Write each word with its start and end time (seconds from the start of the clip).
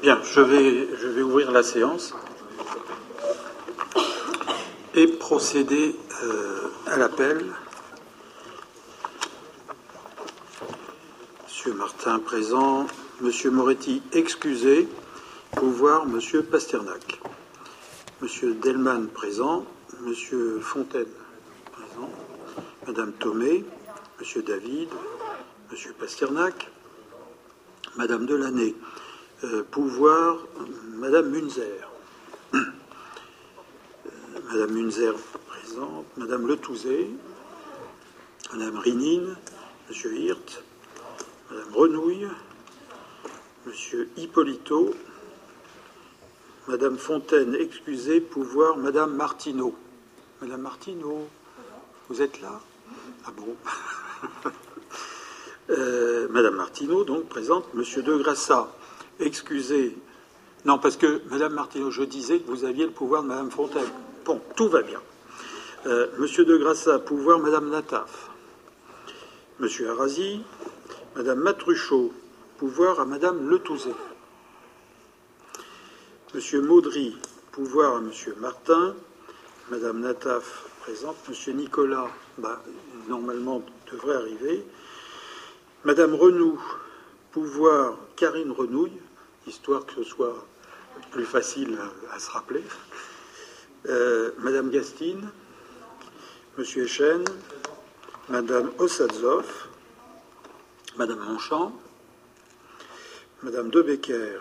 Bien, 0.00 0.18
je 0.22 0.40
vais, 0.40 0.88
je 0.96 1.08
vais 1.08 1.20
ouvrir 1.20 1.50
la 1.50 1.62
séance 1.62 2.14
et 4.94 5.06
procéder 5.06 5.94
euh, 6.22 6.68
à 6.86 6.96
l'appel. 6.96 7.44
Monsieur 11.44 11.74
Martin 11.74 12.18
présent, 12.18 12.86
Monsieur 13.20 13.50
Moretti 13.50 14.02
excusé, 14.12 14.88
pouvoir 15.56 16.06
Monsieur 16.06 16.42
Pasternak. 16.42 17.20
Monsieur 18.22 18.54
Delman 18.54 19.08
présent, 19.08 19.66
Monsieur 20.00 20.60
Fontaine 20.60 21.12
présent, 21.72 22.10
Madame 22.86 23.12
Thomé, 23.12 23.64
Monsieur 24.18 24.42
David, 24.42 24.88
Monsieur 25.70 25.92
Pasternak, 25.92 26.70
Madame 27.96 28.24
Delaney, 28.24 28.74
pouvoir 29.70 30.38
Madame 30.96 31.30
Munzer. 31.30 31.88
Euh, 32.54 32.60
Madame 34.48 34.70
Munzer 34.72 35.14
présente, 35.46 36.06
Madame 36.16 36.46
Letouzé, 36.46 37.10
Madame 38.52 38.78
Rinine, 38.78 39.36
Monsieur 39.88 40.16
Hirt, 40.16 40.62
Madame 41.50 41.74
Renouille, 41.74 42.28
Monsieur 43.66 44.08
Hippolito, 44.16 44.94
Madame 46.68 46.96
Fontaine, 46.96 47.54
excusez, 47.58 48.20
pouvoir 48.20 48.76
Madame 48.76 49.14
Martineau. 49.14 49.74
Madame 50.40 50.62
Martineau, 50.62 51.28
vous 52.08 52.22
êtes 52.22 52.40
là? 52.40 52.60
Ah 53.26 53.32
bon? 53.36 53.56
Euh, 55.70 56.28
Madame 56.28 56.56
Martineau, 56.56 57.04
donc, 57.04 57.26
présente 57.30 57.72
Monsieur 57.72 58.02
De 58.02 58.14
Grassa. 58.18 58.70
Excusez. 59.20 59.96
Non, 60.64 60.78
parce 60.78 60.96
que 60.96 61.22
Madame 61.30 61.52
Martineau, 61.54 61.90
je 61.90 62.02
disais 62.02 62.40
que 62.40 62.50
vous 62.50 62.64
aviez 62.64 62.86
le 62.86 62.90
pouvoir 62.90 63.22
de 63.22 63.28
Madame 63.28 63.50
Fontaine. 63.50 63.88
Bon, 64.24 64.40
tout 64.56 64.68
va 64.68 64.82
bien. 64.82 65.00
Euh, 65.86 66.08
Monsieur 66.18 66.44
De 66.44 66.56
Grassa, 66.56 66.98
pouvoir 66.98 67.38
Madame 67.38 67.68
Nataf. 67.68 68.30
Monsieur 69.60 69.90
Arasi, 69.90 70.42
Madame 71.14 71.40
Matruchot, 71.40 72.12
pouvoir 72.56 72.98
à 72.98 73.04
Madame 73.04 73.48
Letouzé. 73.48 73.92
Monsieur 76.34 76.62
Maudry, 76.62 77.16
pouvoir 77.52 77.96
à 77.96 78.00
Monsieur 78.00 78.34
Martin. 78.40 78.96
Madame 79.70 80.00
Nataf, 80.00 80.70
présente. 80.80 81.16
Monsieur 81.28 81.52
Nicolas, 81.52 82.08
bah, 82.38 82.62
normalement, 83.08 83.62
devrait 83.92 84.16
arriver. 84.16 84.64
Madame 85.84 86.14
Renou, 86.14 86.58
pouvoir 87.34 87.98
Karine 88.14 88.52
Renouille, 88.52 89.00
histoire 89.48 89.84
que 89.84 89.94
ce 89.94 90.04
soit 90.04 90.46
plus 91.10 91.24
facile 91.24 91.76
à, 92.12 92.18
se 92.20 92.30
rappeler. 92.30 92.62
Euh, 93.86 94.30
Madame 94.38 94.70
Gastine, 94.70 95.28
Monsieur 96.56 96.84
Echen, 96.84 97.24
Madame 98.28 98.70
Ossadzov, 98.78 99.66
Madame 100.96 101.18
Monchamp, 101.24 101.72
Madame 103.42 103.68
De 103.68 103.82
Becker, 103.82 104.38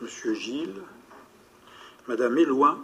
Monsieur 0.00 0.32
Gilles, 0.32 0.82
Madame 2.08 2.38
Éloin, 2.38 2.78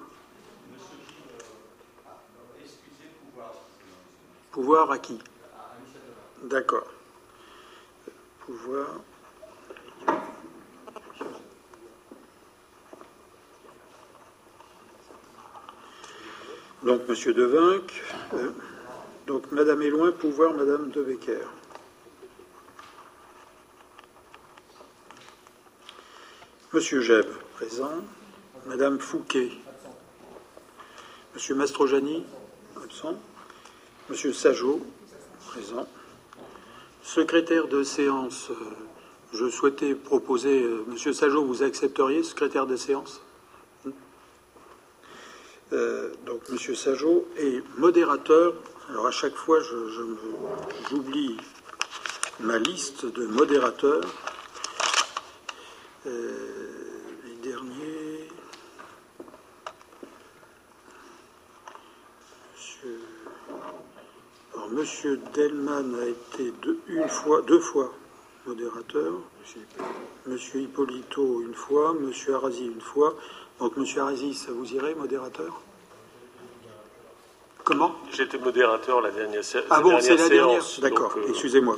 pouvoir 4.53 4.91
à 4.91 4.99
qui? 4.99 5.19
D'accord. 6.43 7.00
Donc, 16.83 17.09
Monsieur 17.09 17.33
Devinck. 17.33 18.03
Euh, 18.35 18.51
donc, 19.27 19.53
Madame 19.53 19.83
Éloin, 19.83 20.11
pouvoir 20.13 20.55
Madame 20.55 20.91
De 20.91 21.03
Becker. 21.03 21.39
Monsieur 26.73 27.01
Jeb, 27.03 27.27
présent. 27.55 27.93
Madame 28.67 28.99
Fouquet. 28.99 29.53
Monsieur 31.35 31.55
Mastrojani, 31.55 32.25
absent. 32.83 33.15
Monsieur 34.09 34.33
Sajot, 34.33 34.81
présent. 35.47 35.87
Secrétaire 37.03 37.67
de 37.67 37.83
séance, 37.83 38.51
euh, 38.51 38.55
je 39.33 39.49
souhaitais 39.49 39.95
proposer, 39.95 40.63
euh, 40.63 40.85
Monsieur 40.87 41.13
Sajot, 41.13 41.45
vous 41.45 41.63
accepteriez, 41.63 42.23
secrétaire 42.23 42.67
de 42.67 42.77
séance? 42.77 43.23
Euh, 45.73 46.13
Donc, 46.27 46.49
Monsieur 46.51 46.75
Sajot 46.75 47.27
est 47.39 47.63
modérateur. 47.79 48.55
Alors, 48.91 49.07
à 49.07 49.11
chaque 49.11 49.35
fois, 49.35 49.61
j'oublie 50.91 51.37
ma 52.41 52.59
liste 52.59 53.07
de 53.07 53.27
modérateurs. 53.27 54.03
Les 56.05 57.35
derniers. 57.43 58.29
Monsieur, 62.53 63.01
Alors, 64.55 64.60
Monsieur 64.71 65.21
Delman 65.35 65.95
a 66.01 66.07
été 66.07 66.53
deux, 66.63 66.79
une 66.87 67.09
fois, 67.09 67.43
deux 67.43 67.61
fois 67.61 67.93
modérateur. 68.47 69.15
Monsieur 70.27 70.61
Hippolito 70.61 71.43
une 71.43 71.55
fois, 71.55 71.93
Monsieur 71.95 72.35
Arasi 72.35 72.67
une 72.67 72.81
fois. 72.81 73.15
Donc 73.59 73.77
Monsieur 73.77 74.03
Arasi, 74.03 74.35
ça 74.35 74.53
vous 74.53 74.73
irait, 74.73 74.95
modérateur? 74.95 75.61
Comment? 77.65 77.95
J'étais 78.13 78.39
modérateur 78.39 79.01
la 79.01 79.11
dernière, 79.11 79.45
sé- 79.45 79.61
Ah 79.71 79.81
bon, 79.81 79.99
c'est 80.01 80.17
la 80.17 80.29
dernière. 80.29 80.63
D'accord, 80.81 81.15
euh, 81.17 81.27
excusez-moi. 81.29 81.77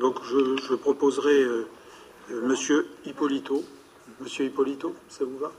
Donc 0.00 0.22
je, 0.24 0.56
je 0.56 0.74
proposerai 0.74 1.42
euh, 1.42 1.66
euh, 2.30 2.40
Monsieur 2.42 2.88
Hippolito. 3.04 3.64
Monsieur 4.20 4.44
Hippolito, 4.46 4.94
ça 5.08 5.24
vous 5.24 5.38
va 5.38 5.50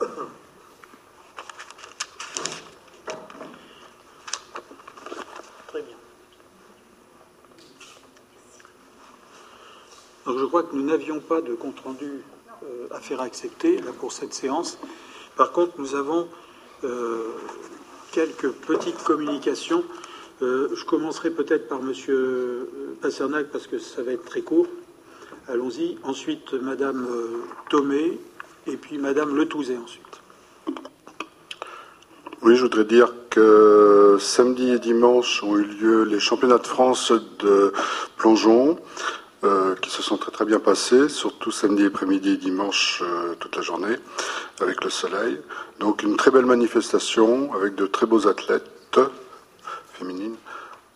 Très 5.67 5.81
bien. 5.81 5.95
Donc 10.25 10.37
je 10.38 10.38
crois 10.49 10.63
que 10.63 10.75
nous 10.75 10.81
n'avions 10.81 11.19
pas 11.19 11.41
de 11.41 11.53
compte-rendu 11.53 12.23
euh, 12.63 12.87
à 12.89 12.99
faire 12.99 13.21
accepter 13.21 13.77
pour 13.99 14.11
cette 14.11 14.33
séance. 14.33 14.79
Par 15.37 15.51
contre, 15.51 15.73
nous 15.77 15.93
avons 15.93 16.27
euh, 16.83 17.21
quelques 18.11 18.49
petites 18.49 19.03
communications. 19.03 19.83
Euh, 20.41 20.69
je 20.73 20.83
commencerai 20.85 21.29
peut-être 21.29 21.67
par 21.67 21.83
Monsieur 21.83 22.67
Passernac 22.99 23.51
parce 23.51 23.67
que 23.67 23.77
ça 23.77 24.01
va 24.01 24.13
être 24.13 24.25
très 24.25 24.41
court. 24.41 24.65
Allons-y. 25.47 25.99
Ensuite, 26.03 26.53
Madame 26.53 27.07
Thomé 27.69 28.17
et 28.65 28.75
puis 28.75 28.97
Madame 28.97 29.35
Letouzé 29.35 29.77
ensuite. 29.77 30.03
Oui, 32.41 32.55
je 32.55 32.63
voudrais 32.63 32.85
dire 32.85 33.13
que 33.29 34.17
samedi 34.19 34.71
et 34.71 34.79
dimanche 34.79 35.43
ont 35.43 35.57
eu 35.57 35.65
lieu 35.65 36.03
les 36.05 36.19
championnats 36.19 36.57
de 36.57 36.65
France 36.65 37.11
de 37.11 37.71
plongeon, 38.17 38.79
euh, 39.45 39.73
qui 39.75 39.89
se 39.89 40.01
sont 40.01 40.17
très 40.17 40.31
très 40.31 40.43
bien 40.43 40.59
passés, 40.59 41.07
surtout 41.07 41.49
samedi 41.51 41.85
après-midi 41.85 42.31
et 42.31 42.37
dimanche 42.37 43.01
euh, 43.01 43.35
toute 43.39 43.55
la 43.55 43.61
journée, 43.61 43.95
avec 44.59 44.83
le 44.83 44.89
soleil. 44.89 45.39
Donc 45.79 46.03
une 46.03 46.17
très 46.17 46.29
belle 46.29 46.45
manifestation 46.45 47.53
avec 47.53 47.75
de 47.75 47.85
très 47.85 48.05
beaux 48.05 48.27
athlètes 48.27 48.99
féminines, 49.93 50.35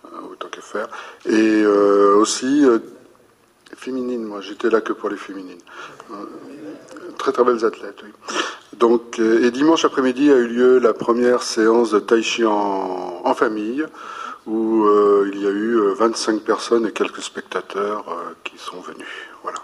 euh, 0.06 0.32
autant 0.32 0.50
que 0.50 0.60
faire, 0.60 0.90
et 1.26 1.66
aussi 1.66 2.66
féminines. 3.78 4.26
Moi, 4.26 4.42
j'étais 4.42 4.70
là 4.70 4.82
que 4.82 4.92
pour 4.92 5.10
les 5.10 5.18
féminines. 5.18 5.62
Très 7.18 7.32
très 7.32 7.46
belles 7.46 7.64
athlètes. 7.64 8.00
Oui. 8.04 8.10
Donc, 8.74 9.20
et 9.20 9.52
dimanche 9.52 9.86
après-midi 9.86 10.32
a 10.32 10.36
eu 10.36 10.48
lieu 10.48 10.80
la 10.80 10.94
première 10.94 11.44
séance 11.44 11.92
de 11.92 12.00
tai 12.00 12.22
chi 12.22 12.44
en 12.46 13.34
famille, 13.36 13.86
où 14.46 14.84
euh, 14.86 15.30
il 15.34 15.42
y 15.42 15.48
a 15.48 15.50
eu 15.52 15.76
euh, 15.78 15.94
25 15.94 16.42
personnes 16.42 16.86
et 16.88 16.92
quelques 16.92 17.22
spectateurs 17.22 18.06
euh, 18.10 18.34
qui 18.44 18.58
sont 18.58 18.80
venus. 18.82 19.08
Voilà. 19.42 19.60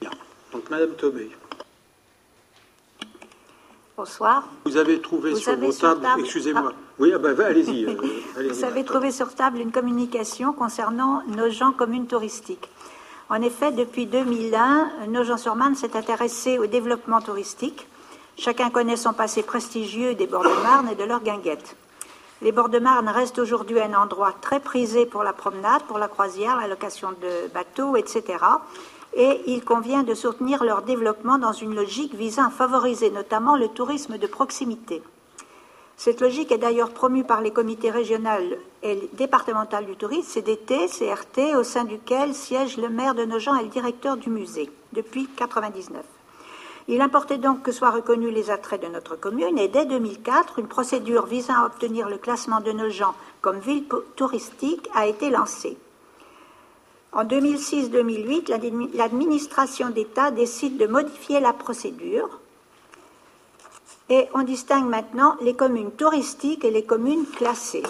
Bien. 0.00 0.10
Donc 0.52 0.68
Madame 0.70 0.90
Thomé, 0.94 1.30
Bonsoir. 3.96 4.48
vous 4.64 4.76
avez 4.76 5.00
trouvé 5.00 5.30
Vous 5.30 5.36
sur 5.38 5.52
avez 5.52 5.66
vos 5.66 5.72
sur 5.72 5.88
tables. 5.88 6.02
table- 6.02 6.20
Excusez-moi. 6.22 6.72
Ah. 6.74 6.78
Oui, 6.98 7.12
ah 7.14 7.18
ben, 7.18 7.38
allez-y. 7.40 7.86
euh, 7.86 7.96
Vous 8.50 8.64
avez 8.64 8.84
trouvé 8.84 9.10
sur 9.12 9.32
table 9.34 9.58
une 9.58 9.72
communication 9.72 10.52
concernant 10.52 11.22
nos 11.28 11.48
gens 11.50 11.72
communes 11.72 12.06
touristiques. 12.06 12.68
En 13.30 13.40
effet, 13.40 13.72
depuis 13.72 14.06
2001, 14.06 15.06
Nogent-sur-Marne 15.08 15.74
s'est 15.76 15.96
intéressé 15.96 16.58
au 16.58 16.66
développement 16.66 17.20
touristique. 17.20 17.86
Chacun 18.36 18.68
connaît 18.70 18.96
son 18.96 19.12
passé 19.12 19.42
prestigieux 19.42 20.14
des 20.14 20.26
bords 20.26 20.42
de 20.44 20.62
Marne 20.62 20.88
et 20.90 20.94
de 20.96 21.04
leurs 21.04 21.22
guinguettes. 21.22 21.76
Les 22.44 22.52
bords 22.52 22.68
de 22.68 22.78
Marne 22.78 23.08
restent 23.08 23.38
aujourd'hui 23.38 23.80
un 23.80 23.94
endroit 23.94 24.34
très 24.38 24.60
prisé 24.60 25.06
pour 25.06 25.22
la 25.22 25.32
promenade, 25.32 25.84
pour 25.84 25.96
la 25.96 26.08
croisière, 26.08 26.60
la 26.60 26.68
location 26.68 27.12
de 27.12 27.48
bateaux, 27.54 27.96
etc. 27.96 28.22
et 29.14 29.40
il 29.46 29.64
convient 29.64 30.02
de 30.02 30.12
soutenir 30.12 30.62
leur 30.62 30.82
développement 30.82 31.38
dans 31.38 31.54
une 31.54 31.74
logique 31.74 32.14
visant 32.14 32.48
à 32.48 32.50
favoriser 32.50 33.10
notamment 33.10 33.56
le 33.56 33.68
tourisme 33.68 34.18
de 34.18 34.26
proximité. 34.26 35.02
Cette 35.96 36.20
logique 36.20 36.52
est 36.52 36.58
d'ailleurs 36.58 36.90
promue 36.90 37.24
par 37.24 37.40
les 37.40 37.50
comités 37.50 37.90
régionaux 37.90 38.58
et 38.82 39.08
départementaux 39.14 39.80
du 39.80 39.96
tourisme, 39.96 40.28
CDT, 40.28 40.88
CRT, 40.88 41.56
au 41.56 41.62
sein 41.62 41.84
duquel 41.84 42.34
siège 42.34 42.76
le 42.76 42.90
maire 42.90 43.14
de 43.14 43.24
Nogent 43.24 43.58
et 43.58 43.62
le 43.62 43.70
directeur 43.70 44.18
du 44.18 44.28
musée 44.28 44.70
depuis 44.92 45.22
1999. 45.22 46.13
Il 46.86 47.00
importait 47.00 47.38
donc 47.38 47.62
que 47.62 47.72
soient 47.72 47.90
reconnus 47.90 48.32
les 48.32 48.50
attraits 48.50 48.82
de 48.82 48.88
notre 48.88 49.16
commune 49.16 49.58
et 49.58 49.68
dès 49.68 49.86
2004, 49.86 50.58
une 50.58 50.68
procédure 50.68 51.24
visant 51.24 51.54
à 51.54 51.66
obtenir 51.66 52.08
le 52.08 52.18
classement 52.18 52.60
de 52.60 52.72
Nogent 52.72 53.14
comme 53.40 53.58
ville 53.58 53.86
touristique 54.16 54.88
a 54.94 55.06
été 55.06 55.30
lancée. 55.30 55.78
En 57.12 57.24
2006-2008, 57.24 58.96
l'administration 58.96 59.90
d'État 59.90 60.30
décide 60.30 60.76
de 60.76 60.86
modifier 60.86 61.40
la 61.40 61.52
procédure 61.52 62.40
et 64.10 64.28
on 64.34 64.42
distingue 64.42 64.88
maintenant 64.88 65.36
les 65.40 65.54
communes 65.54 65.92
touristiques 65.92 66.64
et 66.64 66.70
les 66.70 66.84
communes 66.84 67.24
classées. 67.24 67.84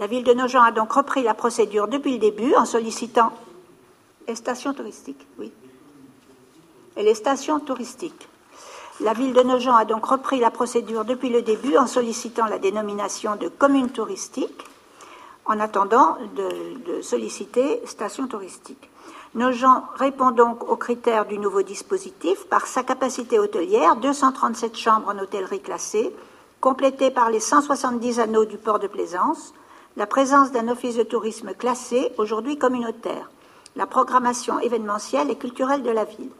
La 0.00 0.08
ville 0.08 0.24
de 0.24 0.32
Nogent 0.32 0.56
a 0.56 0.72
donc 0.72 0.92
repris 0.92 1.22
la 1.22 1.34
procédure 1.34 1.86
depuis 1.86 2.14
le 2.14 2.18
début 2.18 2.54
en 2.56 2.64
sollicitant 2.64 3.32
les 4.26 4.34
stations 4.34 4.74
touristiques, 4.74 5.24
oui. 5.38 5.52
Et 6.96 7.02
les 7.02 7.14
stations 7.14 7.60
touristiques. 7.60 8.28
La 9.00 9.12
ville 9.12 9.32
de 9.32 9.42
Nogent 9.42 9.76
a 9.76 9.84
donc 9.84 10.04
repris 10.04 10.38
la 10.38 10.52
procédure 10.52 11.04
depuis 11.04 11.28
le 11.28 11.42
début 11.42 11.76
en 11.76 11.88
sollicitant 11.88 12.46
la 12.46 12.58
dénomination 12.58 13.34
de 13.34 13.48
commune 13.48 13.90
touristique 13.90 14.64
en 15.46 15.58
attendant 15.58 16.16
de, 16.36 17.02
solliciter 17.02 17.82
station 17.86 18.28
touristique. 18.28 18.90
Nogent 19.34 19.82
répond 19.96 20.30
donc 20.30 20.70
aux 20.70 20.76
critères 20.76 21.26
du 21.26 21.38
nouveau 21.38 21.62
dispositif 21.62 22.46
par 22.46 22.68
sa 22.68 22.84
capacité 22.84 23.38
hôtelière, 23.40 23.96
237 23.96 24.76
chambres 24.76 25.08
en 25.08 25.18
hôtellerie 25.18 25.60
classée, 25.60 26.14
complétées 26.60 27.10
par 27.10 27.30
les 27.30 27.40
170 27.40 28.20
anneaux 28.20 28.44
du 28.44 28.58
port 28.58 28.78
de 28.78 28.86
plaisance, 28.86 29.52
la 29.96 30.06
présence 30.06 30.52
d'un 30.52 30.68
office 30.68 30.96
de 30.96 31.02
tourisme 31.02 31.52
classé, 31.52 32.12
aujourd'hui 32.16 32.58
communautaire, 32.58 33.30
la 33.74 33.86
programmation 33.86 34.60
événementielle 34.60 35.30
et 35.30 35.36
culturelle 35.36 35.82
de 35.82 35.90
la 35.90 36.04
ville. 36.04 36.30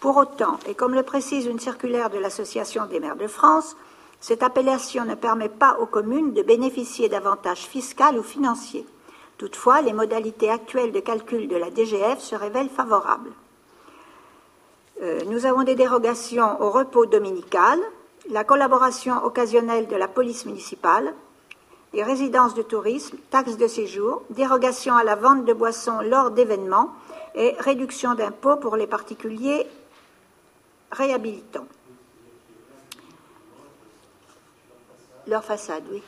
Pour 0.00 0.16
autant, 0.18 0.58
et 0.66 0.74
comme 0.74 0.94
le 0.94 1.02
précise 1.02 1.46
une 1.46 1.58
circulaire 1.58 2.10
de 2.10 2.18
l'Association 2.18 2.86
des 2.86 3.00
maires 3.00 3.16
de 3.16 3.26
France, 3.26 3.76
cette 4.20 4.42
appellation 4.42 5.04
ne 5.04 5.14
permet 5.14 5.48
pas 5.48 5.78
aux 5.80 5.86
communes 5.86 6.32
de 6.32 6.42
bénéficier 6.42 7.08
d'avantages 7.08 7.66
fiscaux 7.66 8.18
ou 8.18 8.22
financiers. 8.22 8.86
Toutefois, 9.38 9.82
les 9.82 9.92
modalités 9.92 10.50
actuelles 10.50 10.92
de 10.92 11.00
calcul 11.00 11.48
de 11.48 11.56
la 11.56 11.70
DGF 11.70 12.20
se 12.20 12.34
révèlent 12.34 12.70
favorables. 12.70 13.32
Euh, 15.02 15.20
nous 15.26 15.44
avons 15.44 15.62
des 15.62 15.74
dérogations 15.74 16.60
au 16.62 16.70
repos 16.70 17.06
dominical, 17.06 17.78
la 18.30 18.44
collaboration 18.44 19.22
occasionnelle 19.24 19.88
de 19.88 19.96
la 19.96 20.08
police 20.08 20.46
municipale, 20.46 21.12
les 21.92 22.02
résidences 22.02 22.54
de 22.54 22.62
tourisme, 22.62 23.16
taxes 23.30 23.58
de 23.58 23.66
séjour, 23.66 24.22
dérogation 24.30 24.96
à 24.96 25.04
la 25.04 25.14
vente 25.14 25.44
de 25.44 25.52
boissons 25.52 26.00
lors 26.02 26.30
d'événements 26.30 26.90
et 27.34 27.54
réduction 27.58 28.14
d'impôts 28.14 28.56
pour 28.56 28.76
les 28.76 28.86
particuliers 28.86 29.66
réhabilitants. 30.92 31.66
Leur 35.26 35.44
façade, 35.44 35.84
oui. 35.90 36.02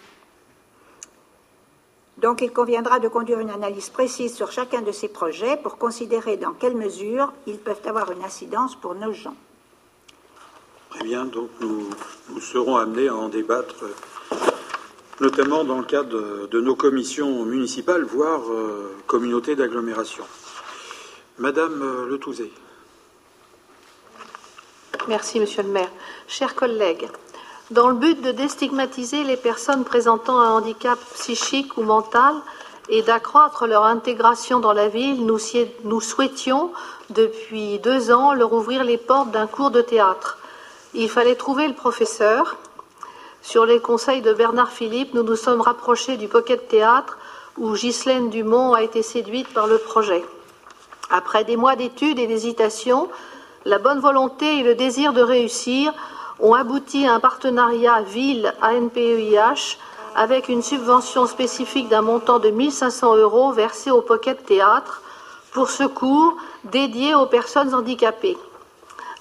Donc 2.18 2.40
il 2.40 2.52
conviendra 2.52 2.98
de 2.98 3.06
conduire 3.06 3.38
une 3.38 3.50
analyse 3.50 3.90
précise 3.90 4.34
sur 4.34 4.50
chacun 4.50 4.82
de 4.82 4.90
ces 4.90 5.08
projets 5.08 5.56
pour 5.56 5.78
considérer 5.78 6.36
dans 6.36 6.52
quelle 6.52 6.76
mesure 6.76 7.32
ils 7.46 7.58
peuvent 7.58 7.80
avoir 7.86 8.10
une 8.10 8.24
incidence 8.24 8.74
pour 8.74 8.96
nos 8.96 9.12
gens. 9.12 9.36
Très 10.90 11.04
bien, 11.04 11.26
donc 11.26 11.50
nous, 11.60 11.88
serons 12.40 12.76
amenés 12.76 13.08
à 13.08 13.14
en 13.14 13.28
débattre, 13.28 13.84
notamment 15.20 15.62
dans 15.62 15.78
le 15.78 15.84
cadre 15.84 16.48
de, 16.48 16.60
nos 16.60 16.74
commissions 16.74 17.44
municipales, 17.44 18.02
voire 18.04 18.40
euh, 18.50 18.96
communautés 19.06 19.54
d'agglomération. 19.54 20.24
Madame 21.38 21.82
euh, 21.82 22.06
Le 22.08 22.18
Touzé. 22.18 22.50
Merci, 25.08 25.40
Monsieur 25.40 25.62
le 25.62 25.70
maire. 25.70 25.88
Chers 26.26 26.54
collègues, 26.54 27.08
dans 27.70 27.88
le 27.88 27.94
but 27.94 28.20
de 28.20 28.30
déstigmatiser 28.30 29.24
les 29.24 29.38
personnes 29.38 29.84
présentant 29.84 30.38
un 30.38 30.50
handicap 30.50 30.98
psychique 31.14 31.78
ou 31.78 31.82
mental 31.82 32.34
et 32.90 33.00
d'accroître 33.00 33.66
leur 33.66 33.84
intégration 33.84 34.60
dans 34.60 34.74
la 34.74 34.88
ville, 34.88 35.24
nous, 35.24 36.00
souhaitions, 36.00 36.72
depuis 37.08 37.78
deux 37.78 38.10
ans, 38.10 38.34
leur 38.34 38.52
ouvrir 38.52 38.84
les 38.84 38.98
portes 38.98 39.30
d'un 39.30 39.46
cours 39.46 39.70
de 39.70 39.80
théâtre. 39.80 40.36
Il 40.92 41.08
fallait 41.08 41.36
trouver 41.36 41.66
le 41.68 41.74
professeur. 41.74 42.58
Sur 43.40 43.64
les 43.64 43.80
conseils 43.80 44.20
de 44.20 44.34
Bernard 44.34 44.72
Philippe, 44.72 45.14
nous 45.14 45.22
nous 45.22 45.36
sommes 45.36 45.62
rapprochés 45.62 46.18
du 46.18 46.28
Pocket 46.28 46.68
Théâtre, 46.68 47.16
où 47.56 47.72
Ghislaine 47.72 48.28
Dumont 48.28 48.74
a 48.74 48.82
été 48.82 49.00
séduite 49.02 49.48
par 49.54 49.68
le 49.68 49.78
projet. 49.78 50.22
Après 51.08 51.44
des 51.44 51.56
mois 51.56 51.76
d'études 51.76 52.18
et 52.18 52.26
d'hésitation, 52.26 53.08
la 53.68 53.78
bonne 53.78 54.00
volonté 54.00 54.60
et 54.60 54.62
le 54.62 54.74
désir 54.74 55.12
de 55.12 55.20
réussir 55.20 55.92
ont 56.40 56.54
abouti 56.54 57.06
à 57.06 57.12
un 57.12 57.20
partenariat 57.20 58.00
ville-ANPEIH 58.00 59.76
avec 60.14 60.48
une 60.48 60.62
subvention 60.62 61.26
spécifique 61.26 61.90
d'un 61.90 62.00
montant 62.00 62.38
de 62.38 62.48
1500 62.48 63.16
euros 63.16 63.52
versé 63.52 63.90
au 63.90 64.00
Pocket 64.00 64.42
Théâtre 64.46 65.02
pour 65.52 65.68
ce 65.68 65.84
cours 65.84 66.34
dédié 66.64 67.14
aux 67.14 67.26
personnes 67.26 67.74
handicapées. 67.74 68.38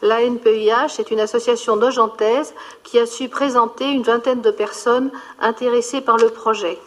L'ANPEIH 0.02 0.98
est 0.98 1.12
une 1.12 1.20
association 1.20 1.76
nogentaise 1.76 2.54
qui 2.84 3.00
a 3.00 3.06
su 3.06 3.28
présenter 3.28 3.92
une 3.92 4.04
vingtaine 4.04 4.42
de 4.42 4.52
personnes 4.52 5.12
intéressées 5.42 6.02
par 6.02 6.16
le 6.16 6.30
projet. 6.30 6.80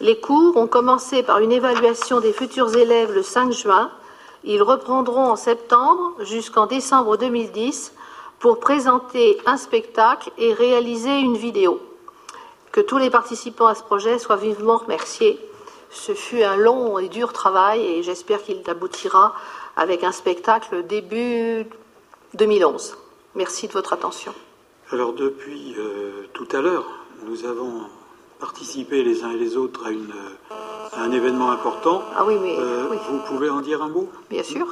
Les 0.00 0.18
cours 0.18 0.56
ont 0.56 0.66
commencé 0.66 1.22
par 1.22 1.40
une 1.40 1.52
évaluation 1.52 2.20
des 2.20 2.32
futurs 2.32 2.74
élèves 2.74 3.12
le 3.12 3.22
5 3.22 3.52
juin. 3.52 3.90
Ils 4.44 4.62
reprendront 4.62 5.24
en 5.24 5.36
septembre 5.36 6.14
jusqu'en 6.20 6.66
décembre 6.66 7.16
2010 7.16 7.94
pour 8.38 8.60
présenter 8.60 9.38
un 9.46 9.56
spectacle 9.56 10.30
et 10.36 10.52
réaliser 10.52 11.18
une 11.18 11.36
vidéo. 11.36 11.80
Que 12.70 12.82
tous 12.82 12.98
les 12.98 13.08
participants 13.08 13.68
à 13.68 13.74
ce 13.74 13.82
projet 13.82 14.18
soient 14.18 14.36
vivement 14.36 14.76
remerciés. 14.76 15.40
Ce 15.90 16.12
fut 16.12 16.42
un 16.42 16.56
long 16.56 16.98
et 16.98 17.08
dur 17.08 17.32
travail 17.32 17.80
et 17.86 18.02
j'espère 18.02 18.42
qu'il 18.42 18.62
aboutira 18.68 19.34
avec 19.76 20.04
un 20.04 20.12
spectacle 20.12 20.84
début 20.86 21.66
2011. 22.34 22.98
Merci 23.36 23.68
de 23.68 23.72
votre 23.72 23.92
attention. 23.92 24.34
Alors 24.90 25.14
depuis 25.14 25.74
euh, 25.78 26.28
tout 26.34 26.48
à 26.52 26.60
l'heure, 26.60 26.84
nous 27.26 27.46
avons 27.46 27.86
participé 28.44 29.02
les 29.02 29.24
uns 29.24 29.30
et 29.30 29.38
les 29.38 29.56
autres 29.56 29.86
à 29.86 29.90
une 29.90 30.12
un 30.96 31.10
événement 31.10 31.50
important. 31.50 32.02
Ah 32.14 32.24
oui, 32.26 32.36
mais 32.42 32.56
euh, 32.58 32.86
vous 33.08 33.18
pouvez 33.26 33.48
en 33.48 33.62
dire 33.62 33.82
un 33.82 33.88
mot? 33.88 34.06
Bien 34.28 34.42
sûr, 34.42 34.66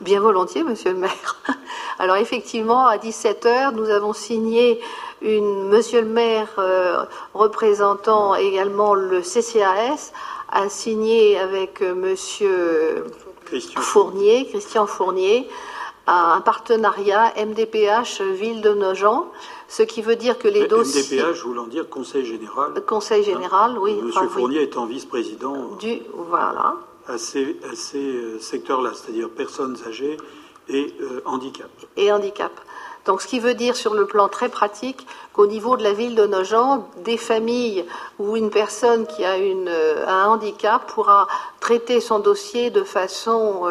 bien 0.00 0.20
volontiers, 0.20 0.64
Monsieur 0.64 0.92
le 0.92 0.98
Maire. 0.98 1.36
Alors 1.98 2.16
effectivement, 2.16 2.86
à 2.86 2.96
17 2.96 3.44
h 3.44 3.74
nous 3.74 3.90
avons 3.90 4.14
signé 4.14 4.80
une 5.20 5.68
Monsieur 5.68 6.00
le 6.00 6.08
Maire 6.08 6.48
euh, 6.56 7.04
représentant 7.34 8.34
également 8.34 8.94
le 8.94 9.20
CCAS 9.20 10.12
a 10.50 10.68
signé 10.70 11.38
avec 11.38 11.82
euh, 11.82 11.94
Monsieur 11.94 13.04
Fournier, 13.76 14.46
Christian 14.46 14.86
Fournier, 14.86 15.46
un 16.08 16.40
partenariat 16.40 17.32
MDPH 17.36 18.22
Ville 18.22 18.60
de 18.60 18.74
Nogent 18.74 19.26
ce 19.68 19.82
qui 19.82 20.00
veut 20.00 20.16
dire 20.16 20.38
que 20.38 20.48
les 20.48 20.66
dossiers. 20.66 21.20
MDPH 21.20 21.42
voulant 21.44 21.66
dire 21.66 21.88
Conseil 21.88 22.24
général. 22.24 22.72
Conseil 22.86 23.22
général, 23.22 23.78
oui. 23.78 23.94
Monsieur 24.02 24.28
Fournier 24.28 24.62
étant 24.62 24.86
vice-président. 24.86 25.76
Du 25.78 26.00
voilà. 26.14 26.76
À 27.06 27.18
ces, 27.18 27.56
euh, 27.94 28.38
secteurs-là, 28.38 28.92
c'est-à-dire 28.94 29.28
personnes 29.28 29.76
âgées 29.86 30.16
et 30.68 30.94
euh, 31.00 31.20
handicap. 31.26 31.70
Et 31.96 32.10
handicap. 32.10 32.52
Donc, 33.04 33.22
ce 33.22 33.26
qui 33.26 33.40
veut 33.40 33.54
dire 33.54 33.76
sur 33.76 33.94
le 33.94 34.06
plan 34.06 34.28
très 34.28 34.48
pratique 34.48 35.06
qu'au 35.32 35.46
niveau 35.46 35.76
de 35.76 35.82
la 35.82 35.92
ville 35.92 36.14
de 36.14 36.26
Nogent, 36.26 36.84
des 37.04 37.16
familles 37.16 37.86
ou 38.18 38.36
une 38.36 38.50
personne 38.50 39.06
qui 39.06 39.24
a 39.24 39.36
une, 39.36 39.68
euh, 39.68 40.06
un 40.06 40.26
handicap 40.26 40.90
pourra 40.92 41.28
traiter 41.60 42.00
son 42.00 42.18
dossier 42.18 42.70
de 42.70 42.82
façon 42.82 43.66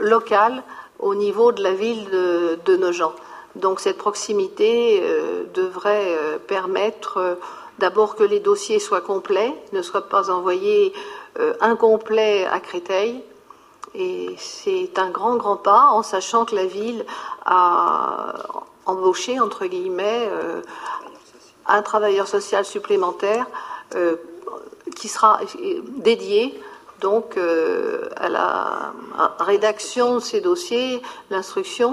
locale 0.00 0.62
au 1.02 1.14
niveau 1.14 1.52
de 1.52 1.62
la 1.62 1.74
ville 1.74 2.08
de, 2.10 2.76
Nogent. 2.76 3.12
Donc 3.56 3.80
cette 3.80 3.98
proximité 3.98 5.00
euh, 5.02 5.44
devrait 5.52 6.16
euh, 6.16 6.38
permettre 6.38 7.18
euh, 7.18 7.34
d'abord 7.78 8.16
que 8.16 8.22
les 8.22 8.40
dossiers 8.40 8.78
soient 8.78 9.02
complets, 9.02 9.52
ne 9.72 9.82
soient 9.82 10.08
pas 10.08 10.30
envoyés 10.30 10.94
incomplets 11.60 12.46
à 12.46 12.60
Créteil. 12.60 13.22
Et 13.94 14.34
c'est 14.38 14.98
un 14.98 15.10
grand, 15.10 15.36
grand 15.36 15.56
pas 15.56 15.88
en 15.90 16.02
sachant 16.02 16.44
que 16.44 16.54
la 16.54 16.66
ville 16.66 17.04
a 17.44 18.34
embauché, 18.84 19.40
entre 19.40 19.64
guillemets, 19.64 20.30
un 21.66 21.82
travailleur 21.82 22.28
social 22.28 22.66
supplémentaire 22.66 23.46
qui 24.94 25.08
sera 25.08 25.40
dédié 25.96 26.60
Donc, 27.02 27.36
euh, 27.36 28.08
à 28.16 28.28
la 28.28 28.92
rédaction 29.40 30.14
de 30.14 30.20
ces 30.20 30.40
dossiers, 30.40 31.02
l'instruction, 31.30 31.90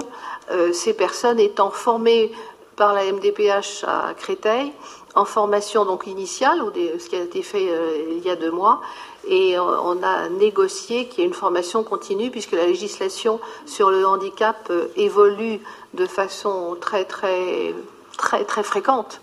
euh, 0.52 0.72
ces 0.72 0.94
personnes 0.94 1.40
étant 1.40 1.70
formées 1.70 2.30
par 2.76 2.94
la 2.94 3.04
MDPH 3.04 3.84
à 3.86 4.14
Créteil, 4.14 4.72
en 5.16 5.24
formation 5.24 5.84
donc 5.84 6.06
initiale, 6.06 6.62
ou 6.62 6.70
ce 6.72 7.08
qui 7.08 7.16
a 7.16 7.22
été 7.22 7.42
fait 7.42 7.68
il 8.16 8.24
y 8.24 8.30
a 8.30 8.36
deux 8.36 8.52
mois, 8.52 8.80
et 9.26 9.58
on 9.58 10.02
a 10.02 10.28
négocié 10.28 11.08
qu'il 11.08 11.20
y 11.20 11.22
ait 11.24 11.28
une 11.28 11.34
formation 11.34 11.82
continue, 11.82 12.30
puisque 12.30 12.52
la 12.52 12.66
législation 12.66 13.40
sur 13.66 13.90
le 13.90 14.06
handicap 14.06 14.72
évolue 14.96 15.60
de 15.94 16.06
façon 16.06 16.76
très, 16.80 17.04
très, 17.04 17.74
très, 18.16 18.44
très 18.44 18.62
fréquente. 18.62 19.20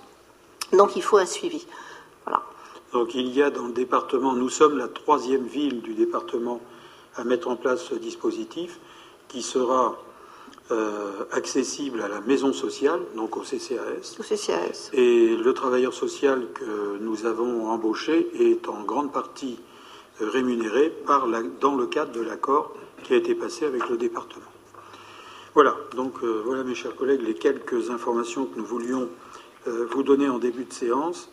Donc, 0.74 0.98
il 0.98 1.02
faut 1.02 1.18
un 1.18 1.26
suivi. 1.26 1.66
Donc 2.94 3.16
il 3.16 3.28
y 3.34 3.42
a 3.42 3.50
dans 3.50 3.68
le 3.68 3.74
département, 3.74 4.34
nous 4.34 4.50
sommes 4.50 4.78
la 4.78 4.88
troisième 4.88 5.46
ville 5.46 5.82
du 5.82 5.94
département 5.94 6.62
à 7.16 7.24
mettre 7.24 7.50
en 7.50 7.56
place 7.56 7.84
ce 7.84 7.96
dispositif 7.96 8.80
qui 9.28 9.42
sera 9.42 9.98
euh, 10.70 11.24
accessible 11.32 12.02
à 12.02 12.08
la 12.08 12.22
maison 12.22 12.52
sociale, 12.52 13.00
donc 13.16 13.38
au 13.38 13.42
CCAS. 13.42 14.18
Au 14.20 14.24
CCAS. 14.24 14.90
Et 14.94 15.36
le 15.36 15.54
travailleur 15.54 15.94
social 15.94 16.46
que 16.54 16.98
nous 17.00 17.26
avons 17.26 17.70
embauché 17.70 18.30
est 18.40 18.68
en 18.68 18.84
grande 18.84 19.12
partie 19.12 19.60
euh, 20.22 20.30
rémunéré 20.30 20.90
par 20.90 21.28
dans 21.62 21.76
le 21.76 21.88
cadre 21.88 22.12
de 22.12 22.22
l'accord 22.22 22.74
qui 23.04 23.14
a 23.14 23.18
été 23.18 23.34
passé 23.34 23.66
avec 23.66 23.88
le 23.90 23.98
département. 23.98 24.46
Voilà, 25.54 25.76
donc 25.96 26.16
euh, 26.24 26.42
voilà 26.46 26.64
mes 26.64 26.76
chers 26.76 26.96
collègues 26.96 27.22
les 27.22 27.36
quelques 27.36 27.90
informations 27.90 28.46
que 28.46 28.58
nous 28.58 28.66
voulions 28.66 29.10
vous 29.66 30.04
donner 30.04 30.30
en 30.30 30.40
début 30.40 30.64
de 30.64 30.72
séance. 30.72 31.30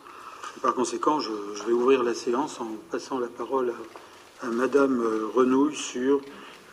Par 0.61 0.73
conséquent, 0.73 1.19
je, 1.19 1.31
vais 1.65 1.73
ouvrir 1.73 2.03
la 2.03 2.13
séance 2.13 2.59
en 2.61 2.67
passant 2.91 3.19
la 3.19 3.27
parole 3.27 3.73
à, 4.41 4.47
Madame 4.47 5.01
euh, 5.01 5.27
Renouille 5.33 5.75
sur 5.75 6.21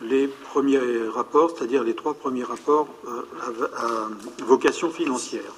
les 0.01 0.27
premiers 0.27 0.79
rapports, 1.09 1.51
c'est-à-dire 1.51 1.83
les 1.83 1.95
trois 1.95 2.13
premiers 2.13 2.43
rapports 2.43 2.87
euh, 3.07 3.67
à, 3.75 4.43
vocation 4.45 4.89
financière. 4.89 5.51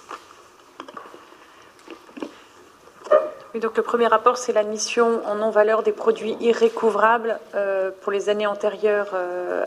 Oui, 3.54 3.60
donc 3.60 3.78
le 3.78 3.84
premier 3.84 4.08
rapport, 4.08 4.38
c'est 4.38 4.54
la 4.54 4.64
mission 4.64 5.26
en 5.26 5.36
non-valeur 5.36 5.84
des 5.84 5.94
produits 5.94 6.36
irrécouvrables 6.42 7.40
euh, 7.54 7.92
pour 8.02 8.12
les 8.12 8.30
années 8.30 8.48
antérieures 8.48 9.16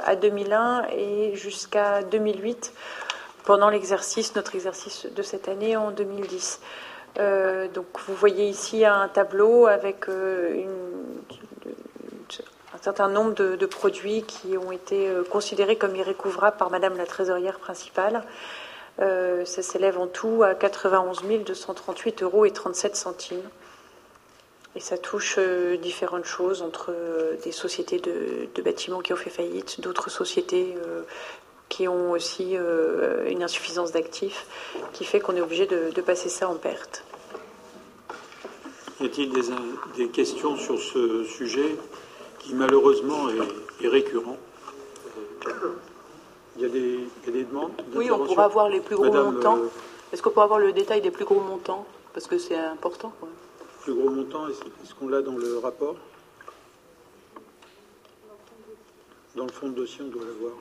à 0.04 0.16
2001 0.16 0.86
et 0.96 1.36
jusqu'à 1.36 2.02
2008, 2.02 2.72
pendant 3.44 3.70
l'exercice, 3.70 4.34
notre 4.34 4.54
exercice 4.56 5.06
de 5.06 5.22
cette 5.22 5.48
année 5.48 5.76
en 5.76 5.90
2010. 5.90 6.60
Euh, 7.18 7.68
donc 7.68 7.86
vous 8.06 8.14
voyez 8.14 8.48
ici 8.48 8.84
un 8.84 9.08
tableau 9.08 9.66
avec 9.66 10.08
euh, 10.08 10.64
un 12.74 12.78
certain 12.82 13.08
nombre 13.08 13.34
de, 13.34 13.66
produits 13.66 14.22
qui 14.22 14.56
ont 14.56 14.70
été 14.70 15.08
euh, 15.08 15.24
considérés 15.24 15.76
comme 15.76 15.96
irrécouvrables 15.96 16.56
par 16.56 16.70
Madame 16.70 16.96
la 16.96 17.06
trésorière 17.06 17.58
principale. 17.58 18.22
ça 18.98 19.62
s'élève 19.62 19.98
en 19.98 20.06
tout 20.06 20.42
à 20.42 20.54
91 20.54 21.22
238 21.44 22.22
euros 22.22 22.44
et 22.44 22.52
37 22.52 22.96
centimes. 22.96 23.48
Et 24.76 24.80
ça 24.80 24.98
touche 24.98 25.38
différentes 25.80 26.26
choses 26.26 26.62
entre 26.62 26.94
des 27.42 27.52
sociétés 27.52 27.98
de, 27.98 28.62
bâtiments 28.62 29.00
qui 29.00 29.12
ont 29.12 29.16
fait 29.16 29.30
faillite, 29.30 29.80
d'autres 29.80 30.10
sociétés 30.10 30.76
qui 31.68 31.86
ont 31.86 32.12
aussi 32.12 32.56
une 33.26 33.42
insuffisance 33.42 33.92
d'actifs, 33.92 34.46
qui 34.92 35.04
fait 35.04 35.20
qu'on 35.20 35.36
est 35.36 35.40
obligé 35.40 35.66
de 35.66 36.00
passer 36.00 36.28
ça 36.28 36.48
en 36.48 36.54
perte. 36.54 37.04
Y 39.00 39.04
a-t-il 39.04 39.30
des, 39.96 40.08
questions 40.08 40.56
sur 40.56 40.76
ce 40.80 41.22
sujet 41.22 41.76
qui 42.40 42.52
malheureusement 42.54 43.28
est, 43.80 43.86
récurrent? 43.86 44.36
Il 46.56 46.62
y, 46.62 46.64
a 46.64 46.68
des, 46.68 47.44
demandes 47.44 47.70
Oui, 47.94 48.10
on 48.10 48.26
pourra 48.26 48.46
avoir 48.46 48.68
les 48.68 48.80
plus 48.80 48.96
gros 48.96 49.12
montants. 49.12 49.58
Euh, 49.58 49.68
est-ce 50.12 50.20
qu'on 50.20 50.30
pourra 50.30 50.46
avoir 50.46 50.58
le 50.58 50.72
détail 50.72 51.00
des 51.00 51.12
plus 51.12 51.24
gros 51.24 51.38
montants? 51.38 51.86
Parce 52.12 52.26
que 52.26 52.38
c'est 52.38 52.56
important. 52.56 53.12
Quoi. 53.20 53.28
Plus 53.82 53.94
gros 53.94 54.10
montants, 54.10 54.48
est-ce 54.48 54.94
qu'on 54.96 55.06
l'a 55.06 55.22
dans 55.22 55.36
le 55.36 55.58
rapport? 55.58 55.94
Dans 59.36 59.46
le 59.46 59.52
fond 59.52 59.68
de 59.68 59.74
dossier, 59.74 60.04
on 60.04 60.08
doit 60.08 60.24
l'avoir. 60.24 60.54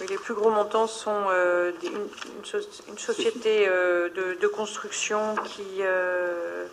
Les 0.00 0.16
plus 0.16 0.34
gros 0.34 0.50
montants 0.50 0.86
sont 0.86 1.26
euh, 1.28 1.72
une, 1.82 2.98
société 2.98 3.66
euh, 3.68 4.08
de, 4.10 4.46
construction 4.46 5.34
qui, 5.44 5.80
euh, 5.80 6.66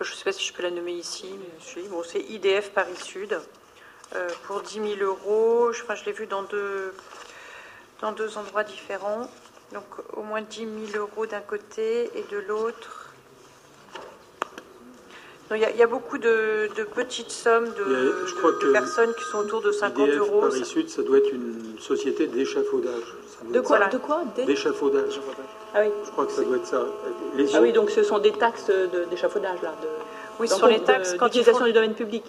je 0.00 0.10
ne 0.10 0.16
sais 0.16 0.24
pas 0.24 0.32
si 0.32 0.44
je 0.46 0.52
peux 0.52 0.62
la 0.62 0.70
nommer 0.70 0.92
ici, 0.92 1.34
mais 1.76 1.82
bon, 1.88 2.02
c'est 2.02 2.20
IDF 2.20 2.70
Paris 2.70 2.96
Sud 2.96 3.38
pour 4.44 4.60
10 4.60 4.74
000 4.74 4.86
euros. 5.00 5.72
Je, 5.72 5.82
je 5.94 6.04
l'ai 6.04 6.12
vu 6.12 6.26
dans 6.26 6.42
deux, 6.42 6.94
dans 8.00 8.12
deux 8.12 8.38
endroits 8.38 8.64
différents. 8.64 9.28
Donc 9.72 9.84
au 10.12 10.22
moins 10.22 10.42
10 10.42 10.92
000 10.92 11.04
euros 11.04 11.26
d'un 11.26 11.40
côté 11.40 12.10
et 12.16 12.24
de 12.30 12.38
l'autre 12.38 13.03
il 15.50 15.58
y, 15.58 15.82
a 15.82 15.86
beaucoup 15.86 16.18
de, 16.18 16.68
petites 16.94 17.30
sommes 17.30 17.68
de, 17.74 18.72
personnes 18.72 19.12
qui 19.14 19.24
sont 19.24 19.38
autour 19.38 19.60
de 19.60 19.72
50 19.72 20.08
euros. 20.10 20.40
Paris 20.40 20.64
Sud, 20.64 20.88
ça 20.88 21.02
doit 21.02 21.18
être 21.18 21.32
une 21.32 21.78
société 21.78 22.26
d'échafaudage. 22.26 23.14
De 23.50 23.60
quoi, 23.60 23.86
de 23.86 23.98
quoi 23.98 24.22
D'échafaudage. 24.46 25.20
Ah 25.74 25.80
oui. 25.82 25.92
Je 26.04 26.10
crois 26.10 26.26
que 26.26 26.32
ça 26.32 26.42
doit 26.42 26.56
être 26.56 26.66
ça. 26.66 26.82
ah 27.54 27.60
oui, 27.60 27.72
donc 27.72 27.90
ce 27.90 28.02
sont 28.02 28.18
des 28.18 28.32
taxes 28.32 28.70
d'échafaudage 29.10 29.60
là. 29.62 29.74
De, 29.82 29.88
oui, 30.40 30.48
sur 30.48 30.66
les 30.66 30.80
taxes 30.80 31.14
d'utilisation 31.14 31.64
du 31.64 31.72
domaine 31.72 31.94
public. 31.94 32.24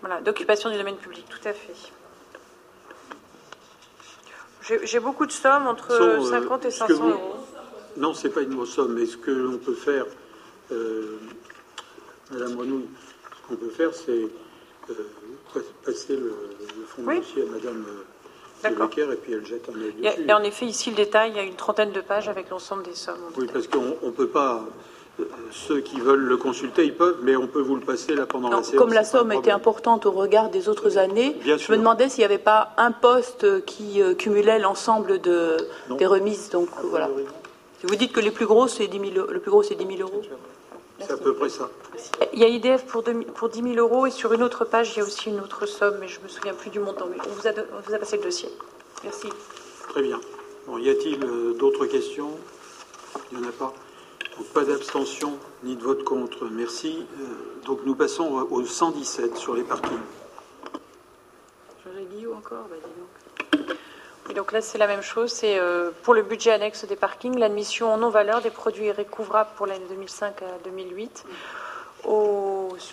Voilà, 0.00 0.20
d'occupation 0.20 0.70
du 0.70 0.78
domaine 0.78 0.96
public, 0.96 1.26
tout 1.28 1.48
à 1.48 1.52
fait. 1.52 1.74
J'ai 4.84 5.00
beaucoup 5.00 5.26
de 5.26 5.32
sommes 5.32 5.66
entre 5.66 5.88
50 6.30 6.64
euh, 6.64 6.68
et 6.68 6.70
500 6.70 7.08
euros. 7.08 7.36
Non, 7.96 8.14
c'est 8.14 8.28
pas 8.28 8.42
une 8.42 8.54
grosse 8.54 8.74
somme, 8.74 8.94
mais 8.94 9.06
ce 9.06 9.16
que 9.16 9.30
l'on 9.30 9.58
peut 9.58 9.74
faire, 9.74 10.04
euh, 10.72 11.18
Madame 12.30 12.58
Renouille, 12.58 12.88
ce 13.42 13.48
qu'on 13.48 13.56
peut 13.56 13.70
faire, 13.70 13.94
c'est 13.94 14.28
euh, 14.90 15.62
passer 15.84 16.16
le, 16.16 16.34
fond 16.86 17.02
de 17.02 17.16
dossier 17.16 17.42
à 17.42 17.46
Madame 17.46 17.84
euh, 18.64 19.12
et 19.12 19.16
puis 19.16 19.32
elle 19.32 19.46
jette 19.46 19.68
un 19.68 19.80
œil 19.80 19.92
dessus. 19.92 20.26
Et 20.28 20.32
en 20.32 20.42
effet, 20.42 20.66
ici, 20.66 20.90
le 20.90 20.96
détail, 20.96 21.30
il 21.30 21.36
y 21.36 21.40
a 21.40 21.42
une 21.42 21.54
trentaine 21.54 21.92
de 21.92 22.00
pages 22.00 22.28
avec 22.28 22.50
l'ensemble 22.50 22.82
des 22.82 22.94
sommes. 22.94 23.16
Oui, 23.36 23.46
parce 23.52 23.68
qu'on 23.68 23.96
ne 24.02 24.10
peut 24.10 24.28
pas... 24.28 24.64
Euh, 25.20 25.24
ceux 25.50 25.80
qui 25.80 25.98
veulent 25.98 26.24
le 26.24 26.36
consulter, 26.36 26.84
ils 26.84 26.94
peuvent, 26.94 27.18
mais 27.22 27.34
on 27.34 27.48
peut 27.48 27.60
vous 27.60 27.74
le 27.74 27.80
passer 27.80 28.14
là 28.14 28.26
pendant 28.26 28.50
la 28.50 28.62
séance. 28.62 28.76
Comme 28.76 28.92
la 28.92 29.04
somme 29.04 29.32
était 29.32 29.50
importante 29.50 30.06
au 30.06 30.12
regard 30.12 30.48
des 30.48 30.68
autres 30.68 30.96
années, 30.96 31.36
je 31.44 31.72
me 31.72 31.76
demandais 31.76 32.08
s'il 32.08 32.20
n'y 32.20 32.24
avait 32.24 32.38
pas 32.38 32.72
un 32.76 32.92
poste 32.92 33.64
qui 33.64 34.00
cumulait 34.16 34.60
l'ensemble 34.60 35.20
de, 35.20 35.56
des 35.98 36.06
remises. 36.06 36.50
Donc 36.50 36.68
voilà. 36.84 37.10
Si 37.80 37.86
vous 37.86 37.96
dites 37.96 38.12
que 38.12 38.20
les 38.20 38.30
plus 38.30 38.46
gros, 38.46 38.68
c'est 38.68 38.86
10 38.86 39.12
000, 39.12 39.26
le 39.28 39.40
plus 39.40 39.50
gros, 39.50 39.64
c'est 39.64 39.74
10 39.74 39.96
000 39.96 40.08
euros. 40.08 40.22
C'est 41.00 41.12
à 41.12 41.16
peu 41.16 41.34
près 41.34 41.48
ça. 41.48 41.70
Il 42.32 42.40
y 42.40 42.44
a 42.44 42.48
IDF 42.48 42.86
pour, 42.86 43.04
pour 43.34 43.48
10 43.48 43.62
000 43.62 43.74
euros 43.76 44.06
et 44.06 44.10
sur 44.10 44.32
une 44.32 44.42
autre 44.42 44.64
page, 44.64 44.94
il 44.94 44.98
y 44.98 45.02
a 45.02 45.04
aussi 45.04 45.30
une 45.30 45.40
autre 45.40 45.66
somme, 45.66 45.96
mais 46.00 46.08
je 46.08 46.18
ne 46.18 46.24
me 46.24 46.28
souviens 46.28 46.54
plus 46.54 46.70
du 46.70 46.80
montant. 46.80 47.06
Mais 47.10 47.18
on 47.26 47.32
vous 47.32 47.46
a, 47.46 47.52
vous 47.52 47.94
a 47.94 47.98
passé 47.98 48.16
le 48.16 48.24
dossier. 48.24 48.48
Merci. 49.04 49.28
Très 49.88 50.02
bien. 50.02 50.20
Bon, 50.66 50.78
y 50.78 50.90
a-t-il 50.90 51.22
euh, 51.24 51.54
d'autres 51.54 51.86
questions? 51.86 52.32
Il 53.30 53.38
n'y 53.38 53.46
en 53.46 53.48
a 53.48 53.52
pas. 53.52 53.72
Donc, 54.36 54.46
pas 54.48 54.64
d'abstention 54.64 55.38
ni 55.62 55.76
de 55.76 55.82
vote 55.82 56.04
contre. 56.04 56.46
Merci. 56.50 57.06
Euh, 57.20 57.24
donc 57.66 57.80
nous 57.84 57.94
passons 57.94 58.46
au 58.50 58.64
117 58.64 59.36
sur 59.36 59.54
les 59.54 59.62
parkings. 59.62 59.98
José 61.84 62.06
Guillaume 62.10 62.38
encore 62.38 62.66
bah, 62.70 62.76
donc 62.76 63.17
là, 64.52 64.60
c'est 64.60 64.78
la 64.78 64.86
même 64.86 65.02
chose. 65.02 65.32
C'est 65.32 65.58
euh, 65.58 65.90
pour 66.02 66.14
le 66.14 66.22
budget 66.22 66.52
annexe 66.52 66.84
des 66.84 66.96
parkings, 66.96 67.38
l'admission 67.38 67.92
en 67.92 67.98
non-valeur 67.98 68.40
des 68.40 68.50
produits 68.50 68.90
récouvrables 68.90 69.50
pour 69.56 69.66
l'année 69.66 69.86
2005 69.88 70.42
à 70.42 70.58
2008, 70.64 71.24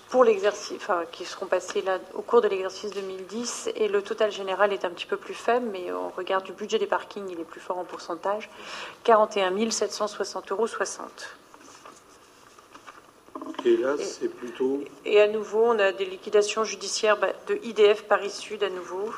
pour 0.09 0.23
l'exercice, 0.23 0.77
enfin, 0.77 1.03
qui 1.11 1.25
seront 1.25 1.45
passés 1.45 1.81
là 1.81 1.99
au 2.15 2.21
cours 2.21 2.41
de 2.41 2.47
l'exercice 2.47 2.91
2010. 2.91 3.69
Et 3.75 3.87
le 3.87 4.01
total 4.01 4.31
général 4.31 4.73
est 4.73 4.85
un 4.85 4.89
petit 4.89 5.05
peu 5.05 5.17
plus 5.17 5.33
faible, 5.33 5.67
mais 5.71 5.91
au 5.91 6.09
regard 6.09 6.41
du 6.41 6.53
budget 6.53 6.79
des 6.79 6.87
parkings, 6.87 7.27
il 7.29 7.39
est 7.39 7.45
plus 7.45 7.61
fort 7.61 7.77
en 7.77 7.85
pourcentage 7.85 8.49
41 9.03 9.69
760 9.69 10.51
euros 10.51 10.67
60. 10.67 11.37
Et 13.65 13.77
là, 13.77 13.95
c'est 13.99 14.29
plutôt. 14.29 14.83
Et 15.05 15.19
à 15.19 15.27
nouveau, 15.27 15.63
on 15.65 15.79
a 15.79 15.91
des 15.91 16.05
liquidations 16.05 16.63
judiciaires 16.63 17.17
bah, 17.17 17.29
de 17.47 17.59
IDF 17.63 18.03
Paris 18.03 18.29
Sud 18.29 18.63
à 18.63 18.69
nouveau. 18.69 19.11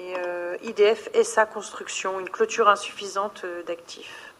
Et 0.00 0.14
euh, 0.16 0.56
IDF 0.62 1.10
SA 1.22 1.44
Construction, 1.44 2.20
une 2.20 2.30
clôture 2.30 2.70
insuffisante 2.70 3.42
euh, 3.44 3.62
d'actifs 3.64 4.32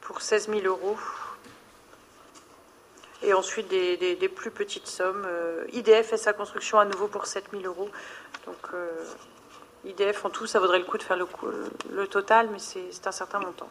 pour 0.00 0.22
16 0.22 0.48
000 0.48 0.62
euros. 0.62 0.96
Et 3.22 3.34
ensuite 3.34 3.68
des, 3.68 4.30
plus 4.34 4.50
petites 4.50 4.86
sommes. 4.86 5.24
Euh, 5.26 5.66
IDF 5.72 6.16
SA 6.16 6.32
Construction 6.32 6.78
à 6.78 6.86
nouveau 6.86 7.06
pour 7.06 7.26
7 7.26 7.50
000 7.52 7.64
euros. 7.64 7.90
Donc 8.46 8.72
IDF 9.84 10.24
en 10.24 10.30
tout, 10.30 10.46
ça 10.46 10.58
vaudrait 10.58 10.78
le 10.78 10.84
coup 10.86 10.96
de 10.96 11.02
faire 11.02 11.18
le, 11.18 12.06
total, 12.06 12.48
mais 12.50 12.58
c'est 12.58 13.06
un 13.06 13.12
certain 13.12 13.40
montant. 13.40 13.68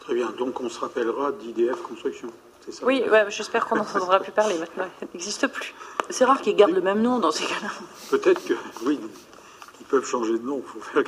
Très 0.00 0.14
bien, 0.14 0.30
donc 0.30 0.60
on 0.60 0.68
se 0.68 0.78
rappellera 0.78 1.32
d'IDF 1.32 1.82
Construction. 1.82 2.32
Ça 2.70 2.84
oui, 2.84 3.04
j'espère 3.28 3.66
qu'on 3.66 3.76
n'en 3.76 3.82
entendra 3.82 4.18
plus 4.20 4.32
parler 4.32 4.58
maintenant. 4.58 4.88
Elle 5.00 5.08
n'existe 5.14 5.46
plus. 5.46 5.74
C'est 6.10 6.24
rare 6.24 6.40
qu'ils 6.40 6.56
gardent 6.56 6.74
le 6.74 6.80
même 6.80 7.00
nom 7.00 7.18
dans 7.18 7.30
ces 7.30 7.44
cas-là. 7.44 7.70
Peut-être 8.10 8.44
que, 8.44 8.54
oui, 8.84 8.98
ils 9.80 9.86
peuvent 9.86 10.04
changer 10.04 10.38
de 10.38 10.44
nom. 10.44 10.62
Faut 10.62 10.80
faire... 10.80 11.04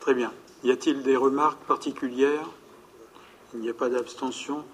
Très 0.00 0.14
bien. 0.14 0.32
Y 0.64 0.72
a-t-il 0.72 1.02
des 1.02 1.16
remarques 1.16 1.60
particulières? 1.64 2.46
Il 3.54 3.60
n'y 3.60 3.70
a 3.70 3.74
pas 3.74 3.88
d'abstention 3.88 4.64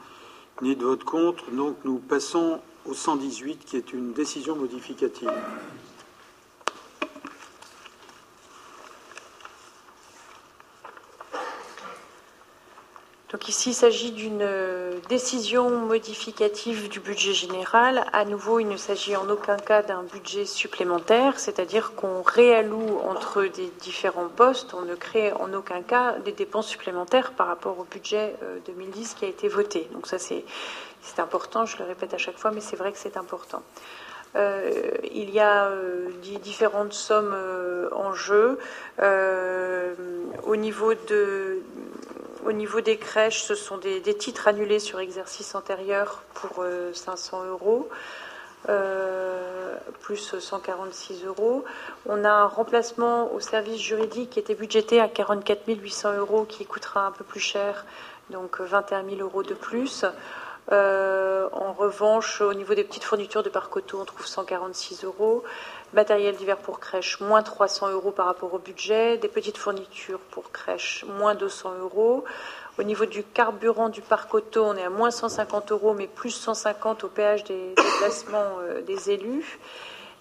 ni 0.62 0.74
de 0.74 0.84
vote 0.84 1.04
contre. 1.04 1.50
Donc 1.50 1.76
nous 1.84 1.98
passons 1.98 2.60
au 2.86 2.94
118 2.94 3.64
qui 3.64 3.76
est 3.76 3.92
une 3.92 4.12
décision 4.12 4.56
modificative. 4.56 5.32
Donc 13.34 13.48
ici, 13.48 13.70
il 13.70 13.74
s'agit 13.74 14.12
d'une 14.12 14.42
euh, 14.42 14.92
décision 15.08 15.68
modificative 15.68 16.88
du 16.88 17.00
budget 17.00 17.32
général. 17.32 18.04
À 18.12 18.24
nouveau, 18.24 18.60
il 18.60 18.68
ne 18.68 18.76
s'agit 18.76 19.16
en 19.16 19.28
aucun 19.28 19.56
cas 19.56 19.82
d'un 19.82 20.04
budget 20.04 20.44
supplémentaire, 20.44 21.40
c'est-à-dire 21.40 21.96
qu'on 21.96 22.22
réalloue 22.22 23.00
entre 23.00 23.42
des 23.42 23.72
différents 23.80 24.28
postes, 24.28 24.72
on 24.72 24.82
ne 24.82 24.94
crée 24.94 25.32
en 25.32 25.52
aucun 25.52 25.82
cas 25.82 26.12
des 26.24 26.30
dépenses 26.30 26.68
supplémentaires 26.68 27.32
par 27.32 27.48
rapport 27.48 27.76
au 27.80 27.82
budget 27.90 28.36
2010 28.66 29.00
euh, 29.16 29.18
qui 29.18 29.24
a 29.24 29.28
été 29.28 29.48
voté. 29.48 29.88
Donc 29.90 30.06
ça, 30.06 30.20
c'est 30.20 30.44
important, 31.18 31.66
je 31.66 31.76
le 31.78 31.86
répète 31.86 32.14
à 32.14 32.18
chaque 32.18 32.38
fois, 32.38 32.52
mais 32.52 32.60
c'est 32.60 32.76
vrai 32.76 32.92
que 32.92 32.98
c'est 32.98 33.16
important. 33.16 33.64
Euh, 34.36 34.92
il 35.12 35.30
y 35.30 35.40
a 35.40 35.72
différentes 36.40 36.92
sommes 36.92 37.34
en 37.90 38.14
jeu. 38.14 38.60
au 39.00 40.54
niveau 40.54 40.94
de, 40.94 41.62
au 42.44 42.52
niveau 42.52 42.80
des 42.80 42.96
crèches, 42.96 43.42
ce 43.42 43.54
sont 43.54 43.78
des, 43.78 44.02
titres 44.14 44.48
annulés 44.48 44.78
sur 44.78 45.00
exercice 45.00 45.54
antérieur 45.54 46.22
pour 46.34 46.64
500 46.92 47.42
euh, 47.42 47.50
euros. 47.50 47.88
Euh, 48.68 49.76
plus 50.00 50.38
146 50.38 51.24
euros. 51.24 51.64
On 52.06 52.24
a 52.24 52.30
un 52.30 52.46
remplacement 52.46 53.32
au 53.32 53.40
service 53.40 53.80
juridique 53.80 54.30
qui 54.30 54.38
était 54.38 54.54
budgété 54.54 55.00
à 55.00 55.08
44 55.08 55.66
800 55.66 56.14
euros, 56.14 56.44
qui 56.44 56.64
coûtera 56.64 57.06
un 57.06 57.10
peu 57.10 57.24
plus 57.24 57.40
cher, 57.40 57.84
donc 58.30 58.60
21 58.60 59.04
000 59.04 59.20
euros 59.20 59.42
de 59.42 59.54
plus. 59.54 60.04
Euh, 60.72 61.46
en 61.52 61.72
revanche, 61.72 62.40
au 62.40 62.54
niveau 62.54 62.74
des 62.74 62.84
petites 62.84 63.04
fournitures 63.04 63.42
de 63.42 63.50
parc 63.50 63.76
auto, 63.76 63.98
on 64.00 64.04
trouve 64.04 64.26
146 64.26 65.04
euros. 65.04 65.44
Matériel 65.94 66.34
d'hiver 66.34 66.56
pour 66.56 66.80
crèche, 66.80 67.20
moins 67.20 67.42
300 67.42 67.90
euros 67.90 68.10
par 68.10 68.26
rapport 68.26 68.52
au 68.52 68.58
budget. 68.58 69.16
Des 69.16 69.28
petites 69.28 69.56
fournitures 69.56 70.18
pour 70.30 70.50
crèche, 70.50 71.04
moins 71.18 71.36
200 71.36 71.74
euros. 71.80 72.24
Au 72.78 72.82
niveau 72.82 73.06
du 73.06 73.22
carburant 73.22 73.88
du 73.88 74.00
parc 74.00 74.34
auto, 74.34 74.64
on 74.64 74.76
est 74.76 74.82
à 74.82 74.90
moins 74.90 75.12
150 75.12 75.70
euros, 75.70 75.94
mais 75.94 76.08
plus 76.08 76.32
150 76.32 77.04
au 77.04 77.08
péage 77.08 77.44
des 77.44 77.74
déplacements 77.76 78.58
euh, 78.62 78.82
des 78.82 79.10
élus. 79.10 79.60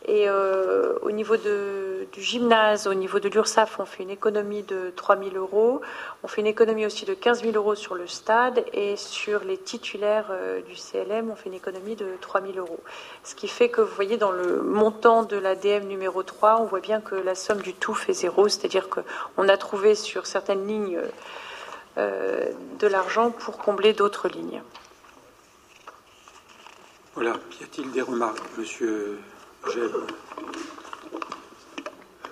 Et 0.06 0.28
euh, 0.28 0.98
au 1.02 1.12
niveau 1.12 1.38
du 1.38 2.22
gymnase, 2.22 2.88
au 2.88 2.94
niveau 2.94 3.20
de 3.20 3.30
l'URSSAF, 3.30 3.80
on 3.80 3.86
fait 3.86 4.04
une 4.04 4.10
économie 4.10 4.64
de 4.64 4.92
3 4.96 5.18
000 5.18 5.36
euros. 5.36 5.82
On 6.24 6.28
fait 6.28 6.42
une 6.42 6.48
économie 6.48 6.86
aussi 6.86 7.06
de 7.06 7.14
15 7.14 7.44
000 7.44 7.56
euros 7.56 7.76
sur 7.76 7.96
le 7.96 8.06
stade. 8.06 8.66
Et 8.74 8.98
sur 8.98 9.46
les 9.46 9.58
titulaires 9.58 10.28
euh, 10.32 10.62
du 10.62 10.76
CLM, 10.76 11.30
on 11.32 11.36
fait 11.36 11.48
une 11.48 11.56
économie 11.56 11.96
de 11.96 12.08
3 12.20 12.42
000 12.42 12.54
euros. 12.58 12.80
Ce 13.24 13.34
qui 13.34 13.48
fait 13.48 13.70
que 13.70 13.80
vous 13.80 13.96
voyez 13.96 14.18
dans 14.18 14.32
le 14.32 14.62
montant 14.62 15.24
de 15.24 15.38
l'ADM 15.38 15.88
numéro 15.88 16.22
3, 16.22 16.60
on 16.60 16.66
voit 16.66 16.82
bien 16.82 17.00
que 17.00 17.16
la 17.16 17.36
somme 17.36 17.62
du 17.62 17.74
tout 17.74 17.94
fait 17.94 18.14
zéro. 18.14 18.50
C'est-à-dire 18.50 18.90
qu'on 18.90 19.48
a 19.48 19.58
trouvé 19.58 19.96
sur 19.96 20.26
certaines 20.26 20.68
lignes 20.68 21.00
euh, 21.98 22.52
de 22.80 22.88
l'argent 22.88 23.32
pour 23.32 23.58
combler 23.58 23.94
d'autres 23.94 24.28
lignes. 24.28 24.62
Voilà. 27.14 27.36
Y 27.62 27.64
a-t-il 27.64 27.92
des 27.92 28.02
remarques, 28.02 28.42
monsieur 28.58 29.20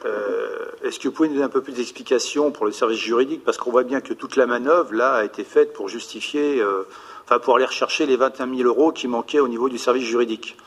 euh, 0.06 0.72
est-ce 0.84 1.00
que 1.00 1.08
vous 1.08 1.13
pouvez 1.13 1.30
nous 1.30 1.36
donner 1.36 1.46
un 1.46 1.50
peu 1.50 1.62
plus 1.62 1.74
d'explications 1.74 2.52
pour 2.52 2.65
le 2.65 2.72
service 2.72 3.00
juridique? 3.00 3.44
Parce 3.44 3.58
qu'on 3.58 3.72
voit 3.72 3.84
bien 3.84 4.02
que 4.02 4.13
toute 4.13 4.36
la 4.36 4.46
manœuvre, 4.46 4.94
là, 4.94 5.13
a 5.13 5.24
été 5.24 5.44
faite 5.44 5.74
pour 5.74 5.88
justifier, 5.88 6.60
euh, 6.60 6.88
enfin, 7.24 7.39
pour 7.39 7.56
aller 7.56 7.65
rechercher 7.65 8.06
les 8.06 8.17
21 8.17 8.56
000 8.56 8.67
euros 8.67 8.91
qui 8.91 9.08
manquaient 9.08 9.39
au 9.39 9.48
niveau 9.48 9.70
du 9.70 9.78
service 9.78 10.06
juridique. 10.06 10.58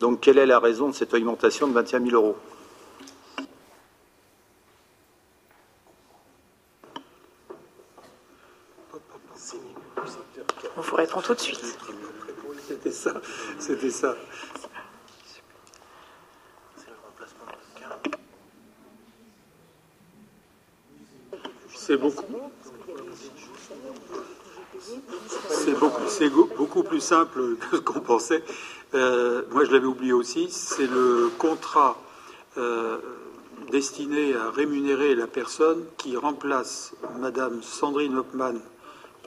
Donc, 0.00 0.20
quelle 0.20 0.38
est 0.38 0.46
la 0.46 0.58
raison 0.58 0.88
de 0.88 0.94
cette 0.94 1.14
augmentation 1.14 1.66
de 1.68 1.72
21 1.72 2.04
000 2.04 2.14
euros? 2.14 2.36
On 10.78 10.82
vous 10.82 10.96
répond 10.96 11.22
tout 11.22 11.34
de 11.34 11.40
suite. 11.40 11.78
C'était 12.68 12.90
ça, 12.90 13.14
c'était 13.58 13.90
ça. 13.90 14.14
C'est 21.86 21.98
beaucoup. 21.98 22.24
C'est 26.08 26.28
beaucoup, 26.28 26.82
plus 26.82 26.98
simple 26.98 27.54
que 27.60 27.76
ce 27.76 27.80
qu'on 27.80 28.00
pensait. 28.00 28.42
Euh, 28.94 29.42
moi, 29.52 29.64
je 29.64 29.70
l'avais 29.70 29.86
oublié 29.86 30.12
aussi. 30.12 30.48
C'est 30.50 30.88
le 30.88 31.30
contrat 31.38 31.96
euh, 32.58 32.98
destiné 33.70 34.34
à 34.34 34.50
rémunérer 34.50 35.14
la 35.14 35.28
personne 35.28 35.84
qui 35.96 36.16
remplace 36.16 36.92
Madame 37.20 37.62
Sandrine 37.62 38.18
Hopman, 38.18 38.58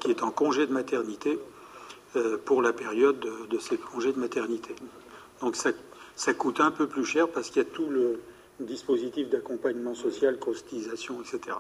qui 0.02 0.12
est 0.12 0.22
en 0.22 0.32
congé 0.32 0.68
de 0.68 0.74
maternité, 0.74 1.40
euh, 2.18 2.38
pour 2.44 2.62
la 2.62 2.74
période 2.74 3.22
de, 3.22 3.46
de, 3.50 3.58
ses 3.58 3.78
congés 3.78 4.12
de 4.12 4.20
maternité. 4.20 4.76
Donc 5.40 5.56
ça, 5.56 5.70
ça 6.18 6.34
coûte 6.34 6.60
un 6.60 6.72
peu 6.72 6.88
plus 6.88 7.06
cher 7.06 7.30
parce 7.30 7.52
qu'il 7.52 7.64
y 7.64 7.66
a 7.66 7.70
tout 7.70 7.88
le 7.90 8.20
dispositif 8.60 9.30
d'accompagnement 9.30 9.96
social, 9.96 10.38
cotisation, 10.40 11.22
etc. 11.22 11.56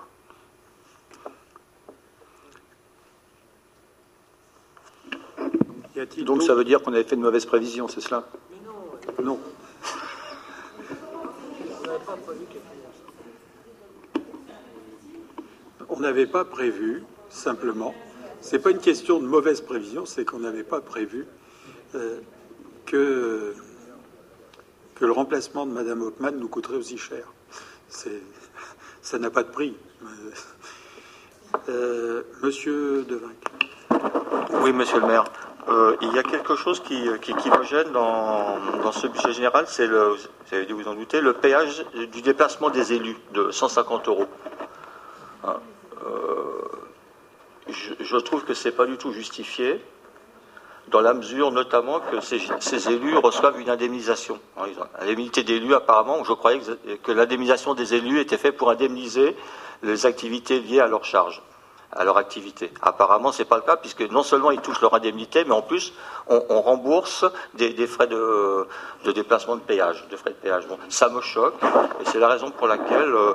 Donc 6.24 6.44
ça 6.44 6.56
veut 6.56 6.64
dire 6.64 6.82
qu'on 6.82 6.94
avait 6.94 7.04
fait 7.04 7.16
de 7.16 7.22
mauvaises 7.22 7.46
prévisions, 7.46 7.88
c'est 7.88 8.02
cela? 8.02 8.28
Non. 9.22 9.40
On 15.90 16.00
n'avait 16.00 16.28
pas 16.28 16.46
prévu, 16.46 17.04
simplement. 17.30 17.94
Ce 18.42 18.56
n'est 18.56 18.62
pas 18.62 18.72
une 18.72 18.80
question 18.80 19.20
de 19.20 19.26
mauvaise 19.26 19.62
prévision, 19.62 20.06
c'est 20.06 20.24
qu'on 20.24 20.40
n'avait 20.40 20.64
pas 20.64 20.80
prévu 20.80 21.26
euh, 21.96 22.20
que, 22.86 23.54
que 24.96 25.06
le 25.06 25.12
remplacement 25.12 25.66
de 25.66 25.72
Mme 25.72 26.02
Hockman 26.04 26.32
nous 26.32 26.48
coûterait 26.48 26.78
aussi 26.78 26.98
cher. 26.98 27.34
Ça 29.02 29.20
n'a 29.20 29.30
pas 29.30 29.44
de 29.44 29.52
prix. 29.52 29.76
Euh, 31.68 32.24
monsieur 32.42 33.04
Devinck. 33.04 33.44
Oui, 34.62 34.72
monsieur 34.72 35.02
le 35.02 35.08
maire. 35.08 35.26
Euh, 35.70 35.96
il 36.02 36.12
y 36.16 36.20
a 36.20 36.24
quelque 36.24 36.56
chose 36.56 36.82
qui, 36.82 37.00
me 37.00 37.64
gêne 37.64 37.92
dans, 37.92 38.92
ce 38.92 39.06
budget 39.06 39.34
général, 39.34 39.66
c'est 39.68 39.86
le, 39.86 40.16
vous 40.70 40.88
en 40.88 40.96
douter, 40.96 41.22
le 41.22 41.34
péage 41.34 41.86
du 42.12 42.22
déplacement 42.24 42.72
des 42.72 42.94
élus 42.94 43.18
de 43.34 43.52
150 43.52 44.08
euros. 44.08 44.26
Hein, 45.44 45.58
euh, 46.08 47.70
je, 47.70 48.18
trouve 48.18 48.46
que 48.46 48.56
c'est 48.56 48.72
pas 48.72 48.88
du 48.88 48.98
tout 48.98 49.12
justifié, 49.12 49.80
dans 50.88 51.02
la 51.02 51.14
mesure 51.14 51.52
notamment 51.52 52.00
que 52.00 52.20
ces, 52.20 52.90
élus 52.90 53.18
reçoivent 53.18 53.60
une 53.60 53.70
indemnisation. 53.70 54.40
Hein, 54.58 54.64
l'indemnité 55.00 55.44
d'élus, 55.44 55.76
apparemment, 55.76 56.24
je 56.24 56.34
croyais 56.34 56.62
que 57.04 57.12
l'indemnisation 57.12 57.76
des 57.76 57.94
élus 57.94 58.20
était 58.20 58.40
faite 58.40 58.58
pour 58.58 58.72
indemniser 58.72 59.36
les 59.84 60.08
activités 60.08 60.62
liées 60.62 60.80
à 60.80 60.88
leur 60.88 61.06
charge 61.06 61.44
à 61.92 62.04
leur 62.04 62.18
activité. 62.18 62.72
Apparemment, 62.82 63.32
ce 63.32 63.42
n'est 63.42 63.48
pas 63.48 63.56
le 63.56 63.64
cas, 63.64 63.76
puisque 63.76 64.02
non 64.02 64.24
seulement 64.24 64.52
ils 64.52 64.62
touchent 64.62 64.82
leur 64.82 64.94
indemnité, 64.94 65.44
mais 65.46 65.54
en 65.54 65.62
plus, 65.62 65.94
on, 66.28 66.62
rembourse 66.62 67.26
des, 67.56 67.88
frais 67.88 68.08
de, 68.08 68.68
déplacement 69.14 69.56
de 69.56 69.62
péage, 69.62 70.06
de 70.10 70.16
frais 70.16 70.32
de 70.32 70.36
péage. 70.36 70.68
Bon, 70.68 70.78
ça 70.90 71.10
me 71.10 71.22
choque, 71.22 71.56
et 72.02 72.06
c'est 72.06 72.20
la 72.20 72.28
raison 72.28 72.52
pour 72.52 72.68
laquelle 72.68 73.14
euh, 73.14 73.34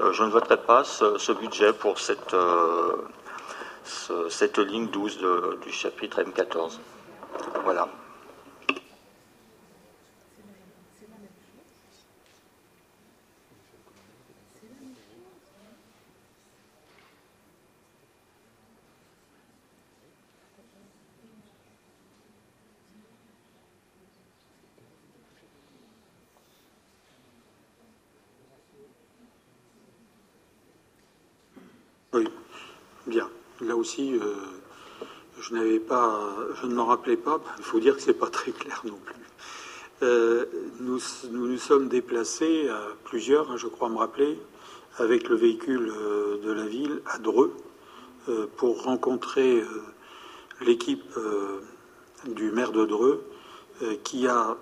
euh, 0.00 0.12
je 0.12 0.24
ne 0.24 0.30
voterai 0.30 0.56
pas 0.56 0.84
ce, 0.84 1.32
budget 1.32 1.72
pour 1.72 1.98
cette, 1.98 2.34
euh, 2.34 2.96
cette 4.28 4.58
ligne 4.58 4.88
12 4.88 5.18
du 5.62 5.70
chapitre 5.70 6.22
M14. 6.22 6.78
Voilà. 7.64 7.88
Oui, 32.12 32.26
bien. 33.10 33.28
Là 33.60 33.76
aussi, 33.76 34.18
je 35.38 35.54
n'avais 35.54 35.80
pas, 35.80 36.18
je 36.60 36.66
ne 36.66 36.74
m'en 36.74 36.86
rappelais 36.86 37.18
pas. 37.18 37.40
Il 37.58 37.64
faut 37.64 37.78
dire 37.78 37.96
que 37.96 38.00
c'est 38.00 38.14
pas 38.14 38.30
très 38.30 38.52
clair 38.52 38.80
non 38.86 38.98
plus. 39.04 39.20
Euh, 40.02 40.46
nous, 40.80 40.98
nous, 41.30 41.58
sommes 41.58 41.88
déplacés 41.88 42.68
à 42.70 42.80
plusieurs, 43.04 43.50
hein, 43.50 43.56
je 43.58 43.66
crois 43.66 43.90
me 43.90 43.98
rappeler, 43.98 44.38
avec 44.96 45.28
le 45.28 45.36
véhicule 45.36 45.92
euh, 45.94 46.38
de 46.42 46.50
la 46.50 46.66
ville 46.66 47.02
à 47.04 47.18
Dreux 47.18 47.54
euh, 48.30 48.46
pour 48.56 48.84
rencontrer 48.84 49.62
l'équipe 50.62 51.18
du 52.26 52.50
maire 52.50 52.72
de 52.72 52.84
Dreux 52.84 53.24
qui 54.04 54.26
a, 54.26 54.58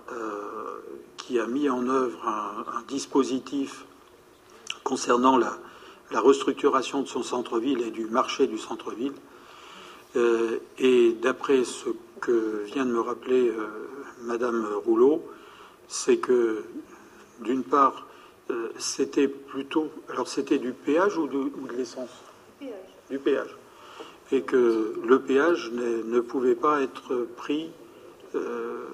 qui, 1.17 1.41
a, 1.41 1.47
mis 1.49 1.69
en 1.69 1.89
œuvre 1.89 2.25
un, 2.29 2.83
dispositif 2.87 3.85
concernant 4.85 5.37
la, 5.37 5.59
la, 6.11 6.21
restructuration 6.21 7.03
de 7.03 7.09
son 7.09 7.23
centre-ville 7.23 7.83
et 7.83 7.91
du 7.91 8.07
marché 8.07 8.47
du 8.47 8.59
centre-ville. 8.59 9.15
et 10.79 11.13
d'après 11.23 11.65
ce 11.65 11.91
que 12.21 12.65
vient 12.65 12.85
de 12.85 12.93
me 12.93 13.01
rappeler 13.01 13.53
Madame 14.23 14.67
Rouleau, 14.85 15.23
c'est 15.89 16.19
que, 16.19 16.65
d'une 17.41 17.63
part, 17.63 18.07
euh, 18.51 18.71
c'était 18.79 19.29
plutôt. 19.29 19.91
Alors, 20.09 20.29
c'était 20.29 20.59
du 20.59 20.73
péage 20.73 21.17
ou 21.17 21.27
de, 21.27 21.51
l'essence? 21.77 22.11
Du 23.11 23.19
péage. 23.19 23.57
Et 24.33 24.43
que 24.43 25.01
le 25.03 25.21
péage 25.21 25.71
ne 25.73 26.21
pouvait 26.21 26.55
pas 26.55 26.83
être 26.83 27.27
pris. 27.37 27.71
Euh, 28.35 28.87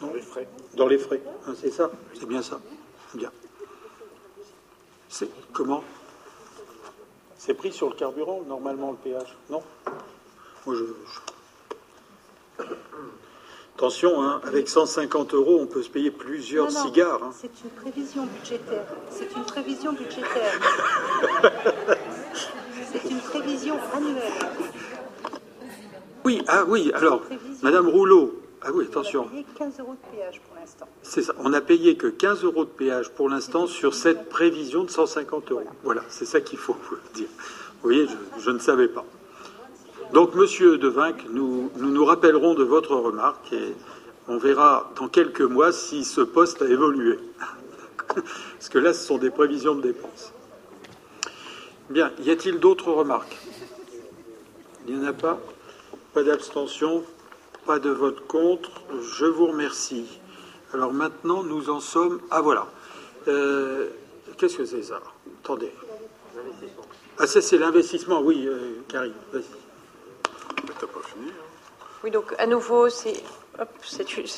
dans 0.00 0.12
les 0.12 0.22
frais. 0.22 0.48
Dans 0.74 0.86
les 0.86 0.98
frais. 0.98 1.22
Ah, 1.46 1.52
c'est 1.54 1.70
ça 1.70 1.90
C'est 2.14 2.26
bien 2.26 2.42
ça. 2.42 2.60
Bien. 3.14 3.30
C'est 5.08 5.28
comment? 5.52 5.84
C'est 7.46 7.52
pris 7.52 7.72
sur 7.74 7.90
le 7.90 7.94
carburant, 7.94 8.40
normalement, 8.48 8.92
le 8.92 8.96
péage 8.96 9.36
Non? 9.50 9.62
Moi, 10.64 10.76
je... 10.76 12.64
Attention, 13.76 14.22
hein, 14.22 14.40
avec 14.44 14.66
150 14.66 15.34
euros, 15.34 15.58
on 15.60 15.66
peut 15.66 15.82
se 15.82 15.90
payer 15.90 16.10
plusieurs 16.10 16.70
cigares. 16.70 17.22
Hein. 17.22 17.32
C'est 17.38 17.50
une 17.62 17.68
prévision 17.68 18.24
budgétaire. 18.24 18.86
C'est 19.10 19.36
une 19.36 19.44
prévision 19.44 19.92
budgétaire. 19.92 20.58
c'est 22.92 23.10
une 23.10 23.20
prévision 23.20 23.76
annuelle. 23.92 24.32
Oui, 26.24 26.40
ah 26.48 26.64
oui, 26.66 26.92
alors, 26.94 27.20
Madame 27.62 27.90
Rouleau, 27.90 28.40
ah 28.66 28.70
oui, 28.72 28.86
attention. 28.86 29.28
On 29.28 29.32
a 29.32 29.40
payé 29.40 29.44
15 29.58 29.80
euros 29.80 29.94
de 29.94 30.16
péage 30.16 30.40
pour 30.40 30.56
l'instant. 30.56 30.88
C'est 31.02 31.22
ça, 31.22 31.34
on 31.38 31.48
n'a 31.50 31.60
payé 31.60 31.96
que 31.96 32.06
15 32.06 32.44
euros 32.44 32.64
de 32.64 32.70
péage 32.70 33.10
pour 33.10 33.28
l'instant 33.28 33.66
sur 33.66 33.94
cette 33.94 34.30
prévision 34.30 34.84
de 34.84 34.90
150 34.90 35.50
euros. 35.52 35.64
Voilà, 35.82 36.02
c'est 36.08 36.24
ça 36.24 36.40
qu'il 36.40 36.58
faut 36.58 36.76
dire. 37.14 37.28
Vous 37.82 37.90
voyez, 37.90 38.06
je 38.38 38.50
ne 38.50 38.58
savais 38.58 38.88
pas. 38.88 39.04
Donc, 40.14 40.34
Monsieur 40.34 40.78
Devinck, 40.78 41.26
nous, 41.28 41.70
nous 41.76 41.90
nous 41.90 42.04
rappellerons 42.06 42.54
de 42.54 42.64
votre 42.64 42.94
remarque 42.94 43.52
et 43.52 43.74
on 44.28 44.38
verra 44.38 44.90
dans 44.96 45.08
quelques 45.08 45.42
mois 45.42 45.70
si 45.70 46.04
ce 46.04 46.22
poste 46.22 46.62
a 46.62 46.66
évolué. 46.66 47.18
Parce 48.08 48.68
que 48.70 48.78
là, 48.78 48.94
ce 48.94 49.06
sont 49.06 49.18
des 49.18 49.30
prévisions 49.30 49.74
de 49.74 49.82
dépenses. 49.82 50.32
Bien, 51.90 52.12
y 52.22 52.30
a-t-il 52.30 52.60
d'autres 52.60 52.90
remarques? 52.90 53.36
Il 54.88 54.96
n'y 54.96 55.04
en 55.04 55.08
a 55.08 55.12
pas? 55.12 55.38
Pas 56.14 56.22
d'abstention? 56.22 57.04
Pas 57.66 57.78
de 57.78 57.90
vote 57.90 58.26
contre 58.26 58.70
Je 59.00 59.24
vous 59.24 59.46
remercie. 59.46 60.20
Alors 60.72 60.92
maintenant, 60.92 61.42
nous 61.42 61.70
en 61.70 61.80
sommes. 61.80 62.20
Ah 62.30 62.42
voilà. 62.42 62.66
Euh, 63.28 63.88
qu'est-ce 64.36 64.58
que 64.58 64.64
c'est 64.66 64.82
ça? 64.82 65.00
Attendez. 65.42 65.72
Ah, 67.18 67.26
ça, 67.26 67.40
c'est 67.40 67.58
l'investissement, 67.58 68.20
oui, 68.20 68.44
euh, 68.46 68.82
Karine, 68.88 69.12
vas-y. 69.32 69.44
Hein? 69.44 71.32
Oui, 72.02 72.10
donc 72.10 72.34
à 72.38 72.46
nouveau, 72.46 72.88
c'est 72.88 73.14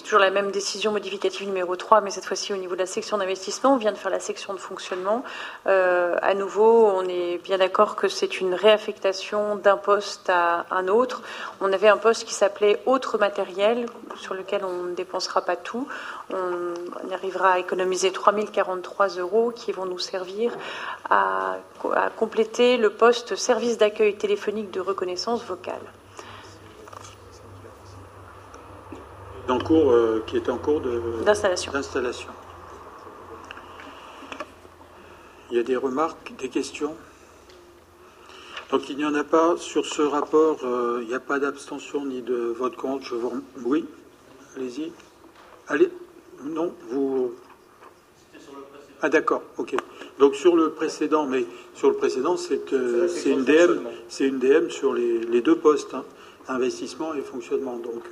toujours 0.02 0.18
la 0.18 0.30
même 0.30 0.50
décision 0.50 0.92
modificative 0.92 1.46
numéro 1.46 1.74
3, 1.74 2.00
mais 2.02 2.10
cette 2.10 2.26
fois-ci 2.26 2.52
au 2.52 2.56
niveau 2.56 2.74
de 2.74 2.80
la 2.80 2.86
section 2.86 3.18
d'investissement. 3.18 3.74
On 3.74 3.76
vient 3.76 3.92
de 3.92 3.96
faire 3.96 4.10
la 4.10 4.20
section 4.20 4.52
de 4.52 4.58
fonctionnement. 4.58 5.24
Euh, 5.66 6.16
à 6.20 6.34
nouveau, 6.34 6.86
on 6.86 7.08
est 7.08 7.38
bien 7.42 7.58
d'accord 7.58 7.96
que 7.96 8.08
c'est 8.08 8.40
une 8.40 8.54
réaffectation 8.54 9.56
d'un 9.56 9.76
poste 9.76 10.28
à 10.28 10.66
un 10.70 10.88
autre. 10.88 11.22
On 11.60 11.72
avait 11.72 11.88
un 11.88 11.96
poste 11.96 12.24
qui 12.24 12.34
s'appelait 12.34 12.80
autre 12.86 13.18
matériel, 13.18 13.86
sur 14.16 14.34
lequel 14.34 14.64
on 14.64 14.84
ne 14.84 14.94
dépensera 14.94 15.42
pas 15.42 15.56
tout. 15.56 15.88
On 16.30 17.12
arrivera 17.12 17.52
à 17.52 17.58
économiser 17.58 18.12
3043 18.12 19.08
euros 19.16 19.52
qui 19.54 19.72
vont 19.72 19.86
nous 19.86 19.98
servir 19.98 20.52
à 21.08 21.56
compléter 22.16 22.76
le 22.76 22.90
poste 22.90 23.36
service 23.36 23.78
d'accueil 23.78 24.16
téléphonique 24.16 24.70
de 24.70 24.80
reconnaissance 24.80 25.42
vocale. 25.44 25.74
En 29.48 29.58
cours, 29.58 29.92
euh, 29.92 30.22
qui 30.26 30.36
est 30.36 30.48
en 30.48 30.58
cours 30.58 30.82
d'installation. 31.24 32.30
Il 35.50 35.56
y 35.56 35.60
a 35.60 35.62
des 35.62 35.76
remarques, 35.76 36.32
des 36.38 36.48
questions? 36.48 36.94
Donc 38.70 38.88
il 38.90 38.96
n'y 38.96 39.04
en 39.04 39.14
a 39.14 39.22
pas 39.22 39.56
sur 39.56 39.86
ce 39.86 40.02
rapport, 40.02 40.58
euh, 40.64 40.98
il 41.02 41.08
n'y 41.08 41.14
a 41.14 41.20
pas 41.20 41.38
d'abstention 41.38 42.04
ni 42.04 42.20
de 42.20 42.34
vote 42.58 42.74
contre. 42.76 43.04
Je 43.04 43.14
vous... 43.14 43.40
Oui, 43.64 43.86
allez-y. 44.56 44.92
Allez, 45.68 45.90
non, 46.42 46.74
vous. 46.90 47.32
Ah 49.02 49.08
d'accord, 49.08 49.42
ok. 49.56 49.76
Donc 50.18 50.34
sur 50.34 50.56
le 50.56 50.70
précédent, 50.70 51.26
mais 51.26 51.44
sur 51.74 51.90
le 51.90 51.96
précédent, 51.96 52.36
c'est 52.36 52.72
euh, 52.72 53.08
une 53.26 53.44
DM, 53.44 53.86
c'est 54.08 54.26
une 54.26 54.38
DM 54.38 54.68
sur 54.70 54.94
les, 54.94 55.40
deux 55.42 55.58
postes, 55.58 55.94
hein, 55.94 56.04
investissement 56.48 57.14
et 57.14 57.20
fonctionnement. 57.20 57.76
Donc 57.76 58.02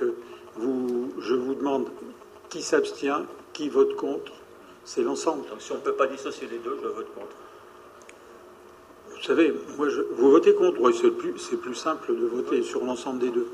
je 0.59 1.33
vous 1.33 1.55
demande 1.55 1.87
qui 2.49 2.61
s'abstient, 2.61 3.25
qui 3.53 3.69
vote 3.69 3.95
contre. 3.95 4.31
C'est 4.83 5.01
l'ensemble. 5.01 5.47
Donc 5.49 5.61
si 5.61 5.71
on 5.71 5.75
ne 5.75 5.81
peut 5.81 5.93
pas 5.93 6.07
dissocier 6.07 6.47
les 6.49 6.59
deux, 6.59 6.77
je 6.81 6.87
vote 6.87 7.07
contre. 7.15 7.35
Vous 9.09 9.23
savez, 9.23 9.53
moi, 9.77 9.87
vous 10.17 10.31
votez 10.31 10.53
contre. 10.53 10.79
Oui, 10.79 10.95
c'est 10.99 11.09
plus, 11.09 11.33
plus, 11.33 11.75
simple 11.75 12.15
de 12.15 12.25
voter 12.25 12.61
sur 12.63 12.83
l'ensemble 12.83 13.19
des 13.19 13.29
deux. 13.29 13.47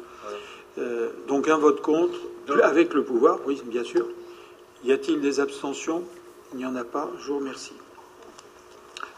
Euh, 0.77 1.09
donc 1.27 1.47
un 1.47 1.57
vote 1.57 1.81
contre, 1.81 2.17
avec 2.63 2.93
le 2.93 3.03
pouvoir, 3.03 3.39
oui, 3.45 3.61
bien 3.65 3.83
sûr. 3.83 4.05
Y 4.83 4.91
a-t-il 4.91 5.21
des 5.21 5.39
abstentions? 5.39 6.03
Il 6.53 6.57
n'y 6.57 6.65
en 6.65 6.75
a 6.75 6.83
pas. 6.83 7.09
Je 7.19 7.27
vous 7.31 7.39
remercie. 7.39 7.73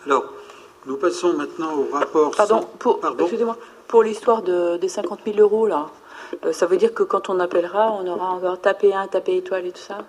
Alors, 0.06 0.26
nous 0.86 0.98
passons 0.98 1.34
maintenant 1.34 1.76
au 1.76 1.88
rapport. 1.92 2.36
Pardon, 2.36 2.68
pour, 2.80 3.00
excusez-moi, 3.20 3.58
pour 3.88 4.04
l'histoire 4.04 4.42
de, 4.42 4.78
des 4.78 4.90
50 4.90 5.22
000 5.26 5.40
euros, 5.40 5.66
là, 5.66 5.90
ça 6.52 6.66
veut 6.66 6.78
dire 6.78 6.94
que 6.94 7.04
quand 7.04 7.30
on 7.30 7.40
appellera, 7.40 7.92
on 7.92 8.08
aura 8.08 8.32
encore 8.32 8.60
tapé 8.60 8.94
un, 8.94 9.08
tapé 9.08 9.38
étoile 9.38 9.66
et 9.66 9.72
tout 9.72 9.82
ça 9.82 10.00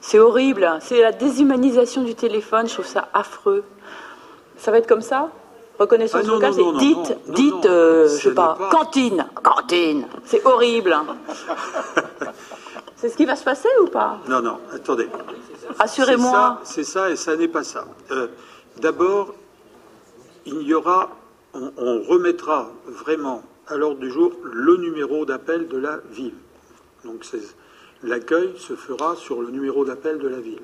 C'est 0.00 0.18
horrible. 0.18 0.68
C'est 0.80 1.00
la 1.00 1.12
déshumanisation 1.12 2.02
du 2.02 2.14
téléphone. 2.14 2.68
Je 2.68 2.74
trouve 2.74 2.86
ça 2.86 3.08
affreux. 3.12 3.64
Ça 4.56 4.70
va 4.70 4.78
être 4.78 4.88
comme 4.88 5.02
ça? 5.02 5.30
Reconnaissance 5.78 6.22
ah 6.24 6.28
vocale, 6.28 6.54
c'est 6.54 6.78
dites, 6.78 7.16
dites, 7.28 7.66
euh, 7.66 8.08
je 8.08 8.28
sais 8.28 8.34
pas, 8.34 8.58
cantine, 8.72 9.28
cantine. 9.44 10.08
C'est 10.24 10.44
horrible. 10.44 10.96
c'est 12.96 13.08
ce 13.08 13.16
qui 13.16 13.24
va 13.24 13.36
se 13.36 13.44
passer 13.44 13.68
ou 13.80 13.86
pas? 13.86 14.18
Non, 14.28 14.42
non, 14.42 14.58
attendez. 14.74 15.08
Assurez-moi. 15.78 16.58
C'est 16.64 16.82
ça, 16.82 17.10
et 17.10 17.16
ça 17.16 17.36
n'est 17.36 17.46
pas 17.46 17.62
ça. 17.62 17.84
Euh, 18.10 18.26
d'abord, 18.78 19.34
il 20.46 20.62
y 20.62 20.74
aura, 20.74 21.10
on 21.54 22.02
remettra 22.02 22.70
vraiment 22.88 23.44
à 23.68 23.76
l'ordre 23.76 24.00
du 24.00 24.10
jour 24.10 24.32
le 24.42 24.76
numéro 24.76 25.24
d'appel 25.24 25.68
de 25.68 25.78
la 25.78 26.00
ville. 26.10 26.34
Donc 27.04 27.24
l'accueil 28.02 28.52
se 28.56 28.74
fera 28.74 29.16
sur 29.16 29.42
le 29.42 29.50
numéro 29.50 29.84
d'appel 29.84 30.18
de 30.18 30.28
la 30.28 30.40
ville. 30.40 30.62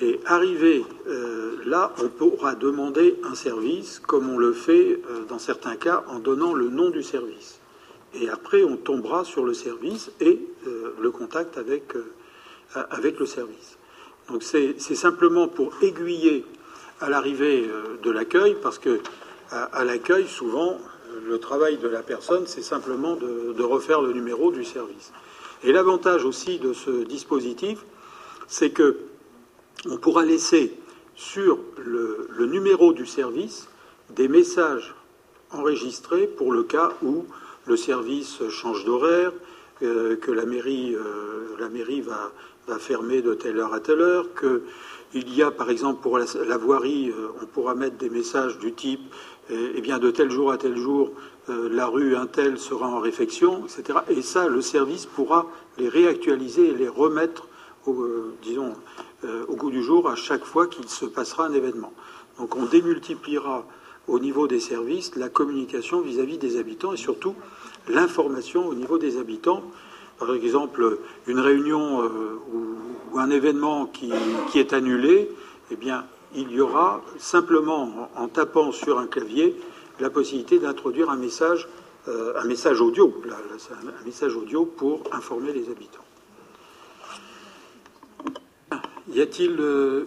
Et 0.00 0.20
arrivé 0.26 0.84
euh, 1.06 1.56
là, 1.64 1.94
on 2.02 2.08
pourra 2.08 2.54
demander 2.54 3.18
un 3.24 3.34
service, 3.34 3.98
comme 3.98 4.28
on 4.28 4.36
le 4.36 4.52
fait 4.52 5.00
euh, 5.10 5.24
dans 5.26 5.38
certains 5.38 5.76
cas 5.76 6.04
en 6.08 6.18
donnant 6.18 6.52
le 6.52 6.68
nom 6.68 6.90
du 6.90 7.02
service. 7.02 7.60
Et 8.12 8.28
après, 8.28 8.62
on 8.62 8.76
tombera 8.76 9.24
sur 9.24 9.44
le 9.44 9.54
service 9.54 10.10
et 10.20 10.38
euh, 10.66 10.92
le 11.00 11.10
contact 11.10 11.56
avec, 11.56 11.94
avec 12.74 13.18
le 13.18 13.26
service. 13.26 13.78
Donc 14.28 14.42
c'est 14.42 14.78
simplement 14.78 15.48
pour 15.48 15.72
aiguiller 15.82 16.44
à 17.00 17.08
l'arrivée 17.08 17.68
de 18.02 18.10
l'accueil, 18.10 18.56
parce 18.60 18.78
que 18.78 19.00
à 19.50 19.84
l'accueil, 19.84 20.26
souvent, 20.26 20.78
le 21.24 21.38
travail 21.38 21.78
de 21.78 21.88
la 21.88 22.02
personne, 22.02 22.46
c'est 22.46 22.62
simplement 22.62 23.16
de, 23.16 23.62
refaire 23.62 24.00
le 24.00 24.12
numéro 24.12 24.52
du 24.52 24.64
service. 24.64 25.12
Et 25.64 25.72
l'avantage 25.72 26.24
aussi 26.24 26.58
de 26.58 26.72
ce 26.72 27.04
dispositif, 27.04 27.84
c'est 28.46 28.70
que 28.70 28.98
on 29.88 29.98
pourra 29.98 30.24
laisser 30.24 30.72
sur 31.14 31.58
le, 31.78 32.28
numéro 32.46 32.92
du 32.92 33.06
service 33.06 33.68
des 34.10 34.28
messages 34.28 34.94
enregistrés 35.50 36.26
pour 36.26 36.52
le 36.52 36.62
cas 36.62 36.92
où 37.02 37.24
le 37.66 37.76
service 37.76 38.48
change 38.48 38.84
d'horaire, 38.84 39.32
euh, 39.82 40.16
que 40.16 40.30
la 40.30 40.44
mairie, 40.46 40.94
euh, 40.94 42.02
va, 42.04 42.32
va 42.68 42.78
fermer 42.78 43.22
de 43.22 43.34
telle 43.34 43.58
heure 43.58 43.74
à 43.74 43.80
telle 43.80 44.00
heure, 44.00 44.26
qu'il 44.34 45.34
y 45.34 45.42
a, 45.42 45.50
par 45.50 45.70
exemple, 45.70 46.00
pour 46.02 46.18
la, 46.18 46.56
voirie, 46.56 47.12
on 47.42 47.46
pourra 47.46 47.74
mettre 47.74 47.96
des 47.96 48.10
messages 48.10 48.58
du 48.58 48.72
type 48.72 49.12
eh 49.50 49.80
bien, 49.80 49.98
de 49.98 50.10
tel 50.10 50.30
jour 50.30 50.50
à 50.50 50.58
tel 50.58 50.76
jour, 50.76 51.12
la 51.48 51.86
rue 51.86 52.16
un 52.16 52.26
tel 52.26 52.58
sera 52.58 52.88
en 52.88 52.98
réfection, 52.98 53.64
etc. 53.64 54.00
Et 54.08 54.22
ça, 54.22 54.48
le 54.48 54.60
service 54.60 55.06
pourra 55.06 55.46
les 55.78 55.88
réactualiser 55.88 56.70
et 56.70 56.74
les 56.74 56.88
remettre, 56.88 57.46
au, 57.86 57.94
disons, 58.42 58.72
au 59.24 59.54
goût 59.54 59.70
du 59.70 59.82
jour 59.82 60.08
à 60.08 60.16
chaque 60.16 60.44
fois 60.44 60.66
qu'il 60.66 60.88
se 60.88 61.06
passera 61.06 61.46
un 61.46 61.52
événement. 61.52 61.92
Donc 62.38 62.56
on 62.56 62.64
démultipliera 62.66 63.64
au 64.08 64.18
niveau 64.18 64.46
des 64.46 64.60
services 64.60 65.16
la 65.16 65.28
communication 65.28 66.00
vis-à-vis 66.00 66.38
des 66.38 66.58
habitants 66.58 66.92
et 66.92 66.96
surtout 66.96 67.34
l'information 67.88 68.68
au 68.68 68.74
niveau 68.74 68.98
des 68.98 69.18
habitants. 69.18 69.62
Par 70.18 70.32
exemple, 70.34 70.98
une 71.26 71.40
réunion 71.40 72.02
euh, 72.02 72.40
ou, 72.52 73.18
un 73.18 73.30
événement 73.30 73.86
qui, 73.86 74.12
est 74.54 74.74
annulé, 74.74 75.30
eh 75.70 75.76
bien, 75.76 76.04
il 76.36 76.52
y 76.52 76.60
aura 76.60 77.02
simplement, 77.18 78.10
en, 78.14 78.28
tapant 78.28 78.70
sur 78.70 78.98
un 78.98 79.06
clavier, 79.06 79.56
la 80.00 80.10
possibilité 80.10 80.58
d'introduire 80.58 81.10
un 81.10 81.16
message, 81.16 81.68
euh, 82.08 82.34
audio, 82.80 83.12
audio 84.36 84.64
pour 84.66 85.02
informer 85.12 85.52
les 85.52 85.70
habitants. 85.70 86.06
Y 89.08 89.20
a-t-il. 89.20 89.56
Euh, 89.60 90.04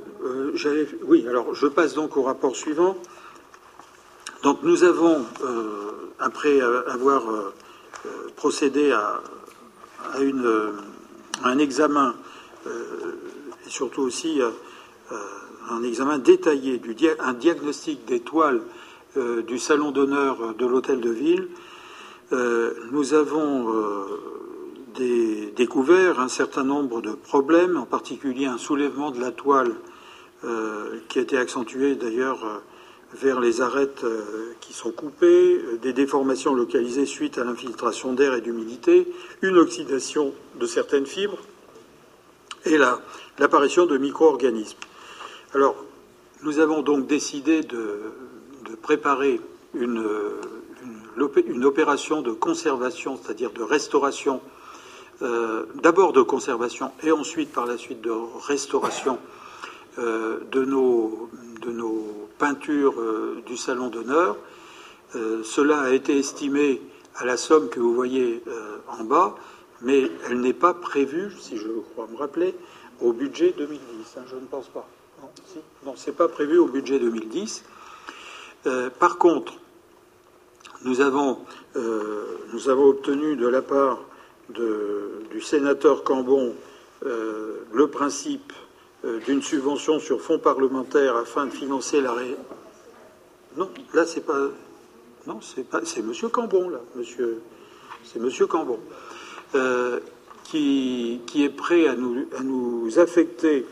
oui, 1.04 1.26
alors 1.28 1.56
je 1.56 1.68
passe 1.68 1.94
donc 1.94 2.18
au 2.18 2.24
rapport 2.24 2.56
suivant. 2.56 2.98
Donc 4.44 4.60
nous 4.64 4.84
avons, 4.84 5.26
euh, 5.44 6.12
après 6.20 6.60
avoir 6.60 7.30
euh, 7.30 7.54
procédé 8.36 8.92
à, 8.92 9.22
un 11.44 11.58
examen 11.60 12.14
et 12.66 13.70
surtout 13.70 14.02
aussi 14.02 14.42
un 15.70 15.84
examen 15.84 16.18
détaillé, 16.18 16.82
un 17.20 17.34
diagnostic 17.34 18.06
d'étoiles 18.06 18.62
du 19.48 19.58
salon 19.58 19.92
d'honneur 19.92 20.54
de 20.56 20.66
l'hôtel 20.66 21.00
de 21.00 21.10
ville, 21.10 21.48
nous 22.92 23.14
avons 23.14 23.74
découvert 25.56 26.20
un 26.20 26.28
certain 26.28 26.64
nombre 26.64 27.02
de 27.02 27.12
problèmes, 27.12 27.78
en 27.78 27.86
particulier 27.86 28.46
un 28.46 28.58
soulèvement 28.58 29.12
de 29.12 29.20
la 29.20 29.32
toile 29.32 29.74
qui 31.08 31.20
a 31.20 31.22
été 31.22 31.38
accentué 31.38 31.96
d'ailleurs 31.96 32.62
vers 33.14 33.40
les 33.40 33.62
arêtes 33.62 34.04
euh, 34.04 34.54
qui 34.62 34.74
sont 34.74 34.92
coupées, 34.92 35.56
euh, 35.56 35.78
des 35.82 35.94
déformations 35.94 36.54
localisées 36.54 37.06
suite 37.06 37.38
à 37.38 37.44
l'infiltration 37.44 38.14
d'air 38.14 38.34
et 38.36 38.42
d'humidité, 38.42 39.12
une 39.42 39.58
oxydation 39.58 40.34
de 40.60 40.66
certaines 40.68 41.06
fibres 41.06 41.40
et 42.66 42.78
l'apparition 43.40 43.86
de 43.86 43.98
micro-organismes. 43.98 44.78
Alors, 45.54 45.76
nous 46.44 46.60
avons 46.60 46.82
donc 46.82 47.08
décidé 47.08 47.62
de, 47.62 48.14
préparer 48.82 49.42
une, 49.74 50.04
opération 51.64 52.22
de 52.22 52.32
conservation, 52.32 53.18
c'est-à-dire 53.22 53.52
de 53.52 53.64
restauration, 53.64 54.42
euh, 55.22 55.66
d'abord 55.76 56.14
de 56.14 56.22
conservation 56.22 56.92
et 57.04 57.12
ensuite 57.12 57.52
par 57.52 57.66
la 57.66 57.78
suite 57.78 58.02
de 58.02 58.14
restauration 58.48 59.20
de 59.98 60.64
nos, 60.64 61.30
de 61.62 61.72
nos 61.72 62.30
peinture 62.40 63.00
euh, 63.00 63.44
du 63.46 63.58
salon 63.58 63.90
d'honneur. 63.90 64.38
Euh, 65.16 65.44
cela 65.44 65.82
a 65.82 65.92
été 65.92 66.18
estimé 66.18 66.82
à 67.16 67.26
la 67.26 67.38
somme 67.38 67.70
que 67.70 67.80
vous 67.80 67.94
voyez 67.94 68.42
euh, 68.48 68.78
en 68.88 69.04
bas, 69.04 69.36
mais 69.82 70.10
elle 70.28 70.40
n'est 70.40 70.54
pas 70.54 70.74
prévue, 70.74 71.32
si 71.40 71.58
je 71.58 71.68
crois 71.92 72.08
me 72.08 72.18
rappeler, 72.18 72.56
au 73.02 73.14
budget 73.14 73.54
2010. 73.56 73.80
Hein, 74.18 74.22
je 74.28 74.36
ne 74.36 74.46
pense 74.46 74.68
pas. 74.68 74.88
Non, 75.86 75.96
ce 75.96 76.10
n'est 76.10 76.16
pas 76.16 76.28
prévu 76.28 76.58
au 76.58 76.68
budget 76.68 77.00
2010. 77.00 77.64
par 79.00 79.18
contre, 79.18 79.54
nous 80.84 81.02
avons, 81.02 81.40
nous 81.76 82.70
avons 82.70 82.86
obtenu 82.86 83.36
de 83.36 83.48
la 83.48 83.62
part 83.62 84.00
du 84.50 85.42
sénateur 85.42 86.04
Cambon 86.04 86.54
le 87.02 87.88
principe 87.88 88.54
euh, 89.06 89.20
d'une 89.20 89.42
subvention 89.42 90.00
sur 90.00 90.22
fonds 90.22 90.40
parlementaires 90.40 91.16
afin 91.16 91.46
de 91.46 91.52
financer 91.52 92.02
la 92.02 92.12
ré... 92.12 92.36
Non, 93.58 93.70
là 93.94 94.06
c'est 94.06 94.26
pas. 94.26 94.50
Non, 95.26 95.40
c'est 95.42 95.64
pas. 95.64 95.80
C'est 95.86 96.02
Monsieur 96.02 96.30
Cambon 96.30 96.70
là, 96.70 96.82
Monsieur. 96.96 97.42
C'est 98.04 98.20
Monsieur 98.20 98.46
Cambon 98.46 98.80
euh, 99.56 100.00
qui, 100.44 101.22
qui, 101.26 101.44
est 101.44 101.50
prêt 101.50 101.88
à 101.88 101.96
nous, 101.96 102.28
à 102.38 102.44
nous 102.44 103.00
affecter 103.00 103.66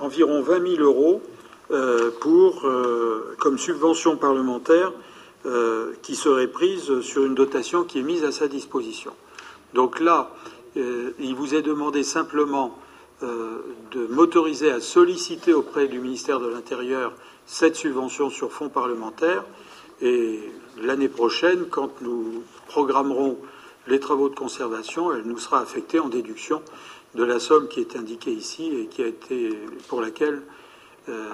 environ 0.00 0.42
20 0.42 0.76
000 0.76 0.82
euros 0.82 1.22
euh, 1.70 2.10
pour 2.20 2.66
comme 3.38 3.58
subvention 3.58 4.16
parlementaire 4.16 4.92
qui 6.02 6.16
serait 6.16 6.48
prise 6.48 7.00
sur 7.00 7.24
une 7.24 7.34
dotation 7.34 7.84
qui 7.84 8.00
est 8.00 8.02
mise 8.02 8.24
à 8.24 8.32
sa 8.32 8.46
disposition. 8.46 9.12
Donc 9.72 10.00
là, 10.00 10.34
il 10.76 11.34
vous 11.34 11.54
est 11.54 11.62
demandé 11.62 12.02
simplement 12.02 12.76
euh, 13.22 13.58
de 13.90 14.06
m'autoriser 14.06 14.70
à 14.70 14.80
solliciter 14.80 15.52
auprès 15.52 15.88
du 15.88 15.98
ministère 15.98 16.40
de 16.40 16.48
l'Intérieur 16.48 17.12
cette 17.44 17.76
subvention 17.76 18.30
sur 18.30 18.50
fonds 18.50 18.70
parlementaires. 18.70 19.44
Et 20.00 20.40
l'année 20.80 21.08
prochaine, 21.08 21.66
quand 21.68 22.00
nous 22.00 22.42
programmerons 22.66 23.36
les 23.88 24.00
travaux 24.00 24.30
de 24.30 24.34
conservation, 24.34 25.12
elle 25.12 25.24
nous 25.24 25.36
sera 25.36 25.60
affectée 25.60 26.00
en 26.00 26.08
déduction 26.08 26.62
de 27.14 27.24
la 27.24 27.40
somme 27.40 27.68
qui 27.68 27.80
est 27.80 27.96
indiquée 27.96 28.32
ici 28.32 28.70
et 28.74 28.86
qui 28.86 29.02
a 29.02 29.06
été 29.06 29.50
pour 29.88 30.00
laquelle 30.00 30.42
euh, 31.08 31.28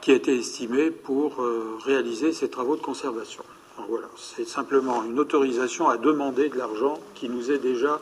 qui 0.00 0.10
a 0.10 0.14
été 0.14 0.36
estimée 0.36 0.90
pour 0.90 1.42
euh, 1.42 1.78
réaliser 1.84 2.32
ces 2.32 2.48
travaux 2.48 2.76
de 2.76 2.82
conservation. 2.82 3.44
voilà, 3.88 4.08
c'est 4.16 4.46
simplement 4.46 5.02
une 5.04 5.18
autorisation 5.18 5.88
à 5.88 5.96
demander 5.96 6.48
de 6.48 6.58
l'argent 6.58 6.98
qui 7.14 7.28
nous 7.28 7.50
est 7.50 7.58
déjà 7.58 8.00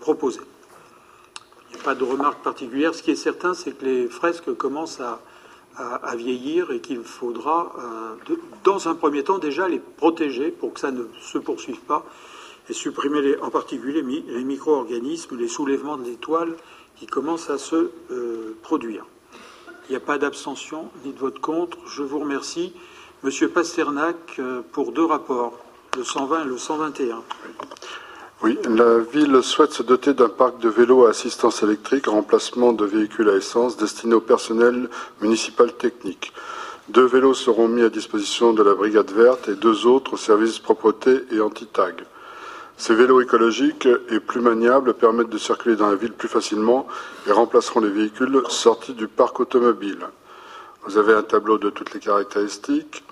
proposé. 0.00 0.40
Il 1.70 1.74
n'y 1.76 1.80
a 1.80 1.84
pas 1.84 1.94
de 1.94 2.04
remarque 2.04 2.42
particulière. 2.42 2.94
Ce 2.94 3.02
qui 3.02 3.10
est 3.10 3.16
certain, 3.16 3.52
c'est 3.52 3.72
que 3.72 3.84
les 3.84 4.08
fresques 4.08 4.52
commencent 4.54 5.00
à, 5.00 5.20
vieillir 6.16 6.72
et 6.72 6.80
qu'il 6.80 7.04
faudra, 7.04 7.72
euh, 7.78 8.34
dans 8.64 8.88
un 8.88 8.96
premier 8.96 9.22
temps, 9.22 9.38
déjà 9.38 9.68
les 9.68 9.78
protéger 9.78 10.50
pour 10.50 10.74
que 10.74 10.80
ça 10.80 10.90
ne 10.90 11.04
se 11.20 11.38
poursuive 11.38 11.78
pas 11.78 12.04
et 12.68 12.72
supprimer 12.72 13.36
en 13.40 13.50
particulier 13.50 14.02
les 14.02 14.44
micro-organismes, 14.44 15.36
les 15.36 15.48
soulèvements 15.48 15.96
de 15.96 16.04
l'étoile 16.04 16.54
qui 16.96 17.06
commencent 17.06 17.50
à 17.50 17.58
se 17.58 17.90
euh, 18.10 18.56
produire. 18.62 19.04
Il 19.88 19.92
n'y 19.92 19.96
a 19.96 20.00
pas 20.00 20.18
d'abstention 20.18 20.90
ni 21.04 21.12
de 21.12 21.18
vote 21.18 21.38
contre. 21.38 21.78
Je 21.86 22.02
vous 22.02 22.18
remercie. 22.18 22.72
Monsieur 23.22 23.48
Pasternak, 23.48 24.16
euh, 24.38 24.60
pour 24.72 24.92
deux 24.92 25.04
rapports, 25.04 25.58
le 25.96 26.04
120 26.04 26.44
et 26.44 26.46
le 26.46 26.58
121. 26.58 27.22
Oui, 28.42 28.58
la 28.68 28.98
ville 28.98 29.42
souhaite 29.42 29.72
se 29.72 29.82
doter 29.82 30.14
d'un 30.14 30.28
parc 30.28 30.60
de 30.60 30.68
vélos 30.68 31.06
à 31.06 31.10
assistance 31.10 31.62
électrique 31.62 32.06
en 32.06 32.12
remplacement 32.12 32.72
de 32.72 32.84
véhicules 32.84 33.28
à 33.30 33.34
essence 33.34 33.76
destinés 33.76 34.14
au 34.14 34.20
personnel 34.20 34.88
municipal 35.20 35.72
technique. 35.72 36.32
Deux 36.88 37.06
vélos 37.06 37.34
seront 37.34 37.66
mis 37.66 37.82
à 37.82 37.88
disposition 37.88 38.52
de 38.52 38.62
la 38.62 38.74
brigade 38.74 39.10
verte 39.10 39.48
et 39.48 39.56
deux 39.56 39.86
autres 39.86 40.14
au 40.14 40.16
service 40.16 40.58
propreté 40.58 41.24
et 41.32 41.40
anti-tag. 41.40 42.04
Ces 42.78 42.94
vélos 42.94 43.20
écologiques 43.20 43.88
et 44.08 44.20
plus 44.20 44.40
maniables 44.40 44.94
permettent 44.94 45.30
de 45.30 45.36
circuler 45.36 45.74
dans 45.74 45.90
la 45.90 45.96
ville 45.96 46.12
plus 46.12 46.28
facilement 46.28 46.86
et 47.26 47.32
remplaceront 47.32 47.80
les 47.80 47.90
véhicules 47.90 48.40
sortis 48.48 48.94
du 48.94 49.08
parc 49.08 49.40
automobile. 49.40 49.98
Vous 50.86 50.96
avez 50.96 51.12
un 51.12 51.24
tableau 51.24 51.58
de 51.58 51.70
toutes 51.70 51.92
les 51.92 51.98
caractéristiques. 51.98 53.02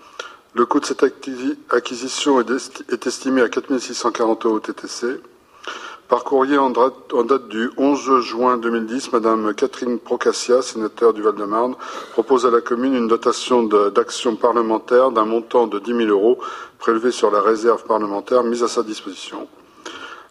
Le 0.55 0.66
coût 0.66 0.79
de 0.79 0.87
cette 0.87 1.02
acquisition 1.02 2.40
est 2.40 3.07
estimé 3.07 3.42
à 3.42 3.48
4 3.48 3.76
640 3.76 4.46
euros 4.46 4.61
TTC. 4.61 5.20
Par 6.09 6.23
courrier 6.23 6.57
en 6.57 6.71
date 6.71 7.49
du 7.49 7.69
11 7.77 8.21
juin 8.21 8.59
2010, 8.59 9.12
Madame 9.12 9.53
Catherine 9.55 9.99
Procassia, 9.99 10.62
sénateur 10.62 11.12
du 11.12 11.21
Val-de-Marne, 11.21 11.75
propose 12.12 12.47
à 12.47 12.51
la 12.51 12.61
commune 12.61 12.95
une 12.95 13.09
dotation 13.09 13.64
d'action 13.64 14.37
parlementaire 14.37 15.11
d'un 15.11 15.25
montant 15.25 15.66
de 15.66 15.81
10 15.81 16.07
000 16.07 16.09
euros 16.11 16.38
prélevé 16.79 17.11
sur 17.11 17.33
la 17.33 17.40
réserve 17.40 17.83
parlementaire 17.85 18.45
mise 18.45 18.62
à 18.62 18.69
sa 18.69 18.85
disposition. 18.85 19.49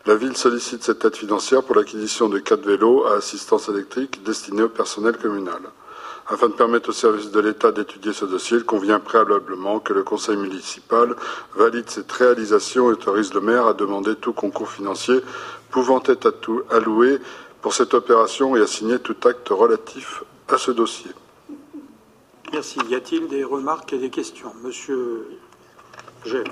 La 0.05 0.15
ville 0.15 0.37
sollicite 0.37 0.81
cette 0.81 1.03
aide 1.03 1.17
financière 1.17 1.61
pour 1.61 1.75
l'acquisition 1.75 2.29
de 2.29 2.39
quatre 2.39 2.65
vélos 2.65 3.05
à 3.07 3.15
assistance 3.15 3.67
électrique 3.67 4.23
destinés 4.23 4.63
au 4.63 4.69
personnel 4.69 5.17
communal. 5.17 5.59
Afin 6.27 6.47
de 6.47 6.53
permettre 6.53 6.89
au 6.89 6.91
service 6.91 7.29
de 7.29 7.39
l'État 7.39 7.71
d'étudier 7.71 8.11
ce 8.11 8.25
dossier, 8.25 8.57
il 8.57 8.63
convient 8.65 8.99
préalablement 8.99 9.79
que 9.79 9.93
le 9.93 10.01
conseil 10.01 10.37
municipal 10.37 11.15
valide 11.55 11.87
cette 11.87 12.11
réalisation 12.11 12.89
et 12.89 12.93
autorise 12.93 13.31
le 13.35 13.41
maire 13.41 13.67
à 13.67 13.75
demander 13.75 14.15
tout 14.15 14.33
concours 14.33 14.71
financier 14.71 15.21
pouvant 15.75 16.01
être 16.05 16.33
alloué 16.71 17.19
pour 17.61 17.73
cette 17.73 17.93
opération 17.93 18.55
et 18.55 18.61
à 18.61 18.65
signer 18.65 18.97
tout 18.97 19.17
acte 19.25 19.49
relatif 19.49 20.23
à 20.47 20.57
ce 20.57 20.71
dossier. 20.71 21.11
Merci. 22.53 22.79
Y 22.89 22.95
a-t-il 22.95 23.27
des 23.27 23.43
remarques 23.43 23.91
et 23.91 23.97
des 23.97 24.09
questions? 24.09 24.53
Monsieur 24.63 25.27
Gève. 26.23 26.45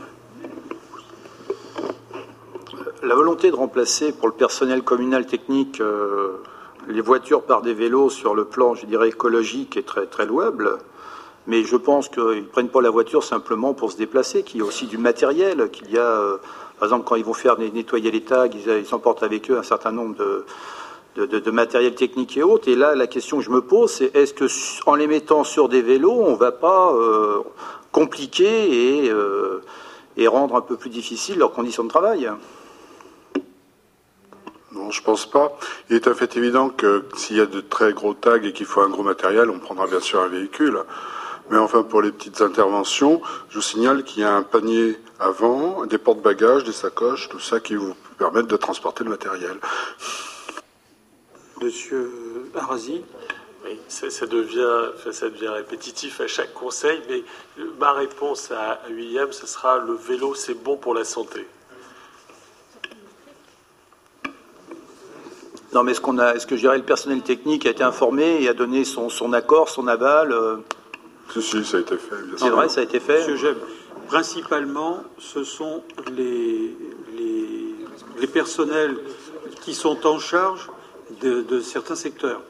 La 3.02 3.16
volonté 3.16 3.50
de 3.50 3.56
remplacer 3.56 4.12
pour 4.12 4.28
le 4.28 4.34
personnel 4.34 4.82
communal 4.84 5.26
technique 5.26 5.80
euh, 5.80 6.44
les 6.90 7.00
voitures 7.00 7.44
par 7.44 7.62
des 7.62 7.74
vélos 7.74 8.10
sur 8.10 8.36
le 8.36 8.44
plan, 8.44 8.76
je 8.76 8.86
dirais, 8.86 9.08
écologique 9.08 9.78
est 9.78 9.88
très, 9.88 10.06
très 10.06 10.26
louable. 10.26 10.80
Mais 11.48 11.64
je 11.64 11.78
pense 11.78 12.10
qu'ils 12.10 12.24
ne 12.24 12.42
prennent 12.42 12.68
pas 12.68 12.82
la 12.82 12.90
voiture 12.90 13.24
simplement 13.24 13.74
pour 13.74 13.94
se 13.94 13.98
déplacer, 13.98 14.44
qu'il 14.44 14.60
y 14.60 14.62
a 14.62 14.66
aussi 14.66 14.86
du 14.86 14.98
matériel, 14.98 15.70
qu'il 15.72 15.92
y 15.92 15.98
a, 15.98 16.02
euh, 16.02 16.38
par 16.84 16.90
exemple, 16.90 17.08
quand 17.08 17.16
ils 17.16 17.24
vont 17.24 17.34
faire 17.34 17.58
nettoyer 17.58 18.12
les 18.12 18.24
tags, 18.24 18.50
ils, 18.54 18.94
emportent 18.94 19.24
avec 19.24 19.50
eux 19.50 19.58
un 19.58 19.64
certain 19.64 19.94
nombre 19.94 20.18
de, 21.16 21.50
matériel 21.50 21.96
technique 21.96 22.36
et 22.36 22.44
autres. 22.44 22.68
Et 22.68 22.76
là, 22.76 22.94
la 22.94 23.08
question 23.08 23.38
que 23.38 23.44
je 23.44 23.52
me 23.52 23.62
pose, 23.62 23.90
c'est 23.90 24.14
est-ce 24.14 24.34
que 24.34 24.48
en 24.86 24.96
les 24.96 25.08
mettant 25.08 25.46
sur 25.46 25.70
des 25.70 25.82
vélos, 25.82 26.12
on 26.12 26.32
ne 26.32 26.36
va 26.36 26.52
pas 26.52 26.92
euh, 26.92 27.40
compliquer 27.94 29.06
et, 29.06 29.10
euh, 29.10 29.62
et 30.18 30.28
rendre 30.28 30.58
un 30.58 30.62
peu 30.62 30.76
plus 30.76 30.90
difficile 30.90 31.40
leurs 31.40 31.54
conditions 31.54 31.86
de 31.86 31.90
travail? 31.90 32.30
Non, 34.74 34.92
je 34.92 35.02
pense 35.04 35.26
pas. 35.26 35.58
Il 35.90 35.96
est 35.96 36.10
un 36.10 36.14
fait 36.14 36.36
évident 36.36 36.68
que 36.68 37.06
s'il 37.16 37.38
y 37.38 37.40
a 37.40 37.46
de 37.46 37.62
très 37.62 37.94
gros 37.94 38.14
tags 38.14 38.44
et 38.44 38.52
qu'il 38.52 38.66
faut 38.66 38.82
un 38.82 38.90
gros 38.90 39.04
matériel, 39.04 39.50
on 39.50 39.60
prendra 39.60 39.88
bien 39.88 40.02
sûr 40.02 40.20
un 40.20 40.28
véhicule. 40.28 40.80
Mais 41.54 41.60
enfin, 41.60 41.84
pour 41.84 42.02
les 42.02 42.12
petites 42.12 42.42
interventions, 42.42 43.22
je 43.50 43.58
vous 43.58 43.62
signale 43.62 44.04
qu'il 44.04 44.24
y 44.24 44.26
a 44.26 44.34
un 44.34 44.42
panier 44.42 44.98
avant, 45.20 45.86
des 45.86 46.00
porte-bagages, 46.00 46.64
des 46.64 46.72
sacoches, 46.72 47.30
tout 47.30 47.40
ça 47.40 47.60
qui 47.60 47.76
vous 47.76 47.94
permettent 48.18 48.48
de 48.48 48.58
transporter 48.58 49.04
le 49.04 49.12
matériel. 49.12 49.60
Monsieur 51.62 52.50
Arasi 52.56 53.04
oui, 53.66 53.80
ça, 53.88 54.26
devient, 54.26 54.94
ça 55.12 55.30
devient 55.30 55.50
répétitif 55.50 56.22
à 56.22 56.28
chaque 56.28 56.56
conseil, 56.56 57.00
mais 57.08 57.24
ma 57.80 57.92
réponse 57.92 58.50
à 58.50 58.82
William, 58.90 59.32
ce 59.32 59.46
sera 59.46 59.78
le 59.78 59.94
vélo, 59.94 60.34
c'est 60.34 60.56
bon 60.56 60.76
pour 60.76 60.96
la 60.96 61.04
santé. 61.04 61.46
Non, 65.72 65.84
mais 65.84 65.92
est-ce 65.92 66.02
qu'on 66.02 66.18
a, 66.18 66.34
est-ce 66.34 66.48
que 66.48 66.56
je 66.56 66.62
dirais 66.62 66.78
le 66.78 66.84
personnel 66.84 67.22
technique 67.22 67.68
a 67.68 67.70
été 67.70 67.84
informé 67.84 68.42
et 68.42 68.50
a 68.50 68.56
donné 68.56 68.84
son, 68.86 69.10
son 69.10 69.34
accord, 69.34 69.70
son 69.70 69.86
aval 69.86 70.32
euh 70.32 70.58
Si, 71.32 71.42
si, 71.42 71.64
ça 71.64 71.78
a 71.78 71.80
été 71.80 71.98
fait. 71.98 72.16
C'est 72.38 72.50
vrai, 72.50 72.70
ça 72.70 72.82
a 72.82 72.84
été 72.84 73.00
fait. 73.00 73.28
Monsieur 73.28 73.56
principalement, 74.08 75.00
ce 75.18 75.44
sont 75.44 75.82
les, 76.16 76.76
les, 78.20 78.28
personnels 78.28 78.98
qui 79.62 79.74
sont 79.74 80.06
en 80.06 80.20
charge 80.20 80.70
de, 81.22 81.60
certains 81.62 81.96
secteurs. 81.96 82.42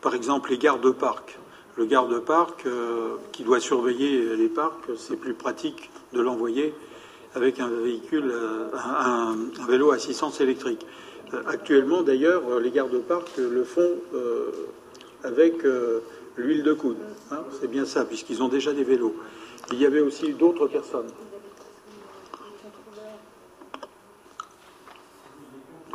Par 0.00 0.14
exemple, 0.14 0.50
les 0.50 0.58
gardes-parcs. 0.58 1.38
Le 1.76 1.84
garde-parc 1.84 2.66
euh, 2.66 3.16
qui 3.32 3.42
doit 3.42 3.60
surveiller 3.60 4.36
les 4.36 4.48
parcs, 4.48 4.90
c'est 4.96 5.16
plus 5.16 5.34
pratique 5.34 5.90
de 6.14 6.20
l'envoyer 6.22 6.74
avec 7.34 7.60
un 7.60 7.68
véhicule, 7.68 8.30
euh, 8.32 8.68
un, 8.74 9.36
un 9.60 9.66
vélo 9.66 9.92
à 9.92 9.96
assistance 9.96 10.40
électrique. 10.40 10.86
Euh, 11.34 11.42
actuellement, 11.46 12.02
d'ailleurs, 12.02 12.60
les 12.60 12.70
gardes-parcs 12.70 13.36
le 13.36 13.64
font 13.64 13.90
euh, 14.14 14.50
avec 15.22 15.54
l'huile 16.36 16.62
de 16.62 16.72
coude. 16.72 16.98
Hein. 17.30 17.44
C'est 17.60 17.70
bien 17.70 17.84
ça, 17.84 18.04
puisqu'ils 18.04 18.42
ont 18.42 18.48
déjà 18.48 18.72
des 18.72 18.84
vélos. 18.84 19.14
Il 19.72 19.80
y 19.80 19.86
avait 19.86 20.00
aussi 20.00 20.32
d'autres 20.32 20.66
personnes. 20.66 21.08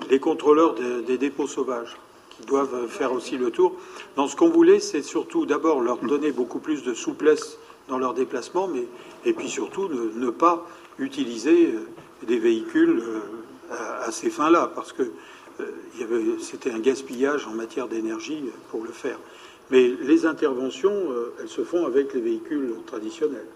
Les 0.09 0.19
contrôleurs 0.19 0.75
des, 0.75 1.17
dépôts 1.17 1.47
sauvages, 1.47 1.97
qui 2.31 2.45
doivent 2.45 2.87
faire 2.87 3.13
aussi 3.13 3.37
le 3.37 3.49
tour. 3.49 3.75
Dans 4.15 4.27
ce 4.27 4.35
qu'on 4.35 4.49
voulait, 4.49 4.79
c'est 4.79 5.03
surtout 5.03 5.45
d'abord 5.45 5.79
leur 5.79 5.97
donner 5.99 6.31
beaucoup 6.31 6.59
plus 6.59 6.83
de 6.83 6.93
souplesse 6.93 7.57
dans 7.87 7.97
leurs 7.97 8.13
déplacements, 8.13 8.67
mais 8.67 8.85
et 9.23 9.33
puis 9.33 9.47
surtout 9.47 9.87
ne 9.87 10.29
pas 10.29 10.67
utiliser 10.99 11.75
des 12.23 12.39
véhicules 12.39 13.01
à, 13.71 14.11
ces 14.11 14.29
fins-là, 14.29 14.71
parce 14.75 14.91
que 14.91 15.11
euh, 15.61 16.37
c'était 16.39 16.71
un 16.71 16.79
gaspillage 16.79 17.47
en 17.47 17.51
matière 17.51 17.87
d'énergie 17.87 18.43
pour 18.69 18.83
le 18.83 18.91
faire. 18.91 19.17
Mais 19.69 19.93
les 20.01 20.25
interventions, 20.25 21.11
euh, 21.11 21.33
elles 21.39 21.49
se 21.49 21.63
font 21.63 21.85
avec 21.85 22.13
les 22.13 22.21
véhicules 22.21 22.73
traditionnels. 22.85 23.47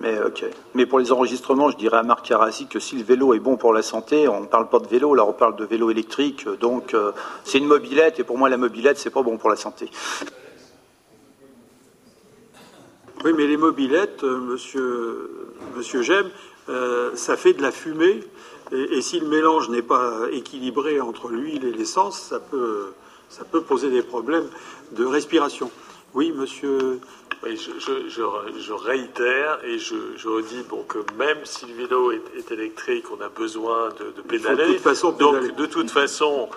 Mais, 0.00 0.20
ok. 0.20 0.44
Mais 0.74 0.86
pour 0.86 0.98
les 0.98 1.10
enregistrements, 1.10 1.70
je 1.70 1.76
dirais 1.76 1.96
à 1.96 2.02
Marc 2.02 2.26
Carassi 2.26 2.66
que 2.66 2.78
si 2.78 2.96
le 2.96 3.02
vélo 3.02 3.34
est 3.34 3.38
bon 3.38 3.56
pour 3.56 3.72
la 3.72 3.82
santé, 3.82 4.28
on 4.28 4.42
ne 4.42 4.46
parle 4.46 4.68
pas 4.68 4.78
de 4.78 4.86
vélo, 4.86 5.14
là 5.14 5.24
on 5.24 5.32
parle 5.32 5.56
de 5.56 5.64
vélo 5.64 5.90
électrique, 5.90 6.46
donc 6.60 6.92
euh, 6.92 7.12
c'est 7.44 7.58
une 7.58 7.66
mobilette, 7.66 8.20
et 8.20 8.24
pour 8.24 8.36
moi 8.36 8.48
la 8.48 8.58
mobilette, 8.58 8.98
c'est 8.98 9.10
pas 9.10 9.22
bon 9.22 9.38
pour 9.38 9.48
la 9.48 9.56
santé. 9.56 9.90
Oui, 13.24 13.32
mais 13.34 13.46
les 13.46 13.56
mobilettes, 13.56 14.22
monsieur, 14.22 15.48
monsieur 15.74 16.02
Gem, 16.02 16.28
ça 17.14 17.36
fait 17.36 17.54
de 17.54 17.62
la 17.62 17.72
fumée 17.72 18.20
et, 18.72 19.00
si 19.00 19.20
le 19.20 19.28
mélange 19.28 19.68
n'est 19.68 19.82
pas 19.82 20.12
équilibré 20.32 21.00
entre 21.00 21.28
l'huile 21.28 21.64
et 21.64 21.72
l'essence, 21.72 22.20
ça 22.20 22.40
peut, 22.40 22.92
ça 23.28 23.44
peut 23.44 23.62
poser 23.62 23.90
des 23.90 24.02
problèmes 24.02 24.48
de 24.92 25.04
respiration. 25.04 25.70
Oui, 26.14 26.32
monsieur. 26.32 27.00
Oui, 27.42 27.56
je, 27.58 28.72
réitère 28.72 29.58
et 29.62 29.78
je, 29.78 30.26
redis 30.26 30.62
bon, 30.68 30.82
que 30.84 30.98
même 31.18 31.44
si 31.44 31.66
le 31.66 31.74
vélo 31.74 32.10
est, 32.10 32.50
électrique, 32.50 33.04
on 33.12 33.22
a 33.22 33.28
besoin 33.28 33.90
de, 33.90 34.22
pédaler. 34.22 34.66
De 34.68 34.72
toute 34.72 34.82
façon, 34.82 35.12
Donc, 35.12 35.54
de 35.54 35.66
toute 35.66 35.90
façon, 35.90 36.48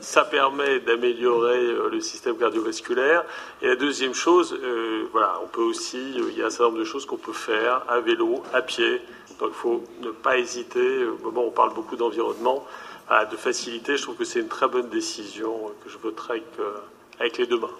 ça 0.00 0.24
permet 0.24 0.80
d'améliorer 0.80 1.64
euh, 1.64 1.88
le 1.90 2.00
système 2.00 2.36
cardiovasculaire. 2.36 3.24
Et 3.62 3.68
la 3.68 3.76
deuxième 3.76 4.14
chose, 4.14 4.56
euh, 4.62 5.04
voilà, 5.12 5.40
on 5.42 5.46
peut 5.46 5.62
aussi, 5.62 5.96
euh, 5.96 6.30
il 6.30 6.38
y 6.38 6.42
a 6.42 6.46
un 6.46 6.50
certain 6.50 6.66
nombre 6.66 6.78
de 6.78 6.84
choses 6.84 7.06
qu'on 7.06 7.16
peut 7.16 7.32
faire 7.32 7.82
à 7.88 8.00
vélo, 8.00 8.42
à 8.52 8.62
pied, 8.62 9.00
donc 9.40 9.50
il 9.50 9.56
faut 9.56 9.84
ne 10.02 10.10
pas 10.10 10.38
hésiter, 10.38 11.04
au 11.04 11.18
moment 11.24 11.44
où 11.44 11.48
on 11.48 11.52
parle 11.52 11.74
beaucoup 11.74 11.96
d'environnement, 11.96 12.64
de 13.08 13.36
faciliter. 13.36 13.96
Je 13.96 14.02
trouve 14.02 14.16
que 14.16 14.24
c'est 14.24 14.40
une 14.40 14.48
très 14.48 14.68
bonne 14.68 14.88
décision 14.88 15.72
que 15.82 15.90
je 15.90 15.98
voterai 15.98 16.42
avec, 17.18 17.34
euh, 17.38 17.42
les 17.42 17.46
deux 17.46 17.58
mains. 17.58 17.70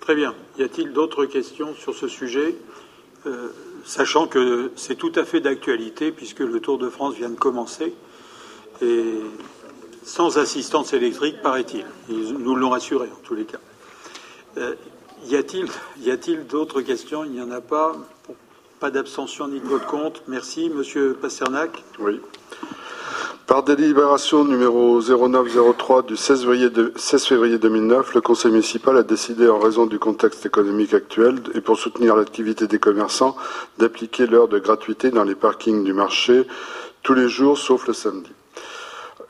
Très 0.00 0.14
bien. 0.14 0.34
Y 0.58 0.62
a-t-il 0.62 0.92
d'autres 0.92 1.24
questions 1.24 1.74
sur 1.74 1.94
ce 1.94 2.08
sujet? 2.08 2.56
Euh, 3.26 3.48
Sachant 3.84 4.26
que 4.26 4.72
c'est 4.76 4.96
tout 4.96 5.12
à 5.14 5.24
fait 5.24 5.40
d'actualité 5.40 6.12
puisque 6.12 6.40
le 6.40 6.60
Tour 6.60 6.78
de 6.78 6.90
France 6.90 7.14
vient 7.14 7.30
de 7.30 7.38
commencer 7.38 7.94
et 8.82 9.14
sans 10.02 10.38
assistance 10.38 10.92
électrique, 10.92 11.40
paraît-il. 11.42 11.84
Ils 12.08 12.34
nous 12.34 12.54
l'ont 12.54 12.70
rassuré 12.70 13.08
en 13.08 13.22
tous 13.22 13.34
les 13.34 13.44
cas. 13.44 13.58
Euh, 14.58 14.74
y 15.26 15.36
a-t-il 15.36 16.46
d'autres 16.46 16.82
questions? 16.82 17.24
Il 17.24 17.30
n'y 17.30 17.40
en 17.40 17.50
a 17.50 17.60
pas. 17.60 17.96
Pas 18.78 18.90
d'abstention 18.90 19.48
ni 19.48 19.58
de 19.58 19.66
vote 19.66 19.86
contre. 19.86 20.22
Merci. 20.28 20.70
Monsieur 20.70 21.14
Pasternak. 21.14 21.82
Oui. 21.98 22.20
Par 23.48 23.62
délibération 23.62 24.44
numéro 24.44 25.00
0903 25.00 26.02
du 26.02 26.18
16 26.18 26.44
février, 27.24 27.58
2009, 27.58 28.14
le 28.14 28.20
Conseil 28.20 28.50
municipal 28.50 28.94
a 28.98 29.02
décidé, 29.02 29.48
en 29.48 29.58
raison 29.58 29.86
du 29.86 29.98
contexte 29.98 30.44
économique 30.44 30.92
actuel 30.92 31.40
et 31.54 31.62
pour 31.62 31.78
soutenir 31.78 32.14
l'activité 32.14 32.66
des 32.66 32.78
commerçants, 32.78 33.36
d'appliquer 33.78 34.26
l'heure 34.26 34.48
de 34.48 34.58
gratuité 34.58 35.10
dans 35.10 35.24
les 35.24 35.34
parkings 35.34 35.82
du 35.82 35.94
marché 35.94 36.46
tous 37.02 37.14
les 37.14 37.30
jours 37.30 37.56
sauf 37.56 37.86
le 37.86 37.94
samedi. 37.94 38.30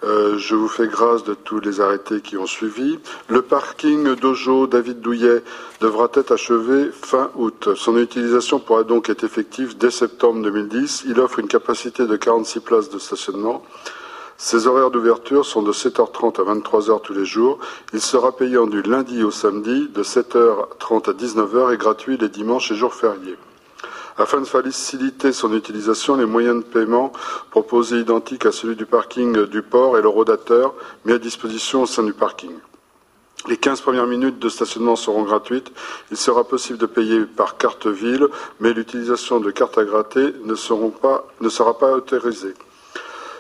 Euh, 0.02 0.37
je 0.37 0.57
vous 0.57 0.66
fais 0.66 0.88
grâce 0.88 1.22
de 1.22 1.35
tous 1.35 1.61
les 1.61 1.81
arrêtés 1.81 2.20
qui 2.20 2.37
ont 2.37 2.46
suivi. 2.46 2.98
Le 3.28 3.42
parking 3.42 4.16
Dojo 4.16 4.66
David 4.66 5.00
Douillet 5.00 5.44
devra 5.81 6.11
être 6.14 6.33
achevé 6.33 6.90
fin 6.90 7.31
août. 7.37 7.68
Son 7.76 7.96
utilisation 7.96 8.59
pourra 8.59 8.83
donc 8.83 9.11
être 9.11 9.22
effective 9.22 9.78
dès 9.78 9.92
septembre 9.92 10.42
2010. 10.42 11.04
Il 11.07 11.20
offre 11.20 11.38
une 11.38 11.46
capacité 11.46 12.04
de 12.04 12.16
46 12.16 12.61
places 12.61 12.90
de 12.90 12.98
stationnement. 12.98 13.62
Ses 14.40 14.68
horaires 14.68 14.92
d'ouverture 14.92 15.44
sont 15.44 15.62
de 15.62 15.72
7h30 15.72 16.40
à 16.40 16.55
23h 16.55 17.03
tous 17.03 17.12
les 17.12 17.24
jours. 17.24 17.59
Il 17.92 18.01
sera 18.01 18.31
payant 18.31 18.68
du 18.68 18.83
lundi 18.83 19.24
au 19.24 19.33
samedi 19.33 19.88
de 19.88 20.05
7h30 20.05 21.11
à 21.11 21.12
19h 21.12 21.74
et 21.74 21.77
gratuit 21.77 22.16
les 22.16 22.29
dimanches 22.29 22.70
et 22.70 22.77
jours 22.77 22.94
fériés. 22.94 23.37
Afin 24.16 24.40
de 24.40 24.44
faciliter 24.44 25.33
son 25.33 25.53
utilisation, 25.53 26.14
les 26.14 26.24
moyens 26.24 26.59
de 26.59 26.68
paiement 26.68 27.12
proposés 27.51 27.98
identiques 27.98 28.46
à 28.46 28.53
celui 28.53 28.77
du 28.77 28.87
parking 28.87 29.44
du 29.46 29.62
port 29.62 29.98
et 29.98 30.03
le 30.03 30.09
rodateur 30.09 30.72
mis 31.05 31.14
à 31.14 31.18
disposition 31.18 31.83
au 31.83 31.87
sein 31.87 32.05
du 32.05 32.12
parking. 32.12 32.53
Les 33.49 33.57
15 33.57 33.80
premières 33.80 34.07
minutes 34.07 34.39
de 34.39 34.49
stationnement 34.49 34.95
seront 34.95 35.24
gratuites. 35.24 35.72
Il 36.12 36.16
sera 36.16 36.45
possible 36.45 36.78
de 36.78 36.86
payer 36.86 37.24
par 37.24 37.57
carte 37.57 37.89
ville, 37.89 38.28
mais 38.61 38.72
l'utilisation 38.72 39.41
de 39.41 39.51
cartes 39.51 39.78
à 39.78 39.84
gratter 39.84 40.32
ne, 40.45 40.53
ne 40.53 41.49
sera 41.49 41.78
pas 41.78 41.93
autorisée. 41.93 42.55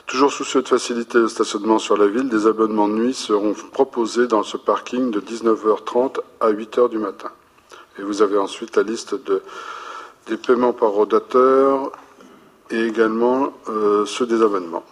Toujours 0.08 0.32
soucieux 0.32 0.62
de 0.62 0.68
faciliter 0.68 1.18
le 1.18 1.28
stationnement 1.28 1.78
sur 1.78 1.98
la 1.98 2.06
ville, 2.06 2.30
des 2.30 2.46
abonnements 2.46 2.88
de 2.88 2.94
nuit 2.94 3.12
seront 3.12 3.52
proposés 3.52 4.26
dans 4.26 4.42
ce 4.42 4.56
parking 4.56 5.10
de 5.10 5.20
19h30 5.20 6.20
à 6.40 6.50
8h 6.50 6.88
du 6.88 6.96
matin. 6.96 7.30
Et 7.98 8.02
vous 8.02 8.22
avez 8.22 8.38
ensuite 8.38 8.74
la 8.76 8.82
liste 8.82 9.14
de 9.14 9.42
des 10.26 10.38
paiements 10.38 10.72
par 10.72 10.90
rodateur 10.90 11.92
et 12.70 12.86
également 12.86 13.52
euh, 13.68 14.04
ceux 14.06 14.26
des 14.26 14.42
abonnements. 14.42 14.84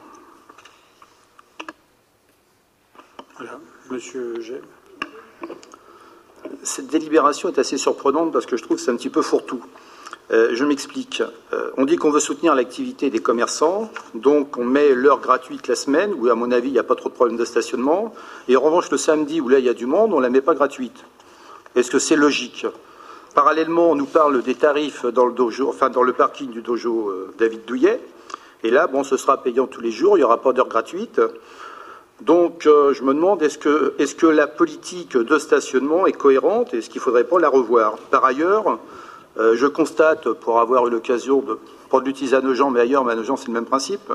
Monsieur 3.90 4.40
Gem. 4.40 4.60
Cette 6.62 6.88
délibération 6.88 7.48
est 7.48 7.58
assez 7.58 7.78
surprenante 7.78 8.32
parce 8.32 8.44
que 8.44 8.56
je 8.56 8.62
trouve 8.62 8.76
que 8.76 8.82
c'est 8.82 8.90
un 8.90 8.96
petit 8.96 9.10
peu 9.10 9.22
fourre-tout. 9.22 9.64
Euh, 10.32 10.50
je 10.54 10.64
m'explique. 10.64 11.22
Euh, 11.52 11.70
on 11.76 11.84
dit 11.84 11.96
qu'on 11.96 12.10
veut 12.10 12.20
soutenir 12.20 12.54
l'activité 12.56 13.10
des 13.10 13.20
commerçants, 13.20 13.90
donc 14.14 14.56
on 14.58 14.64
met 14.64 14.92
l'heure 14.92 15.20
gratuite 15.20 15.68
la 15.68 15.76
semaine, 15.76 16.12
où 16.18 16.28
à 16.28 16.34
mon 16.34 16.50
avis 16.50 16.68
il 16.68 16.72
n'y 16.72 16.80
a 16.80 16.84
pas 16.84 16.96
trop 16.96 17.08
de 17.08 17.14
problèmes 17.14 17.36
de 17.36 17.44
stationnement, 17.44 18.12
et 18.48 18.56
en 18.56 18.60
revanche 18.60 18.90
le 18.90 18.96
samedi, 18.96 19.40
où 19.40 19.48
là 19.48 19.60
il 19.60 19.64
y 19.64 19.68
a 19.68 19.74
du 19.74 19.86
monde, 19.86 20.12
on 20.12 20.16
ne 20.16 20.22
la 20.22 20.30
met 20.30 20.40
pas 20.40 20.54
gratuite. 20.54 21.04
Est-ce 21.76 21.92
que 21.92 22.00
c'est 22.00 22.16
logique? 22.16 22.66
Parallèlement, 23.36 23.90
on 23.90 23.94
nous 23.94 24.06
parle 24.06 24.42
des 24.42 24.56
tarifs 24.56 25.06
dans 25.06 25.26
le, 25.26 25.32
dojo, 25.32 25.68
enfin, 25.68 25.90
dans 25.90 26.02
le 26.02 26.12
parking 26.12 26.50
du 26.50 26.60
dojo 26.60 27.08
euh, 27.08 27.32
David 27.38 27.64
Douillet, 27.64 28.00
et 28.64 28.70
là, 28.70 28.88
bon, 28.88 29.04
ce 29.04 29.16
sera 29.16 29.40
payant 29.40 29.68
tous 29.68 29.80
les 29.80 29.92
jours, 29.92 30.16
il 30.16 30.20
n'y 30.20 30.24
aura 30.24 30.40
pas 30.40 30.52
d'heure 30.52 30.68
gratuite. 30.68 31.20
Donc, 32.22 32.62
je 32.64 33.02
me 33.02 33.12
demande, 33.12 33.42
est-ce 33.42 33.58
que, 33.58 33.94
que 34.16 34.26
la 34.26 34.46
politique 34.46 35.18
de 35.18 35.38
stationnement 35.38 36.06
est 36.06 36.14
cohérente 36.14 36.72
et 36.72 36.78
est-ce 36.78 36.88
qu'il 36.88 36.98
ne 37.00 37.04
faudrait 37.04 37.24
pas 37.24 37.38
la 37.38 37.50
revoir? 37.50 37.98
Par 38.10 38.24
ailleurs, 38.24 38.78
euh, 39.38 39.54
je 39.56 39.66
constate, 39.66 40.30
pour 40.32 40.60
avoir 40.60 40.86
eu 40.86 40.90
l'occasion 40.90 41.40
de 41.40 41.58
prendre 41.88 42.04
l'utiliser 42.04 42.36
à 42.36 42.40
nos 42.40 42.54
gens, 42.54 42.70
mais 42.70 42.80
ailleurs, 42.80 43.04
mais 43.04 43.12
à 43.12 43.16
nos 43.16 43.24
gens, 43.24 43.36
c'est 43.36 43.48
le 43.48 43.52
même 43.52 43.66
principe, 43.66 44.12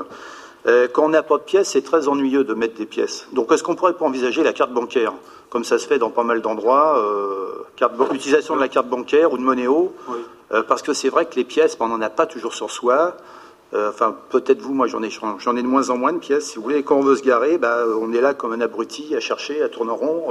euh, 0.66 0.88
quand 0.92 1.04
on 1.04 1.08
n'a 1.08 1.22
pas 1.22 1.38
de 1.38 1.42
pièces, 1.42 1.70
c'est 1.70 1.82
très 1.82 2.08
ennuyeux 2.08 2.44
de 2.44 2.54
mettre 2.54 2.74
des 2.74 2.86
pièces. 2.86 3.26
Donc, 3.32 3.50
est-ce 3.52 3.62
qu'on 3.62 3.74
pourrait 3.74 3.94
pas 3.94 4.04
envisager 4.04 4.42
la 4.42 4.52
carte 4.52 4.72
bancaire, 4.72 5.12
comme 5.50 5.64
ça 5.64 5.78
se 5.78 5.86
fait 5.86 5.98
dans 5.98 6.10
pas 6.10 6.24
mal 6.24 6.40
d'endroits, 6.40 6.98
euh, 6.98 7.64
utilisation 8.12 8.54
de 8.54 8.60
la 8.60 8.68
carte 8.68 8.88
bancaire 8.88 9.32
ou 9.32 9.38
de 9.38 9.42
Monéo, 9.42 9.92
parce 10.68 10.82
que 10.82 10.92
c'est 10.92 11.08
vrai 11.08 11.24
que 11.24 11.34
les 11.36 11.44
pièces, 11.44 11.78
ben, 11.78 11.86
on 11.86 11.88
n'en 11.88 12.02
a 12.02 12.10
pas 12.10 12.26
toujours 12.26 12.52
sur 12.52 12.70
soi. 12.70 13.16
enfin, 13.74 14.14
peut-être 14.28 14.60
vous, 14.60 14.74
moi, 14.74 14.86
j'en 14.86 15.02
ai, 15.02 15.08
j'en 15.10 15.56
ai 15.56 15.62
de 15.62 15.66
moins 15.66 15.88
en 15.88 15.96
moins 15.96 16.12
de 16.12 16.18
pièces. 16.18 16.50
Si 16.50 16.56
vous 16.56 16.62
voulez, 16.62 16.82
quand 16.82 16.96
on 16.96 17.00
veut 17.00 17.16
se 17.16 17.22
garer, 17.22 17.56
ben, 17.56 17.86
on 17.98 18.12
est 18.12 18.20
là 18.20 18.34
comme 18.34 18.52
un 18.52 18.60
abruti 18.60 19.16
à 19.16 19.20
chercher, 19.20 19.62
à 19.62 19.70
tourner 19.70 19.92
en 19.92 19.96
rond. 19.96 20.26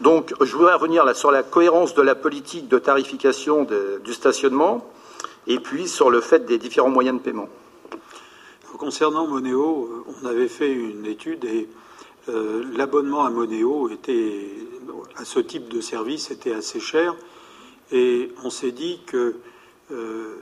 Donc, 0.00 0.34
je 0.40 0.56
voudrais 0.56 0.74
revenir 0.74 1.16
sur 1.16 1.30
la 1.30 1.42
cohérence 1.42 1.94
de 1.94 2.02
la 2.02 2.14
politique 2.14 2.68
de 2.68 2.78
tarification 2.78 3.66
du 4.04 4.12
stationnement 4.12 4.86
et 5.46 5.58
puis 5.58 5.88
sur 5.88 6.10
le 6.10 6.20
fait 6.20 6.44
des 6.44 6.58
différents 6.58 6.90
moyens 6.90 7.18
de 7.18 7.22
paiement. 7.22 7.48
Concernant 8.78 9.26
Monéo, 9.26 9.88
euh, 9.90 10.12
on 10.22 10.26
avait 10.26 10.48
fait 10.48 10.70
une 10.70 11.06
étude 11.06 11.44
et 11.46 11.66
euh, 12.28 12.62
l'abonnement 12.76 13.24
à 13.24 13.30
Monéo 13.30 13.88
était, 13.88 14.50
à 15.16 15.24
ce 15.24 15.40
type 15.40 15.68
de 15.68 15.80
service 15.80 16.30
était 16.30 16.52
assez 16.52 16.78
cher 16.78 17.14
et 17.90 18.32
on 18.44 18.50
s'est 18.50 18.72
dit 18.72 19.00
que 19.06 19.36
euh, 19.92 20.36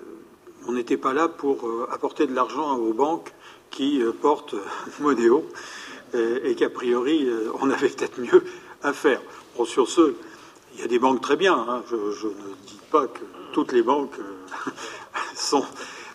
on 0.66 0.72
n'était 0.72 0.96
pas 0.96 1.12
là 1.12 1.28
pour 1.28 1.70
apporter 1.92 2.26
de 2.26 2.34
l'argent 2.34 2.76
aux 2.76 2.94
banques 2.94 3.32
qui 3.70 4.02
portent 4.20 4.56
Monéo 5.00 5.44
et 6.14 6.54
qu'a 6.54 6.70
priori 6.70 7.28
on 7.60 7.70
avait 7.70 7.88
peut-être 7.88 8.18
mieux 8.18 8.44
à 8.82 8.92
faire 8.92 9.20
sur 9.64 9.88
ce, 9.88 10.14
il 10.74 10.80
y 10.80 10.84
a 10.84 10.88
des 10.88 10.98
banques 10.98 11.20
très 11.20 11.36
bien. 11.36 11.54
Hein. 11.54 11.82
Je, 11.88 11.96
ne 11.96 12.32
dis 12.66 12.80
pas 12.90 13.06
que 13.06 13.20
toutes 13.52 13.72
les 13.72 13.82
banques 13.82 14.18
euh, 14.18 14.70
sont, 15.34 15.64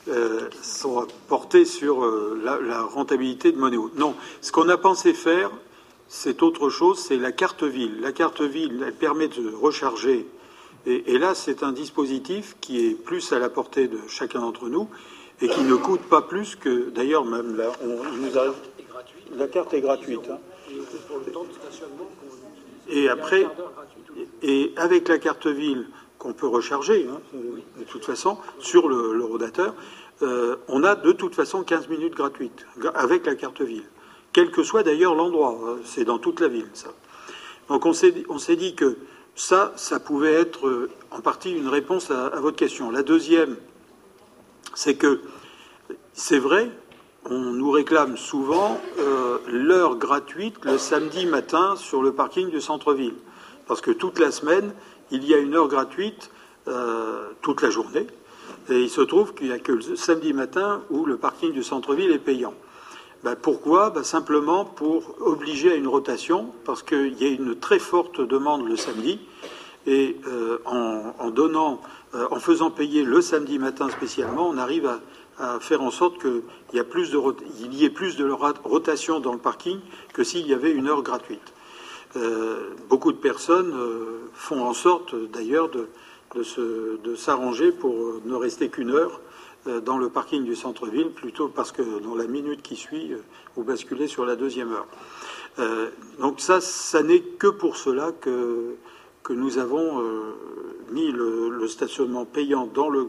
euh, 0.09 0.49
sont 0.61 1.07
portées 1.27 1.65
sur 1.65 2.03
euh, 2.03 2.39
la, 2.43 2.83
rentabilité 2.83 3.51
de 3.51 3.57
Monéo. 3.57 3.91
Non, 3.95 4.15
ce 4.41 4.51
qu'on 4.51 4.67
a 4.69 4.77
pensé 4.77 5.13
faire, 5.13 5.51
c'est 6.07 6.43
autre 6.43 6.69
chose, 6.69 6.99
c'est 6.99 7.17
la 7.17 7.31
carte 7.31 7.63
ville. 7.63 8.01
La 8.01 8.11
carte 8.11 8.41
ville, 8.41 8.83
elle 8.85 8.93
permet 8.93 9.27
de 9.27 9.53
recharger. 9.53 10.27
Et, 10.85 11.17
là, 11.19 11.35
c'est 11.35 11.61
un 11.61 11.71
dispositif 11.71 12.55
qui 12.61 12.87
est 12.87 12.95
plus 12.95 13.33
à 13.33 13.37
la 13.37 13.49
portée 13.49 13.87
de 13.87 13.99
chacun 14.07 14.39
d'entre 14.39 14.69
nous 14.69 14.89
et 15.41 15.47
qui 15.47 15.61
ne 15.61 15.75
coûte 15.75 16.01
pas 16.01 16.21
plus 16.21 16.55
que. 16.55 16.89
D'ailleurs, 16.89 17.25
même 17.25 17.57
là, 17.57 17.71
on, 17.83 17.87
nous 17.87 18.31
La 19.37 19.47
carte 19.47 19.73
est 19.73 19.81
gratuite. 19.81 20.21
Hein. 20.31 20.39
Et 22.89 23.09
après, 23.09 23.45
et 24.41 24.73
avec 24.75 25.07
la 25.07 25.17
carte 25.19 25.47
ville 25.47 25.87
qu'on 26.17 26.33
peut 26.33 26.47
recharger, 26.47 27.07
hein, 27.09 27.19
de 27.33 27.83
toute 27.85 28.03
façon, 28.03 28.37
sur 28.59 28.89
le, 28.89 29.23
rodateur, 29.23 29.75
euh, 30.21 30.57
on 30.67 30.83
a 30.83 30.95
de 30.95 31.11
toute 31.11 31.35
façon 31.35 31.63
15 31.63 31.87
minutes 31.87 32.15
gratuites 32.15 32.65
avec 32.95 33.25
la 33.25 33.35
carte 33.35 33.61
ville. 33.61 33.85
Quel 34.33 34.51
que 34.51 34.63
soit 34.63 34.83
d'ailleurs 34.83 35.15
l'endroit, 35.15 35.57
hein, 35.63 35.77
c'est 35.85 36.03
dans 36.03 36.19
toute 36.19 36.39
la 36.39 36.47
ville, 36.47 36.69
ça. 36.73 36.89
Donc 37.69 37.85
on 37.85 37.93
s'est 37.93 38.55
dit 38.55 38.75
que 38.75 38.97
ça, 39.35 39.71
ça 39.75 39.99
pouvait 39.99 40.33
être 40.33 40.67
euh, 40.67 40.89
en 41.11 41.21
partie 41.21 41.51
une 41.51 41.69
réponse 41.69 42.11
à 42.11 42.39
votre 42.39 42.57
question. 42.57 42.91
La 42.91 43.03
deuxième, 43.03 43.55
c'est 44.73 44.95
que 44.95 45.21
c'est 46.13 46.39
vrai, 46.39 46.69
on 47.25 47.37
nous 47.37 47.71
réclame 47.71 48.17
souvent 48.17 48.79
euh, 48.99 49.37
l'heure 49.47 49.95
gratuite 49.95 50.55
le 50.63 50.77
samedi 50.77 51.25
matin 51.25 51.75
sur 51.75 52.01
le 52.01 52.13
parking 52.13 52.49
du 52.49 52.61
centre-ville. 52.61 53.15
Parce 53.67 53.81
que 53.81 53.91
toute 53.91 54.19
la 54.19 54.31
semaine, 54.31 54.73
il 55.11 55.25
y 55.25 55.33
a 55.33 55.37
une 55.37 55.55
heure 55.55 55.67
gratuite 55.67 56.31
euh, 56.67 57.29
toute 57.41 57.61
la 57.61 57.69
journée. 57.69 58.07
Et 58.69 58.81
il 58.81 58.89
se 58.89 59.01
trouve 59.01 59.33
qu'il 59.33 59.47
n'y 59.47 59.53
a 59.53 59.59
que 59.59 59.71
le 59.71 59.95
samedi 59.95 60.33
matin 60.33 60.81
où 60.89 61.05
le 61.05 61.17
parking 61.17 61.51
du 61.51 61.63
centre-ville 61.63 62.11
est 62.11 62.19
payant. 62.19 62.53
Ben, 63.23 63.35
pourquoi? 63.35 63.89
Ben, 63.89 64.03
Simplement 64.03 64.65
pour 64.65 65.15
obliger 65.19 65.71
à 65.71 65.75
une 65.75 65.87
rotation, 65.87 66.51
parce 66.65 66.83
qu'il 66.83 67.21
y 67.21 67.25
a 67.25 67.29
une 67.29 67.57
très 67.57 67.79
forte 67.79 68.21
demande 68.21 68.67
le 68.67 68.77
samedi. 68.77 69.19
Et 69.87 70.17
euh, 70.27 70.59
en, 70.65 72.39
faisant 72.39 72.71
payer 72.71 73.03
le 73.03 73.21
samedi 73.21 73.59
matin 73.59 73.89
spécialement, 73.89 74.47
on 74.47 74.57
arrive 74.57 74.85
à, 74.87 74.99
à 75.39 75.59
faire 75.59 75.81
en 75.81 75.91
sorte 75.91 76.19
qu'il 76.19 76.41
y, 76.73 76.77
ait 76.77 76.83
plus 76.83 77.11
de 77.11 78.25
rotation 78.63 79.19
dans 79.19 79.33
le 79.33 79.39
parking 79.39 79.79
que 80.13 80.23
s'il 80.23 80.45
y 80.47 80.53
avait 80.53 80.71
une 80.71 80.87
heure 80.87 81.01
gratuite. 81.01 81.53
Euh, 82.15 82.71
beaucoup 82.89 83.11
de 83.11 83.17
personnes 83.17 83.71
euh, 83.73 84.29
font 84.33 84.63
en 84.63 84.73
sorte 84.73 85.15
d'ailleurs 85.31 85.69
de, 85.69 85.87
s'arranger 87.15 87.71
pour 87.71 87.93
ne 88.25 88.35
rester 88.35 88.69
qu'une 88.69 88.91
heure 88.91 89.21
euh, 89.67 89.79
dans 89.79 89.97
le 89.97 90.09
parking 90.09 90.43
du 90.43 90.55
centre-ville, 90.55 91.09
plutôt 91.11 91.47
parce 91.47 91.71
que 91.71 91.99
dans 91.99 92.15
la 92.15 92.25
minute 92.25 92.61
qui 92.61 92.75
suit, 92.75 93.11
vous 93.55 93.63
basculez 93.63 94.07
sur 94.07 94.25
la 94.25 94.35
deuxième 94.35 94.73
heure. 94.73 94.87
donc 96.19 96.39
ça, 96.39 96.61
ça 96.61 97.03
n'est 97.03 97.21
que 97.21 97.47
pour 97.47 97.77
cela 97.77 98.11
que, 98.11 98.75
que 99.29 99.33
nous 99.33 99.59
avons 99.59 100.01
mis 100.91 101.11
le, 101.11 101.67
stationnement 101.67 102.25
payant 102.25 102.65
dans 102.65 102.89
le, 102.89 103.07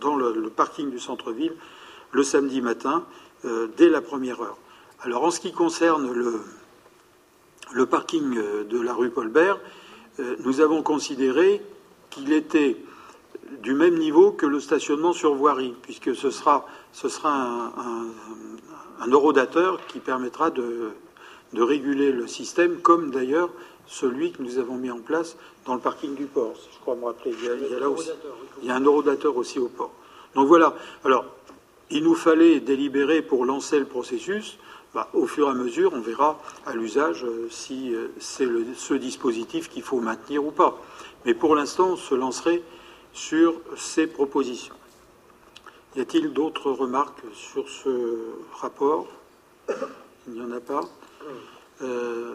dans 0.00 0.16
le, 0.16 0.50
parking 0.50 0.90
du 0.90 1.00
centre-ville 1.00 1.54
le 2.12 2.22
samedi 2.22 2.60
matin 2.60 3.06
euh, 3.46 3.66
dès 3.78 3.88
la 3.88 4.02
première 4.02 4.42
heure. 4.42 4.58
Alors 5.00 5.24
en 5.24 5.30
ce 5.30 5.40
qui 5.40 5.52
concerne 5.52 6.12
le, 6.12 6.40
le 7.72 7.86
parking 7.86 8.36
euh, 8.36 8.64
de 8.64 8.78
la 8.78 8.92
rue 8.92 9.08
Paulbert, 9.08 9.58
euh, 10.20 10.36
nous 10.44 10.60
avons 10.60 10.82
considéré 10.82 11.62
qu'il 12.10 12.32
était 12.34 12.76
du 13.62 13.72
même 13.72 13.96
niveau 13.96 14.32
que 14.32 14.44
le 14.44 14.60
stationnement 14.60 15.14
sur 15.14 15.34
voirie, 15.34 15.74
puisque 15.82 16.14
ce 16.14 16.30
sera, 16.30 16.66
ce 16.92 17.08
sera 17.08 17.32
un, 17.32 17.66
un, 17.66 18.06
un 19.00 19.08
eurodateur 19.08 19.80
qui 19.86 20.00
permettra 20.00 20.50
de, 20.50 20.90
de 21.54 21.62
réguler 21.62 22.12
le 22.12 22.26
système, 22.26 22.80
comme 22.80 23.10
d'ailleurs 23.10 23.50
celui 23.86 24.32
que 24.32 24.42
nous 24.42 24.58
avons 24.58 24.76
mis 24.76 24.90
en 24.90 25.00
place 25.00 25.36
dans 25.64 25.74
le 25.74 25.80
parking 25.80 26.14
du 26.14 26.26
port, 26.26 26.54
je 26.72 26.78
crois 26.80 26.94
me 26.96 27.04
rappeler. 27.04 27.34
Il 27.38 27.70
y 27.70 27.74
a, 27.74 27.78
là 27.78 27.90
aussi, 27.90 28.10
il 28.62 28.68
y 28.68 28.70
a 28.70 28.76
un 28.76 28.80
eurodateur 28.80 29.36
aussi 29.36 29.58
au 29.58 29.68
port. 29.68 29.92
Donc 30.34 30.48
voilà. 30.48 30.74
Alors, 31.04 31.24
il 31.90 32.02
nous 32.02 32.14
fallait 32.14 32.60
délibérer 32.60 33.22
pour 33.22 33.44
lancer 33.44 33.78
le 33.78 33.86
processus. 33.86 34.58
Bah, 34.94 35.08
au 35.12 35.26
fur 35.26 35.48
et 35.48 35.50
à 35.50 35.54
mesure, 35.54 35.92
on 35.92 36.00
verra 36.00 36.40
à 36.64 36.74
l'usage 36.74 37.24
euh, 37.24 37.48
si 37.50 37.94
euh, 37.94 38.08
c'est 38.18 38.48
ce 38.74 38.94
dispositif 38.94 39.68
qu'il 39.68 39.82
faut 39.82 40.00
maintenir 40.00 40.44
ou 40.44 40.50
pas. 40.50 40.78
Mais 41.26 41.34
pour 41.34 41.54
l'instant, 41.54 41.90
on 41.90 41.96
se 41.96 42.14
lancerait 42.14 42.62
sur 43.12 43.60
ces 43.76 44.06
propositions. 44.06 44.74
Y 45.96 46.00
a-t-il 46.00 46.32
d'autres 46.32 46.70
remarques 46.70 47.22
sur 47.34 47.68
ce 47.68 48.16
rapport? 48.60 49.06
Il 50.26 50.34
n'y 50.34 50.40
en 50.40 50.52
a 50.52 50.60
pas. 50.60 50.82
Euh, 51.82 52.34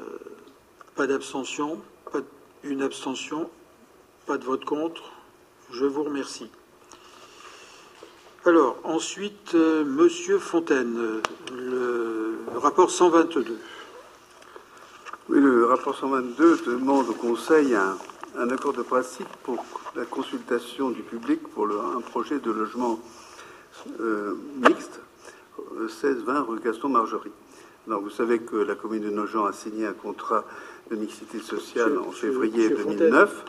pas 1.02 1.08
d'abstention, 1.08 1.82
pas 2.12 2.20
une 2.64 2.84
abstention, 2.84 3.50
pas 4.28 4.38
de 4.38 4.46
vote 4.46 4.66
contre. 4.66 5.02
Je 5.72 5.84
vous 5.84 6.04
remercie. 6.04 6.52
Alors, 8.46 8.78
ensuite, 8.84 9.56
euh, 9.56 9.84
Monsieur 9.84 10.38
Fontaine, 10.38 11.24
le, 11.52 12.38
rapport 12.56 12.92
122. 12.92 13.58
Oui, 15.30 15.40
le 15.40 15.66
rapport 15.66 15.98
122 15.98 16.62
demande 16.68 17.10
au 17.10 17.14
Conseil 17.14 17.74
un, 17.74 18.50
accord 18.52 18.74
de 18.74 18.84
principe 18.84 19.30
pour 19.42 19.66
la 19.96 20.06
consultation 20.06 20.92
du 20.92 21.02
public 21.02 21.42
pour 21.48 21.66
un 21.66 22.02
projet 22.02 22.38
de 22.38 22.52
logement 22.52 23.00
euh, 24.00 24.36
mixte, 24.58 25.00
16-20 25.80 26.30
euh, 26.30 26.42
rue 26.42 26.60
Gaston 26.60 26.90
Margerie. 26.90 27.32
vous 27.88 28.12
savez 28.12 28.38
que 28.38 28.56
la 28.56 28.76
commune 28.76 29.02
de 29.02 29.10
Nogent 29.10 29.48
a 29.48 29.52
signé 29.52 29.88
un 29.88 29.94
contrat 29.94 30.46
de 30.92 30.98
mixité 30.98 31.40
sociale 31.40 31.98
en 31.98 32.12
février 32.12 32.70
2009. 32.70 33.46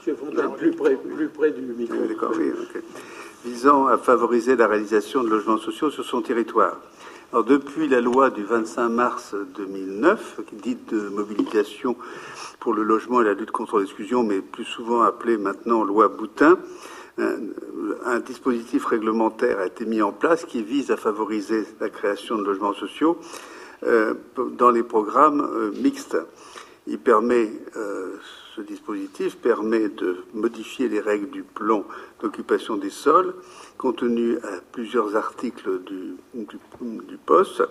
plus, 0.57 0.70
près, 0.70 0.95
plus 0.97 1.28
près 1.28 1.51
du 1.51 1.62
micro. 1.62 1.97
Visant 3.45 3.88
à 3.88 3.99
favoriser 3.99 4.55
la 4.55 4.68
réalisation 4.68 5.24
de 5.24 5.28
logements 5.28 5.59
sociaux 5.59 5.90
sur 5.90 6.05
son 6.05 6.22
territoire. 6.22 6.78
Alors, 7.32 7.45
depuis 7.45 7.88
la 7.88 8.01
loi 8.01 8.30
du 8.30 8.45
25 8.45 8.88
mars 8.88 9.34
2009, 9.57 10.40
dite 10.53 10.95
de 10.95 11.09
mobilisation 11.09 11.97
pour 12.61 12.74
le 12.74 12.84
logement 12.84 13.22
et 13.22 13.24
la 13.24 13.34
lutte 13.34 13.51
contre 13.51 13.80
l'exclusion, 13.80 14.22
mais 14.22 14.40
plus 14.40 14.64
souvent 14.64 15.03
appelée 15.03 15.36
maintenant 15.36 15.82
loi 15.82 16.09
Boutin, 16.09 16.59
un, 17.18 18.20
dispositif 18.20 18.84
réglementaire 18.84 19.59
a 19.59 19.66
été 19.66 19.84
mis 19.84 20.01
en 20.01 20.12
place 20.12 20.45
qui 20.45 20.62
vise 20.62 20.90
à 20.90 20.97
favoriser 20.97 21.64
la 21.80 21.90
création 21.90 22.36
de 22.36 22.45
logements 22.45 22.72
sociaux 22.72 23.18
euh, 23.84 24.14
dans 24.57 24.70
les 24.70 24.82
programmes 24.82 25.40
euh, 25.40 25.72
mixtes. 25.82 26.16
Il 26.89 26.99
permet, 26.99 27.49
euh, 27.76 28.16
ce 28.57 28.61
dispositif 28.61 29.37
permet 29.37 29.89
de 29.89 30.24
modifier 30.35 30.89
les 30.89 30.99
règles 30.99 31.30
du 31.30 31.45
plan 31.45 31.85
d'occupation 32.20 32.76
des 32.76 32.91
sols, 32.91 33.35
contenu 33.78 34.37
à 34.39 34.61
plusieurs 34.72 35.14
articles 35.14 35.80
du, 35.85 36.16
du, 36.35 37.16
poste. 37.24 37.62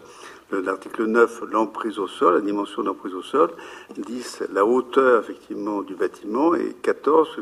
L'article 0.52 1.06
9, 1.06 1.44
l'emprise 1.52 2.00
au 2.00 2.08
sol, 2.08 2.36
la 2.36 2.42
dimension 2.42 2.84
d'emprise 2.84 3.14
au 3.14 3.22
sol, 3.22 3.52
10, 3.98 4.44
la 4.54 4.66
hauteur 4.66 5.22
effectivement 5.22 5.82
du 5.82 5.96
bâtiment 5.96 6.56
et 6.56 6.76
14, 6.82 7.38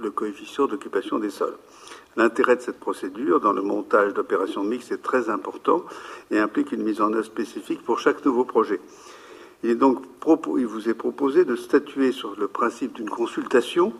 le 0.00 0.10
coefficient 0.10 0.66
d'occupation 0.66 1.18
des 1.18 1.30
sols. 1.30 1.56
L'intérêt 2.16 2.56
de 2.56 2.60
cette 2.60 2.78
procédure 2.78 3.40
dans 3.40 3.52
le 3.52 3.62
montage 3.62 4.12
d'opérations 4.12 4.64
mixtes 4.64 4.92
est 4.92 5.02
très 5.02 5.30
important 5.30 5.84
et 6.30 6.38
implique 6.38 6.72
une 6.72 6.82
mise 6.82 7.00
en 7.00 7.12
œuvre 7.12 7.24
spécifique 7.24 7.82
pour 7.84 7.98
chaque 7.98 8.24
nouveau 8.24 8.44
projet. 8.44 8.80
Il, 9.64 9.76
vous 9.76 10.88
est 10.88 10.94
proposé 10.94 11.44
de 11.44 11.54
statuer 11.54 12.10
sur 12.10 12.34
le 12.38 12.48
principe 12.48 12.94
d'une 12.94 13.08
consultation 13.08 13.92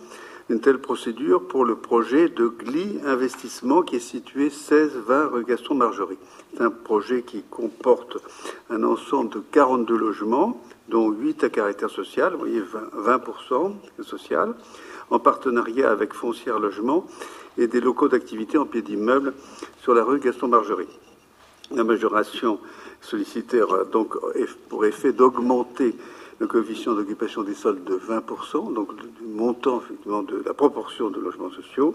une 0.50 0.60
telle 0.60 0.80
procédure 0.80 1.46
pour 1.46 1.64
le 1.64 1.76
projet 1.76 2.28
de 2.28 2.48
GLI 2.48 3.00
Investissement 3.06 3.82
qui 3.82 3.96
est 3.96 4.00
situé 4.00 4.48
16-20 4.48 5.26
rue 5.28 5.44
Gaston 5.44 5.76
Margerie. 5.76 6.18
C'est 6.52 6.62
un 6.62 6.70
projet 6.70 7.22
qui 7.22 7.42
comporte 7.42 8.18
un 8.70 8.82
ensemble 8.82 9.30
de 9.30 9.42
42 9.52 9.96
logements, 9.96 10.60
dont 10.88 11.10
8 11.10 11.44
à 11.44 11.48
caractère 11.48 11.90
social, 11.90 12.32
vous 12.32 12.40
voyez 12.40 12.60
20%, 12.60 13.72
20 13.98 14.04
social, 14.04 14.54
en 15.10 15.20
partenariat 15.20 15.90
avec 15.90 16.12
Foncière 16.12 16.58
Logement 16.58 17.06
et 17.56 17.68
des 17.68 17.80
locaux 17.80 18.08
d'activité 18.08 18.58
en 18.58 18.66
pied 18.66 18.82
d'immeuble 18.82 19.34
sur 19.80 19.94
la 19.94 20.02
rue 20.02 20.18
Gaston 20.18 20.48
Margerie. 20.48 20.88
La 21.70 21.84
majoration 21.84 22.58
sollicitaire 23.02 23.72
a 23.72 23.84
donc 23.84 24.16
pour 24.68 24.86
effet 24.86 25.12
d'augmenter 25.12 25.94
le 26.38 26.46
coefficient 26.46 26.94
d'occupation 26.94 27.42
des 27.42 27.54
sols 27.54 27.84
de 27.84 27.94
20%, 27.94 28.72
donc 28.72 28.96
du 28.96 29.26
montant 29.26 29.80
effectivement 29.80 30.22
de 30.22 30.42
la 30.44 30.54
proportion 30.54 31.10
de 31.10 31.20
logements 31.20 31.50
sociaux, 31.50 31.94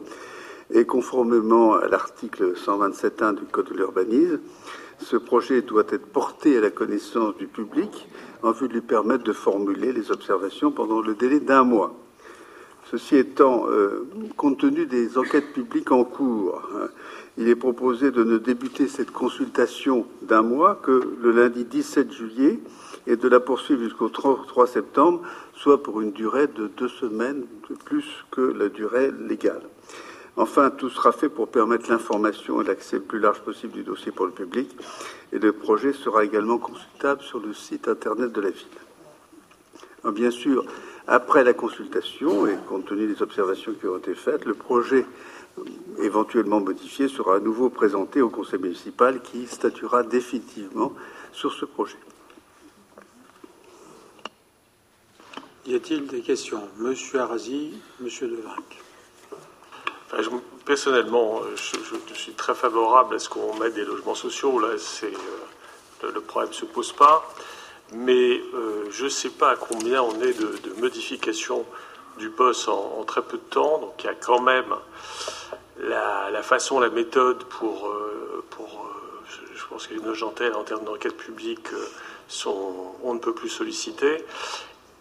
et 0.72 0.86
conformément 0.86 1.74
à 1.74 1.88
l'article 1.88 2.54
127.1 2.54 3.36
du 3.36 3.46
Code 3.46 3.70
de 3.70 3.74
l'urbanisme, 3.74 4.40
ce 5.00 5.16
projet 5.16 5.62
doit 5.62 5.86
être 5.90 6.08
porté 6.08 6.58
à 6.58 6.62
la 6.62 6.70
connaissance 6.70 7.36
du 7.38 7.48
public 7.48 8.08
en 8.42 8.52
vue 8.52 8.68
de 8.68 8.74
lui 8.74 8.82
permettre 8.82 9.24
de 9.24 9.34
formuler 9.34 9.94
les 9.94 10.12
observations 10.12 10.72
pendant 10.72 11.02
le 11.02 11.14
délai 11.14 11.40
d'un 11.40 11.64
mois. 11.64 11.96
Ceci 12.92 13.18
étant, 13.18 13.68
euh, 13.70 14.08
compte 14.38 14.60
tenu 14.60 14.86
des 14.86 15.18
enquêtes 15.18 15.52
publiques 15.52 15.92
en 15.92 16.06
cours, 16.06 16.62
hein, 16.74 16.88
il 17.38 17.50
est 17.50 17.56
proposé 17.56 18.12
de 18.12 18.24
ne 18.24 18.38
débuter 18.38 18.88
cette 18.88 19.12
consultation 19.12 20.08
d'un 20.22 20.42
mois 20.42 20.80
que 20.82 21.16
le 21.22 21.32
lundi 21.32 21.66
17 21.66 22.12
juillet 22.14 22.60
et 23.06 23.18
de 23.18 23.28
la 23.28 23.42
poursuivre 23.42 23.84
jusqu'au 23.84 24.08
3 24.10 24.68
septembre, 24.68 25.22
soit 25.54 25.84
pour 25.84 26.00
une 26.00 26.14
durée 26.14 26.48
de 26.48 26.68
deux 26.68 26.88
semaines 26.88 27.44
plus 27.86 28.26
que 28.32 28.42
la 28.42 28.70
durée 28.70 29.12
légale. 29.28 29.64
Enfin, 30.38 30.70
tout 30.70 30.90
sera 30.90 31.12
fait 31.12 31.30
pour 31.30 31.50
permettre 31.50 31.90
l'information 31.90 32.62
et 32.62 32.64
l'accès 32.64 32.98
le 32.98 33.02
plus 33.02 33.20
large 33.20 33.42
possible 33.42 33.74
du 33.74 33.84
dossier 33.84 34.12
pour 34.12 34.28
le 34.28 34.32
public, 34.32 34.70
et 35.34 35.40
le 35.40 35.52
projet 35.52 35.92
sera 35.94 36.24
également 36.24 36.58
consultable 36.58 37.22
sur 37.22 37.40
le 37.40 37.54
site 37.54 37.88
internet 37.88 38.32
de 38.32 38.42
la 38.42 38.50
ville. 38.52 38.68
bien 40.14 40.32
sûr, 40.32 40.64
après 41.08 41.44
la 41.44 41.54
consultation 41.54 42.48
et 42.48 42.58
compte 42.68 42.86
tenu 42.86 43.08
des 43.08 43.22
observations 43.22 43.74
qui 43.74 43.88
ont 43.88 43.98
été 43.98 44.14
faites, 44.14 44.46
le 44.46 44.54
projet 44.54 45.06
éventuellement 46.00 46.60
modifié 46.60 47.08
sera 47.08 47.38
à 47.38 47.40
nouveau 47.40 47.70
présenté 47.70 48.22
au 48.22 48.30
conseil 48.30 48.60
municipal 48.60 49.22
qui 49.22 49.48
statuera 49.48 50.04
définitivement 50.04 50.94
sur 51.32 51.54
ce 51.54 51.66
projet. 51.66 51.98
Y 55.66 55.76
a-t-il 55.76 56.08
des 56.08 56.22
questions? 56.22 56.62
Monsieur 56.78 57.20
Arasi, 57.20 57.74
Monsieur 58.00 58.28
Devinck. 58.28 58.82
personnellement, 60.66 61.42
je, 61.56 62.14
suis 62.14 62.34
très 62.34 62.56
favorable 62.56 63.16
à 63.16 63.20
ce 63.20 63.28
qu'on 63.28 63.54
mette 63.58 63.74
des 63.74 63.84
logements 63.84 64.16
sociaux. 64.16 64.60
Là, 64.60 64.78
c'est 64.78 65.14
euh, 66.04 66.12
le, 66.14 66.22
problème 66.22 66.52
ne 66.52 66.56
se 66.56 66.66
pose 66.66 66.94
pas. 66.94 67.28
Mais 67.94 68.42
euh, 68.54 68.86
je 68.92 69.06
ne 69.06 69.10
sais 69.10 69.30
pas 69.30 69.52
à 69.52 69.56
combien 69.56 70.02
on 70.02 70.22
est 70.22 70.34
de, 70.34 70.74
modifications 70.80 71.66
du 72.18 72.30
poste 72.30 72.68
en, 72.68 73.04
très 73.06 73.22
peu 73.22 73.38
de 73.38 73.44
temps. 73.44 73.80
Donc 73.80 73.94
il 74.04 74.08
y 74.08 74.10
a 74.10 74.16
quand 74.16 74.42
même 74.42 74.76
la, 75.80 76.44
façon, 76.44 76.80
la 76.80 76.90
méthode 76.90 77.44
pour, 77.46 77.88
euh, 77.88 78.44
pour 78.50 78.90
je, 79.28 79.66
pense 79.70 79.88
que 79.88 79.94
les 79.94 80.02
nogentelles 80.02 80.54
en 80.54 80.64
termes 80.64 80.84
d'enquête 80.84 81.18
publique 81.18 81.68
sont, 82.28 82.96
on 83.04 83.14
ne 83.14 83.20
peut 83.20 83.34
plus 83.34 83.50
solliciter. 83.50 84.24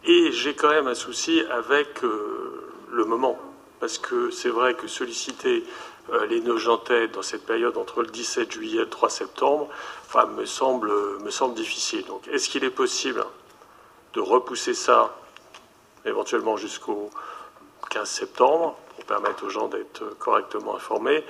Et 0.06 0.30
j'ai 0.30 0.54
quand 0.54 0.70
même 0.70 0.86
un 0.86 0.94
souci 0.94 1.42
avec 1.50 2.04
euh, 2.04 2.72
le 2.92 3.04
moment, 3.04 3.36
parce 3.80 3.98
que 3.98 4.30
c'est 4.30 4.48
vrai 4.48 4.74
que 4.74 4.86
solliciter 4.86 5.64
euh, 5.64 5.66
les 6.28 6.40
Nogentais 6.40 7.08
dans 7.08 7.22
cette 7.22 7.44
période 7.44 7.76
entre 7.76 8.02
le 8.02 8.08
17 8.08 8.52
juillet 8.52 8.76
et 8.76 8.84
le 8.84 8.88
3 8.88 9.10
septembre, 9.10 9.68
enfin, 10.06 10.26
me 10.26 10.44
semble, 10.44 10.90
me 11.22 11.30
semble 11.30 11.54
difficile. 11.54 12.04
Donc, 12.06 12.26
est-ce 12.28 12.48
qu'il 12.48 12.64
est 12.64 12.70
possible 12.70 13.24
de 14.14 14.20
repousser 14.20 14.74
ça 14.74 15.16
éventuellement 16.04 16.56
jusqu'au 16.56 17.10
15 17.90 18.08
septembre 18.08 18.76
pour 18.94 19.04
permettre 19.04 19.44
aux 19.44 19.50
gens 19.50 19.68
d'être 19.68 20.04
correctement 20.18 20.76
informés? 20.76 21.24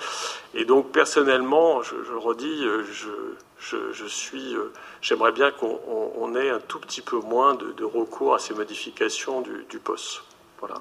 Et 0.54 0.64
donc, 0.64 0.92
personnellement, 0.92 1.82
je, 1.82 1.94
redis, 2.14 2.64
euh, 2.64 2.84
je, 2.92 3.92
je, 3.92 4.06
suis, 4.06 4.54
euh, 4.54 4.72
j'aimerais 5.00 5.32
bien 5.32 5.50
qu'on 5.50 6.34
ait 6.36 6.50
un 6.50 6.60
tout 6.60 6.78
petit 6.78 7.02
peu 7.02 7.16
moins 7.16 7.54
de, 7.54 7.84
recours 7.84 8.34
à 8.34 8.38
ces 8.38 8.54
modifications 8.54 9.40
du, 9.40 9.64
du 9.70 9.78
poste. 9.78 10.22
Voilà. 10.60 10.76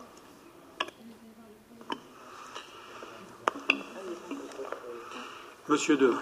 Monsieur 5.67 5.97
De. 5.97 6.13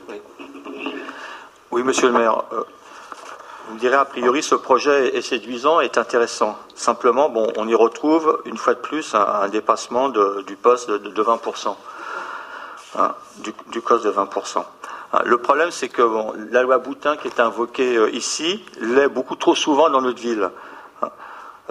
Oui, 1.72 1.84
monsieur 1.84 2.08
le 2.08 2.14
maire. 2.14 2.44
Vous 3.68 3.76
me 3.76 3.80
direz, 3.80 3.96
a 3.96 4.06
priori, 4.06 4.41
ce 4.41 4.56
projet 4.56 5.18
est 5.18 5.22
séduisant, 5.22 5.82
est 5.82 5.98
intéressant. 5.98 6.58
Simplement, 6.76 7.28
bon, 7.28 7.52
on 7.58 7.68
y 7.68 7.76
retrouve, 7.76 8.41
une 8.46 8.56
fois 8.56 8.74
de 8.74 8.80
plus, 8.80 9.14
un, 9.14 9.50
dépassement 9.50 10.08
du 10.08 10.56
poste 10.56 10.89
de, 10.91 11.24
20%. 11.24 11.76
Hein, 12.98 13.16
du, 13.39 13.54
du 13.68 13.82
cost 13.82 14.06
de 14.06 14.12
20%. 14.12 14.64
Ah, 15.12 15.24
le 15.26 15.38
problème, 15.38 15.72
c'est 15.72 15.89
que 15.89 16.04
la 16.52 16.62
loi 16.62 16.78
Boutin 16.78 17.18
qui 17.18 17.28
est 17.28 17.41
invoquée 17.41 17.98
euh, 17.98 18.10
ici 18.12 18.64
l'est 18.80 19.10
beaucoup 19.10 19.36
trop 19.36 19.56
souvent 19.56 19.89
dans 19.89 20.02
notre 20.02 20.22
ville. 20.22 20.52
Ah, 21.02 21.12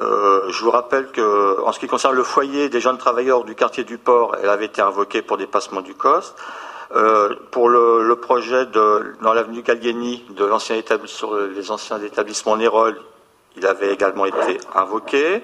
euh, 0.01 0.43
je 0.51 0.63
vous 0.63 0.71
rappelle 0.71 1.11
que, 1.11 1.59
en 1.65 1.73
ce 1.73 1.79
qui 1.79 1.87
concerne 1.87 2.15
le 2.15 2.23
foyer 2.23 2.69
des 2.69 2.81
jeunes 2.81 2.99
travailleurs 2.99 3.45
du 3.45 3.55
quartier 3.55 3.85
du 3.85 3.97
port, 3.97 4.37
elle 4.43 4.51
avait 4.51 4.67
été 4.67 4.83
invoquée 4.83 5.23
pour 5.23 5.39
dépassement 5.39 5.81
du 5.81 5.95
cost. 5.95 6.37
Euh, 6.95 7.35
pour 7.51 7.71
le, 7.71 8.15
projet 8.17 8.67
dans 8.67 9.33
l'avenue 9.33 9.63
Gallieni 9.63 10.25
de 10.31 10.45
l'ancien 10.45 10.81
sur 11.07 11.35
les 11.35 11.71
anciens 11.71 12.01
établissements 12.03 12.57
Nérol, 12.57 13.01
il 13.57 13.67
avait 13.67 13.93
également 13.93 14.27
été 14.27 14.59
invoqué. 14.75 15.43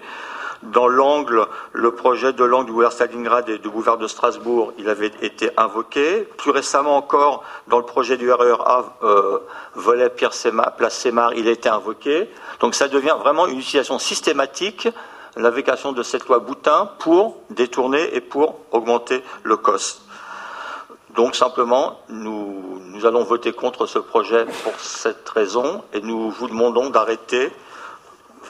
Dans 0.63 0.89
l'angle, 0.89 1.47
le 1.73 1.93
projet 1.93 2.33
de 2.33 2.43
l'angle 2.43 2.67
du 2.67 2.73
boulevard 2.73 2.93
Stalingrad 2.93 3.49
et 3.49 3.59
du 3.59 3.69
boulevard 3.69 3.97
de 3.97 4.09
Strasbourg, 4.09 4.73
il 4.77 4.89
avait 4.89 5.13
été 5.23 5.51
invoqué. 5.57 6.29
Plus 6.37 6.51
récemment 6.51 6.97
encore, 6.97 7.45
dans 7.69 7.79
le 7.79 7.85
projet 7.85 8.17
du 8.17 8.31
RERA, 8.31 8.99
euh, 9.05 9.39
volet 9.75 10.11
Pierre 10.11 10.33
place 10.77 10.99
Sémar, 10.99 11.33
il 11.35 11.47
a 11.47 11.53
été 11.53 11.69
invoqué. 11.69 12.29
Donc 12.61 12.75
ça 12.75 12.89
devient 12.89 13.17
vraiment 13.21 13.47
une 13.47 13.61
utilisation 13.61 14.01
systématique, 14.01 14.89
l'invocation 15.37 15.93
de 15.93 16.03
cette 16.03 16.27
loi 16.27 16.41
Boutin, 16.41 16.91
pour 16.99 17.37
détourner 17.51 18.17
et 18.17 18.21
pour 18.21 18.59
augmenter 18.73 19.23
le 19.45 19.57
cost. 19.57 20.08
Donc 21.15 21.35
simplement, 21.35 22.01
nous, 22.09 23.05
allons 23.05 23.25
voter 23.25 23.53
contre 23.53 23.87
ce 23.87 23.99
projet 23.99 24.45
pour 24.63 24.79
cette 24.79 25.29
raison 25.29 25.83
et 25.93 26.01
nous 26.01 26.31
vous 26.31 26.49
demandons 26.49 26.91
d'arrêter 26.91 27.51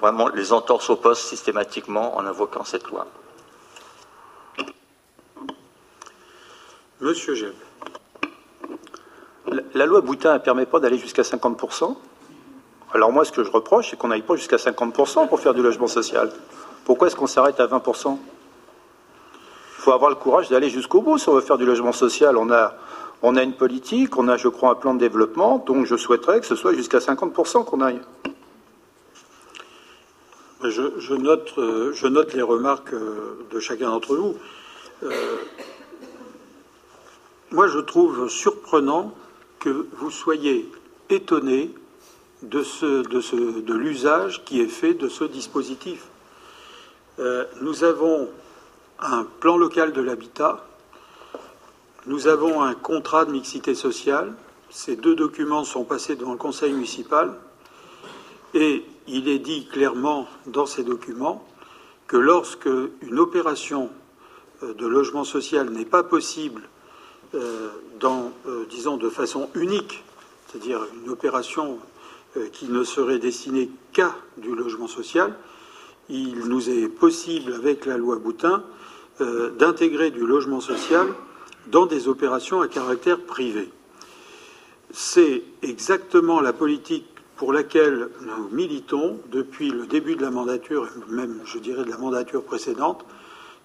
vraiment 0.00 0.28
les 0.28 0.52
entorses 0.52 0.90
au 0.90 0.96
poste 0.96 1.22
systématiquement 1.22 2.16
en 2.16 2.24
invoquant 2.24 2.64
cette 2.64 2.86
loi. 2.88 3.06
Monsieur 7.00 7.34
Gem. 7.34 7.52
La, 9.74 9.86
loi 9.86 10.00
Boutin 10.00 10.34
ne 10.34 10.38
permet 10.38 10.66
pas 10.66 10.80
d'aller 10.80 10.98
jusqu'à 10.98 11.22
50%. 11.22 11.96
Alors 12.92 13.12
moi, 13.12 13.24
ce 13.24 13.32
que 13.32 13.44
je 13.44 13.50
reproche, 13.50 13.90
c'est 13.90 13.96
qu'on 13.96 14.08
n'aille 14.08 14.22
pas 14.22 14.36
jusqu'à 14.36 14.56
50% 14.56 15.28
pour 15.28 15.40
faire 15.40 15.54
du 15.54 15.62
logement 15.62 15.86
social. 15.86 16.30
Pourquoi 16.84 17.06
est-ce 17.06 17.16
qu'on 17.16 17.26
s'arrête 17.26 17.60
à 17.60 17.66
20% 17.66 18.18
Il 18.18 18.37
faut 19.88 19.94
avoir 19.94 20.10
le 20.10 20.16
courage 20.16 20.50
d'aller 20.50 20.68
jusqu'au 20.68 21.00
bout 21.00 21.16
si 21.16 21.30
on 21.30 21.34
veut 21.34 21.40
faire 21.40 21.56
du 21.56 21.64
logement 21.64 21.92
social. 21.92 22.36
On 22.36 22.50
a, 22.50 22.74
on 23.22 23.36
a 23.36 23.42
une 23.42 23.54
politique, 23.54 24.18
on 24.18 24.28
a, 24.28 24.36
je 24.36 24.48
crois, 24.48 24.72
un 24.72 24.74
plan 24.74 24.92
de 24.92 24.98
développement, 24.98 25.64
donc 25.66 25.86
je 25.86 25.96
souhaiterais 25.96 26.40
que 26.40 26.46
ce 26.46 26.56
soit 26.56 26.74
jusqu'à 26.74 26.98
50% 26.98 27.64
qu'on 27.64 27.80
aille. 27.80 28.00
Je, 30.62 31.14
note, 31.14 31.54
euh, 31.56 31.92
je, 31.94 32.06
note, 32.06 32.34
les 32.34 32.42
remarques 32.42 32.92
euh, 32.92 33.46
de 33.50 33.60
chacun 33.60 33.88
d'entre 33.88 34.14
vous. 34.14 34.34
Euh, 35.04 35.36
moi, 37.50 37.66
je 37.66 37.78
trouve 37.78 38.28
surprenant 38.28 39.14
que 39.58 39.86
vous 39.92 40.10
soyez 40.10 40.70
étonné 41.08 41.70
de, 42.42 42.62
de, 43.60 43.74
l'usage 43.74 44.44
qui 44.44 44.60
est 44.60 44.68
fait 44.68 44.92
de 44.92 45.08
ce 45.08 45.24
dispositif. 45.24 46.08
Nous 47.62 47.82
avons 47.82 48.28
un 49.00 49.24
plan 49.24 49.56
local 49.56 49.92
de 49.92 50.00
l'habitat, 50.00 50.66
nous 52.06 52.26
avons 52.26 52.62
un 52.62 52.74
contrat 52.74 53.24
de 53.24 53.32
mixité 53.32 53.74
sociale, 53.74 54.34
ces 54.70 54.96
deux 54.96 55.14
documents 55.14 55.64
sont 55.64 55.84
passés 55.84 56.16
devant 56.16 56.32
le 56.32 56.38
conseil 56.38 56.72
municipal. 56.72 57.34
Et 58.54 58.84
il 59.06 59.28
est 59.28 59.38
dit 59.38 59.66
clairement 59.66 60.26
dans 60.46 60.66
ces 60.66 60.82
documents 60.82 61.46
que 62.06 62.16
lorsque 62.16 62.68
une 63.02 63.18
opération 63.18 63.90
euh, 64.62 64.74
de 64.74 64.86
logement 64.86 65.24
social 65.24 65.70
n'est 65.70 65.84
pas 65.84 66.02
possible 66.02 66.62
euh, 67.34 67.68
dans, 68.00 68.32
disons, 68.70 68.96
de 68.96 69.10
façon 69.10 69.50
unique, 69.54 70.02
c'est-à-dire 70.46 70.80
une 71.02 71.10
opération 71.10 71.78
euh, 72.36 72.48
qui 72.48 72.66
ne 72.66 72.84
serait 72.84 73.18
destiné 73.18 73.70
qu'à 73.92 74.14
du 74.38 74.54
logement 74.54 74.88
social, 74.88 75.34
il 76.08 76.38
nous 76.46 76.70
est 76.70 76.88
possible, 76.88 77.52
avec 77.52 77.84
la 77.84 77.98
loi 77.98 78.16
Boutin, 78.16 78.62
euh, 79.20 79.50
d'intégrer 79.50 80.10
du 80.10 80.26
logement 80.26 80.60
social 80.60 81.06
dans 81.66 81.86
des 81.86 82.08
opérations 82.08 82.60
à 82.60 82.68
caractère 82.68 83.20
privé. 83.20 83.70
C'est 84.90 85.42
exactement 85.62 86.40
la 86.40 86.52
politique 86.52 87.06
pour 87.36 87.52
laquelle 87.52 88.08
nous 88.22 88.48
militons 88.50 89.20
depuis 89.30 89.70
le 89.70 89.86
début 89.86 90.16
de 90.16 90.22
la 90.22 90.30
mandature, 90.30 90.88
même 91.08 91.40
je 91.44 91.58
dirais 91.58 91.84
de 91.84 91.90
la 91.90 91.98
mandature 91.98 92.42
précédente, 92.42 93.04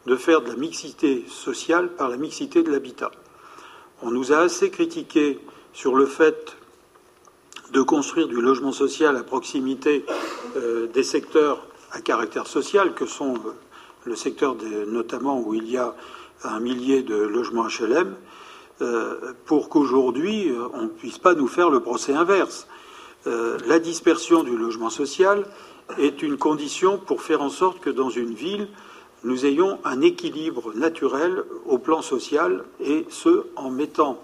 de 0.05 0.15
faire 0.15 0.41
de 0.41 0.49
la 0.49 0.55
mixité 0.55 1.25
sociale 1.27 1.89
par 1.89 2.09
la 2.09 2.17
mixité 2.17 2.61
de 2.61 2.71
l'habitat. 2.71 3.11
On 4.01 4.11
nous 4.11 4.33
a 4.33 4.39
assez 4.39 4.69
critiqué 4.69 5.39
sur 5.71 5.95
le 5.95 6.05
fait 6.05 6.57
de 7.71 7.81
construire 7.81 8.27
du 8.27 8.41
logement 8.41 8.71
social 8.71 9.15
à 9.15 9.23
proximité 9.23 10.05
euh, 10.55 10.87
des 10.87 11.03
secteurs 11.03 11.65
à 11.91 12.01
caractère 12.01 12.47
social 12.47 12.93
que 12.93 13.05
sont 13.05 13.35
euh, 13.35 13.53
le 14.05 14.15
secteur 14.15 14.55
notamment 14.87 15.39
où 15.39 15.53
il 15.53 15.69
y 15.69 15.77
a 15.77 15.95
un 16.43 16.59
millier 16.59 17.03
de 17.03 17.15
logements 17.15 17.67
HLM, 17.67 18.15
euh, 18.81 19.33
pour 19.45 19.69
qu'aujourd'hui 19.69 20.51
on 20.73 20.83
ne 20.83 20.87
puisse 20.87 21.19
pas 21.19 21.35
nous 21.35 21.47
faire 21.47 21.69
le 21.69 21.79
procès 21.79 22.13
inverse. 22.13 22.67
la 23.25 23.79
dispersion 23.79 24.43
du 24.43 24.57
logement 24.57 24.89
social 24.89 25.45
est 25.97 26.21
une 26.21 26.37
condition 26.37 26.97
pour 26.97 27.21
faire 27.21 27.41
en 27.41 27.49
sorte 27.49 27.79
que 27.79 27.89
dans 27.89 28.09
une 28.09 28.33
ville, 28.33 28.67
nous 29.23 29.45
ayons 29.45 29.79
un 29.85 30.01
équilibre 30.01 30.73
naturel 30.75 31.43
au 31.65 31.77
plan 31.77 32.01
social, 32.01 32.65
et 32.81 33.05
ce, 33.09 33.45
en 33.55 33.69
mettant 33.69 34.19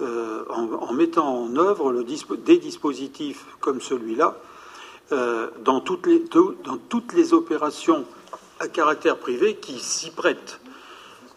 euh, 0.00 0.44
en, 0.48 0.94
mettant 0.94 1.42
en 1.42 1.56
œuvre 1.56 1.92
des 1.92 2.56
dispositifs 2.56 3.44
comme 3.60 3.82
celui-là 3.82 4.38
euh, 5.12 5.48
dans, 5.62 5.80
toutes 5.80 6.06
les, 6.06 7.34
opérations 7.34 8.06
à 8.60 8.68
caractère 8.68 9.16
privé 9.16 9.56
qui 9.56 9.80
s'y 9.80 10.10
prêtent. 10.10 10.60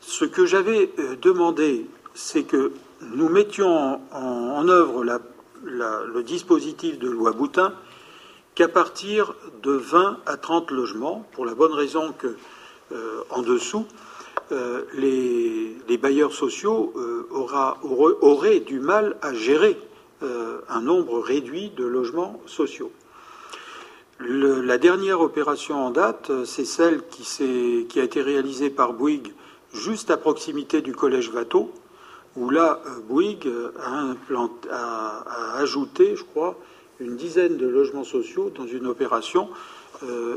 Ce 0.01 0.25
que 0.25 0.45
j'avais 0.45 0.91
euh, 0.99 1.15
demandé, 1.15 1.87
c'est 2.13 2.43
que 2.43 2.73
nous 3.01 3.29
mettions 3.29 3.99
en, 4.11 4.67
œuvre 4.69 5.03
le 5.63 6.21
dispositif 6.21 6.99
de 6.99 7.09
loi 7.09 7.31
Boutin 7.31 7.73
qu'à 8.55 8.67
partir 8.67 9.33
de 9.63 9.71
20 9.71 10.19
à 10.27 10.37
30 10.37 10.69
logements, 10.71 11.27
pour 11.33 11.45
la 11.45 11.55
bonne 11.55 11.73
raison 11.73 12.13
que 12.13 12.37
en 13.31 13.41
dessous, 13.41 13.87
euh, 14.51 14.83
les, 14.93 15.97
bailleurs 15.97 16.33
sociaux 16.33 16.91
euh, 16.97 17.27
auraient 17.31 18.59
du 18.59 18.79
mal 18.79 19.15
à 19.21 19.33
gérer 19.33 19.77
euh, 20.21 20.59
un 20.67 20.81
nombre 20.81 21.19
réduit 21.19 21.69
de 21.69 21.85
logements 21.85 22.41
sociaux. 22.45 22.91
La 24.19 24.77
dernière 24.77 25.21
opération 25.21 25.85
en 25.85 25.91
date, 25.91 26.31
c'est 26.45 26.65
celle 26.65 27.01
qui, 27.07 27.99
a 27.99 28.03
été 28.03 28.21
réalisée 28.21 28.69
par 28.69 28.93
Bouygues 28.93 29.33
juste 29.73 30.11
à 30.11 30.17
proximité 30.17 30.81
du 30.81 30.93
collège 30.93 31.29
Watteau, 31.29 31.71
où 32.35 32.49
là, 32.49 32.81
Bouygues 33.09 33.51
a, 33.79 35.55
ajouté, 35.57 36.15
je 36.15 36.23
crois, 36.23 36.57
une 36.99 37.15
dizaine 37.15 37.57
de 37.57 37.67
logements 37.67 38.03
sociaux 38.03 38.51
dans 38.55 38.67
une 38.67 38.87
opération. 38.87 39.49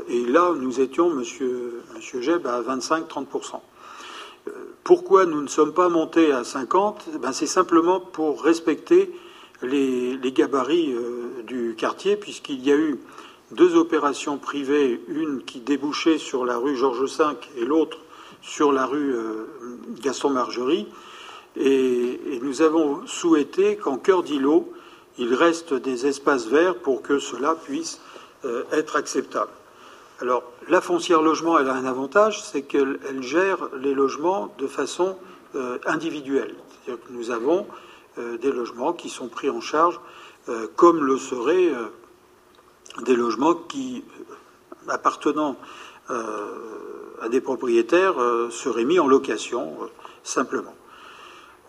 et 0.09 0.25
là, 0.25 0.53
nous 0.59 0.79
étions, 0.79 1.09
monsieur, 1.09 1.81
monsieur 1.95 2.21
Jeb, 2.21 2.47
à 2.47 2.61
25-30%. 2.61 3.59
Pourquoi 4.83 5.25
nous 5.25 5.41
ne 5.41 5.47
sommes 5.47 5.73
pas 5.73 5.89
montés 5.89 6.31
à 6.31 6.43
50 6.43 7.19
ben, 7.19 7.33
C'est 7.33 7.47
simplement 7.47 7.99
pour 7.99 8.41
respecter 8.41 9.11
les, 9.61 10.17
gabarits 10.31 10.93
euh, 10.93 11.43
du 11.45 11.75
quartier, 11.77 12.15
puisqu'il 12.15 12.65
y 12.65 12.71
a 12.71 12.75
eu 12.75 12.99
deux 13.51 13.75
opérations 13.75 14.37
privées, 14.37 15.01
une 15.07 15.43
qui 15.43 15.59
débouchait 15.59 16.17
sur 16.17 16.45
la 16.45 16.57
rue 16.57 16.75
Georges 16.75 17.17
V 17.17 17.23
et 17.57 17.65
l'autre 17.65 17.99
sur 18.41 18.71
la 18.71 18.85
rue 18.85 19.13
euh, 19.13 19.45
Gaston 20.01 20.29
Margerie. 20.31 20.87
Et, 21.55 22.39
nous 22.41 22.61
avons 22.61 23.05
souhaité 23.07 23.77
qu'en 23.77 23.97
cœur 23.97 24.23
d'îlot, 24.23 24.71
il 25.17 25.33
reste 25.33 25.73
des 25.73 26.05
espaces 26.05 26.47
verts 26.47 26.75
pour 26.75 27.01
que 27.01 27.19
cela 27.19 27.55
puisse 27.55 27.99
euh, 28.45 28.63
être 28.71 28.95
acceptable. 28.95 29.51
Alors, 30.21 30.43
la 30.69 30.81
foncière 30.81 31.21
logement, 31.21 31.57
elle 31.57 31.69
a 31.69 31.73
un 31.73 31.85
avantage, 31.85 32.43
c'est 32.43 32.63
qu'elle 32.63 32.99
gère 33.21 33.57
les 33.79 33.93
logements 33.93 34.53
de 34.57 34.67
façon 34.67 35.17
euh, 35.55 35.77
individuelle. 35.85 36.55
C'est-à-dire 36.85 37.03
que 37.05 37.13
nous 37.13 37.31
avons 37.31 37.65
des 38.41 38.51
logements 38.51 38.93
qui 38.93 39.09
sont 39.09 39.27
pris 39.27 39.47
en 39.47 39.61
charge 39.61 39.99
comme 40.75 41.03
le 41.03 41.19
seraient 41.19 41.71
des 43.03 43.15
logements 43.15 43.55
qui, 43.55 44.03
appartenant 44.87 45.57
à 46.09 47.29
des 47.29 47.41
propriétaires, 47.41 48.15
seraient 48.49 48.85
mis 48.85 48.99
en 48.99 49.07
location, 49.07 49.77
simplement. 50.23 50.73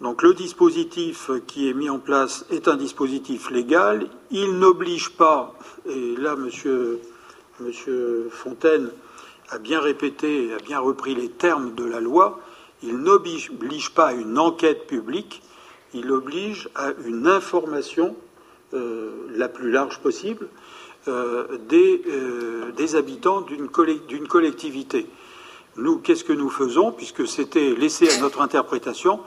Donc 0.01 0.23
le 0.23 0.33
dispositif 0.33 1.31
qui 1.47 1.69
est 1.69 1.75
mis 1.75 1.91
en 1.91 1.99
place 1.99 2.47
est 2.51 2.69
un 2.69 2.77
dispositif 2.77 3.51
légal. 3.51 4.07
Il 4.31 4.59
n'oblige 4.59 5.11
pas, 5.11 5.55
et 5.87 6.17
là, 6.17 6.37
monsieur. 6.37 7.01
Fontaine 8.31 8.91
a 9.51 9.59
bien 9.59 9.81
répété, 9.81 10.55
a 10.55 10.59
bien 10.59 10.79
repris 10.79 11.17
les 11.17 11.29
termes 11.29 11.75
de 11.75 11.85
la 11.85 11.99
loi. 12.01 12.39
Il 12.85 12.99
n'oblige 12.99 13.91
pas 13.95 14.09
à 14.09 14.13
une 14.13 14.39
enquête 14.39 14.87
publique, 14.87 15.43
il 15.93 16.13
oblige 16.13 16.69
à 16.77 16.93
une 17.05 17.27
information 17.27 18.15
euh, 18.75 19.27
la 19.35 19.49
plus 19.49 19.73
large 19.73 19.99
possible 19.99 20.47
euh, 21.07 21.59
euh, 21.73 22.73
des, 22.73 22.97
habitants 22.97 23.43
d'une 23.43 23.69
collectivité. 23.69 25.07
Nous, 25.77 25.99
qu'est-ce 25.99 26.25
que 26.25 26.33
nous 26.33 26.51
faisons? 26.51 26.93
Puisque 26.93 27.27
c'était 27.27 27.75
laissé 27.75 28.11
à 28.11 28.21
notre 28.21 28.41
interprétation, 28.41 29.21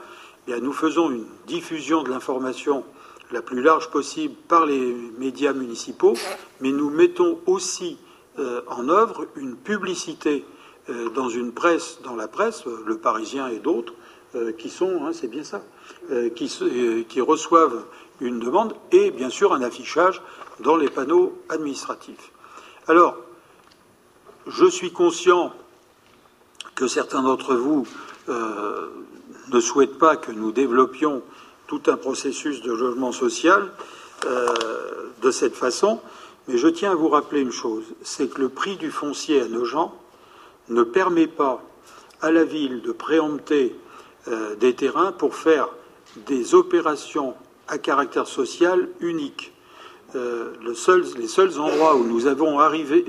eh 0.48 0.60
nous 0.60 0.72
faisons 0.72 1.10
une 1.10 1.24
diffusion 1.46 2.02
de 2.02 2.10
l'information 2.10 2.84
la 3.30 3.40
plus 3.40 3.62
large 3.62 3.90
possible 3.90 4.34
par 4.48 4.66
les 4.66 4.94
médias 5.18 5.54
municipaux, 5.54 6.14
mais 6.60 6.72
nous 6.72 6.90
mettons 6.90 7.38
aussi 7.46 7.98
euh, 8.38 8.60
en 8.68 8.88
œuvre 8.88 9.26
une 9.36 9.56
publicité 9.56 10.44
dans 11.14 11.28
une 11.28 11.52
presse, 11.52 12.00
dans 12.02 12.16
la 12.16 12.26
presse, 12.26 12.64
Le 12.66 12.98
Parisien 12.98 13.46
et 13.46 13.60
d'autres, 13.60 13.94
qui 14.58 14.68
sont, 14.68 15.04
hein, 15.04 15.12
c'est 15.12 15.28
bien 15.28 15.44
ça, 15.44 15.62
qui, 16.34 17.20
reçoivent 17.20 17.84
une 18.20 18.40
demande 18.40 18.74
et 18.90 19.12
bien 19.12 19.30
sûr 19.30 19.52
un 19.52 19.62
affichage 19.62 20.22
dans 20.60 20.76
les 20.76 20.88
panneaux 20.88 21.38
administratifs. 21.48 22.30
Alors, 22.88 23.16
je 24.46 24.66
suis 24.66 24.92
conscient 24.92 25.52
que 26.74 26.86
certains 26.86 27.22
d'entre 27.22 27.54
vous 27.54 27.86
ne 28.28 29.60
souhaitent 29.60 29.98
pas 29.98 30.16
que 30.16 30.32
nous 30.32 30.52
développions 30.52 31.22
tout 31.66 31.82
un 31.86 31.96
processus 31.96 32.62
de 32.62 32.72
logement 32.72 33.12
social 33.12 33.72
de 34.24 35.30
cette 35.30 35.54
façon. 35.54 36.00
Mais 36.48 36.58
je 36.58 36.68
tiens 36.68 36.92
à 36.92 36.94
vous 36.94 37.08
rappeler 37.08 37.40
une 37.40 37.52
chose, 37.52 37.84
c'est 38.02 38.28
que 38.28 38.40
le 38.40 38.48
prix 38.48 38.76
du 38.76 38.90
foncier 38.90 39.40
à 39.42 39.46
nos 39.46 39.64
gens 39.64 39.94
ne 40.68 40.82
permet 40.82 41.28
pas 41.28 41.62
à 42.20 42.30
la 42.30 42.44
ville 42.44 42.82
de 42.82 42.92
préempter 42.92 43.76
euh, 44.28 44.54
des 44.56 44.74
terrains 44.74 45.12
pour 45.12 45.34
faire 45.34 45.68
des 46.16 46.54
opérations 46.54 47.34
à 47.68 47.78
caractère 47.78 48.26
social 48.26 48.88
unique. 49.00 49.51
Les 50.14 50.74
seuls 51.28 51.58
endroits 51.58 51.96
où 51.96 52.04
nous 52.04 52.26
avons, 52.26 52.58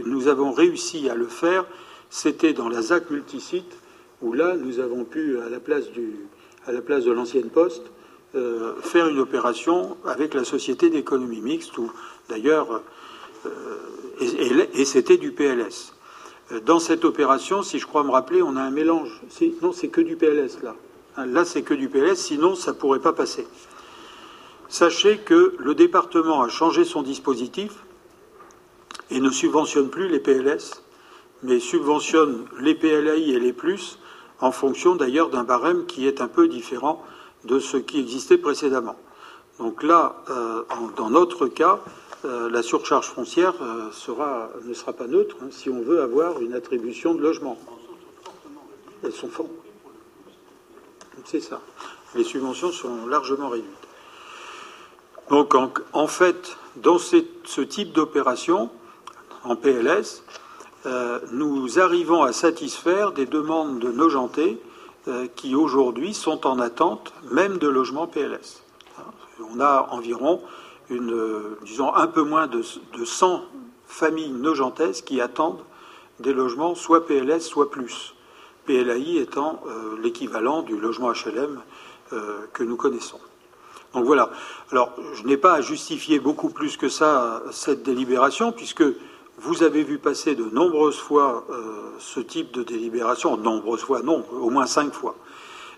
nous 0.06 0.28
avons 0.28 0.51
réussi 0.51 1.10
à 1.10 1.16
le 1.16 1.28
faire, 1.28 1.66
c'était 2.10 2.54
dans 2.54 2.70
la 2.70 2.82
ZAC 2.82 3.10
multisite, 3.10 3.78
où 4.22 4.34
là, 4.34 4.56
nous 4.56 4.80
avons 4.80 5.04
pu, 5.04 5.39
à 5.39 5.49
la 5.49 5.60
place, 5.60 5.91
de 5.91 7.12
l'ancienne 7.12 7.49
poste, 7.49 7.84
euh, 8.36 8.74
faire 8.82 9.08
une 9.08 9.20
opération 9.20 9.97
avec 10.06 10.34
la 10.34 10.43
société 10.43 10.89
d'économie 10.89 11.41
mixte, 11.41 11.78
où 11.78 11.91
d'ailleurs 12.30 12.82
euh, 13.45 13.49
et, 14.74 14.86
c'était 14.86 15.18
du 15.18 15.32
PLS. 15.32 15.93
Euh, 16.51 16.60
dans 16.60 16.80
cette 16.80 17.06
opération, 17.06 17.64
si 17.64 17.80
je 17.80 17.86
crois 17.86 18.04
me 18.04 18.12
rappeler, 18.12 18.41
on 18.41 18.56
a 18.56 18.62
un 18.62 18.72
mélange. 18.72 19.22
Non, 19.62 19.72
c'est 19.72 19.89
que 19.89 20.01
du 20.01 20.16
PLS 20.16 20.60
là. 20.64 20.76
Là, 21.26 21.45
c'est 21.45 21.62
que 21.62 21.76
du 21.76 21.89
PLS, 21.89 22.16
sinon 22.16 22.56
ça 22.56 22.72
ne 22.72 22.78
pourrait 22.78 22.99
pas 22.99 23.14
passer. 23.14 23.45
Sachez 24.74 25.19
que 25.19 25.55
le 25.59 25.76
département 25.76 26.41
a 26.41 26.49
changé 26.49 26.84
son 26.84 27.03
dispositif 27.03 27.84
et 29.11 29.19
ne 29.19 29.30
subventionne 29.30 29.91
plus 29.91 30.07
les 30.07 30.17
PLS, 30.17 30.82
mais 31.43 31.59
subventionne 31.59 32.47
les 32.59 32.74
PLAI 32.74 33.30
et 33.30 33.39
les 33.39 33.53
plus, 33.53 33.99
en 34.39 34.51
fonction 34.51 34.95
d'ailleurs 34.95 35.30
d'un 35.30 35.43
barème 35.43 35.86
qui 35.86 36.07
est 36.07 36.21
un 36.21 36.28
peu 36.28 36.47
différent 36.47 37.05
de 37.43 37.59
ce 37.59 37.78
qui 37.78 37.99
existait 37.99 38.39
précédemment. 38.39 38.95
Donc 39.59 39.84
là, 39.84 40.24
euh, 40.32 40.63
dans 40.97 41.11
notre 41.11 41.45
cas, 41.45 41.80
euh, 42.26 42.49
la 42.49 42.63
surcharge 42.63 43.05
foncière 43.09 43.53
euh, 43.61 43.89
ne 44.65 44.74
sera 44.74 44.93
pas 44.93 45.05
neutre 45.05 45.36
hein, 45.43 45.49
si 45.51 45.69
on 45.69 45.84
veut 45.84 46.01
avoir 46.01 46.41
une 46.41 46.55
attribution 46.55 47.13
de 47.13 47.21
logement. 47.21 47.59
Elles 49.03 49.13
sont 49.13 49.30
fortes. 49.30 49.51
C'est 51.26 51.41
ça. 51.41 51.61
Les 52.15 52.24
subventions 52.24 52.71
sont 52.71 53.05
largement 53.05 53.49
réduites. 53.49 53.82
Donc 55.34 55.55
en, 55.93 56.07
fait, 56.07 56.57
dans 56.75 56.99
ce 56.99 57.61
type 57.61 57.91
d'opération, 57.91 58.69
en 59.43 59.55
PLS, 59.55 60.23
nous 61.31 61.79
arrivons 61.79 62.21
à 62.21 62.31
satisfaire 62.34 63.13
des 63.13 63.25
demandes 63.25 63.79
de 63.79 63.91
nos 63.91 64.09
jantés 64.09 64.61
qui 65.36 65.55
aujourd'hui 65.55 66.13
sont 66.13 66.45
en 66.45 66.59
attente 66.59 67.13
même 67.31 67.57
de 67.57 67.67
logements 67.67 68.05
PLS 68.05 68.63
on 69.51 69.59
a 69.59 69.88
environ 69.91 70.41
disons, 70.89 71.93
un 71.93 72.07
peu 72.07 72.23
moins 72.23 72.47
de, 72.47 72.61
100 72.61 73.45
familles 73.88 74.31
nogentaises 74.31 75.01
qui 75.01 75.21
attendent 75.21 75.63
des 76.19 76.34
logements 76.34 76.75
soit 76.75 77.07
PLS, 77.07 77.39
soit 77.39 77.71
plus. 77.71 78.13
PLAI 78.65 79.17
étant 79.17 79.61
euh, 79.65 79.97
l'équivalent 80.01 80.61
du 80.61 80.77
logement 80.77 81.11
HLM 81.11 81.61
euh, 82.13 82.45
que 82.53 82.63
nous 82.63 82.75
connaissons. 82.75 83.19
Donc 83.94 84.06
voilà. 84.06 84.32
Alors, 84.72 84.91
je 85.14 85.24
n'ai 85.24 85.38
pas 85.38 85.54
à 85.54 85.62
justifier 85.62 86.20
beaucoup 86.20 86.50
plus 86.50 86.78
que 86.78 86.89
ça 86.89 87.44
cette 87.52 87.84
délibération, 87.84 88.52
puisque 88.52 88.84
vous 89.38 89.64
avez 89.64 89.84
vu 89.84 89.98
passer 89.98 90.36
de 90.36 90.46
nombreuses 90.46 90.98
fois 90.98 91.46
euh, 91.50 91.91
ce 92.00 92.20
type 92.20 92.52
de 92.52 92.64
délibération, 92.64 93.38
nombreuses 93.38 93.82
fois, 93.82 94.02
non, 94.02 94.26
au 94.32 94.50
moins 94.50 94.66
cinq 94.66 94.94
fois, 94.94 95.16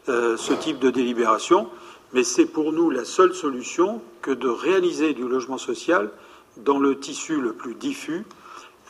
ce 0.07 0.53
type 0.53 0.77
de 0.77 0.91
délibération 0.91 1.67
mais 2.15 2.23
c'est 2.23 2.45
pour 2.45 2.71
nous 2.71 2.89
la 2.89 3.03
seule 3.03 3.35
solution 3.35 4.01
que 4.21 4.31
de 4.31 4.47
réaliser 4.47 5.13
du 5.13 5.27
logement 5.27 5.57
social 5.57 6.09
dans 6.55 6.79
le 6.79 6.97
tissu 6.97 7.41
le 7.41 7.51
plus 7.51 7.75
diffus, 7.75 8.23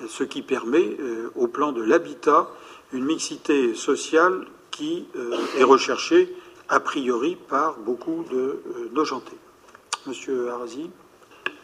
ce 0.07 0.23
qui 0.23 0.43
permet, 0.43 0.95
euh, 0.99 1.31
au 1.35 1.47
plan 1.47 1.71
de 1.71 1.81
l'habitat, 1.81 2.47
une 2.93 3.05
mixité 3.05 3.73
sociale 3.73 4.45
qui 4.69 5.07
euh, 5.15 5.35
est 5.57 5.63
recherchée 5.63 6.35
a 6.69 6.79
priori 6.79 7.35
par 7.35 7.77
beaucoup 7.77 8.25
de 8.29 8.37
euh, 8.37 8.89
nos 8.91 9.05
jantés. 9.05 9.37
Monsieur 10.05 10.51
Arasi 10.51 10.89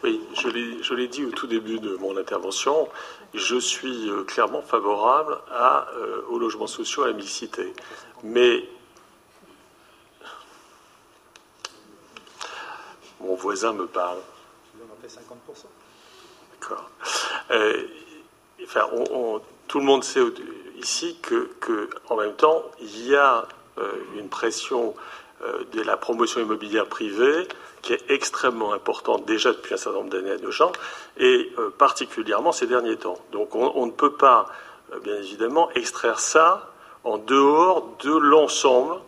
Oui, 0.02 0.20
je 0.34 0.94
l'ai 0.94 1.08
dit 1.08 1.24
au 1.24 1.30
tout 1.30 1.46
début 1.46 1.78
de 1.78 1.96
mon 1.96 2.16
intervention, 2.16 2.88
je 3.34 3.56
suis 3.56 4.10
clairement 4.26 4.62
favorable 4.62 5.38
à, 5.50 5.86
aux 6.28 6.38
logements 6.38 6.66
sociaux 6.66 7.04
à 7.04 7.06
la 7.06 7.12
mixité. 7.12 7.72
Mais 8.24 8.68
Mon 13.22 13.36
voisin 13.36 13.72
me 13.72 13.86
parle. 13.86 14.18
On 14.76 15.00
fait 15.00 15.20
50%. 15.20 15.66
D'accord. 16.52 16.90
Euh, 17.52 17.86
enfin, 18.64 18.88
tout 19.68 19.78
le 19.78 19.84
monde 19.84 20.02
sait 20.02 20.20
ici 20.76 21.16
que, 21.22 21.48
en 22.08 22.16
même 22.16 22.34
temps, 22.34 22.62
il 22.80 23.06
y 23.06 23.14
a 23.14 23.38
euh, 23.38 23.42
une 24.16 24.28
pression 24.28 24.94
euh, 25.42 25.64
de 25.72 25.82
la 25.82 25.96
promotion 25.96 26.40
immobilière 26.40 26.86
privée 26.86 27.48
qui 27.80 27.92
est 27.92 28.10
extrêmement 28.10 28.72
importante 28.72 29.24
déjà 29.24 29.52
depuis 29.52 29.74
un 29.74 29.76
certain 29.76 29.98
nombre 29.98 30.10
d'années 30.10 30.30
à 30.30 30.38
nos 30.38 30.52
gens, 30.52 30.70
et 31.16 31.50
particulièrement 31.78 32.52
ces 32.52 32.68
derniers 32.68 32.96
temps. 32.96 33.18
Donc 33.32 33.56
on 33.56 33.86
ne 33.86 33.90
peut 33.90 34.12
pas, 34.12 34.46
bien 35.02 35.16
évidemment, 35.16 35.68
extraire 35.72 36.20
ça 36.20 36.70
en 37.02 37.18
dehors 37.18 37.96
de 38.04 38.16
l'ensemble 38.16 39.00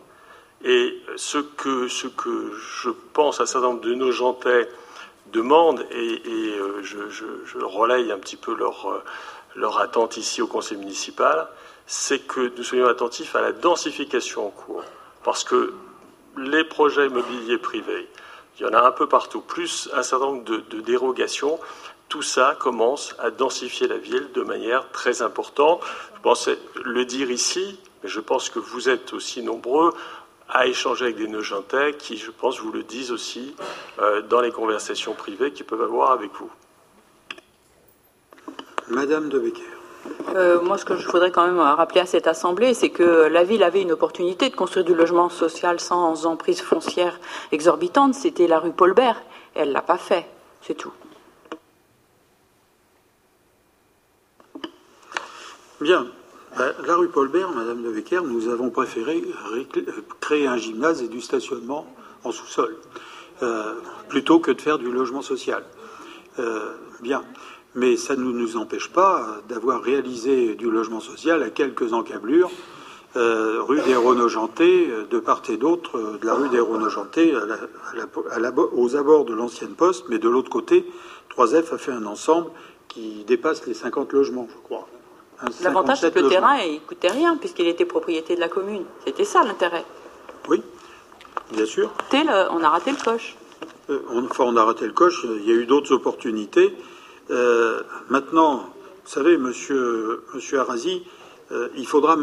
et 0.65 1.01
ce 1.15 1.37
que, 1.37 1.87
ce 1.87 2.07
que 2.07 2.51
je 2.81 2.89
pense 3.13 3.39
un 3.39 3.45
certain 3.45 3.67
nombre 3.67 3.81
de 3.81 3.93
nos 3.93 4.11
jantais 4.11 4.67
demandent, 5.31 5.85
et, 5.91 6.21
euh, 6.27 6.81
je, 6.81 7.57
relaye 7.63 8.11
un 8.11 8.17
petit 8.17 8.37
peu 8.37 8.55
leur, 8.55 8.89
euh, 8.89 9.03
leur 9.55 9.79
attente 9.79 10.17
ici 10.17 10.41
au 10.41 10.47
conseil 10.47 10.77
municipal, 10.77 11.47
c'est 11.87 12.19
que 12.19 12.51
nous 12.57 12.63
soyons 12.63 12.87
attentifs 12.87 13.35
à 13.35 13.41
la 13.41 13.51
densification 13.51 14.47
en 14.47 14.49
cours. 14.49 14.83
Parce 15.23 15.43
que 15.43 15.73
les 16.37 16.63
projets 16.63 17.07
immobiliers 17.07 17.57
privés, 17.57 18.07
il 18.57 18.63
y 18.63 18.65
en 18.65 18.73
a 18.73 18.81
un 18.81 18.91
peu 18.91 19.07
partout, 19.07 19.41
plus 19.41 19.89
un 19.93 20.03
certain 20.03 20.25
nombre 20.25 20.43
de, 20.43 20.81
dérogations, 20.81 21.59
tout 22.09 22.21
ça 22.21 22.55
commence 22.59 23.15
à 23.19 23.31
densifier 23.31 23.87
la 23.87 23.97
ville 23.97 24.31
de 24.33 24.41
manière 24.41 24.89
très 24.91 25.21
importante. 25.21 25.81
Je 26.15 26.21
pense 26.21 26.49
le 26.83 27.05
dire 27.05 27.31
ici, 27.31 27.79
mais 28.03 28.09
je 28.09 28.19
pense 28.19 28.49
que 28.49 28.59
vous 28.59 28.89
êtes 28.89 29.13
aussi 29.13 29.41
nombreux 29.41 29.93
à 30.47 30.67
échanger 30.67 31.05
avec 31.05 31.17
des 31.17 31.27
Neugentais 31.27 31.95
qui, 31.97 32.17
je 32.17 32.31
pense, 32.31 32.59
vous 32.59 32.71
le 32.71 32.83
disent 32.83 33.11
aussi 33.11 33.55
euh, 33.99 34.21
dans 34.21 34.41
les 34.41 34.51
conversations 34.51 35.13
privées 35.13 35.51
qu'ils 35.51 35.65
peuvent 35.65 35.81
avoir 35.81 36.11
avec 36.11 36.31
vous. 36.33 36.51
Madame 38.87 39.29
de 39.29 39.39
Becker. 39.39 39.74
Euh, 40.35 40.59
moi, 40.61 40.77
ce 40.77 40.85
que 40.85 40.95
je 40.95 41.07
voudrais 41.07 41.31
quand 41.31 41.45
même 41.45 41.59
rappeler 41.59 42.01
à 42.01 42.05
cette 42.05 42.27
Assemblée, 42.27 42.73
c'est 42.73 42.89
que 42.89 43.27
la 43.27 43.43
ville 43.43 43.63
avait 43.63 43.81
une 43.81 43.91
opportunité 43.91 44.49
de 44.49 44.55
construire 44.55 44.85
du 44.85 44.93
logement 44.93 45.29
social 45.29 45.79
sans 45.79 46.25
emprise 46.25 46.61
foncière 46.61 47.19
exorbitante. 47.51 48.13
C'était 48.13 48.47
la 48.47 48.59
rue 48.59 48.71
Paulbert. 48.71 49.21
Elle 49.53 49.69
ne 49.69 49.73
l'a 49.73 49.81
pas 49.81 49.97
fait. 49.97 50.27
C'est 50.61 50.75
tout. 50.75 50.91
Bien. 55.79 56.07
Bah, 56.57 56.71
la 56.85 56.95
rue 56.95 57.09
Paulbert, 57.09 57.51
Madame 57.51 57.83
de 57.83 57.91
Becker, 57.91 58.21
nous 58.23 58.47
avons 58.47 58.69
préféré 58.69 59.21
créer 60.21 60.47
un 60.47 60.57
gymnase 60.57 61.01
et 61.01 61.09
du 61.09 61.19
stationnement 61.19 61.85
en 62.23 62.31
sous-sol, 62.31 62.77
euh, 63.43 63.75
plutôt 64.07 64.39
que 64.39 64.51
de 64.51 64.61
faire 64.61 64.77
du 64.77 64.89
logement 64.89 65.21
social. 65.21 65.63
Euh, 66.39 66.73
bien. 67.01 67.23
Mais 67.75 67.97
ça 67.97 68.15
ne 68.15 68.23
nous 68.23 68.57
empêche 68.57 68.89
pas 68.89 69.41
d'avoir 69.49 69.81
réalisé 69.81 70.55
du 70.55 70.71
logement 70.71 71.01
social 71.01 71.43
à 71.43 71.49
quelques 71.49 71.93
encablures, 71.93 72.51
euh, 73.17 73.61
rue 73.61 73.81
des 73.81 73.95
Renogentés, 73.95 74.89
de 75.09 75.19
part 75.19 75.41
et 75.49 75.57
d'autre 75.57 76.17
de 76.21 76.25
la 76.25 76.33
rue 76.33 76.49
des 76.49 76.59
Renogentés, 76.59 77.33
aux 78.73 78.95
abords 78.95 79.25
de 79.25 79.33
l'ancienne 79.33 79.73
poste, 79.73 80.05
mais 80.09 80.19
de 80.19 80.29
l'autre 80.29 80.49
côté, 80.49 80.85
3F 81.35 81.73
a 81.73 81.77
fait 81.77 81.91
un 81.91 82.05
ensemble 82.05 82.49
qui 82.87 83.23
dépasse 83.25 83.65
les 83.67 83.73
50 83.73 84.13
logements, 84.13 84.47
je 84.49 84.63
crois. 84.63 84.87
L'avantage, 85.61 85.99
c'est 85.99 86.13
que 86.13 86.19
le 86.19 86.29
terrain, 86.29 86.57
il 86.59 86.79
coûtait 86.81 87.11
rien, 87.11 87.35
puisqu'il 87.37 87.67
était 87.67 87.85
propriété 87.85 88.35
de 88.35 88.39
la 88.39 88.47
commune. 88.47 88.85
C'était 89.05 89.25
ça 89.25 89.43
l'intérêt. 89.43 89.83
Oui, 90.47 90.61
bien 91.51 91.65
sûr. 91.65 91.91
on 92.13 92.63
a 92.63 92.69
raté 92.69 92.91
le 92.91 93.03
coche. 93.03 93.35
Euh, 93.89 93.99
enfin, 94.29 94.45
on 94.47 94.55
a 94.55 94.63
raté 94.63 94.85
le 94.85 94.93
coche. 94.93 95.25
Il 95.25 95.47
y 95.47 95.51
a 95.51 95.55
eu 95.55 95.65
d'autres 95.65 95.93
opportunités. 95.93 96.73
Euh, 97.31 97.81
maintenant, 98.09 98.69
vous 99.03 99.11
savez, 99.11 99.37
monsieur, 99.37 100.23
monsieur 100.33 100.59
Arasi, 100.59 101.03
euh, 101.51 101.69
il 101.75 101.87
faudra 101.87 102.17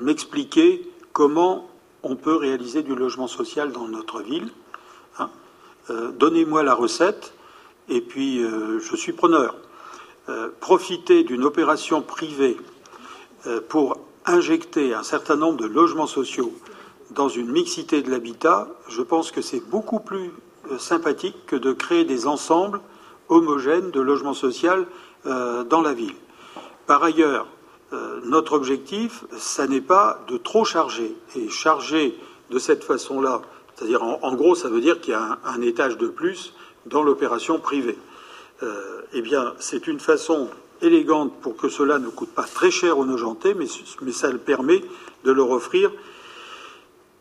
m'expliquer 0.00 0.88
comment 1.12 1.68
on 2.02 2.16
peut 2.16 2.36
réaliser 2.36 2.82
du 2.82 2.94
logement 2.94 3.26
social 3.26 3.72
dans 3.72 3.88
notre 3.88 4.22
ville. 4.22 4.48
Hein. 5.18 5.30
Donnez-moi 6.18 6.62
la 6.62 6.74
recette, 6.74 7.34
et 7.88 8.00
puis 8.00 8.42
je 8.42 8.96
suis 8.96 9.12
preneur. 9.12 9.54
Euh, 10.30 10.48
profiter 10.60 11.24
d'une 11.24 11.44
opération 11.44 12.02
privée 12.02 12.56
euh, 13.46 13.60
pour 13.68 13.96
injecter 14.26 14.94
un 14.94 15.02
certain 15.02 15.34
nombre 15.34 15.56
de 15.56 15.66
logements 15.66 16.06
sociaux 16.06 16.52
dans 17.10 17.28
une 17.28 17.50
mixité 17.50 18.02
de 18.02 18.10
l'habitat, 18.10 18.68
je 18.88 19.02
pense 19.02 19.32
que 19.32 19.40
c'est 19.40 19.60
beaucoup 19.70 19.98
plus 19.98 20.30
euh, 20.70 20.78
sympathique 20.78 21.34
que 21.46 21.56
de 21.56 21.72
créer 21.72 22.04
des 22.04 22.28
ensembles 22.28 22.80
homogènes 23.30 23.90
de 23.90 24.00
logements 24.00 24.34
sociaux 24.34 24.84
dans 25.24 25.80
la 25.82 25.92
ville. 25.94 26.14
Par 26.86 27.02
ailleurs, 27.02 27.46
notre 28.24 28.52
objectif, 28.52 29.24
ça 29.38 29.66
n'est 29.66 29.80
pas 29.80 30.24
de 30.28 30.36
trop 30.36 30.64
charger. 30.64 31.16
Et 31.36 31.48
charger 31.48 32.14
de 32.50 32.58
cette 32.58 32.84
façon-là, 32.84 33.42
c'est-à-dire 33.74 34.02
en, 34.02 34.34
gros, 34.34 34.54
ça 34.54 34.68
veut 34.68 34.80
dire 34.80 35.00
qu'il 35.00 35.12
y 35.12 35.16
a 35.16 35.38
un 35.44 35.62
étage 35.62 35.96
de 35.96 36.08
plus 36.08 36.52
dans 36.86 37.02
l'opération 37.02 37.58
privée. 37.58 37.98
Euh, 38.62 39.00
eh 39.14 39.22
bien, 39.22 39.54
c'est 39.58 39.86
une 39.86 40.00
façon 40.00 40.48
élégante 40.82 41.40
pour 41.40 41.56
que 41.56 41.68
cela 41.68 41.98
ne 41.98 42.08
coûte 42.08 42.30
pas 42.30 42.44
très 42.44 42.70
cher 42.70 42.98
aux 42.98 43.06
nojentés, 43.06 43.54
mais, 43.54 43.66
mais 44.02 44.12
ça 44.12 44.30
permet 44.32 44.84
de 45.24 45.32
leur 45.32 45.50
offrir 45.50 45.90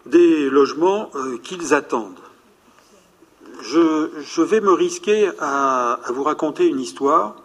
des 0.06 0.50
logements 0.50 1.12
euh, 1.16 1.38
qu'ils 1.38 1.74
attendent. 1.74 2.20
Je, 3.62 4.42
vais 4.42 4.62
me 4.62 4.72
risquer 4.72 5.30
à, 5.40 6.00
vous 6.10 6.24
raconter 6.24 6.66
une 6.66 6.80
histoire, 6.80 7.36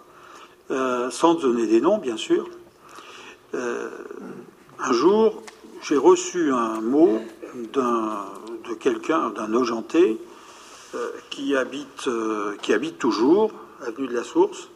euh, 0.70 1.10
sans 1.10 1.34
donner 1.34 1.66
des 1.66 1.80
noms, 1.80 1.98
bien 1.98 2.16
sûr. 2.16 2.48
un 3.52 4.92
jour, 4.92 5.42
j'ai 5.82 5.96
reçu 5.96 6.52
un 6.52 6.80
mot 6.80 7.20
de 7.72 8.74
quelqu'un, 8.78 9.30
d'un 9.30 9.54
ogenté, 9.54 10.18
qui, 11.30 11.56
habite, 11.56 12.08
qui 12.62 12.72
habite 12.72 12.98
toujours, 12.98 13.50
avenue 13.84 14.06
de 14.06 14.14
la 14.14 14.24
Source, 14.24 14.68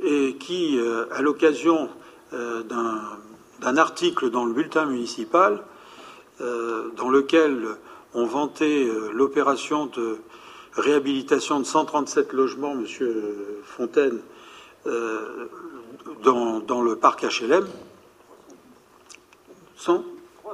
et 0.00 0.36
qui, 0.36 0.78
à 1.10 1.22
l'occasion 1.22 1.88
d'un 2.32 3.76
article 3.76 4.30
dans 4.30 4.44
le 4.44 4.52
bulletin 4.52 4.84
municipal, 4.84 5.62
dans 6.40 7.08
lequel 7.08 7.76
on 8.14 8.26
vantait 8.26 8.88
l'opération 9.12 9.86
de 9.86 10.18
réhabilitation 10.76 11.60
de 11.60 11.64
137 11.64 12.32
logements, 12.32 12.74
Monsieur 12.74 13.62
Fontaine, 13.64 14.20
euh, 14.86 15.48
dans, 16.22 16.82
le 16.82 16.96
parc 16.96 17.24
HLM. 17.24 17.66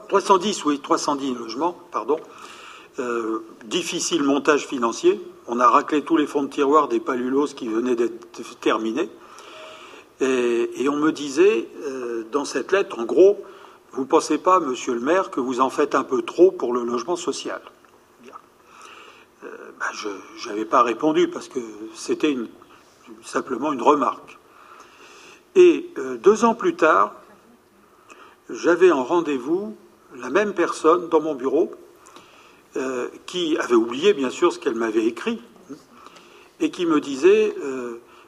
310, 0.09 0.65
oui, 0.65 0.81
310 0.81 1.35
logements, 1.35 1.77
pardon. 1.93 2.19
Euh, 2.99 3.45
difficile 3.65 4.23
montage 4.23 4.67
financier. 4.67 5.21
On 5.47 5.61
a 5.61 5.69
raclé 5.69 6.03
tous 6.03 6.17
les 6.17 6.27
fonds 6.27 6.43
de 6.43 6.51
tiroir 6.51 6.89
des 6.89 7.01
palulos 7.01 7.55
qui 7.55 7.69
venaient 7.69 7.95
d'être 7.95 8.59
terminés. 8.61 9.09
Et, 10.21 10.89
on 10.89 10.97
me 10.97 11.13
disait 11.13 11.69
euh, 11.87 12.25
dans 12.31 12.45
cette 12.45 12.73
lettre, 12.73 12.99
en 12.99 13.05
gros, 13.05 13.39
vous 13.93 14.03
ne 14.03 14.07
pensez 14.07 14.39
pas, 14.39 14.61
monsieur 14.61 14.95
le 14.95 15.01
maire, 15.01 15.31
que 15.31 15.41
vous 15.41 15.61
en 15.61 15.71
faites 15.71 15.95
un 15.95 16.05
peu 16.05 16.23
trop 16.23 16.51
pour 16.51 16.73
le 16.73 16.85
logement 16.85 17.17
social 17.17 17.61
ben, 19.43 19.87
Je 19.93 20.49
n'avais 20.49 20.65
pas 20.65 20.83
répondu 20.83 21.29
parce 21.29 21.49
que 21.49 21.61
c'était 21.95 22.37
simplement 23.23 23.73
une 23.73 23.83
remarque. 23.83 24.39
Et 25.57 25.91
euh, 25.99 26.17
deux 26.17 26.45
ans 26.45 26.55
plus 26.55 26.77
tard, 26.77 27.15
j'avais 28.49 28.93
en 28.93 29.03
rendez-vous 29.03 29.77
la 30.15 30.31
même 30.31 30.55
personne 30.55 31.09
dans 31.09 31.21
mon 31.21 31.35
bureau 31.35 31.73
euh, 32.77 33.09
qui 33.27 33.57
avait 33.59 33.75
oublié 33.75 34.13
bien 34.13 34.31
sûr 34.31 34.53
ce 34.53 34.61
qu'elle 34.61 34.77
m'avait 34.77 35.05
écrit 35.05 35.43
et 36.61 36.71
qui 36.71 36.87
me 36.87 37.01
disait 37.01 37.55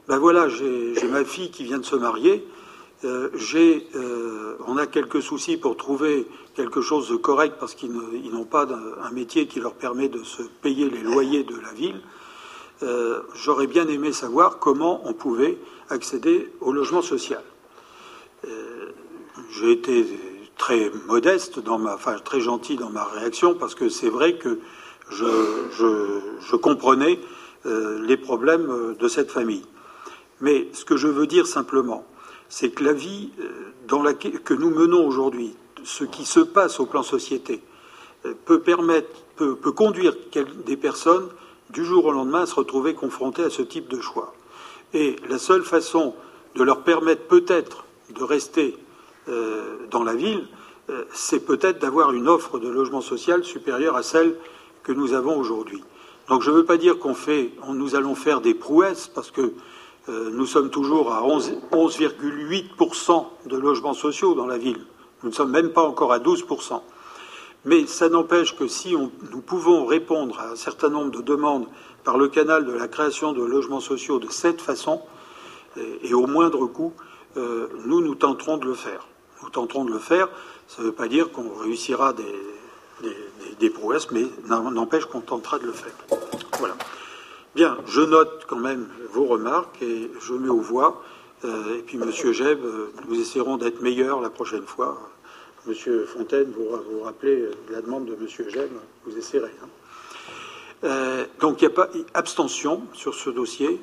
ben 0.08 0.18
voilà 0.18 0.48
j'ai 0.48 1.08
ma 1.08 1.24
fille 1.24 1.50
qui 1.50 1.64
vient 1.64 1.78
de 1.78 1.84
se 1.84 1.96
marier 1.96 2.46
on 3.04 4.76
a 4.76 4.86
quelques 4.86 5.22
soucis 5.22 5.56
pour 5.56 5.76
trouver 5.76 6.26
quelque 6.54 6.80
chose 6.80 7.08
de 7.08 7.16
correct 7.16 7.56
parce 7.58 7.74
qu'ils 7.74 7.92
n'ont 7.92 8.44
pas 8.44 8.66
un 9.02 9.10
métier 9.10 9.46
qui 9.46 9.60
leur 9.60 9.74
permet 9.74 10.08
de 10.08 10.22
se 10.22 10.42
payer 10.42 10.88
les 10.88 11.02
loyers 11.02 11.44
de 11.44 11.56
la 11.56 11.72
ville 11.72 12.00
j'aurais 13.34 13.66
bien 13.66 13.86
aimé 13.88 14.12
savoir 14.12 14.58
comment 14.58 15.02
on 15.04 15.12
pouvait 15.12 15.58
accéder 15.88 16.50
au 16.60 16.72
logement 16.72 17.02
social. 17.02 17.42
Euh, 18.46 18.90
j'ai 19.50 19.72
été 19.72 20.06
très 20.56 20.90
modeste 21.06 21.60
dans 21.60 21.78
ma, 21.78 21.94
enfin 21.94 22.16
très 22.18 22.40
gentil 22.40 22.76
dans 22.76 22.90
ma 22.90 23.04
réaction 23.04 23.54
parce 23.54 23.74
que 23.74 23.88
c'est 23.88 24.08
vrai 24.08 24.36
que 24.36 24.60
je, 25.10 26.56
comprenais 26.56 27.18
euh, 27.66 28.00
les 28.02 28.16
problèmes 28.16 28.94
de 28.98 29.08
cette 29.08 29.30
famille. 29.30 29.64
Mais 30.40 30.68
ce 30.72 30.84
que 30.84 30.96
je 30.96 31.08
veux 31.08 31.26
dire 31.26 31.46
simplement, 31.46 32.04
c'est 32.52 32.68
que 32.68 32.84
la 32.84 32.92
vie 32.92 33.30
euh, 33.40 34.12
que 34.44 34.52
nous 34.52 34.68
menons 34.68 35.06
aujourd'hui, 35.06 35.54
ce 35.84 36.04
qui 36.04 36.26
se 36.26 36.40
passe 36.40 36.80
au 36.80 36.86
plan 36.86 37.02
société, 37.02 37.62
peut 38.44 38.60
permettre, 38.60 39.08
peut, 39.36 39.54
conduire 39.72 40.14
des 40.66 40.76
personnes 40.76 41.28
du 41.70 41.82
jour 41.82 42.04
au 42.04 42.12
lendemain 42.12 42.42
à 42.42 42.46
se 42.46 42.54
retrouver 42.54 42.92
confrontées 42.92 43.44
à 43.44 43.50
ce 43.50 43.62
type 43.62 43.88
de 43.88 44.00
choix. 44.00 44.34
Et 44.92 45.16
la 45.30 45.38
seule 45.38 45.62
façon 45.62 46.14
de 46.54 46.62
leur 46.62 46.84
permettre 46.84 47.22
peut-être 47.22 47.86
de 48.10 48.22
rester 48.22 48.76
euh, 49.28 49.78
dans 49.90 50.04
la 50.04 50.14
ville, 50.14 50.46
euh, 50.90 51.04
c'est 51.14 51.40
peut-être 51.40 51.78
d'avoir 51.78 52.12
une 52.12 52.28
offre 52.28 52.58
de 52.58 52.68
logement 52.68 53.00
social 53.00 53.44
supérieure 53.44 53.96
à 53.96 54.02
celle 54.02 54.36
que 54.82 54.92
nous 54.92 55.14
avons 55.14 55.38
aujourd'hui. 55.38 55.82
Donc 56.28 56.42
je 56.42 56.50
ne 56.50 56.56
veux 56.56 56.64
pas 56.66 56.76
dire 56.76 56.98
qu'on 56.98 57.14
fait, 57.14 57.52
nous 57.68 57.96
allons 57.96 58.14
faire 58.14 58.42
des 58.42 58.54
prouesses, 58.54 59.08
parce 59.08 59.30
que 59.30 59.40
euh, 59.40 59.54
nous 60.08 60.46
sommes 60.46 60.70
toujours 60.70 61.12
à 61.12 61.22
11,8% 61.22 63.26
de 63.46 63.56
logements 63.56 63.94
sociaux 63.94 64.34
dans 64.34 64.46
la 64.46 64.58
ville. 64.58 64.84
Nous 65.22 65.30
ne 65.30 65.34
sommes 65.34 65.50
même 65.50 65.70
pas 65.70 65.82
encore 65.82 66.12
à 66.12 66.18
12%. 66.18 66.80
Mais 67.64 67.86
ça 67.86 68.08
n'empêche 68.08 68.56
que 68.56 68.66
si 68.66 68.96
nous 68.96 69.40
pouvons 69.40 69.86
répondre 69.86 70.40
à 70.40 70.50
un 70.50 70.56
certain 70.56 70.88
nombre 70.88 71.12
de 71.12 71.22
demandes 71.22 71.66
par 72.02 72.18
le 72.18 72.28
canal 72.28 72.64
de 72.64 72.72
la 72.72 72.88
création 72.88 73.32
de 73.32 73.44
logements 73.44 73.80
sociaux 73.80 74.18
de 74.18 74.28
cette 74.30 74.60
façon, 74.60 75.00
et, 75.76 76.14
au 76.14 76.26
moindre 76.26 76.66
coût, 76.66 76.92
euh, 77.36 77.68
nous, 77.86 78.00
nous 78.00 78.14
tenterons 78.14 78.58
de 78.58 78.66
le 78.66 78.74
faire. 78.74 79.06
Nous 79.42 79.50
tenterons 79.50 79.84
de 79.84 79.92
le 79.92 79.98
faire. 79.98 80.28
Ça 80.68 80.82
ne 80.82 80.88
veut 80.88 80.92
pas 80.92 81.08
dire 81.08 81.30
qu'on 81.30 81.48
réussira 81.62 82.12
des, 82.12 83.70
prouesses, 83.70 84.10
mais 84.10 84.26
n'empêche 84.48 85.06
qu'on 85.06 85.20
tentera 85.20 85.58
de 85.58 85.66
le 85.66 85.72
faire. 85.72 85.94
Voilà. 86.58 86.74
Bien, 87.54 87.76
je 87.86 88.00
note 88.00 88.44
quand 88.46 88.56
même 88.56 88.88
vos 89.10 89.24
remarques 89.24 89.82
et 89.82 90.10
je 90.20 90.32
mets 90.32 90.48
aux 90.48 90.60
voix. 90.60 91.02
Euh, 91.44 91.78
et 91.78 91.82
puis, 91.82 91.98
Monsieur 91.98 92.32
Jeb, 92.32 92.64
euh, 92.64 92.92
nous 93.08 93.20
essaierons 93.20 93.58
d'être 93.58 93.82
meilleurs 93.82 94.20
la 94.20 94.30
prochaine 94.30 94.64
fois. 94.64 94.98
Monsieur 95.66 96.06
Fontaine, 96.06 96.50
vous 96.50 96.64
vous 96.90 97.02
rappelez 97.02 97.48
la 97.70 97.82
demande 97.82 98.06
de 98.06 98.16
Monsieur 98.16 98.48
Jeb, 98.48 98.70
vous 99.04 99.16
essaierez. 99.16 99.52
Hein. 99.62 99.68
Euh, 100.84 101.24
donc 101.40 101.62
il 101.62 101.68
n'y 101.68 101.72
a 101.72 101.74
pas 101.74 101.88
abstention 102.14 102.82
sur 102.92 103.14
ce 103.14 103.30
dossier? 103.30 103.80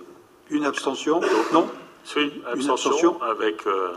Une 0.49 0.65
abstention? 0.65 1.21
Non? 1.53 1.69
Oui, 2.15 2.41
abstention, 2.51 3.21
avec, 3.21 3.65
euh, 3.67 3.93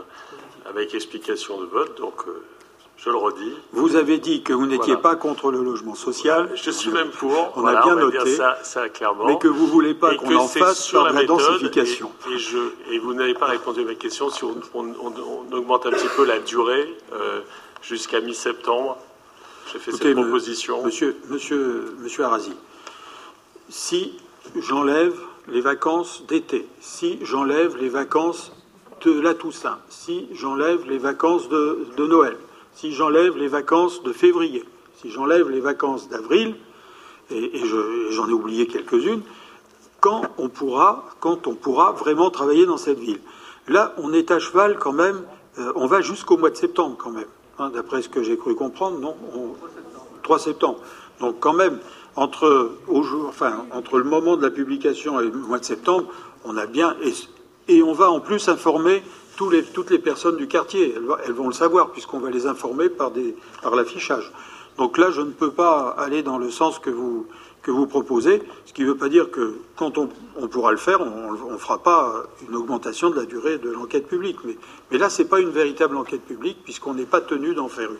avec 0.65 0.93
explication 0.93 1.59
de 1.59 1.65
vote. 1.65 1.97
Donc 1.97 2.25
euh, 2.27 2.43
je 3.03 3.09
le 3.09 3.17
redis. 3.17 3.53
Vous 3.73 3.95
avez 3.95 4.17
dit 4.17 4.43
que 4.43 4.53
vous 4.53 4.65
n'étiez 4.65 4.95
pas 4.95 5.15
contre 5.15 5.51
le 5.51 5.61
logement 5.61 5.95
social. 5.95 6.49
Je 6.55 6.71
suis 6.71 6.91
même 6.91 7.09
pour. 7.09 7.51
On 7.55 7.65
a 7.65 7.81
bien 7.81 7.95
noté. 7.95 8.37
Ça, 8.63 8.89
clairement. 8.89 9.25
Mais 9.25 9.37
que 9.37 9.47
vous 9.47 9.65
ne 9.65 9.71
voulez 9.71 9.93
pas 9.93 10.15
qu'on 10.15 10.35
en 10.35 10.47
fasse 10.47 10.83
sur 10.83 11.03
la, 11.03 11.23
densification. 11.23 12.11
Et, 12.31 12.37
je, 12.37 12.57
et, 12.91 12.99
vous 12.99 13.13
n'avez 13.13 13.33
pas 13.33 13.47
répondu 13.47 13.81
à 13.81 13.85
ma 13.85 13.95
question 13.95 14.29
si 14.29 14.43
on, 14.43 14.55
augmente 15.51 15.85
un 15.85 15.91
petit 15.91 16.07
peu 16.15 16.25
la 16.25 16.39
durée 16.39 16.97
jusqu'à 17.81 18.21
mi-septembre. 18.21 18.97
J'ai 19.71 19.79
fait 19.79 19.91
cette 19.91 20.13
proposition. 20.13 20.83
Monsieur, 20.83 21.17
monsieur, 21.29 21.95
monsieur 21.99 22.23
Arasi, 22.23 22.53
si 23.69 24.17
j'enlève 24.55 25.13
les 25.47 25.61
vacances 25.61 26.23
d'été, 26.27 26.67
si 26.79 27.19
j'enlève 27.23 27.77
les 27.77 27.89
vacances 27.89 28.51
de 29.03 29.19
la 29.19 29.33
Toussaint, 29.33 29.79
si 29.89 30.27
j'enlève 30.33 30.87
les 30.87 30.97
vacances 30.97 31.49
de, 31.49 31.85
Noël, 31.97 32.37
si 32.75 32.93
j'enlève 32.93 33.37
les 33.37 33.47
vacances 33.47 34.03
de 34.03 34.13
février, 34.13 34.63
si 35.01 35.09
j'enlève 35.09 35.49
les 35.49 35.59
vacances 35.59 36.09
d'avril, 36.09 36.55
et, 37.31 37.61
j'en 38.11 38.27
ai 38.27 38.33
oublié 38.33 38.67
quelques-unes, 38.67 39.21
quand 39.99 40.23
on 40.37 40.49
pourra, 40.49 41.05
quand 41.19 41.47
on 41.47 41.55
pourra 41.55 41.93
vraiment 41.93 42.29
travailler 42.29 42.65
dans 42.65 42.77
cette 42.77 42.99
ville. 42.99 43.21
Là, 43.67 43.93
on 43.97 44.11
est 44.11 44.31
à 44.31 44.39
cheval 44.39 44.77
quand 44.77 44.91
même. 44.91 45.21
Euh, 45.57 45.71
on 45.75 45.87
va 45.87 46.01
jusqu'au 46.01 46.37
mois 46.37 46.49
de 46.49 46.57
septembre 46.57 46.97
quand 46.97 47.11
même, 47.11 47.27
hein, 47.57 47.69
d'après 47.69 48.01
ce 48.01 48.09
que 48.09 48.21
j'ai 48.21 48.37
cru 48.37 48.55
comprendre. 48.55 48.99
Non, 48.99 49.15
3 50.23 50.39
septembre. 50.39 50.79
Donc 51.19 51.39
quand 51.39 51.53
même, 51.53 51.79
entre, 52.15 52.71
enfin, 53.27 53.65
entre 53.71 53.97
le 53.97 54.03
moment 54.03 54.35
de 54.35 54.41
la 54.41 54.51
publication 54.51 55.19
et 55.19 55.25
le 55.25 55.31
mois 55.31 55.59
de 55.59 55.65
septembre, 55.65 56.07
on 56.43 56.57
a 56.57 56.65
bien. 56.65 56.95
Et, 57.67 57.81
on 57.81 57.93
va 57.93 58.11
en 58.11 58.19
plus 58.19 58.49
informer 58.49 59.01
toutes 59.35 59.89
les 59.89 59.99
personnes 59.99 60.37
du 60.37 60.47
quartier. 60.47 60.95
Elles, 61.25 61.33
vont 61.33 61.47
le 61.47 61.53
savoir, 61.53 61.91
puisqu'on 61.91 62.19
va 62.19 62.29
les 62.29 62.45
informer 62.47 62.89
par, 62.89 63.11
par 63.61 63.75
l'affichage. 63.75 64.31
Donc 64.77 64.97
là, 64.97 65.11
je 65.11 65.21
ne 65.21 65.31
peux 65.31 65.51
pas 65.51 65.89
aller 65.97 66.23
dans 66.23 66.37
le 66.37 66.49
sens 66.49 66.79
que 66.79 66.89
vous, 66.89 67.27
que 67.63 67.71
vous 67.71 67.87
proposez, 67.87 68.43
ce 68.65 68.73
qui 68.73 68.81
ne 68.81 68.87
veut 68.87 68.97
pas 68.97 69.09
dire 69.09 69.31
que 69.31 69.55
quand 69.77 69.97
on, 69.97 70.09
pourra 70.47 70.71
le 70.71 70.77
faire, 70.77 70.99
on 71.01 71.51
ne 71.51 71.57
fera 71.57 71.81
pas 71.81 72.23
une 72.47 72.55
augmentation 72.55 73.09
de 73.09 73.15
la 73.15 73.25
durée 73.25 73.57
de 73.57 73.69
l'enquête 73.69 74.07
publique. 74.07 74.37
Mais, 74.91 74.97
là, 74.97 75.09
ce 75.09 75.21
n'est 75.21 75.27
pas 75.27 75.39
une 75.39 75.49
véritable 75.49 75.95
enquête 75.97 76.21
publique, 76.21 76.57
puisqu'on 76.63 76.93
n'est 76.93 77.05
pas 77.05 77.21
tenu 77.21 77.55
d'en 77.55 77.69
faire 77.69 77.89
une. 77.89 77.97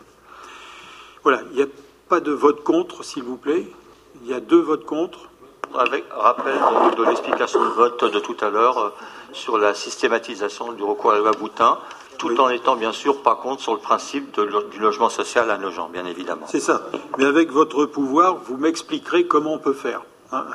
Voilà, 1.24 1.42
il 1.52 1.56
n'y 1.56 1.64
a 1.64 1.68
pas 2.10 2.20
de 2.20 2.32
vote 2.32 2.64
contre, 2.64 3.04
s'il 3.04 3.24
vous 3.24 3.38
plaît. 3.38 3.66
Il 4.24 4.30
y 4.30 4.34
a 4.34 4.42
deux 4.42 4.60
votes 4.60 4.86
contre. 4.86 5.30
Avec 5.76 6.04
rappel 6.12 6.54
de, 6.98 7.04
l'explication 7.04 7.64
de 7.64 7.70
vote 7.70 8.04
de 8.04 8.20
tout 8.20 8.36
à 8.42 8.52
l'heure 8.52 8.78
euh, 8.78 8.90
sur 9.34 9.58
la 9.58 9.74
systématisation 9.74 10.74
du 10.74 10.84
recours 10.84 11.12
à 11.12 11.16
la 11.16 11.20
loi 11.20 11.32
Boutin, 11.32 11.80
tout 12.18 12.40
en 12.40 12.50
étant 12.50 12.76
bien 12.76 12.92
sûr 12.92 13.22
pas 13.22 13.36
contre 13.36 13.62
sur 13.62 13.74
le 13.74 13.80
principe 13.80 14.40
du 14.72 14.80
logement 14.80 15.10
social 15.10 15.50
à 15.50 15.58
nos 15.58 15.72
gens, 15.72 15.90
bien 15.90 16.06
évidemment. 16.06 16.46
C'est 16.48 16.60
ça. 16.60 16.88
Mais 17.18 17.26
avec 17.26 17.52
votre 17.52 17.86
pouvoir, 17.86 18.38
vous 18.46 18.58
m'expliquerez 18.58 19.26
comment 19.26 19.54
on 19.54 19.60
peut 19.60 19.74
faire. 19.74 20.02
Hein. 20.32 20.46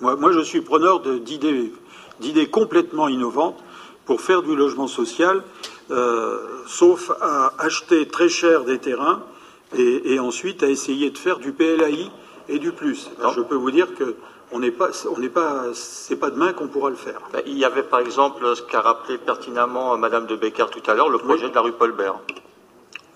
moi, 0.00 0.32
je 0.32 0.40
suis 0.40 0.60
preneur 0.60 1.00
d'idées 1.00 2.46
complètement 2.50 3.08
innovantes 3.08 3.62
pour 4.06 4.20
faire 4.20 4.42
du 4.42 4.54
logement 4.54 4.86
social, 4.86 5.42
euh, 5.90 6.38
sauf 6.66 7.10
à 7.20 7.52
acheter 7.58 8.06
très 8.08 8.28
cher 8.28 8.64
des 8.64 8.78
terrains 8.78 9.22
et, 9.76 10.14
et, 10.14 10.18
ensuite 10.18 10.62
à 10.62 10.68
essayer 10.68 11.10
de 11.10 11.18
faire 11.18 11.38
du 11.38 11.52
PLAI 11.52 12.10
et 12.48 12.58
du 12.58 12.72
plus. 12.72 13.10
je 13.34 13.40
peux 13.40 13.54
vous 13.54 13.70
dire 13.70 13.94
que 13.94 14.16
on 14.54 14.60
n'est 14.60 14.70
pas, 14.70 14.90
on 15.10 15.18
n'est 15.18 15.28
pas, 15.28 15.64
c'est 15.74 16.14
pas 16.14 16.30
demain 16.30 16.52
qu'on 16.52 16.68
pourra 16.68 16.88
le 16.88 16.96
faire. 16.96 17.20
Ben, 17.32 17.42
il 17.44 17.58
y 17.58 17.64
avait 17.64 17.82
par 17.82 17.98
exemple 17.98 18.54
ce 18.54 18.62
qu'a 18.62 18.80
rappelé 18.80 19.18
pertinemment 19.18 19.98
Madame 19.98 20.26
de 20.26 20.36
Becker 20.36 20.66
tout 20.70 20.88
à 20.88 20.94
l'heure, 20.94 21.10
le 21.10 21.18
projet 21.18 21.50
de 21.50 21.54
la 21.54 21.60
rue 21.60 21.72
Paulbert. 21.72 22.20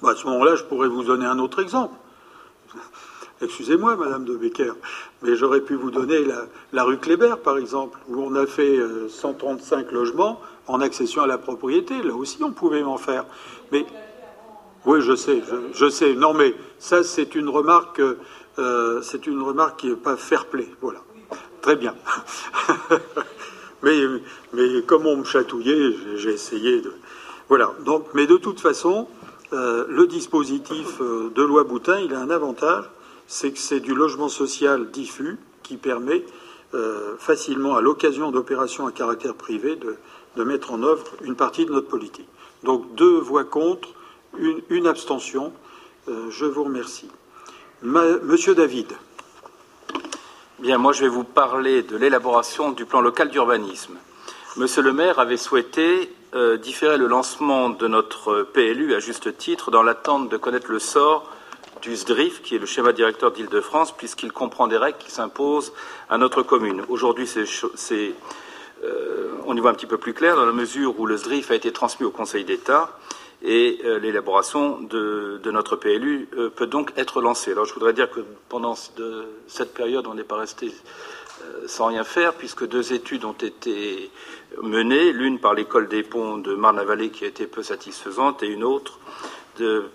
Ben, 0.02 0.08
à 0.10 0.16
ce 0.16 0.26
moment-là, 0.26 0.56
je 0.56 0.64
pourrais 0.64 0.88
vous 0.88 1.04
donner 1.04 1.26
un 1.26 1.38
autre 1.38 1.62
exemple. 1.62 1.94
Excusez-moi, 3.40 3.94
Madame 3.94 4.24
de 4.24 4.36
Becker, 4.36 4.72
mais 5.22 5.36
j'aurais 5.36 5.60
pu 5.60 5.76
vous 5.76 5.92
donner 5.92 6.26
la, 6.72 6.82
rue 6.82 6.98
Kléber, 6.98 7.36
par 7.44 7.56
exemple, 7.56 8.00
où 8.08 8.20
on 8.20 8.34
a 8.34 8.44
fait 8.44 8.76
135 9.08 9.86
euh, 9.86 9.92
logements 9.92 10.40
en 10.66 10.80
accession 10.80 11.22
à 11.22 11.28
la 11.28 11.38
propriété. 11.38 12.02
Là 12.02 12.16
aussi, 12.16 12.42
on 12.42 12.50
pouvait 12.50 12.82
m'en 12.82 12.98
faire. 12.98 13.26
Mais 13.70 13.86
oui, 14.86 15.02
je 15.02 15.14
sais, 15.14 15.40
je, 15.72 15.88
sais. 15.88 16.14
Non, 16.14 16.34
mais 16.34 16.56
ça, 16.80 17.04
c'est 17.04 17.36
une 17.36 17.48
remarque, 17.48 18.02
euh, 18.58 19.02
c'est 19.02 19.28
une 19.28 19.40
remarque 19.40 19.80
qui 19.80 19.90
n'est 19.90 19.94
pas 19.94 20.16
fair-play. 20.16 20.66
Voilà. 20.80 20.98
Très 21.60 21.76
bien. 21.76 21.94
mais, 23.82 23.98
mais 24.52 24.82
comme 24.82 25.06
on 25.06 25.16
me 25.16 25.24
chatouillait, 25.24 25.94
j'ai 26.16 26.32
essayé 26.32 26.80
de. 26.80 26.92
Voilà. 27.48 27.72
Donc, 27.84 28.06
mais 28.14 28.26
de 28.26 28.36
toute 28.36 28.60
façon, 28.60 29.08
euh, 29.52 29.84
le 29.88 30.06
dispositif 30.06 31.00
de 31.00 31.42
loi 31.42 31.64
Boutin, 31.64 31.98
il 32.00 32.14
a 32.14 32.20
un 32.20 32.30
avantage, 32.30 32.84
c'est 33.26 33.52
que 33.52 33.58
c'est 33.58 33.80
du 33.80 33.94
logement 33.94 34.28
social 34.28 34.90
diffus 34.90 35.38
qui 35.62 35.76
permet 35.76 36.24
euh, 36.74 37.16
facilement, 37.18 37.76
à 37.76 37.80
l'occasion 37.80 38.30
d'opérations 38.30 38.86
à 38.86 38.92
caractère 38.92 39.34
privé, 39.34 39.76
de, 39.76 39.96
mettre 40.44 40.70
en 40.70 40.82
œuvre 40.84 41.04
une 41.22 41.34
partie 41.34 41.66
de 41.66 41.72
notre 41.72 41.88
politique. 41.88 42.28
Donc 42.62 42.94
deux 42.94 43.18
voix 43.18 43.44
contre, 43.44 43.88
une, 44.70 44.86
abstention. 44.86 45.52
Euh, 46.08 46.30
je 46.30 46.44
vous 46.44 46.62
remercie. 46.62 47.08
Monsieur 47.82 48.54
David. 48.54 48.86
Bien, 50.60 50.76
moi 50.76 50.92
je 50.92 51.02
vais 51.02 51.08
vous 51.08 51.22
parler 51.22 51.84
de 51.84 51.96
l'élaboration 51.96 52.72
du 52.72 52.84
plan 52.84 53.00
local 53.00 53.30
d'urbanisme. 53.30 53.94
Monsieur 54.56 54.82
le 54.82 54.92
maire 54.92 55.20
avait 55.20 55.36
souhaité 55.36 56.12
euh, 56.34 56.56
différer 56.56 56.96
le 56.96 57.06
lancement 57.06 57.70
de 57.70 57.86
notre 57.86 58.42
PLU 58.42 58.92
à 58.92 58.98
juste 58.98 59.38
titre 59.38 59.70
dans 59.70 59.84
l'attente 59.84 60.28
de 60.28 60.36
connaître 60.36 60.68
le 60.72 60.80
sort 60.80 61.30
du 61.80 61.94
SDRIF, 61.94 62.42
qui 62.42 62.56
est 62.56 62.58
le 62.58 62.66
schéma 62.66 62.92
directeur 62.92 63.30
d'Île-de-France, 63.30 63.96
puisqu'il 63.96 64.32
comprend 64.32 64.66
des 64.66 64.76
règles 64.76 64.98
qui 64.98 65.12
s'imposent 65.12 65.72
à 66.10 66.18
notre 66.18 66.42
commune. 66.42 66.82
Aujourd'hui, 66.88 67.30
euh, 68.82 69.30
on 69.46 69.56
y 69.56 69.60
voit 69.60 69.70
un 69.70 69.74
petit 69.74 69.86
peu 69.86 69.98
plus 69.98 70.12
clair 70.12 70.34
dans 70.34 70.44
la 70.44 70.52
mesure 70.52 70.98
où 70.98 71.06
le 71.06 71.16
SDRIF 71.16 71.52
a 71.52 71.54
été 71.54 71.70
transmis 71.70 72.04
au 72.04 72.10
Conseil 72.10 72.42
d'État 72.42 72.98
et 73.42 73.80
euh, 73.84 73.98
l'élaboration 73.98 74.80
de, 74.80 75.40
notre 75.50 75.76
PLU 75.76 76.28
euh, 76.36 76.50
peut 76.50 76.66
donc 76.66 76.92
être 76.96 77.20
lancée. 77.20 77.52
Alors 77.52 77.64
je 77.64 77.74
voudrais 77.74 77.92
dire 77.92 78.10
que 78.10 78.20
pendant 78.48 78.74
cette 79.46 79.74
période, 79.74 80.06
on 80.06 80.14
n'est 80.14 80.24
pas 80.24 80.38
resté 80.38 80.72
sans 81.66 81.86
rien 81.86 82.02
faire, 82.02 82.34
puisque 82.34 82.66
deux 82.66 82.92
études 82.92 83.24
ont 83.24 83.32
été 83.32 84.10
menées, 84.60 85.12
l'une 85.12 85.38
par 85.38 85.54
l'école 85.54 85.88
des 85.88 86.02
ponts 86.02 86.36
de 86.36 86.54
Marne-la-Vallée 86.54 87.10
qui 87.10 87.24
a 87.24 87.28
été 87.28 87.46
peu 87.46 87.62
satisfaisante, 87.62 88.42
et 88.42 88.48
une 88.48 88.64
autre 88.64 88.98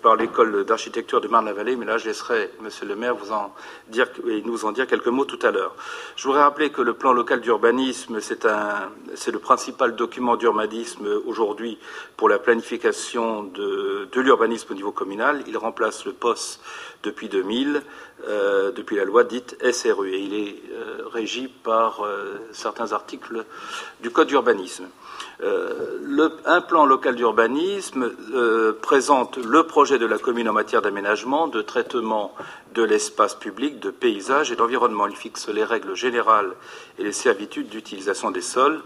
par 0.02 0.16
l'école 0.16 0.64
d'architecture 0.64 1.20
de 1.20 1.28
Marne-la-Vallée, 1.28 1.76
mais 1.76 1.86
là 1.86 1.98
je 1.98 2.06
laisserai 2.06 2.50
Monsieur 2.60 2.86
le 2.86 2.96
maire 2.96 3.14
vous 3.14 3.32
en 3.32 3.54
dire 3.88 4.08
et 4.28 4.42
nous 4.42 4.64
en 4.64 4.72
dire 4.72 4.86
quelques 4.86 5.08
mots 5.08 5.24
tout 5.24 5.38
à 5.42 5.50
l'heure. 5.50 5.74
Je 6.16 6.24
voudrais 6.26 6.42
rappeler 6.42 6.70
que 6.70 6.82
le 6.82 6.94
plan 6.94 7.12
local 7.12 7.40
d'urbanisme, 7.40 8.20
c'est 8.20 9.32
le 9.32 9.38
principal 9.38 9.96
document 9.96 10.36
d'urbanisme 10.36 11.06
aujourd'hui 11.26 11.78
pour 12.16 12.28
la 12.28 12.38
planification 12.38 13.44
de, 13.44 14.08
l'urbanisme 14.14 14.72
au 14.72 14.74
niveau 14.74 14.92
communal. 14.92 15.42
Il 15.46 15.56
remplace 15.56 16.04
le 16.04 16.12
POS 16.12 16.60
depuis 17.02 17.28
2000, 17.28 17.82
euh, 18.26 18.72
depuis 18.72 18.96
la 18.96 19.04
loi 19.04 19.24
dite 19.24 19.56
SRU, 19.72 20.10
et 20.10 20.20
il 20.20 20.34
est 20.34 20.62
euh, 20.72 21.02
régi 21.12 21.48
par 21.48 22.02
euh, 22.02 22.38
certains 22.52 22.92
articles 22.92 23.44
du 24.00 24.10
Code 24.10 24.28
d'urbanisme. 24.28 24.86
Euh, 25.42 26.30
un 26.44 26.60
plan 26.60 26.86
local 26.86 27.16
d'urbanisme 27.16 28.12
euh, 28.32 28.72
présente 28.80 29.36
le 29.36 29.64
projet 29.64 29.98
de 29.98 30.06
la 30.06 30.18
commune 30.18 30.48
en 30.48 30.52
matière 30.52 30.82
d'aménagement, 30.82 31.48
de 31.48 31.60
traitement 31.60 32.34
de 32.74 32.82
l'espace 32.82 33.34
public, 33.34 33.80
de 33.80 33.90
paysage 33.90 34.52
et 34.52 34.56
d'environnement. 34.56 35.06
Il 35.06 35.16
fixe 35.16 35.48
les 35.48 35.64
règles 35.64 35.96
générales 35.96 36.52
et 36.98 37.04
les 37.04 37.12
servitudes 37.12 37.68
d'utilisation 37.68 38.30
des 38.30 38.42
sols. 38.42 38.82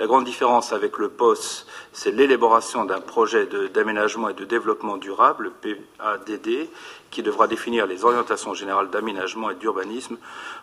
La 0.00 0.06
grande 0.06 0.24
différence 0.24 0.72
avec 0.72 0.96
le 0.98 1.10
POS, 1.10 1.66
c'est 1.92 2.10
l'élaboration 2.10 2.84
d'un 2.84 3.00
projet 3.00 3.46
d'aménagement 3.74 4.30
et 4.30 4.34
de 4.34 4.44
développement 4.44 4.96
durable, 4.96 5.52
PADD, 5.60 6.68
qui 7.10 7.22
devra 7.22 7.46
définir 7.46 7.86
les 7.86 8.04
orientations 8.04 8.54
générales 8.54 8.88
d'aménagement 8.88 9.50
et 9.50 9.54
d'urbanisme 9.54 10.16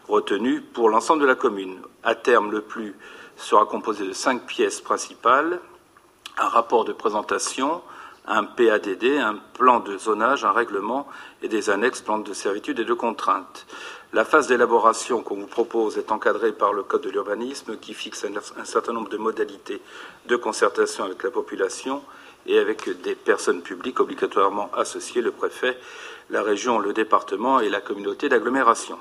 retenues 0.07 0.61
pour 0.61 0.89
l'ensemble 0.89 1.21
de 1.21 1.27
la 1.27 1.36
commune. 1.36 1.77
À 2.03 2.15
terme, 2.15 2.51
le 2.51 2.61
plus 2.61 2.95
sera 3.39 3.65
composé 3.65 4.05
de 4.05 4.13
cinq 4.13 4.45
pièces 4.45 4.81
principales, 4.81 5.59
un 6.37 6.47
rapport 6.47 6.85
de 6.85 6.93
présentation, 6.93 7.81
un 8.27 8.43
PADD, 8.43 9.17
un 9.19 9.39
plan 9.53 9.79
de 9.79 9.97
zonage, 9.97 10.45
un 10.45 10.51
règlement 10.51 11.07
et 11.41 11.47
des 11.47 11.69
annexes, 11.69 12.01
plans 12.01 12.19
de 12.19 12.33
servitude 12.33 12.79
et 12.79 12.85
de 12.85 12.93
contraintes. 12.93 13.65
La 14.13 14.25
phase 14.25 14.47
d'élaboration 14.47 15.21
qu'on 15.21 15.35
vous 15.35 15.47
propose 15.47 15.97
est 15.97 16.11
encadrée 16.11 16.51
par 16.51 16.73
le 16.73 16.83
Code 16.83 17.01
de 17.01 17.09
l'urbanisme 17.09 17.77
qui 17.77 17.93
fixe 17.93 18.25
un, 18.25 18.65
certain 18.65 18.93
nombre 18.93 19.09
de 19.09 19.17
modalités 19.17 19.81
de 20.27 20.35
concertation 20.35 21.05
avec 21.05 21.23
la 21.23 21.31
population 21.31 22.03
et 22.45 22.57
avec 22.57 23.01
des 23.01 23.15
personnes 23.15 23.61
publiques 23.61 23.99
obligatoirement 23.99 24.69
associées, 24.75 25.21
le 25.21 25.31
préfet, 25.31 25.77
la 26.29 26.41
région, 26.41 26.79
le 26.79 26.93
département 26.93 27.59
et 27.59 27.69
la 27.69 27.81
communauté 27.81 28.29
d'agglomération. 28.29 28.97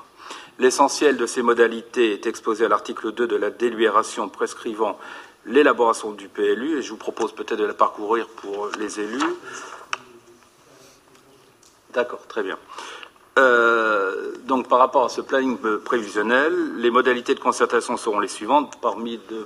L'essentiel 0.59 1.15
de 1.15 1.25
ces 1.25 1.41
modalités 1.41 2.11
est 2.11 2.27
exposé 2.27 2.65
à 2.65 2.67
l'article 2.67 3.13
2 3.13 3.27
de 3.27 3.35
la 3.37 3.49
délibération 3.49 4.27
prescrivant 4.27 4.99
l'élaboration 5.45 6.11
du 6.11 6.27
PLU 6.27 6.77
et 6.77 6.81
je 6.81 6.89
vous 6.89 6.97
propose 6.97 7.33
peut-être 7.33 7.59
de 7.59 7.63
la 7.63 7.73
parcourir 7.73 8.27
pour 8.27 8.69
les 8.77 8.99
élus. 8.99 9.23
D'accord, 11.93 12.27
très 12.27 12.43
bien. 12.43 12.57
Euh, 13.37 14.33
donc 14.43 14.67
par 14.67 14.79
rapport 14.79 15.05
à 15.05 15.09
ce 15.09 15.21
planning 15.21 15.57
prévisionnel, 15.85 16.53
les 16.75 16.91
modalités 16.91 17.35
de 17.35 17.39
concertation 17.39 17.95
seront 17.95 18.19
les 18.19 18.27
suivantes 18.27 18.77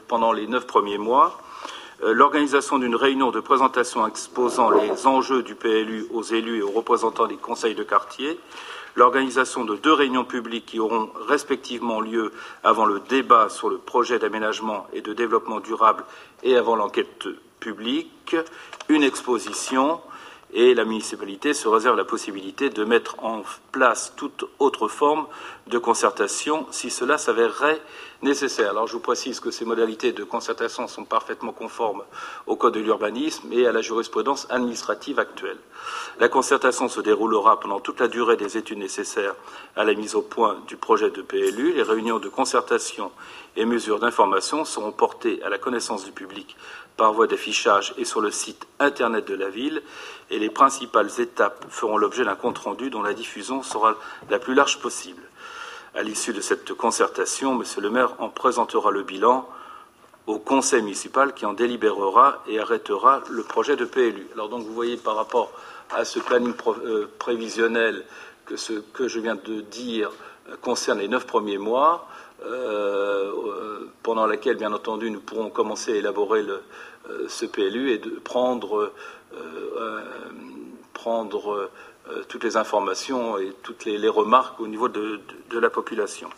pendant 0.07 0.31
les 0.31 0.47
neuf 0.47 0.65
premiers 0.65 0.97
mois. 0.97 1.39
Euh, 2.03 2.13
l'organisation 2.13 2.79
d'une 2.79 2.95
réunion 2.95 3.29
de 3.29 3.39
présentation 3.39 4.07
exposant 4.07 4.71
les 4.71 5.05
enjeux 5.05 5.43
du 5.43 5.53
PLU 5.53 6.07
aux 6.11 6.23
élus 6.23 6.57
et 6.57 6.61
aux 6.63 6.71
représentants 6.71 7.27
des 7.27 7.37
conseils 7.37 7.75
de 7.75 7.83
quartier, 7.83 8.39
l'organisation 8.95 9.65
de 9.65 9.75
deux 9.75 9.93
réunions 9.93 10.25
publiques 10.25 10.65
qui 10.65 10.79
auront 10.79 11.09
respectivement 11.27 12.01
lieu 12.01 12.31
avant 12.63 12.85
le 12.85 12.99
débat 12.99 13.49
sur 13.49 13.69
le 13.69 13.77
projet 13.77 14.19
d'aménagement 14.19 14.87
et 14.93 15.01
de 15.01 15.13
développement 15.13 15.59
durable 15.59 16.03
et 16.43 16.55
avant 16.55 16.75
l'enquête 16.75 17.27
publique, 17.59 18.35
une 18.89 19.03
exposition 19.03 20.01
et 20.53 20.75
la 20.75 20.85
municipalité 20.85 21.53
se 21.53 21.67
réserve 21.67 21.97
la 21.97 22.05
possibilité 22.05 22.69
de 22.69 22.83
mettre 22.83 23.15
en 23.23 23.43
place 23.71 24.13
toute 24.15 24.45
autre 24.59 24.87
forme 24.87 25.25
de 25.67 25.79
concertation 25.79 26.67
si 26.69 26.89
cela 26.89 27.17
s'avérerait 27.17 27.81
Alors 28.59 28.87
je 28.87 28.93
vous 28.93 29.01
précise 29.01 29.41
que 29.41 29.51
ces 29.51 29.65
modalités 29.65 30.13
de 30.13 30.23
concertation 30.23 30.87
sont 30.87 31.03
parfaitement 31.03 31.51
conformes 31.51 32.03
au 32.47 32.55
Code 32.55 32.75
de 32.75 32.79
l'urbanisme 32.79 33.51
et 33.51 33.67
à 33.67 33.73
la 33.73 33.81
jurisprudence 33.81 34.47
administrative 34.49 35.19
actuelle. 35.19 35.57
La 36.21 36.29
concertation 36.29 36.87
se 36.87 37.01
déroulera 37.01 37.59
pendant 37.59 37.81
toute 37.81 37.99
la 37.99 38.07
durée 38.07 38.37
des 38.37 38.55
études 38.55 38.77
nécessaires 38.77 39.35
à 39.75 39.83
la 39.83 39.93
mise 39.93 40.15
au 40.15 40.21
point 40.21 40.57
du 40.67 40.77
projet 40.77 41.11
de 41.11 41.21
PLU. 41.21 41.73
Les 41.73 41.83
réunions 41.83 42.19
de 42.19 42.29
concertation 42.29 43.11
et 43.57 43.65
mesures 43.65 43.99
d'information 43.99 44.63
seront 44.63 44.93
portées 44.93 45.43
à 45.43 45.49
la 45.49 45.57
connaissance 45.57 46.05
du 46.05 46.13
public 46.13 46.55
par 46.95 47.11
voie 47.11 47.27
d'affichage 47.27 47.93
et 47.97 48.05
sur 48.05 48.21
le 48.21 48.31
site 48.31 48.67
Internet 48.79 49.27
de 49.27 49.35
la 49.35 49.49
ville, 49.49 49.81
et 50.29 50.39
les 50.39 50.49
principales 50.49 51.09
étapes 51.19 51.65
feront 51.69 51.97
l'objet 51.97 52.23
d'un 52.23 52.35
compte-rendu 52.35 52.89
dont 52.89 53.01
la 53.01 53.13
diffusion 53.13 53.63
sera 53.63 53.95
la 54.29 54.39
plus 54.39 54.53
large 54.53 54.79
possible. 54.79 55.23
À 55.95 56.01
l'issue 56.01 56.33
de 56.33 56.41
cette 56.41 56.73
concertation, 56.73 57.53
Monsieur 57.53 57.79
le 57.79 57.91
maire 57.91 58.15
en 58.17 58.27
présentera 58.27 58.89
le 58.89 59.03
bilan 59.03 59.47
au 60.25 60.39
conseil 60.39 60.81
municipal 60.81 61.35
qui 61.35 61.45
en 61.45 61.53
délibérera 61.53 62.41
et 62.47 62.57
arrêtera 62.57 63.21
le 63.29 63.43
projet 63.43 63.75
de 63.75 63.85
PLU. 63.85 64.27
Alors 64.33 64.49
donc 64.49 64.65
vous 64.65 64.73
voyez 64.73 64.97
par 64.97 65.15
rapport 65.15 65.51
à 65.91 66.03
ce 66.03 66.17
planning 66.17 66.55
euh, 66.67 67.05
prévisionnel 67.19 68.05
que 68.47 68.57
ce 68.57 68.73
que 68.73 69.07
je 69.07 69.19
viens 69.19 69.35
de 69.35 69.61
dire 69.61 70.11
euh, 70.49 70.55
concerne 70.63 70.97
les 70.97 71.07
neuf 71.07 71.27
premiers 71.27 71.59
mois, 71.59 72.07
euh, 72.43 73.85
pendant 74.01 74.25
laquelle, 74.25 74.57
bien 74.57 74.73
entendu, 74.73 75.11
nous 75.11 75.19
pourrons 75.19 75.51
commencer 75.51 75.93
à 75.93 75.97
élaborer 75.97 76.43
ce 77.27 77.45
PLU 77.45 77.91
et 77.91 77.99
de 77.99 78.09
prendre 78.09 78.91
toutes 82.27 82.43
les 82.43 82.57
informations 82.57 83.37
et 83.37 83.53
toutes 83.63 83.85
les, 83.85 84.09
remarques 84.09 84.59
au 84.59 84.67
niveau 84.67 84.89
de, 84.89 85.19
la 85.51 85.69
population. 85.69 86.29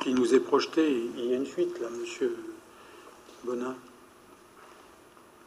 Qui 0.00 0.14
nous 0.14 0.34
est 0.34 0.40
projeté, 0.40 1.10
il 1.16 1.26
y 1.26 1.34
a 1.34 1.36
une 1.36 1.46
suite 1.46 1.78
là, 1.78 1.88
Monsieur 2.00 2.34
Bonin. 3.44 3.74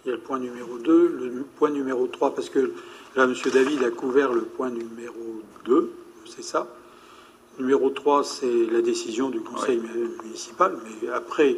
Il 0.05 0.09
y 0.09 0.11
a 0.11 0.15
le 0.15 0.21
point 0.21 0.37
numéro 0.37 0.77
2, 0.77 1.07
le 1.07 1.43
point 1.57 1.69
numéro 1.69 2.07
3, 2.07 2.35
parce 2.35 2.49
que 2.49 2.73
là, 3.15 3.23
M. 3.23 3.33
David 3.51 3.83
a 3.83 3.89
couvert 3.89 4.31
le 4.31 4.43
point 4.43 4.69
numéro 4.69 5.41
2, 5.65 5.91
c'est 6.25 6.43
ça. 6.43 6.67
Numéro 7.57 7.89
3, 7.89 8.23
c'est 8.23 8.65
la 8.71 8.81
décision 8.81 9.29
du 9.29 9.39
conseil 9.41 9.81
municipal, 10.23 10.77
mais 11.01 11.09
après, 11.09 11.57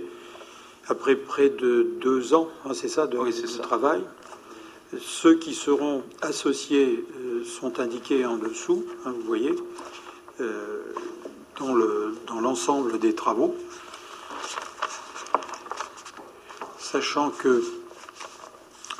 après 0.88 1.16
près 1.16 1.50
de 1.50 1.88
deux 2.02 2.34
ans, 2.34 2.50
hein, 2.66 2.74
c'est 2.74 2.88
ça, 2.88 3.08
de, 3.08 3.62
travail. 3.62 4.02
Ceux 5.00 5.36
qui 5.36 5.54
seront 5.54 6.04
associés 6.22 7.04
sont 7.44 7.80
indiqués 7.80 8.26
en 8.26 8.38
dessous, 8.38 8.86
hein, 9.06 9.12
vous 9.12 9.26
voyez, 9.26 9.54
dans 11.60 12.40
l'ensemble 12.40 13.00
des 13.00 13.14
travaux. 13.14 13.56
Sachant 16.78 17.30
que 17.30 17.64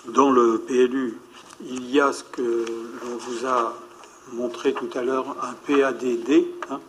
dans 0.10 0.32
le 0.32 0.60
PLU, 0.60 1.18
il 1.64 1.90
y 1.90 2.00
a 2.00 2.12
ce 2.14 2.24
que 2.24 2.42
l'on 2.42 3.18
vous 3.18 3.46
a 3.46 3.74
montré 4.34 4.74
tout 4.74 4.90
à 4.94 5.02
l'heure, 5.02 5.36
un 5.42 5.54
PADD. 5.66 6.46
Hein. 6.70 6.80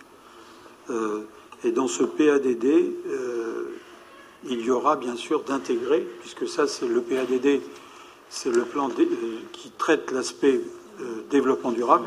Euh, 0.90 1.20
et 1.64 1.70
dans 1.70 1.88
ce 1.88 2.02
PADD, 2.02 2.64
euh, 2.64 3.65
il 4.48 4.64
y 4.64 4.70
aura 4.70 4.96
bien 4.96 5.16
sûr 5.16 5.42
d'intégrer, 5.42 6.06
puisque 6.20 6.48
ça 6.48 6.66
c'est 6.66 6.88
le 6.88 7.00
PADD, 7.00 7.60
c'est 8.28 8.50
le 8.50 8.62
plan 8.62 8.88
euh, 8.88 9.38
qui 9.52 9.70
traite 9.70 10.10
l'aspect 10.10 10.60
développement 11.28 11.72
durable. 11.72 12.06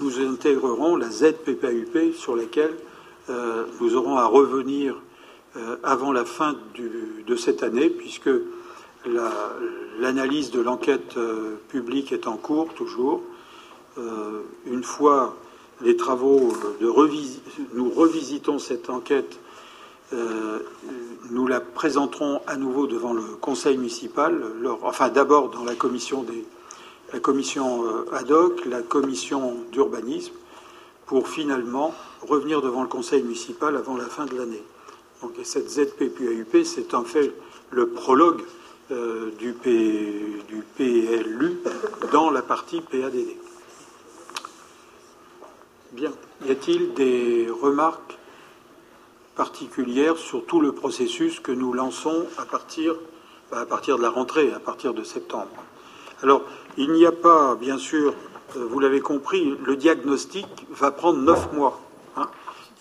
nous 0.00 0.20
intégrerons 0.20 0.94
la 0.94 1.10
ZPPUP 1.10 2.14
sur 2.14 2.36
laquelle 2.36 2.76
nous 3.80 3.96
aurons 3.96 4.18
à 4.18 4.26
revenir 4.26 4.94
avant 5.82 6.12
la 6.12 6.24
fin 6.24 6.54
de 6.76 7.34
cette 7.34 7.64
année, 7.64 7.90
puisque 7.90 8.30
l'analyse 9.98 10.52
de 10.52 10.60
l'enquête 10.60 11.16
publique 11.70 12.12
est 12.12 12.28
en 12.28 12.36
cours 12.36 12.72
toujours. 12.74 13.20
Euh, 13.98 14.42
une 14.66 14.84
fois 14.84 15.36
les 15.82 15.96
travaux 15.96 16.52
de 16.80 16.86
revis, 16.86 17.40
nous 17.74 17.90
revisitons 17.90 18.58
cette 18.58 18.90
enquête, 18.90 19.40
euh, 20.12 20.58
nous 21.30 21.46
la 21.46 21.60
présenterons 21.60 22.40
à 22.46 22.56
nouveau 22.56 22.86
devant 22.86 23.12
le 23.12 23.22
Conseil 23.40 23.76
municipal, 23.76 24.42
enfin 24.82 25.08
d'abord 25.08 25.50
dans 25.50 25.64
la 25.64 25.74
commission 25.74 26.22
des 26.22 26.44
la 27.12 27.18
commission 27.18 27.84
euh, 27.84 28.04
ad 28.12 28.30
hoc, 28.30 28.64
la 28.66 28.82
commission 28.82 29.56
d'urbanisme, 29.72 30.32
pour 31.06 31.28
finalement 31.28 31.92
revenir 32.22 32.62
devant 32.62 32.82
le 32.82 32.88
Conseil 32.88 33.22
municipal 33.22 33.76
avant 33.76 33.96
la 33.96 34.04
fin 34.04 34.26
de 34.26 34.36
l'année. 34.36 34.62
Donc 35.20 35.32
cette 35.42 35.68
ZPPAUP, 35.68 36.64
c'est 36.64 36.94
en 36.94 37.02
fait 37.02 37.32
le 37.70 37.88
prologue 37.88 38.42
du, 39.38 39.54
du 39.62 40.64
PLU 40.76 41.60
dans 42.12 42.30
la 42.30 42.42
partie 42.42 42.80
PADD. 42.80 43.36
Bien. 45.92 46.12
Y 46.46 46.52
a-t-il 46.52 46.94
des 46.94 47.48
remarques 47.50 48.19
particulières 49.40 50.18
sur 50.18 50.44
tout 50.44 50.60
le 50.60 50.72
processus 50.72 51.40
que 51.40 51.50
nous 51.50 51.72
lançons 51.72 52.26
à 52.36 52.44
partir, 52.44 52.94
bah, 53.50 53.60
à 53.60 53.64
partir 53.64 53.96
de 53.96 54.02
la 54.02 54.10
rentrée, 54.10 54.52
à 54.52 54.60
partir 54.60 54.92
de 54.92 55.02
septembre 55.02 55.64
Alors, 56.22 56.42
il 56.76 56.92
n'y 56.92 57.06
a 57.06 57.12
pas, 57.12 57.54
bien 57.54 57.78
sûr, 57.78 58.12
euh, 58.54 58.66
vous 58.68 58.80
l'avez 58.80 59.00
compris, 59.00 59.56
le 59.64 59.76
diagnostic 59.76 60.46
va 60.68 60.90
prendre 60.90 61.20
neuf 61.20 61.50
mois. 61.54 61.80
Hein. 62.18 62.28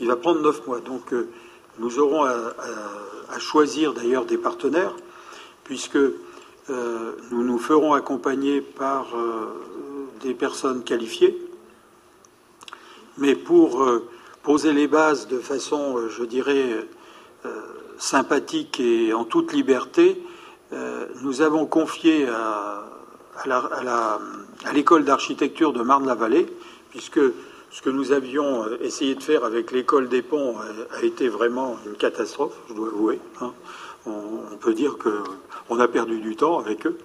il 0.02 0.08
va 0.08 0.18
prendre 0.18 0.42
neuf 0.42 0.68
mois. 0.68 0.82
Donc, 0.82 1.14
euh, 1.14 1.30
nous 1.78 1.98
aurons 1.98 2.26
à, 2.26 3.40
choisir 3.40 3.94
d'ailleurs 3.94 4.26
des 4.26 4.38
partenaires, 4.38 4.94
puisque 5.64 5.96
euh, 5.96 6.12
nous 7.32 7.42
nous 7.46 7.58
ferons 7.58 7.94
accompagner 7.94 8.60
par 8.60 9.06
des 10.20 10.34
personnes 10.34 10.84
qualifiées 10.84 11.40
mais 13.18 13.36
pour 13.36 13.82
poser 14.44 14.74
les 14.74 14.88
bases 14.88 15.28
de 15.28 15.40
façon, 15.40 15.98
euh, 15.98 16.10
je 16.10 16.24
dirais, 16.24 16.88
euh, 17.46 17.50
sympathique 17.98 18.80
et 18.80 19.14
en 19.14 19.26
toute 19.26 19.54
liberté, 19.54 20.22
nous 21.24 21.42
avons 21.42 21.66
confié 21.66 22.28
à, 22.28 22.86
l'école 24.72 25.04
d'architecture 25.04 25.74
de 25.74 25.82
Marne-la-Vallée, 25.82 26.46
puisque 26.92 27.20
ce 27.72 27.82
que 27.82 27.90
nous 27.90 28.12
avions 28.12 28.66
essayé 28.80 29.16
de 29.16 29.24
faire 29.24 29.44
avec 29.44 29.72
l'école 29.72 30.10
des 30.10 30.22
ponts 30.22 30.56
a 30.92 31.04
été 31.04 31.28
vraiment 31.28 31.76
une 31.88 31.96
catastrophe, 31.96 32.54
je 32.70 32.76
dois 32.76 32.90
avouer. 32.90 33.20
Hein. 33.42 33.52
On, 34.06 34.58
peut 34.62 34.76
dire 34.76 34.98
qu'on 34.98 35.80
a 35.80 35.88
perdu 35.88 36.20
du 36.20 36.36
temps 36.36 36.60
avec 36.60 36.86
eux. 36.86 36.98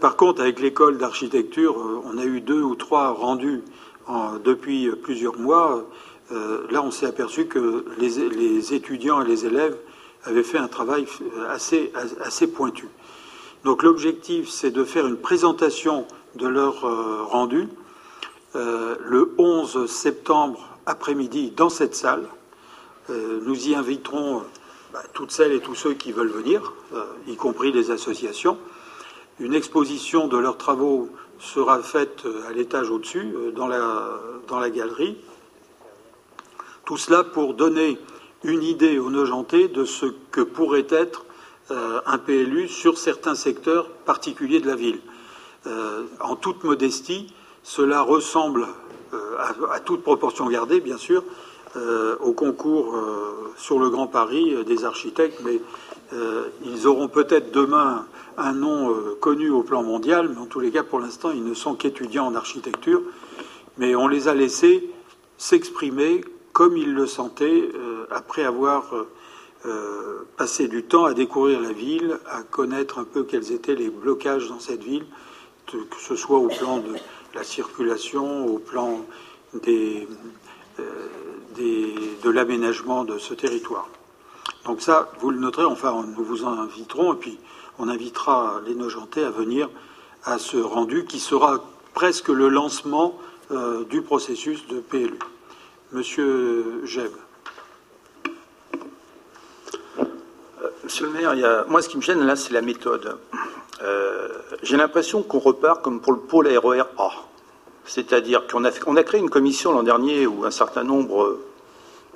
par 0.00 0.16
contre, 0.16 0.40
avec 0.40 0.58
l'école 0.58 0.96
d'architecture, 0.96 1.76
on 2.04 2.16
a 2.16 2.24
eu 2.24 2.40
deux 2.40 2.62
ou 2.62 2.76
trois 2.76 3.10
rendus 3.10 3.62
depuis 4.42 4.90
plusieurs 5.02 5.36
mois, 5.38 5.84
euh, 6.32 6.66
là, 6.70 6.82
on 6.82 6.90
s'est 6.90 7.06
aperçu 7.06 7.46
que 7.46 7.84
les, 7.98 8.74
étudiants 8.74 9.22
et 9.22 9.26
les 9.26 9.46
élèves 9.46 9.76
avaient 10.24 10.42
fait 10.42 10.58
un 10.58 10.68
travail 10.68 11.06
assez, 11.48 11.92
assez 12.22 12.46
pointu. 12.46 12.88
Donc 13.64 13.82
l'objectif, 13.82 14.48
c'est 14.48 14.70
de 14.70 14.84
faire 14.84 15.06
une 15.06 15.16
présentation 15.16 16.06
de 16.36 16.46
leur 16.46 16.84
euh, 16.84 17.22
rendu 17.24 17.68
euh, 18.56 18.96
le 19.00 19.34
11 19.38 19.86
septembre 19.86 20.60
après-midi 20.86 21.52
dans 21.56 21.68
cette 21.68 21.94
salle. 21.94 22.26
nous 23.08 23.68
y 23.68 23.74
inviterons 23.74 24.42
bah, 24.92 25.02
toutes 25.12 25.30
celles 25.30 25.52
et 25.52 25.60
tous 25.60 25.74
ceux 25.74 25.94
qui 25.94 26.10
veulent 26.12 26.30
venir, 26.30 26.72
y 27.26 27.36
compris 27.36 27.70
les 27.70 27.90
associations. 27.90 28.56
Une 29.40 29.54
exposition 29.54 30.28
de 30.28 30.36
leurs 30.36 30.58
travaux 30.58 31.08
sera 31.40 31.82
faite 31.82 32.24
euh, 32.26 32.48
à 32.48 32.52
l'étage 32.52 32.90
au-dessus, 32.90 33.32
euh, 33.34 33.50
dans 33.50 33.66
la, 33.66 34.20
dans 34.48 34.58
la 34.58 34.70
galerie. 34.70 35.16
Tout 36.90 36.96
cela 36.96 37.22
pour 37.22 37.54
donner 37.54 37.98
une 38.42 38.64
idée 38.64 38.98
aux 38.98 39.10
Nogentais 39.10 39.68
de 39.68 39.84
ce 39.84 40.06
que 40.32 40.40
pourrait 40.40 40.88
être 40.90 41.24
euh, 41.70 42.00
un 42.04 42.18
PLU 42.18 42.66
sur 42.66 42.98
certains 42.98 43.36
secteurs 43.36 43.88
particuliers 43.90 44.58
de 44.58 44.66
la 44.66 44.74
ville. 44.74 44.98
en 46.20 46.34
toute 46.34 46.64
modestie, 46.64 47.32
cela 47.62 48.02
ressemble, 48.02 48.66
à, 49.38 49.78
toute 49.78 50.02
proportion 50.02 50.48
gardée, 50.48 50.80
bien 50.80 50.98
sûr, 50.98 51.22
au 52.20 52.32
concours 52.32 52.98
sur 53.56 53.78
le 53.78 53.88
Grand 53.88 54.08
Paris 54.08 54.56
des 54.66 54.84
architectes, 54.84 55.40
mais 55.44 55.60
ils 56.64 56.88
auront 56.88 57.06
peut-être 57.06 57.52
demain 57.52 58.04
un 58.36 58.52
nom 58.52 58.90
euh, 58.90 59.16
connu 59.20 59.48
au 59.48 59.62
plan 59.62 59.84
mondial, 59.84 60.28
mais 60.28 60.40
en 60.40 60.46
tous 60.46 60.58
les 60.58 60.72
cas, 60.72 60.82
pour 60.82 60.98
l'instant, 60.98 61.30
ils 61.30 61.44
ne 61.44 61.54
sont 61.54 61.76
qu'étudiants 61.76 62.26
en 62.26 62.34
architecture. 62.34 63.00
Mais 63.78 63.94
on 63.94 64.08
les 64.08 64.26
a 64.26 64.34
laissés 64.34 64.90
s'exprimer 65.38 66.22
comme 66.52 66.76
ils 66.76 66.92
le 66.92 67.06
sentaient 67.06 67.70
euh, 67.74 68.06
après 68.10 68.44
avoir 68.44 68.94
euh, 69.66 70.26
passé 70.36 70.68
du 70.68 70.82
temps 70.82 71.04
à 71.04 71.14
découvrir 71.14 71.60
la 71.60 71.72
ville, 71.72 72.18
à 72.30 72.42
connaître 72.42 72.98
un 72.98 73.04
peu 73.04 73.24
quels 73.24 73.52
étaient 73.52 73.74
les 73.74 73.90
blocages 73.90 74.48
dans 74.48 74.60
cette 74.60 74.82
ville, 74.82 75.06
que 75.66 76.00
ce 76.00 76.16
soit 76.16 76.38
au 76.38 76.48
plan 76.48 76.78
de 76.78 76.94
la 77.34 77.44
circulation, 77.44 78.46
au 78.46 78.58
plan 78.58 79.04
de 79.54 80.06
l'aménagement 82.24 83.04
de 83.04 83.18
ce 83.18 83.34
territoire. 83.34 83.88
Donc 84.64 84.82
ça, 84.82 85.10
vous 85.20 85.30
le 85.30 85.38
noterez, 85.38 85.64
enfin, 85.64 86.04
nous 86.16 86.24
vous 86.24 86.44
en 86.44 86.58
inviterons, 86.58 87.14
et 87.14 87.16
puis 87.16 87.38
on 87.78 87.88
invitera 87.88 88.60
les 88.66 88.74
Nogentais 88.74 89.24
à 89.24 89.30
venir 89.30 89.68
à 90.24 90.38
ce 90.38 90.58
rendu 90.58 91.04
qui 91.06 91.18
sera 91.18 91.64
presque 91.94 92.28
le 92.28 92.48
lancement 92.48 93.18
euh, 93.50 93.84
du 93.84 94.02
processus 94.02 94.66
de 94.68 94.80
PLU. 94.80 95.18
Monsieur 95.92 96.82
Jeb. 96.84 97.10
Euh, 99.98 100.68
monsieur 100.84 101.06
le 101.06 101.12
maire, 101.12 101.64
moi 101.66 101.82
ce 101.82 101.88
qui 101.88 101.96
me 101.96 102.02
gêne 102.02 102.24
là, 102.24 102.36
c'est 102.36 102.52
la 102.52 102.62
méthode. 102.62 103.18
Euh, 103.82 104.28
j'ai 104.62 104.76
l'impression 104.76 105.24
qu'on 105.24 105.40
repart 105.40 105.82
comme 105.82 106.00
pour 106.00 106.12
le 106.12 106.20
pôle 106.20 106.46
RER 106.46 106.84
A. 106.96 107.10
C'est-à-dire 107.86 108.46
qu'on 108.46 108.64
a, 108.64 108.68
a 108.68 109.02
créé 109.02 109.20
une 109.20 109.30
commission 109.30 109.72
l'an 109.72 109.82
dernier 109.82 110.28
où 110.28 110.44
un 110.44 110.52
certain 110.52 110.84
nombre 110.84 111.40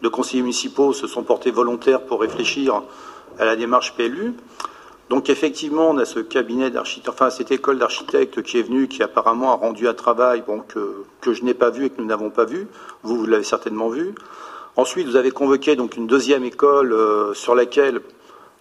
de 0.02 0.08
conseillers 0.08 0.42
municipaux 0.42 0.92
se 0.92 1.08
sont 1.08 1.24
portés 1.24 1.50
volontaires 1.50 2.02
pour 2.02 2.20
réfléchir 2.20 2.80
à 3.40 3.44
la 3.44 3.56
démarche 3.56 3.96
PLU. 3.96 4.34
Donc 5.10 5.28
effectivement, 5.28 5.90
on 5.90 5.98
a 5.98 6.04
ce 6.04 6.20
cabinet 6.20 6.70
d'architectes, 6.70 7.08
enfin 7.08 7.30
cette 7.30 7.50
école 7.50 7.78
d'architectes 7.78 8.42
qui 8.42 8.58
est 8.58 8.62
venue, 8.62 8.88
qui 8.88 9.02
apparemment 9.02 9.52
a 9.52 9.56
rendu 9.56 9.86
un 9.86 9.94
travail 9.94 10.42
que, 10.68 11.32
je 11.32 11.44
n'ai 11.44 11.54
pas 11.54 11.70
vu 11.70 11.86
et 11.86 11.90
que 11.90 12.00
nous 12.00 12.06
n'avons 12.06 12.30
pas 12.30 12.44
vu. 12.44 12.66
Vous, 13.02 13.16
vous 13.16 13.26
l'avez 13.26 13.44
certainement 13.44 13.88
vu. 13.88 14.14
Ensuite, 14.76 15.06
vous 15.06 15.16
avez 15.16 15.30
convoqué 15.30 15.76
donc 15.76 15.96
une 15.96 16.06
deuxième 16.06 16.44
école 16.44 16.92
euh, 16.92 17.34
sur 17.34 17.54
laquelle 17.54 18.00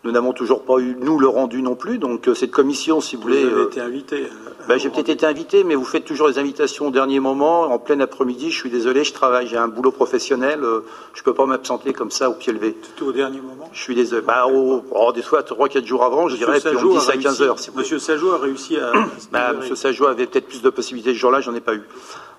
nous 0.04 0.12
n'avons 0.12 0.34
toujours 0.34 0.64
pas 0.64 0.80
eu, 0.80 0.98
nous, 1.00 1.18
le 1.18 1.28
rendu 1.28 1.62
non 1.62 1.76
plus. 1.76 1.98
Donc, 1.98 2.28
euh, 2.28 2.36
cette 2.36 2.52
commission, 2.52 3.00
si 3.00 3.16
vous, 3.16 3.22
voulez. 3.22 3.46
Vous 3.46 3.56
avez 3.56 3.64
été 3.64 3.80
invité. 3.80 4.16
Euh, 4.24 4.52
ben, 4.68 4.78
j'ai 4.78 4.90
peut-être 4.90 5.10
été 5.10 5.26
invité, 5.26 5.64
mais 5.64 5.76
vous 5.76 5.86
faites 5.86 6.04
toujours 6.04 6.28
les 6.28 6.40
invitations 6.40 6.88
au 6.88 6.92
dernier 6.92 7.22
moment, 7.22 7.64
en 7.64 7.80
plein 7.80 8.00
après-midi. 8.02 8.52
Je 8.52 8.60
suis 8.60 8.70
désolé, 8.70 9.06
je 9.06 9.14
travaille, 9.14 9.48
j'ai 9.48 9.56
un 9.56 9.70
boulot 9.70 9.92
professionnel. 9.92 10.60
Euh, 10.64 10.82
je 11.14 11.22
ne 11.22 11.24
peux 11.24 11.34
pas 11.34 11.46
m'absenter 11.46 11.94
comme 11.94 12.12
ça 12.12 12.30
au 12.30 12.34
pied 12.34 12.52
levé. 12.52 12.76
Tout 12.98 13.08
au 13.08 13.12
dernier 13.14 13.40
moment 13.40 13.70
Je 13.72 13.82
suis 13.82 13.96
désolé. 13.96 14.22
Bah, 14.22 14.46
oh, 14.52 15.12
des 15.14 15.22
fois, 15.22 15.42
3-4 15.42 15.86
jours 15.86 16.04
avant, 16.04 16.28
je 16.28 16.36
dirais, 16.36 16.60
puis 16.60 16.76
on 16.76 17.00
dit 17.00 17.10
à 17.10 17.18
15 17.18 17.42
heures. 17.42 17.56
Monsieur 17.76 18.00
Sajou 18.00 18.32
a 18.32 18.38
réussi 18.40 18.78
à. 18.78 18.92
bah, 19.32 19.54
Monsieur 19.54 19.76
Sajou 19.76 20.06
avait 20.06 20.28
peut-être 20.28 20.48
plus 20.48 20.62
de 20.62 20.70
possibilités 20.70 21.14
ce 21.14 21.20
jour-là, 21.20 21.40
j'en 21.40 21.56
ai 21.56 21.62
pas 21.62 21.76
eu. 21.76 21.84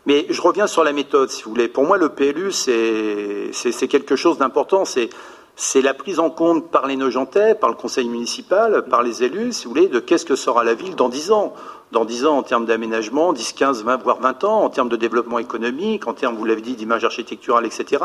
Mais 0.07 0.27
je 0.29 0.41
reviens 0.43 0.67
sur 0.67 0.85
la 0.85 0.93
méthode, 0.93 1.31
si 1.31 1.45
vous 1.45 1.51
voulez. 1.51 1.69
Pour 1.69 1.85
moi, 1.85 1.97
le 1.97 2.11
PLU, 2.11 2.53
c'est 2.53 3.89
quelque 3.89 4.17
chose 4.17 4.37
d'important. 4.37 4.85
C'est 4.85 5.09
c'est 5.57 5.83
la 5.83 5.95
prise 5.95 6.19
en 6.19 6.31
compte 6.31 6.71
par 6.71 6.87
les 6.87 6.97
Nogentais, 6.97 7.55
par 7.55 7.71
le 7.71 7.77
conseil 7.77 8.09
municipal, 8.09 8.85
par 8.89 9.03
les 9.03 9.23
élus, 9.23 9.53
si 9.53 9.65
vous 9.65 9.71
voulez, 9.71 9.89
de 9.89 10.01
qu'est-ce 10.01 10.25
que 10.25 10.35
sera 10.35 10.65
la 10.65 10.75
ville 10.75 10.97
dans 10.97 11.09
dix 11.09 11.31
ans. 11.31 11.55
Dans 11.93 12.05
dix 12.05 12.27
ans 12.27 12.39
en 12.39 12.43
termes 12.43 12.67
d'aménagement, 12.67 13.33
10, 13.33 13.53
15, 13.53 13.85
20, 13.85 14.03
voire 14.03 14.19
20 14.19 14.43
ans, 14.45 14.65
en 14.65 14.69
termes 14.69 14.89
de 14.89 14.97
développement 14.97 15.39
économique, 15.39 16.09
en 16.09 16.13
termes, 16.13 16.35
vous 16.35 16.45
l'avez 16.45 16.61
dit, 16.61 16.75
d'image 16.75 17.05
architecturale, 17.05 17.67
etc. 17.67 18.03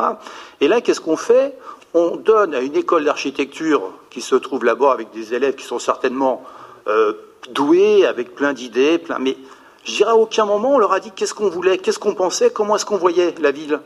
Et 0.61 0.67
là, 0.67 0.80
qu'est-ce 0.81 1.01
qu'on 1.01 1.17
fait? 1.17 1.57
On 1.95 2.17
donne 2.17 2.53
à 2.53 2.59
une 2.59 2.76
école 2.76 3.05
d'architecture 3.05 3.81
qui 4.11 4.21
se 4.21 4.35
trouve 4.35 4.63
là-bas 4.63 4.91
avec 4.91 5.09
des 5.11 5.34
élèves 5.34 5.55
qui 5.55 5.65
sont 5.65 5.80
certainement 5.80 6.43
euh, 6.88 7.13
doués, 7.51 8.05
avec 8.05 8.35
plein 8.35 8.53
d'idées, 8.53 8.99
plein... 8.99 9.17
mais 9.17 9.38
je 9.85 9.95
dirais 9.95 10.11
à 10.11 10.15
aucun 10.15 10.45
moment 10.45 10.76
on 10.76 10.77
leur 10.77 10.93
a 10.93 10.99
dit 10.99 11.11
qu'est-ce 11.11 11.34
qu'on 11.34 11.49
voulait, 11.49 11.77
qu'est-ce 11.77 11.97
qu'on 11.97 12.13
pensait, 12.13 12.51
comment 12.51 12.76
est-ce 12.76 12.85
qu'on 12.85 12.97
voyait 12.97 13.34
la 13.41 13.51
ville? 13.51 13.80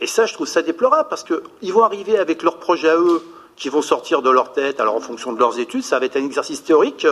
Et 0.00 0.06
ça, 0.06 0.26
je 0.26 0.34
trouve 0.34 0.46
ça 0.46 0.62
déplorable 0.62 1.08
parce 1.08 1.24
qu'ils 1.24 1.72
vont 1.72 1.82
arriver 1.82 2.18
avec 2.18 2.42
leurs 2.42 2.58
projets 2.58 2.90
à 2.90 2.96
eux 2.96 3.22
qui 3.56 3.68
vont 3.68 3.82
sortir 3.82 4.22
de 4.22 4.30
leur 4.30 4.52
tête, 4.52 4.78
alors 4.78 4.94
en 4.94 5.00
fonction 5.00 5.32
de 5.32 5.38
leurs 5.38 5.58
études, 5.58 5.82
ça 5.82 5.98
va 5.98 6.06
être 6.06 6.16
un 6.16 6.24
exercice 6.24 6.62
théorique. 6.62 7.06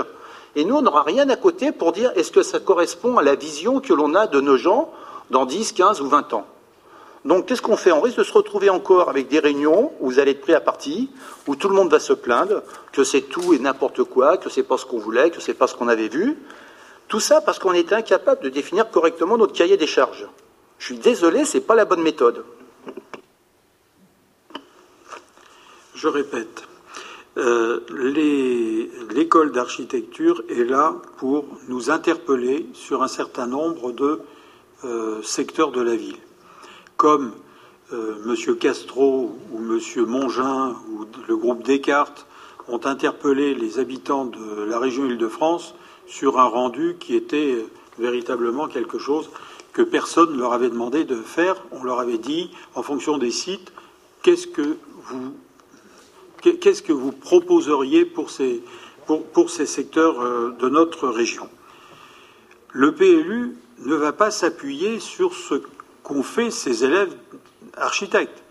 Et 0.54 0.64
nous, 0.64 0.76
on 0.76 0.82
n'aura 0.82 1.02
rien 1.02 1.28
à 1.28 1.36
côté 1.36 1.72
pour 1.72 1.92
dire 1.92 2.12
est-ce 2.14 2.30
que 2.30 2.42
ça 2.42 2.60
correspond 2.60 3.18
à 3.18 3.22
la 3.22 3.34
vision 3.34 3.80
que 3.80 3.92
l'on 3.92 4.14
a 4.14 4.26
de 4.26 4.40
nos 4.40 4.56
gens 4.56 4.92
dans 5.30 5.44
10, 5.44 5.72
15 5.72 6.00
ou 6.00 6.08
20 6.08 6.32
ans? 6.34 6.46
Donc, 7.24 7.46
qu'est-ce 7.46 7.60
qu'on 7.60 7.76
fait? 7.76 7.90
On 7.90 8.00
risque 8.00 8.18
de 8.18 8.22
se 8.22 8.32
retrouver 8.32 8.70
encore 8.70 9.08
avec 9.08 9.26
des 9.26 9.40
réunions 9.40 9.92
où 9.98 10.10
vous 10.10 10.18
allez 10.20 10.30
être 10.30 10.42
pris 10.42 10.54
à 10.54 10.60
partie, 10.60 11.10
où 11.48 11.56
tout 11.56 11.68
le 11.68 11.74
monde 11.74 11.90
va 11.90 11.98
se 11.98 12.12
plaindre 12.12 12.62
que 12.92 13.02
c'est 13.02 13.22
tout 13.22 13.52
et 13.52 13.58
n'importe 13.58 14.04
quoi, 14.04 14.36
que 14.36 14.48
c'est 14.48 14.62
pas 14.62 14.78
ce 14.78 14.86
qu'on 14.86 14.98
voulait, 14.98 15.30
que 15.30 15.40
c'est 15.40 15.52
pas 15.52 15.66
ce 15.66 15.74
qu'on 15.74 15.88
avait 15.88 16.06
vu. 16.06 16.38
Tout 17.08 17.18
ça 17.18 17.40
parce 17.40 17.58
qu'on 17.58 17.72
est 17.72 17.92
incapable 17.92 18.42
de 18.42 18.48
définir 18.48 18.88
correctement 18.90 19.36
notre 19.36 19.52
cahier 19.52 19.76
des 19.76 19.88
charges. 19.88 20.28
Je 20.78 20.86
suis 20.86 20.98
désolé, 20.98 21.44
ce 21.44 21.58
n'est 21.58 21.64
pas 21.64 21.74
la 21.74 21.84
bonne 21.84 22.02
méthode. 22.02 22.44
Je 25.97 26.09
répète, 26.09 26.68
euh, 27.39 27.81
l'école 29.14 29.51
d'architecture 29.51 30.43
est 30.51 30.64
là 30.64 30.94
pour 31.16 31.47
nous 31.68 31.90
interpeller 31.90 32.66
sur 32.74 33.02
un 33.02 33.09
certain 33.09 33.47
nombre 33.47 33.93
de 33.93 34.20
euh, 34.85 35.23
secteurs 35.23 35.73
de 35.73 35.81
la 35.81 35.97
ville. 35.97 36.18
Comme 36.98 37.32
euh, 37.94 38.16
M. 38.27 38.56
Castro 38.56 39.39
ou 39.51 39.59
M. 39.59 39.81
Mongin 40.06 40.77
ou 40.90 41.06
le 41.27 41.36
groupe 41.39 41.62
Descartes 41.62 42.27
ont 42.68 42.85
interpellé 42.85 43.55
les 43.55 43.78
habitants 43.78 44.27
de 44.27 44.64
la 44.64 44.78
région 44.78 45.06
Île-de-France 45.06 45.74
sur 46.06 46.39
un 46.39 46.44
rendu 46.44 46.97
qui 47.01 47.16
était 47.16 47.64
véritablement 47.98 48.68
quelque 48.68 48.98
chose 48.98 49.31
que 49.73 49.81
personne 49.81 50.35
ne 50.35 50.39
leur 50.40 50.52
avait 50.52 50.68
demandé 50.68 51.05
de 51.05 51.16
faire. 51.16 51.56
On 51.73 51.82
leur 51.85 52.01
avait 52.01 52.18
dit, 52.18 52.51
en 52.74 52.82
fonction 52.82 53.16
des 53.16 53.31
sites, 53.31 53.73
qu'est-ce 54.23 54.47
que 54.47 54.77
vous 55.05 55.32
qu'est-ce 56.51 56.82
que 56.82 56.93
vous 56.93 57.12
proposeriez 57.12 58.05
pour 58.05 58.31
ces, 58.31 58.62
pour, 59.06 59.51
ces 59.51 59.66
secteurs 59.66 60.20
euh, 60.20 60.51
de 60.59 60.68
notre 60.68 61.09
région? 61.09 61.48
Le 62.73 62.94
PLU 62.94 63.56
ne 63.85 63.94
va 63.94 64.12
pas 64.12 64.31
s'appuyer 64.31 65.01
sur 65.01 65.35
ce 65.35 65.55
qu'ont 66.02 66.23
fait 66.23 66.51
ces 66.51 66.85
élèves 66.85 67.14
architectes. 67.77 68.43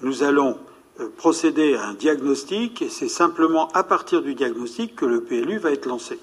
Nous 0.00 0.22
allons 0.22 0.58
euh, 1.00 1.08
procéder 1.16 1.74
à 1.74 1.88
un 1.88 1.94
diagnostic 1.94 2.82
et 2.82 2.88
c'est 2.88 3.08
simplement 3.08 3.68
à 3.68 3.82
partir 3.82 4.22
du 4.22 4.34
diagnostic 4.34 4.96
que 4.96 5.06
le 5.06 5.22
PLU 5.22 5.58
va 5.58 5.72
être 5.72 5.86
lancé. 5.86 6.18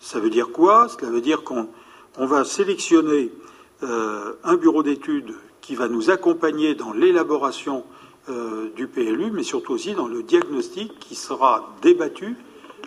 Ça 0.00 0.18
veut 0.18 0.30
dire 0.30 0.50
quoi? 0.50 0.88
Cela 0.88 1.10
veut 1.10 1.20
dire 1.20 1.42
qu'on 1.44 1.68
va 2.16 2.44
sélectionner 2.44 3.30
euh, 3.82 4.32
un 4.44 4.56
bureau 4.56 4.82
d'études 4.82 5.34
qui 5.60 5.74
va 5.74 5.88
nous 5.88 6.10
accompagner 6.10 6.74
dans 6.74 6.92
l'élaboration 6.92 7.84
euh, 8.28 8.68
du 8.76 8.86
PLU, 8.86 9.30
mais 9.30 9.42
surtout 9.42 9.72
aussi 9.72 9.94
dans 9.94 10.06
le 10.06 10.22
diagnostic 10.22 10.98
qui 11.00 11.14
sera 11.14 11.74
débattu 11.80 12.36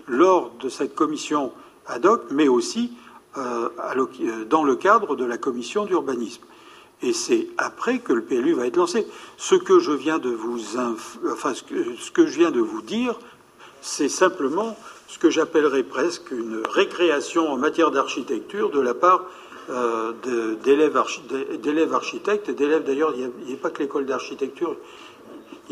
lors 0.08 0.52
de 0.62 0.70
cette 0.70 0.94
commission 0.94 1.52
ad 1.88 2.06
hoc, 2.06 2.26
mais 2.30 2.48
aussi 2.48 2.92
euh, 3.38 3.70
euh, 3.80 4.46
dans 4.46 4.64
le 4.64 4.76
cadre 4.76 5.16
de 5.16 5.26
la 5.26 5.40
commission 5.40 5.86
d'urbanisme. 5.86 6.44
Et 7.02 7.14
c'est 7.14 7.48
après 7.58 7.98
que 7.98 8.14
le 8.14 8.22
PLU 8.24 8.54
va 8.54 8.68
être 8.68 8.78
lancé. 8.78 9.08
Ce 9.38 9.56
que 9.56 9.80
je 9.80 9.92
viens 9.92 10.20
de 10.20 10.30
vous, 10.30 10.78
enfin, 11.32 11.54
ce 11.56 11.64
que, 12.12 12.28
je 12.28 12.38
viens 12.38 12.52
de 12.52 12.62
vous 12.62 12.84
dire, 12.84 13.18
c'est 13.82 14.10
simplement 14.10 14.78
ce 15.08 15.18
que 15.18 15.32
j'appellerais 15.32 15.84
presque 15.84 16.30
une 16.30 16.62
récréation 16.70 17.52
en 17.52 17.58
matière 17.58 17.90
d'architecture 17.90 18.70
de 18.70 18.80
la 18.80 18.94
part 18.94 19.26
d'élèves 20.64 20.96
architectes 21.94 22.52
d'élèves 22.52 22.84
d'ailleurs, 22.84 23.14
il 23.16 23.32
n'y 23.48 23.54
a, 23.54 23.58
pas 23.58 23.70
que 23.72 23.80
l'école 23.80 24.06
d'architecture, 24.06 24.78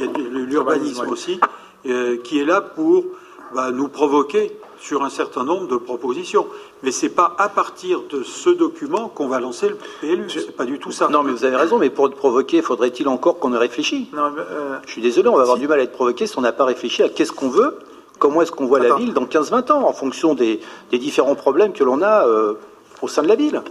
il 0.02 0.24
y 0.24 0.26
a 0.26 0.46
l'urbanisme 0.46 1.08
aussi, 1.08 1.40
euh, 1.86 2.18
qui 2.18 2.40
est 2.40 2.46
là 2.46 2.62
pour 2.62 3.06
bah, 3.54 3.72
nous 3.72 3.88
provoquer 3.88 4.52
sur 4.82 5.04
un 5.04 5.10
certain 5.10 5.44
nombre 5.44 5.68
de 5.68 5.78
propositions. 5.78 6.48
Mais 6.84 6.92
ce 6.92 7.06
n'est 7.06 7.12
pas 7.12 7.36
à 7.38 7.50
partir 7.50 8.02
de 8.10 8.24
ce 8.24 8.50
document 8.50 9.08
qu'on 9.08 9.28
va 9.28 9.40
lancer 9.40 9.70
le 9.70 9.78
PLU. 10.02 10.30
Ce 10.30 10.40
n'est 10.40 10.52
pas 10.52 10.66
du 10.66 10.80
tout 10.80 10.92
ça. 10.92 11.08
Non, 11.08 11.24
mais 11.24 11.32
vous 11.32 11.46
avez 11.46 11.56
raison, 11.56 11.78
mais 11.78 11.90
pour 11.90 12.08
être 12.08 12.16
provoqué, 12.16 12.62
faudrait-il 12.62 13.08
encore 13.08 13.40
qu'on 13.40 13.54
ait 13.54 13.58
réfléchi? 13.58 14.10
Non, 14.14 14.34
euh, 14.38 14.78
Je 14.86 14.92
suis 14.92 15.02
désolé, 15.02 15.30
on 15.30 15.36
va 15.36 15.44
avoir 15.44 15.58
du 15.58 15.68
mal 15.68 15.80
à 15.80 15.84
être 15.84 15.92
provoqué 15.92 16.26
si 16.26 16.38
on 16.38 16.42
n'a 16.42 16.52
pas 16.52 16.66
réfléchi 16.66 17.04
à 17.04 17.10
qu'est-ce 17.10 17.32
qu'on 17.32 17.50
veut, 17.50 17.78
comment 18.18 18.42
est-ce 18.42 18.52
qu'on 18.52 18.66
voit 18.66 18.80
la 18.80 18.96
ville 18.96 19.14
dans 19.14 19.26
15-20 19.26 19.72
ans, 19.72 19.88
en 19.88 19.94
fonction 19.94 20.34
des, 20.34 20.60
différents 20.92 21.36
problèmes 21.36 21.74
que 21.74 21.84
l'on 21.84 22.02
a 22.02 22.26
euh, 22.26 22.56
au 23.02 23.08
sein 23.08 23.22
de 23.22 23.28
la 23.28 23.36
ville. 23.36 23.62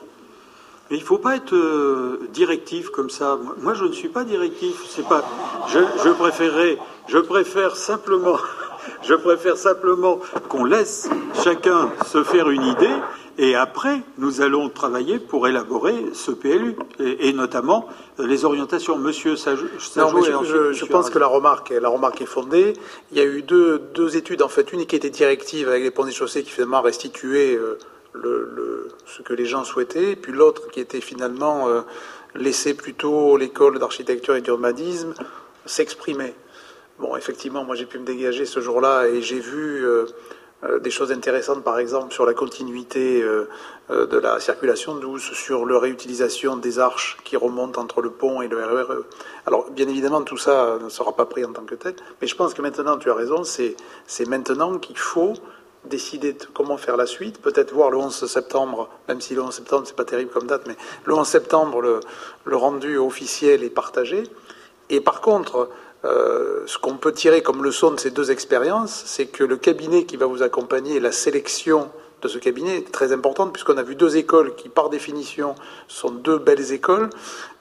Mais 0.90 0.96
il 0.96 1.00
ne 1.00 1.06
faut 1.06 1.18
pas 1.18 1.36
être 1.36 1.54
euh, 1.54 2.28
directif 2.32 2.90
comme 2.90 3.10
ça. 3.10 3.38
Moi, 3.58 3.74
je 3.74 3.84
ne 3.84 3.92
suis 3.92 4.08
pas 4.08 4.24
directif. 4.24 4.84
C'est 4.88 5.06
pas. 5.06 5.24
Je, 5.68 5.78
je 6.04 6.10
préférerais. 6.10 6.78
Je 7.08 7.18
préfère 7.18 7.76
simplement. 7.76 8.36
Je 9.02 9.12
préfère 9.14 9.58
simplement 9.58 10.20
qu'on 10.48 10.64
laisse 10.64 11.08
chacun 11.44 11.92
se 12.06 12.24
faire 12.24 12.48
une 12.48 12.64
idée 12.64 12.96
et 13.42 13.54
après, 13.54 14.02
nous 14.18 14.42
allons 14.42 14.68
travailler 14.68 15.18
pour 15.18 15.48
élaborer 15.48 15.94
ce 16.12 16.30
PLU, 16.30 16.76
et, 16.98 17.32
notamment 17.32 17.88
euh, 18.18 18.26
les 18.26 18.44
orientations. 18.44 18.98
Monsieur 18.98 19.34
Sajou, 19.34 19.66
je, 19.78 20.72
je, 20.74 20.84
pense 20.84 21.08
que 21.08 21.18
la 21.18 21.26
remarque, 21.26 21.70
la 21.70 21.88
remarque 21.88 22.20
est 22.20 22.26
fondée. 22.26 22.74
Il 23.12 23.16
y 23.16 23.20
a 23.22 23.24
eu 23.24 23.40
deux, 23.40 23.78
deux 23.94 24.18
études, 24.18 24.42
en 24.42 24.48
fait, 24.48 24.74
une 24.74 24.84
qui 24.84 24.94
était 24.94 25.08
directive 25.08 25.68
avec 25.68 25.82
les 25.82 25.90
ponts 25.90 26.06
et 26.06 26.12
chaussées 26.12 26.42
qui 26.42 26.50
finalement 26.50 26.82
restituait 26.82 27.56
euh, 27.56 27.78
ce 28.14 29.22
que 29.22 29.32
les 29.32 29.46
gens 29.46 29.64
souhaitaient, 29.64 30.12
et 30.12 30.16
puis 30.16 30.32
l'autre 30.32 30.68
qui 30.70 30.80
était 30.80 31.00
finalement 31.00 31.68
euh, 31.68 31.82
laissé 32.34 32.74
plutôt 32.74 33.36
l'école 33.36 33.78
d'architecture 33.78 34.36
et 34.36 34.40
d'urbanisme 34.40 35.14
s'exprimer. 35.66 36.34
Bon, 36.98 37.16
effectivement, 37.16 37.64
moi 37.64 37.76
j'ai 37.76 37.86
pu 37.86 37.98
me 37.98 38.04
dégager 38.04 38.44
ce 38.44 38.60
jour-là 38.60 39.06
et 39.06 39.22
j'ai 39.22 39.38
vu 39.38 39.84
euh, 39.84 40.06
euh, 40.64 40.78
des 40.78 40.90
choses 40.90 41.12
intéressantes, 41.12 41.64
par 41.64 41.78
exemple 41.78 42.12
sur 42.12 42.26
la 42.26 42.34
continuité 42.34 43.22
de 43.88 44.18
la 44.18 44.38
circulation 44.38 44.94
douce, 44.94 45.32
sur 45.32 45.66
la 45.66 45.78
réutilisation 45.80 46.56
des 46.56 46.78
arches 46.78 47.16
qui 47.24 47.36
remontent 47.36 47.80
entre 47.80 48.02
le 48.02 48.10
pont 48.10 48.40
et 48.40 48.46
le 48.46 48.64
RERE. 48.64 49.04
Alors, 49.46 49.68
bien 49.70 49.88
évidemment, 49.88 50.22
tout 50.22 50.36
ça 50.36 50.78
ne 50.80 50.88
sera 50.88 51.16
pas 51.16 51.26
pris 51.26 51.44
en 51.44 51.52
tant 51.52 51.64
que 51.64 51.74
tel, 51.74 51.96
mais 52.20 52.28
je 52.28 52.36
pense 52.36 52.54
que 52.54 52.62
maintenant, 52.62 52.98
tu 52.98 53.10
as 53.10 53.14
raison, 53.14 53.42
c'est 53.42 53.74
maintenant 54.28 54.78
qu'il 54.78 54.98
faut 54.98 55.34
décider 55.84 56.34
de 56.34 56.44
comment 56.52 56.76
faire 56.76 56.96
la 56.96 57.06
suite, 57.06 57.40
peut-être 57.40 57.72
voir 57.72 57.90
le 57.90 57.96
11 57.96 58.26
septembre, 58.26 58.88
même 59.08 59.20
si 59.20 59.34
le 59.34 59.42
11 59.42 59.54
septembre 59.54 59.82
c'est 59.86 59.96
pas 59.96 60.04
terrible 60.04 60.30
comme 60.30 60.46
date, 60.46 60.62
mais 60.66 60.76
le 61.04 61.14
11 61.14 61.26
septembre 61.26 61.80
le, 62.44 62.56
rendu 62.56 62.98
officiel 62.98 63.64
est 63.64 63.70
partagé. 63.70 64.24
Et 64.90 65.00
par 65.00 65.20
contre, 65.20 65.70
euh, 66.04 66.62
ce 66.66 66.78
qu'on 66.78 66.96
peut 66.96 67.12
tirer 67.12 67.42
comme 67.42 67.64
leçon 67.64 67.92
de 67.92 68.00
ces 68.00 68.10
deux 68.10 68.30
expériences, 68.30 69.02
c'est 69.06 69.26
que 69.26 69.44
le 69.44 69.56
cabinet 69.56 70.04
qui 70.04 70.16
va 70.16 70.26
vous 70.26 70.42
accompagner, 70.42 71.00
la 71.00 71.12
sélection 71.12 71.90
de 72.20 72.28
ce 72.28 72.36
cabinet 72.36 72.76
est 72.76 72.92
très 72.92 73.12
importante, 73.12 73.50
puisqu'on 73.52 73.78
a 73.78 73.82
vu 73.82 73.94
deux 73.94 74.18
écoles 74.18 74.54
qui, 74.54 74.68
par 74.68 74.90
définition, 74.90 75.54
sont 75.88 76.10
deux 76.10 76.36
belles 76.36 76.72
écoles, 76.72 77.08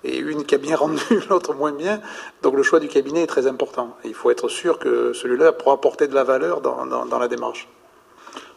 et 0.03 0.17
une 0.17 0.43
qui 0.43 0.55
a 0.55 0.57
bien 0.57 0.75
rendu, 0.75 1.01
l'autre 1.29 1.53
moins 1.53 1.71
bien. 1.71 2.01
Donc 2.41 2.55
le 2.55 2.63
choix 2.63 2.81
du 2.81 2.89
cabinet 2.89 3.23
est 3.23 3.27
très 3.27 3.47
important. 3.47 3.95
il 4.03 4.13
faut 4.13 4.29
être 4.31 4.49
sûr 4.49 4.77
que 4.77 5.13
celui-là 5.13 5.53
pourra 5.53 5.75
apporter 5.75 6.07
de 6.07 6.15
la 6.15 6.25
valeur 6.25 6.59
dans 6.59 7.19
la 7.19 7.27
démarche. 7.29 7.69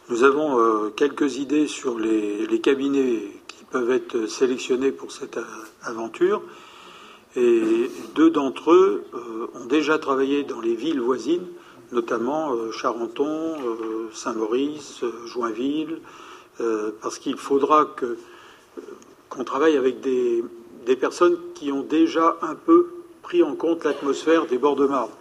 Nous 0.09 0.23
avons 0.23 0.59
euh, 0.59 0.89
quelques 0.89 1.37
idées 1.37 1.65
sur 1.65 1.97
les, 1.97 2.59
cabinets 2.59 3.21
qui 3.47 3.63
peuvent 3.63 3.91
être 3.91 4.25
sélectionnés 4.25 4.91
pour 4.91 5.13
cette 5.13 5.39
aventure. 5.81 6.41
Et 7.37 7.89
deux 8.13 8.29
d'entre 8.29 8.73
eux 8.73 9.05
euh, 9.13 9.47
ont 9.55 9.65
déjà 9.65 9.97
travaillé 9.99 10.43
dans 10.43 10.59
les 10.59 10.75
villes 10.75 10.99
voisines, 10.99 11.47
notamment 11.93 12.53
euh, 12.53 12.69
Charenton, 12.71 13.55
Saint-Maurice, 14.11 15.03
Joinville, 15.25 15.99
parce 17.01 17.17
qu'il 17.17 17.37
faudra 17.37 17.89
qu'on 19.29 19.43
travaille 19.43 19.77
avec 19.77 20.01
des, 20.01 20.43
des 20.85 20.95
personnes 20.95 21.37
qui 21.55 21.71
ont 21.71 21.81
déjà 21.81 22.37
un 22.41 22.55
peu 22.55 22.89
pris 23.23 23.41
en 23.41 23.55
compte 23.55 23.85
l'atmosphère 23.85 24.45
des 24.45 24.57
bords 24.57 24.75
de 24.75 24.85
marbre. 24.85 25.17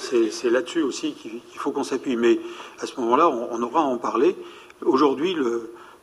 C'est 0.00 0.50
là-dessus 0.50 0.82
aussi 0.82 1.14
qu'il 1.14 1.40
faut 1.54 1.70
qu'on 1.70 1.84
s'appuie. 1.84 2.16
Mais 2.16 2.40
à 2.80 2.86
ce 2.86 2.98
moment-là, 3.00 3.28
on, 3.28 3.62
aura 3.62 3.80
à 3.80 3.84
en 3.84 3.98
parler. 3.98 4.36
Aujourd'hui, 4.84 5.36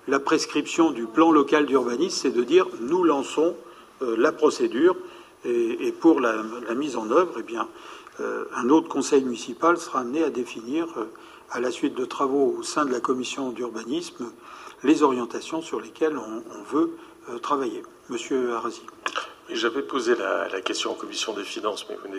la 0.07 0.19
prescription 0.19 0.91
du 0.91 1.05
plan 1.05 1.31
local 1.31 1.65
d'urbanisme, 1.65 2.17
c'est 2.21 2.31
de 2.31 2.43
dire 2.43 2.67
nous 2.81 3.03
lançons 3.03 3.55
euh, 4.01 4.15
la 4.17 4.31
procédure 4.31 4.95
et, 5.45 5.91
pour 5.91 6.21
la, 6.21 6.41
mise 6.73 6.95
en 6.95 7.11
œuvre, 7.11 7.33
eh 7.39 7.43
bien, 7.43 7.67
un 8.55 8.69
autre 8.69 8.87
conseil 8.87 9.23
municipal 9.23 9.77
sera 9.77 9.99
amené 9.99 10.23
à 10.23 10.29
définir, 10.29 10.87
à 11.51 11.59
la 11.59 11.69
suite 11.69 11.95
de 11.95 12.05
travaux 12.05 12.55
au 12.57 12.63
sein 12.63 12.85
de 12.85 12.91
la 12.93 13.01
commission 13.01 13.49
d'urbanisme, 13.49 14.31
les 14.83 15.03
orientations 15.03 15.61
sur 15.61 15.81
lesquelles 15.81 16.17
on, 16.17 16.63
veut 16.73 16.95
travailler. 17.41 17.83
Monsieur 18.07 18.53
Arasi. 18.53 18.83
J'avais 19.49 19.81
posé 19.81 20.15
la, 20.15 20.61
question 20.61 20.91
en 20.91 20.93
commission 20.95 21.33
des 21.33 21.43
finances, 21.43 21.85
mais 21.89 21.95
vous 21.95 22.09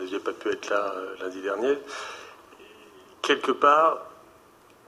n'aviez 0.00 0.18
pas 0.18 0.32
pu 0.32 0.48
être 0.48 0.70
là 0.70 0.94
lundi 1.20 1.40
dernier. 1.40 1.78
Quelque 3.20 3.52
part, 3.52 3.98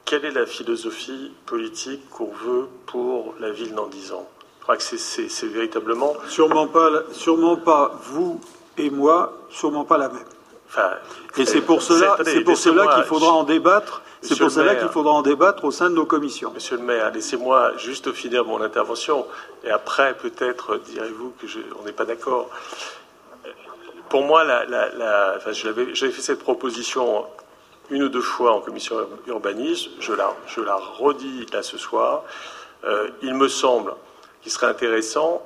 quelle 0.05 0.25
est 0.25 0.33
la 0.33 0.47
philosophie 0.47 1.33
politique 1.47 2.09
qu'on 2.11 2.33
veut 2.33 2.69
pour 2.87 3.35
la 3.39 3.51
ville 3.51 3.75
dans 3.75 3.87
dix 3.87 4.13
ans? 4.13 4.29
Je 4.59 4.63
crois 4.63 4.77
que 4.77 4.83
c'est 4.83 5.47
véritablement. 5.47 6.15
Sûrement 6.29 6.67
pas, 6.67 6.91
sûrement 7.13 7.57
pas 7.57 8.01
vous 8.05 8.41
et 8.79 8.91
moi, 8.91 9.47
sûrement 9.51 9.85
pas 9.85 9.99
la 9.99 10.09
même. 10.09 10.25
et 11.37 11.45
c'est 11.45 11.61
pour 11.61 11.83
cela, 11.83 12.17
c'est 12.25 12.41
pour 12.41 12.57
cela 12.57 12.95
qu'il 12.95 13.05
faudra 13.05 13.33
en 13.33 13.45
débattre. 13.45 14.03
C'est 14.25 14.39
pour 14.39 14.51
cela 14.51 14.75
qu'il 14.75 14.89
faudra 14.89 15.13
en 15.13 15.23
débattre 15.23 15.65
au 15.65 15.71
sein 15.71 15.91
de 15.91 15.95
nos 15.95 16.07
commissions. 16.07 16.51
Monsieur 16.53 16.77
le 16.79 16.83
maire, 16.83 17.11
laissez-moi 17.11 17.77
juste 17.77 18.13
finir 18.13 18.45
mon 18.47 18.61
intervention 18.63 19.27
et 19.63 19.71
après 19.71 20.17
peut-être 20.17 20.79
direz-vous 20.79 21.35
que 21.39 21.47
on 21.79 21.85
n'est 21.85 21.93
pas 21.93 22.07
d'accord. 22.07 22.49
Pour 24.09 24.25
moi, 24.25 24.45
la, 24.45 25.39
j'avais 25.53 25.93
fait 25.93 26.23
cette 26.23 26.39
proposition 26.39 27.27
une 27.91 28.05
ou 28.05 28.09
deux 28.09 28.23
fois 28.23 28.53
en 28.53 28.61
commission 28.61 28.97
urbanisme, 29.27 29.91
je 30.01 30.15
la, 30.15 30.35
je 30.47 30.63
la 30.63 30.77
redis 30.77 31.47
là 31.53 31.63
ce 31.63 31.77
soir, 31.77 32.25
euh, 32.85 33.09
il 33.21 33.35
me 33.35 33.49
semble 33.49 33.93
qu'il 34.43 34.51
serait 34.51 34.69
intéressant 34.69 35.43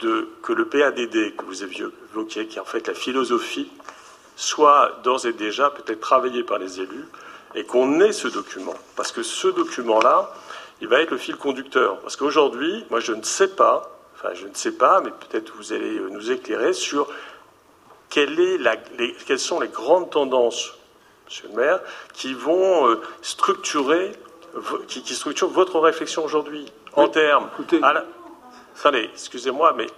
de, 0.00 0.28
que 0.42 0.52
le 0.52 0.66
PADD 0.66 1.34
que 1.34 1.44
vous 1.46 1.62
aviez 1.62 1.86
évoqué, 2.10 2.46
qui 2.46 2.58
est 2.58 2.60
en 2.60 2.66
fait 2.66 2.86
la 2.88 2.94
philosophie, 2.94 3.70
soit 4.36 5.00
d'ores 5.02 5.24
et 5.24 5.32
déjà 5.32 5.70
peut-être 5.70 6.00
travaillé 6.00 6.42
par 6.42 6.58
les 6.58 6.80
élus 6.80 7.06
et 7.58 7.64
qu'on 7.64 8.00
ait 8.00 8.12
ce 8.12 8.28
document. 8.28 8.74
Parce 8.94 9.10
que 9.10 9.24
ce 9.24 9.48
document-là, 9.48 10.32
il 10.80 10.86
va 10.86 11.00
être 11.00 11.10
le 11.10 11.18
fil 11.18 11.36
conducteur. 11.36 11.98
Parce 12.00 12.14
qu'aujourd'hui, 12.14 12.84
moi 12.88 13.00
je 13.00 13.12
ne 13.12 13.22
sais 13.22 13.48
pas, 13.48 13.98
enfin 14.14 14.32
je 14.34 14.46
ne 14.46 14.54
sais 14.54 14.72
pas, 14.72 15.00
mais 15.00 15.10
peut-être 15.10 15.52
vous 15.56 15.72
allez 15.72 15.98
nous 16.10 16.30
éclairer 16.30 16.72
sur 16.72 17.08
quelle 18.08 18.38
est 18.38 18.58
la, 18.58 18.76
quelles 18.76 19.40
sont 19.40 19.58
les 19.58 19.68
grandes 19.68 20.08
tendances 20.10 20.72
Monsieur 21.26 21.48
le 21.48 21.56
maire, 21.56 21.80
qui 22.14 22.32
vont 22.32 22.88
euh, 22.88 23.02
structurer, 23.22 24.12
qui, 24.86 25.14
structurent 25.14 25.48
votre 25.48 25.78
réflexion 25.80 26.24
aujourd'hui 26.24 26.64
en 26.94 27.08
termes. 27.08 27.48
Écoutez. 27.54 27.80
Attendez, 28.78 29.10
excusez-moi, 29.12 29.74
mais 29.76 29.88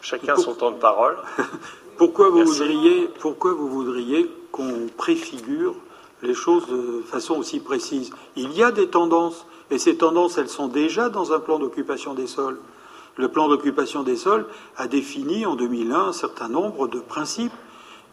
chacun 0.00 0.34
son 0.36 0.54
temps 0.54 0.70
de 0.70 0.78
parole. 0.78 1.18
pourquoi, 1.98 2.30
vous 2.30 2.42
voudriez, 2.42 3.08
pourquoi 3.20 3.52
vous 3.52 3.68
voudriez 3.68 4.28
qu'on 4.50 4.88
préfigure 4.96 5.76
les 6.26 6.34
choses 6.34 6.66
de 6.68 7.02
façon 7.06 7.34
aussi 7.34 7.60
précise 7.60 8.10
Il 8.36 8.52
y 8.52 8.62
a 8.62 8.72
des 8.72 8.88
tendances, 8.88 9.46
et 9.70 9.78
ces 9.78 9.96
tendances, 9.96 10.38
elles 10.38 10.48
sont 10.48 10.68
déjà 10.68 11.08
dans 11.08 11.32
un 11.32 11.40
plan 11.40 11.58
d'occupation 11.58 12.14
des 12.14 12.26
sols. 12.26 12.58
Le 13.16 13.28
plan 13.28 13.48
d'occupation 13.48 14.02
des 14.02 14.16
sols 14.16 14.46
a 14.76 14.86
défini 14.86 15.46
en 15.46 15.56
2001 15.56 16.08
un 16.08 16.12
certain 16.12 16.48
nombre 16.48 16.86
de 16.88 17.00
principes 17.00 17.52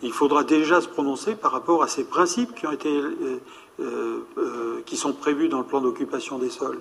il 0.04 0.12
faudra 0.12 0.44
déjà 0.44 0.82
se 0.82 0.88
prononcer 0.88 1.36
par 1.36 1.52
rapport 1.52 1.82
à 1.82 1.88
ces 1.88 2.04
principes 2.04 2.54
qui 2.54 2.68
ont 2.68 2.72
été, 2.72 2.90
euh, 2.90 3.40
euh, 3.80 4.20
euh, 4.38 4.82
qui 4.86 4.98
sont 4.98 5.14
prévus 5.14 5.48
dans 5.48 5.60
le 5.60 5.64
plan 5.64 5.80
d'occupation 5.80 6.38
des 6.38 6.50
sols. 6.50 6.80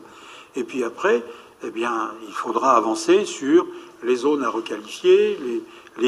Et 0.56 0.64
puis 0.64 0.82
après, 0.82 1.22
eh 1.64 1.70
bien, 1.70 2.10
il 2.26 2.34
faudra 2.34 2.76
avancer 2.76 3.24
sur 3.24 3.64
les 4.02 4.16
zones 4.16 4.42
à 4.42 4.48
requalifier, 4.48 5.38
les, 5.40 5.62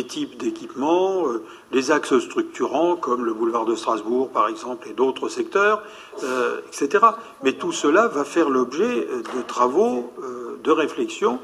types 0.04 0.36
d'équipements, 0.36 1.24
les 1.72 1.90
axes 1.90 2.18
structurants 2.18 2.96
comme 2.96 3.24
le 3.24 3.34
boulevard 3.34 3.64
de 3.64 3.74
Strasbourg 3.74 4.30
par 4.30 4.48
exemple 4.48 4.88
et 4.88 4.92
d'autres 4.92 5.28
secteurs, 5.28 5.82
etc. 6.68 7.04
Mais 7.42 7.52
tout 7.52 7.72
cela 7.72 8.08
va 8.08 8.24
faire 8.24 8.48
l'objet 8.48 9.06
de 9.36 9.42
travaux, 9.46 10.12
de 10.62 10.70
réflexion. 10.70 11.38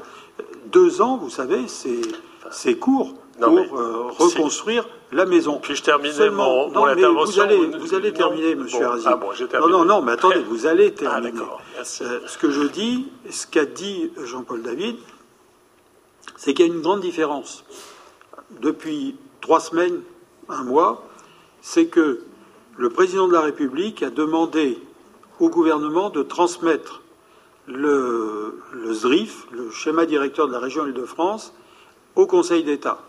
Deux 0.71 1.01
ans, 1.01 1.17
vous 1.17 1.29
savez, 1.29 1.65
c'est 1.67 2.75
court 2.75 3.13
pour 3.39 3.79
euh, 3.79 4.09
reconstruire 4.17 4.87
la 5.11 5.25
maison. 5.25 5.59
Puis-je 5.59 5.83
terminer 5.83 6.29
mon, 6.29 6.69
mon 6.69 6.85
intervention 6.85 7.45
Vous 7.45 7.51
allez, 7.51 7.65
vous 7.65 7.93
allez 7.93 8.13
terminer, 8.13 8.55
Monsieur 8.55 8.85
bon, 8.85 9.01
ah 9.05 9.15
bon, 9.15 9.31
Non, 9.59 9.69
non, 9.69 9.85
non, 9.85 10.01
mais 10.01 10.13
attendez, 10.13 10.39
vous 10.39 10.65
allez 10.65 10.93
ah, 10.95 10.99
terminer. 10.99 11.41
Ah, 11.79 11.83
ce 11.83 12.37
que 12.37 12.49
je 12.49 12.63
dis, 12.63 13.07
ce 13.29 13.47
qu'a 13.47 13.65
dit 13.65 14.11
Jean-Paul 14.23 14.61
David, 14.61 14.97
c'est 16.37 16.53
qu'il 16.53 16.67
y 16.67 16.69
a 16.69 16.73
une 16.73 16.81
grande 16.81 17.01
différence. 17.01 17.63
Depuis 18.59 19.15
trois 19.39 19.59
semaines, 19.59 20.01
un 20.49 20.63
mois, 20.63 21.07
c'est 21.61 21.87
que 21.87 22.21
le 22.77 22.89
président 22.89 23.27
de 23.27 23.33
la 23.33 23.41
République 23.41 24.03
a 24.03 24.09
demandé 24.09 24.77
au 25.39 25.49
gouvernement 25.49 26.09
de 26.09 26.23
transmettre 26.23 27.01
le, 27.67 28.59
le 28.73 28.93
SDRIF, 28.93 29.47
le 29.51 29.69
schéma 29.71 30.05
directeur 30.05 30.47
de 30.47 30.53
la 30.53 30.59
région 30.59 30.85
Île-de-France, 30.85 31.53
au 32.15 32.27
Conseil 32.27 32.63
d'État. 32.63 32.99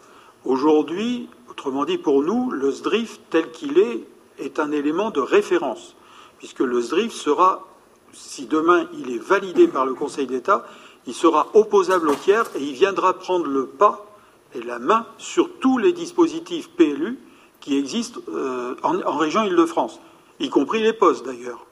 Aujourd'hui, 0.44 1.28
autrement 1.50 1.84
dit, 1.84 1.98
pour 1.98 2.22
nous, 2.22 2.50
le 2.50 2.70
SDRIF 2.70 3.20
tel 3.30 3.50
qu'il 3.50 3.78
est 3.78 4.06
est 4.38 4.58
un 4.58 4.72
élément 4.72 5.10
de 5.10 5.20
référence, 5.20 5.94
puisque 6.38 6.60
le 6.60 6.80
SDRIF 6.80 7.12
sera, 7.12 7.66
si 8.12 8.46
demain 8.46 8.86
il 8.98 9.10
est 9.14 9.22
validé 9.22 9.68
par 9.68 9.86
le 9.86 9.94
Conseil 9.94 10.26
d'État, 10.26 10.66
il 11.06 11.14
sera 11.14 11.48
opposable 11.54 12.08
au 12.08 12.14
tiers 12.14 12.44
et 12.54 12.62
il 12.62 12.74
viendra 12.74 13.14
prendre 13.14 13.46
le 13.46 13.66
pas 13.66 14.11
et 14.54 14.62
la 14.62 14.78
main 14.78 15.06
sur 15.18 15.50
tous 15.60 15.78
les 15.78 15.92
dispositifs 15.92 16.70
PLU 16.70 17.18
qui 17.60 17.78
existent 17.78 18.20
euh, 18.28 18.74
en, 18.82 19.16
région 19.16 19.44
Île-de-France, 19.44 20.00
y 20.40 20.48
compris 20.48 20.82
les 20.82 20.92
postes 20.92 21.24
d'ailleurs. 21.24 21.64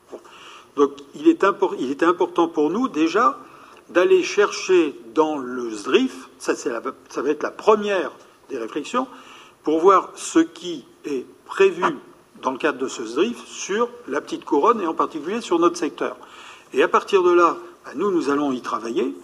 Donc 0.76 0.92
il 1.14 1.28
est, 1.28 1.42
est, 1.42 2.02
important 2.02 2.48
pour 2.48 2.70
nous 2.70 2.88
déjà 2.88 3.38
d'aller 3.88 4.22
chercher 4.22 4.94
dans 5.14 5.36
le 5.36 5.70
SDRIF, 5.70 6.28
ça, 6.38 6.54
ça 6.54 6.80
va 6.80 7.30
être 7.30 7.42
la 7.42 7.50
première 7.50 8.12
des 8.48 8.58
réflexions 8.58 9.08
pour 9.64 9.80
voir 9.80 10.10
ce 10.14 10.38
qui 10.38 10.84
est 11.04 11.26
prévu 11.44 11.84
dans 12.40 12.52
le 12.52 12.58
cadre 12.58 12.78
de 12.78 12.88
ce 12.88 13.04
SDRIF 13.04 13.44
sur 13.46 13.88
la 14.06 14.20
petite 14.20 14.44
couronne 14.44 14.80
et 14.80 14.86
en 14.86 14.94
particulier 14.94 15.40
sur 15.40 15.58
notre 15.58 15.76
secteur. 15.76 16.16
Et 16.72 16.82
à 16.82 16.88
partir 16.88 17.22
de 17.22 17.32
là, 17.32 17.56
bah, 17.84 17.92
nous, 17.96 18.10
nous 18.10 18.30
allons 18.30 18.52
y 18.52 18.60
travailler 18.60 19.14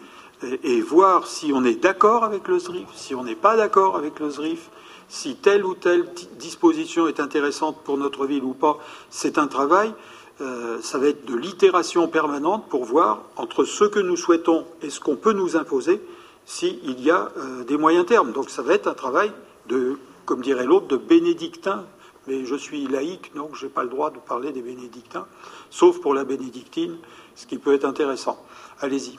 et, 0.42 0.80
voir 0.80 1.26
si 1.26 1.52
on 1.52 1.64
est 1.64 1.80
d'accord 1.82 2.24
avec 2.24 2.48
le 2.48 2.58
SDRIF, 2.58 2.88
si 2.94 3.14
on 3.14 3.24
n'est 3.24 3.34
pas 3.34 3.56
d'accord 3.56 3.96
avec 3.96 4.18
le 4.20 4.30
SDRIF, 4.30 4.70
si 5.08 5.36
telle 5.36 5.64
ou 5.64 5.74
telle 5.74 6.08
disposition 6.38 7.06
est 7.06 7.20
intéressante 7.20 7.78
pour 7.84 7.96
notre 7.96 8.26
ville 8.26 8.44
ou 8.44 8.54
pas. 8.54 8.78
C'est 9.10 9.38
un 9.38 9.46
travail, 9.46 9.92
euh, 10.40 10.78
ça 10.82 10.98
va 10.98 11.08
être 11.08 11.24
de 11.24 11.34
l'itération 11.34 12.08
permanente 12.08 12.68
pour 12.68 12.84
voir 12.84 13.22
entre 13.36 13.64
ce 13.64 13.84
que 13.84 14.00
nous 14.00 14.16
souhaitons 14.16 14.66
et 14.82 14.90
ce 14.90 15.00
qu'on 15.00 15.16
peut 15.16 15.32
nous 15.32 15.56
imposer 15.56 16.02
s'il 16.44 17.00
y 17.00 17.10
a 17.10 17.30
euh, 17.36 17.64
des 17.64 17.76
moyens 17.76 18.06
termes. 18.06 18.32
Donc 18.32 18.50
ça 18.50 18.62
va 18.62 18.74
être 18.74 18.88
un 18.88 18.94
travail 18.94 19.32
de, 19.68 19.98
comme 20.24 20.42
dirait 20.42 20.66
l'autre, 20.66 20.88
de 20.88 20.96
bénédictin. 20.96 21.84
Mais 22.26 22.44
je 22.44 22.56
suis 22.56 22.88
laïque, 22.88 23.32
donc 23.36 23.54
je 23.54 23.66
n'ai 23.66 23.70
pas 23.70 23.84
le 23.84 23.88
droit 23.88 24.10
de 24.10 24.18
parler 24.18 24.50
des 24.50 24.62
bénédictins, 24.62 25.26
sauf 25.70 26.00
pour 26.00 26.12
la 26.12 26.24
bénédictine, 26.24 26.96
ce 27.36 27.46
qui 27.46 27.56
peut 27.56 27.72
être 27.72 27.84
intéressant. 27.84 28.44
Allez-y. 28.80 29.16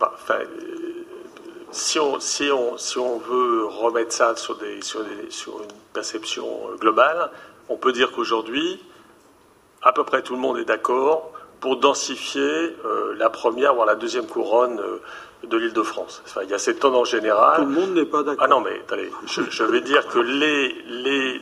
Bah, 0.00 0.14
euh, 0.30 0.44
si, 1.70 2.00
on, 2.00 2.18
si, 2.18 2.50
on, 2.50 2.78
si 2.78 2.98
on 2.98 3.18
veut 3.18 3.66
remettre 3.66 4.12
ça 4.12 4.34
sur, 4.34 4.56
des, 4.56 4.82
sur, 4.82 5.04
sur 5.28 5.62
une 5.62 5.68
perception 5.92 6.46
euh, 6.70 6.76
globale, 6.76 7.30
on 7.68 7.76
peut 7.76 7.92
dire 7.92 8.10
qu'aujourd'hui, 8.10 8.82
à 9.82 9.92
peu 9.92 10.04
près 10.04 10.22
tout 10.22 10.34
le 10.34 10.40
monde 10.40 10.58
est 10.58 10.64
d'accord 10.64 11.32
pour 11.60 11.76
densifier 11.76 12.74
la 13.18 13.28
première, 13.28 13.74
voire 13.74 13.86
la 13.86 13.94
deuxième 13.94 14.26
couronne 14.26 14.80
de 15.44 15.56
l'île 15.56 15.72
de 15.72 15.82
France. 15.82 16.22
il 16.42 16.50
y 16.50 16.54
a 16.54 16.58
cette 16.58 16.80
tendance 16.80 17.10
générale. 17.10 17.56
Tout 17.56 17.66
le 17.66 17.80
monde 17.80 17.94
n'est 17.94 18.04
pas 18.04 18.22
d'accord. 18.22 18.44
Ah 18.44 18.48
non, 18.48 18.60
mais 18.60 18.80
attendez, 18.80 19.10
je, 19.26 19.64
vais 19.64 19.80
dire 19.80 20.06
que 20.08 20.18
les, 20.18 20.74
les, 20.86 21.40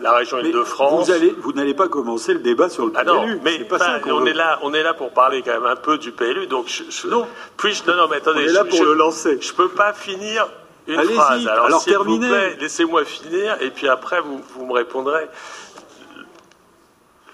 la 0.00 0.12
région 0.12 0.38
Île-de-France. 0.38 1.10
Vous, 1.10 1.42
vous 1.42 1.52
n'allez 1.52 1.74
pas 1.74 1.88
commencer 1.88 2.34
le 2.34 2.40
débat 2.40 2.68
sur 2.68 2.86
le 2.86 2.92
PLU. 2.92 3.00
Ah 3.00 3.04
non, 3.04 3.40
mais 3.42 3.58
pas 3.64 3.78
ça 3.78 4.00
on, 4.06 4.24
est 4.26 4.32
là, 4.32 4.58
on 4.62 4.74
est 4.74 4.82
là 4.82 4.94
pour 4.94 5.10
parler 5.12 5.42
quand 5.42 5.52
même 5.52 5.66
un 5.66 5.76
peu 5.76 5.98
du 5.98 6.12
PLU. 6.12 6.46
Donc 6.46 6.66
je, 6.68 7.06
non. 7.08 7.26
Puis 7.56 7.82
non, 7.86 7.96
non, 7.96 8.08
mais 8.10 8.16
attendez. 8.16 8.44
On 8.44 8.48
est 8.48 8.52
là 8.52 8.64
pour 8.64 8.84
le 8.84 8.94
lancer. 8.94 9.38
Je 9.40 9.52
peux 9.52 9.68
pas 9.68 9.92
finir 9.92 10.48
une 10.86 11.00
phrase. 11.02 11.46
Alors, 11.46 11.66
Alors 11.66 11.84
terminez. 11.84 12.56
Laissez-moi 12.60 13.04
finir 13.04 13.56
et 13.60 13.70
puis 13.70 13.88
après 13.88 14.20
vous, 14.20 14.40
vous 14.54 14.66
me 14.66 14.72
répondrez. 14.72 15.26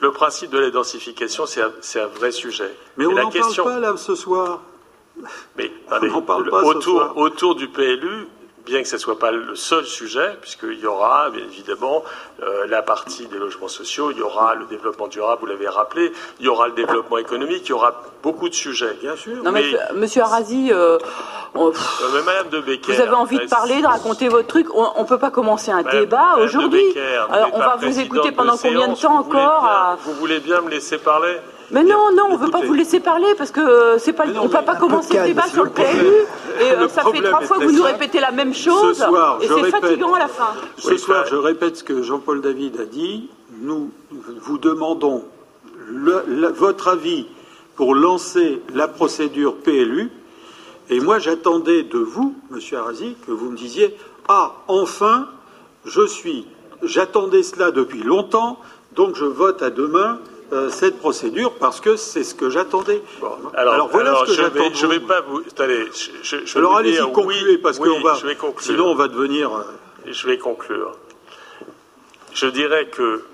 Le 0.01 0.13
principe 0.13 0.51
de 0.51 0.59
la 0.59 0.71
densification, 0.71 1.45
c'est 1.45 1.61
un, 1.61 1.73
un, 2.03 2.07
vrai 2.07 2.33
sujet. 2.33 2.75
Mais 2.97 3.05
on 3.05 3.13
n'en 3.13 3.31
parle 3.31 3.55
pas 3.63 3.79
là 3.79 3.95
ce 3.99 4.15
soir. 4.15 4.63
Mais 5.57 5.71
autour, 6.63 7.13
autour, 7.17 7.55
du 7.55 7.69
PLU, 7.69 8.27
bien 8.67 8.83
que 8.83 8.89
ce 8.89 8.97
ne 8.97 9.01
soit 9.01 9.19
pas 9.19 9.31
le 9.31 9.55
seul 9.55 9.85
sujet, 9.85 10.37
puisqu'il 10.41 10.79
y 10.79 10.87
aura 10.87 11.31
bien 11.31 11.45
évidemment 11.45 12.05
euh, 12.43 12.67
la 12.67 12.83
partie 12.83 13.27
des 13.27 13.39
logements 13.39 13.69
sociaux, 13.69 14.11
il 14.11 14.19
y 14.19 14.23
aura 14.23 14.55
le 14.55 14.67
développement 14.67 15.09
durable, 15.09 15.41
vous 15.41 15.47
l'avez 15.47 15.69
rappelé, 15.69 16.13
il 16.39 16.47
y 16.47 16.49
aura 16.49 16.69
le 16.69 16.75
développement 16.75 17.19
économique, 17.19 17.63
il 17.67 17.71
y 17.71 17.73
aura 17.73 18.03
beaucoup 18.23 18.49
de 18.49 18.55
sujets. 18.55 18.97
Bien 19.01 19.17
sûr. 19.17 19.43
Non, 19.43 19.53
mais, 19.53 19.65
Monsieur 19.95 20.23
Arasi, 20.23 20.73
euh, 20.73 20.99
euh, 21.57 21.73
Madame 22.25 22.49
de 22.51 22.61
Becker, 22.61 22.93
vous 22.93 23.01
avez 23.01 23.15
envie 23.15 23.39
de 23.39 23.47
parler, 23.47 23.81
de 23.81 23.87
raconter 23.87 24.29
votre 24.29 24.49
truc. 24.49 24.67
On 24.75 25.03
ne 25.03 25.07
peut 25.07 25.19
pas 25.19 25.31
commencer 25.31 25.71
un 25.71 25.83
débat 25.83 26.37
aujourd'hui. 26.39 26.85
Alors, 27.31 27.51
on 27.53 27.59
va 27.59 27.77
vous 27.77 27.99
écouter 27.99 28.33
pendant 28.33 28.57
combien 28.57 28.89
de 28.89 28.95
temps 28.95 29.19
encore 29.19 29.97
Vous 30.05 30.15
voulez 30.15 30.41
bien 30.41 30.61
me 30.61 30.71
laisser 30.71 30.99
parler? 30.99 31.37
Mais 31.73 31.85
non, 31.85 32.13
non, 32.15 32.25
on 32.31 32.39
ne 32.39 32.45
veut 32.45 32.51
pas 32.51 32.63
vous 32.63 32.73
laisser 32.73 33.01
parler 33.01 33.29
parce 33.39 33.51
que 33.51 33.61
euh, 33.61 33.99
c'est 33.99 34.13
pas, 34.13 34.25
on 34.27 34.45
ne 34.45 34.49
peut 34.49 34.65
pas 34.65 34.77
commencer 34.77 35.19
le 35.19 35.27
débat 35.27 35.47
sur 35.47 35.65
le 35.65 35.71
PLU. 35.71 35.85
Et 36.61 36.73
euh, 36.73 36.89
ça 36.89 37.05
fait 37.05 37.23
trois 37.23 37.43
fois 37.43 37.59
que 37.59 37.65
vous 37.65 37.73
nous 37.73 37.83
répétez 37.83 38.21
la 38.21 38.33
même 38.33 38.55
chose. 38.55 39.05
et 39.41 39.47
c'est 39.47 39.71
fatigant 39.71 40.15
à 40.15 40.19
la 40.19 40.29
fin. 40.29 40.53
Ce 40.77 40.97
soir, 40.97 41.27
je 41.27 41.37
répète 41.37 41.77
ce 41.77 41.85
que 41.85 42.03
Jean-Paul 42.03 42.41
David 42.41 42.81
a 42.81 42.85
dit. 42.85 43.29
Nous 43.63 43.91
vous 44.41 44.59
demandons 44.59 45.25
votre 46.57 46.89
avis 46.89 47.27
pour 47.77 47.95
lancer 47.95 48.63
la 48.75 48.89
procédure 48.89 49.57
PLU. 49.57 50.11
Et 50.89 50.99
moi, 51.01 51.19
j'attendais 51.19 51.85
de 51.85 51.99
vous, 51.99 52.35
Monsieur 52.51 52.79
Arasi, 52.79 53.15
que 53.27 53.31
vous 53.31 53.51
me 53.51 53.57
disiez 53.57 53.97
Ah, 54.29 54.55
enfin, 54.67 55.29
je 55.85 56.05
suis. 56.07 56.47
J'attendais 56.83 57.43
cela 57.43 57.71
depuis 57.71 58.03
longtemps, 58.03 58.59
donc 58.97 59.15
je 59.15 59.25
vote 59.25 59.63
à 59.63 59.71
demain 59.71 60.19
euh, 60.53 60.69
cette 60.69 60.99
procédure 60.99 61.55
parce 61.55 61.81
que 61.81 61.97
c'est 61.97 62.25
ce 62.25 62.35
que 62.35 62.51
j'attendais. 62.51 63.03
alors, 63.55 63.89
voilà 63.89 64.15
ce 64.21 64.31
que 64.31 64.37
j'attends. 64.37 64.73
Je 64.73 64.87
ne 64.87 64.93
vais 64.93 65.01
pas 65.01 65.21
vous. 65.21 65.43
Allez, 65.59 65.87
je, 66.23 66.45
je 66.45 66.59
alors 66.59 66.77
allez-y, 66.77 66.99
concluez 67.13 67.59
parce 67.59 67.79
que 67.79 68.03
va. 68.03 68.17
Sinon, 68.59 68.89
on 68.89 68.95
va 68.95 69.09
devenir. 69.09 69.55
Euh, 69.55 69.63
je 70.07 70.27
vais 70.27 70.39
conclure. 70.39 70.93
Je 72.33 72.47
dirais 72.47 72.87
que 72.87 73.25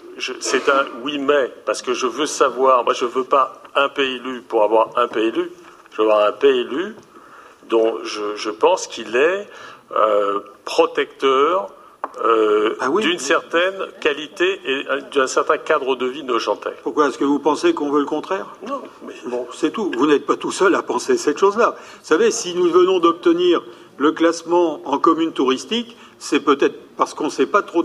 c'est 0.40 0.68
un 0.68 0.84
oui 1.02 1.18
mais 1.18 1.52
parce 1.64 1.82
que 1.82 1.94
je 1.94 2.06
veux 2.06 2.26
savoir. 2.26 2.84
Moi, 2.84 2.94
je 2.94 3.05
ne 3.05 3.10
veux 3.10 3.24
pas 3.24 3.62
un 3.74 3.88
PLU 3.88 4.43
pour 4.43 4.62
avoir 4.62 4.90
un 4.97 5.09
PLU. 5.09 5.51
Je 5.93 6.02
veux 6.02 6.10
avoir 6.10 6.26
un 6.26 6.32
PLU 6.32 6.97
dont 7.68 7.98
je, 8.05 8.51
pense 8.51 8.86
qu'il 8.86 9.16
est 9.16 9.48
euh, 9.93 10.40
protecteur 10.64 11.70
euh, 12.24 12.76
ah 12.80 12.88
d'une 13.01 13.18
certaine 13.18 13.74
qualité 14.01 14.60
et 14.64 14.84
d'un 15.14 15.26
certain 15.26 15.59
cadre 15.59 15.97
de 15.97 16.06
vie 16.06 16.22
de 16.22 16.28
nojentais. 16.28 16.74
Pourquoi 16.82 17.09
Est-ce 17.09 17.18
que 17.18 17.24
vous 17.24 17.38
pensez 17.38 17.74
qu'on 17.74 17.90
veut 17.90 18.01
le 18.01 18.06
contraire? 18.06 18.56
Non. 18.66 18.80
Mais... 19.06 19.14
Bon, 19.26 19.47
c'est 19.52 19.70
tout. 19.70 19.90
Vous 19.97 20.06
n'êtes 20.06 20.24
pas 20.24 20.36
tout 20.36 20.52
seul 20.52 20.74
à 20.74 20.82
penser 20.82 21.16
cette 21.16 21.38
chose-là. 21.38 21.76
Vous 21.78 22.06
savez, 22.06 22.30
si 22.30 22.55
nous 22.55 22.70
venons 22.70 23.01
d'obtenir 23.01 23.62
le 23.98 24.12
classement 24.12 24.80
en 24.84 24.98
commune 24.98 25.32
touristique, 25.32 25.97
c'est 26.18 26.40
peut-être 26.40 26.76
parce 26.97 27.12
qu'on 27.12 27.30
s'est 27.30 27.47
pas 27.47 27.62
trop 27.62 27.84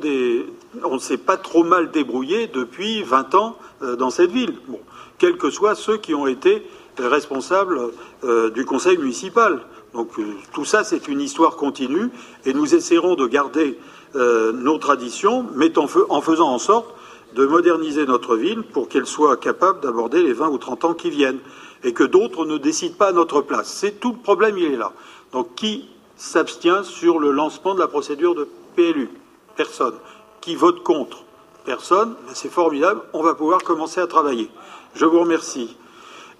on 0.84 1.00
s'est 1.00 1.18
pas 1.18 1.38
trop 1.38 1.64
mal 1.64 1.92
débrouillé 1.92 2.48
depuis 2.48 3.04
20 3.04 3.36
ans 3.36 3.58
euh, 3.82 3.96
dans 3.96 4.10
cette 4.10 4.32
ville. 4.32 4.54
Bon, 4.68 4.80
quels 5.18 5.38
que 5.38 5.50
soient 5.50 5.76
ceux 5.76 5.98
qui 5.98 6.14
ont 6.14 6.28
été 6.28 6.64
responsables 7.00 7.80
euh, 8.24 8.50
du 8.52 8.66
conseil 8.66 8.98
municipal. 8.98 9.60
Donc 9.94 10.10
tout 10.54 10.66
ça, 10.66 10.84
c'est 10.84 11.08
une 11.08 11.20
histoire 11.20 11.58
continue, 11.58 12.10
et 12.46 12.54
nous 12.54 12.76
essaierons 12.76 13.16
de 13.16 13.28
garder 13.28 13.78
euh, 14.16 14.52
nos 14.52 14.78
traditions, 14.78 15.46
mais 15.56 15.78
en, 15.78 15.88
faisant 15.88 16.50
en 16.50 16.60
sorte 16.60 16.94
de 17.36 17.46
moderniser 17.46 18.06
notre 18.06 18.36
ville 18.36 18.64
pour 18.64 18.90
qu'elle 18.90 19.06
soit 19.06 19.38
capable 19.38 19.82
d'aborder 19.82 20.22
les 20.22 20.34
20 20.34 20.50
ou 20.50 20.58
30 20.58 20.86
ans 20.86 20.94
qui 20.94 21.10
viennent 21.10 21.40
et 21.84 21.94
que 21.94 22.04
d'autres 22.04 22.46
ne 22.46 22.58
décident 22.58 22.96
pas 22.96 23.08
à 23.08 23.12
notre 23.14 23.42
place. 23.42 23.72
C'est 23.72 24.00
tout 24.00 24.12
le 24.12 24.18
problème, 24.18 24.58
il 24.58 24.74
est 24.74 24.78
là. 24.78 24.92
Donc 25.32 25.56
qui 25.56 25.90
s'abstient 26.18 26.84
sur 26.84 27.20
le 27.20 27.32
lancement 27.32 27.74
de 27.74 27.80
la 27.80 27.88
procédure 27.88 28.36
de 28.36 28.48
PLU 28.76 29.10
Personne. 29.56 29.96
Qui 30.42 30.56
vote 30.56 30.84
contre? 30.84 31.24
Personne. 31.66 32.16
C'est 32.34 32.52
formidable. 32.52 33.02
On 33.14 33.24
va 33.24 33.36
pouvoir 33.36 33.64
commencer 33.64 34.02
à 34.02 34.08
travailler. 34.08 34.50
Je 34.96 35.06
vous 35.06 35.20
remercie. 35.20 35.76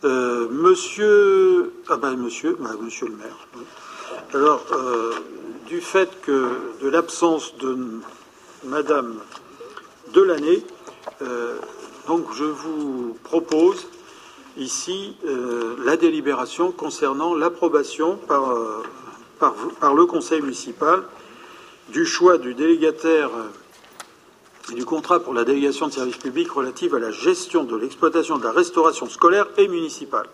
Euh, 0.04 0.48
monsieur, 0.50 1.74
ah 1.90 1.98
ben 1.98 2.16
monsieur, 2.16 2.58
ben, 2.60 2.76
monsieur 2.82 3.08
le 3.08 3.16
maire. 3.16 3.48
Alors, 4.34 4.66
euh, 4.72 5.12
du 5.72 5.80
fait 5.80 6.20
que 6.22 6.50
de 6.82 6.90
l'absence 6.90 7.56
de 7.56 7.78
Madame 8.66 9.16
Delaney, 10.14 10.66
euh, 11.22 11.56
donc 12.08 12.26
je 12.34 12.44
vous 12.44 13.18
propose 13.24 13.88
ici 14.58 15.16
euh, 15.26 15.78
la 15.86 15.96
délibération 15.96 16.74
concernant 16.74 17.36
l'approbation 17.36 18.18
par, 18.18 18.52
euh, 18.52 18.84
par, 19.40 19.54
par, 19.80 19.94
le 19.94 20.06
Conseil 20.06 20.42
municipal 20.42 21.04
du 21.88 22.06
choix 22.06 22.38
du 22.38 22.54
délégataire 22.54 23.30
et 24.72 24.76
du 24.76 24.84
contrat 24.84 25.22
pour 25.22 25.34
la 25.34 25.46
délégation 25.46 25.88
de 25.88 25.94
services 25.94 26.18
publics 26.18 26.52
relative 26.52 26.96
à 26.96 27.00
la 27.00 27.12
gestion 27.12 27.64
de 27.64 27.78
l'exploitation 27.78 28.38
de 28.38 28.44
la 28.44 28.52
restauration 28.52 29.08
scolaire 29.08 29.48
et 29.58 29.70
municipale. 29.70 30.28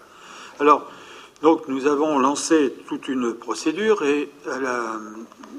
Alors, 0.59 0.89
donc 1.41 1.67
nous 1.67 1.85
avons 1.85 2.17
lancé 2.19 2.73
toute 2.87 3.07
une 3.07 3.33
procédure 3.33 4.03
et 4.03 4.29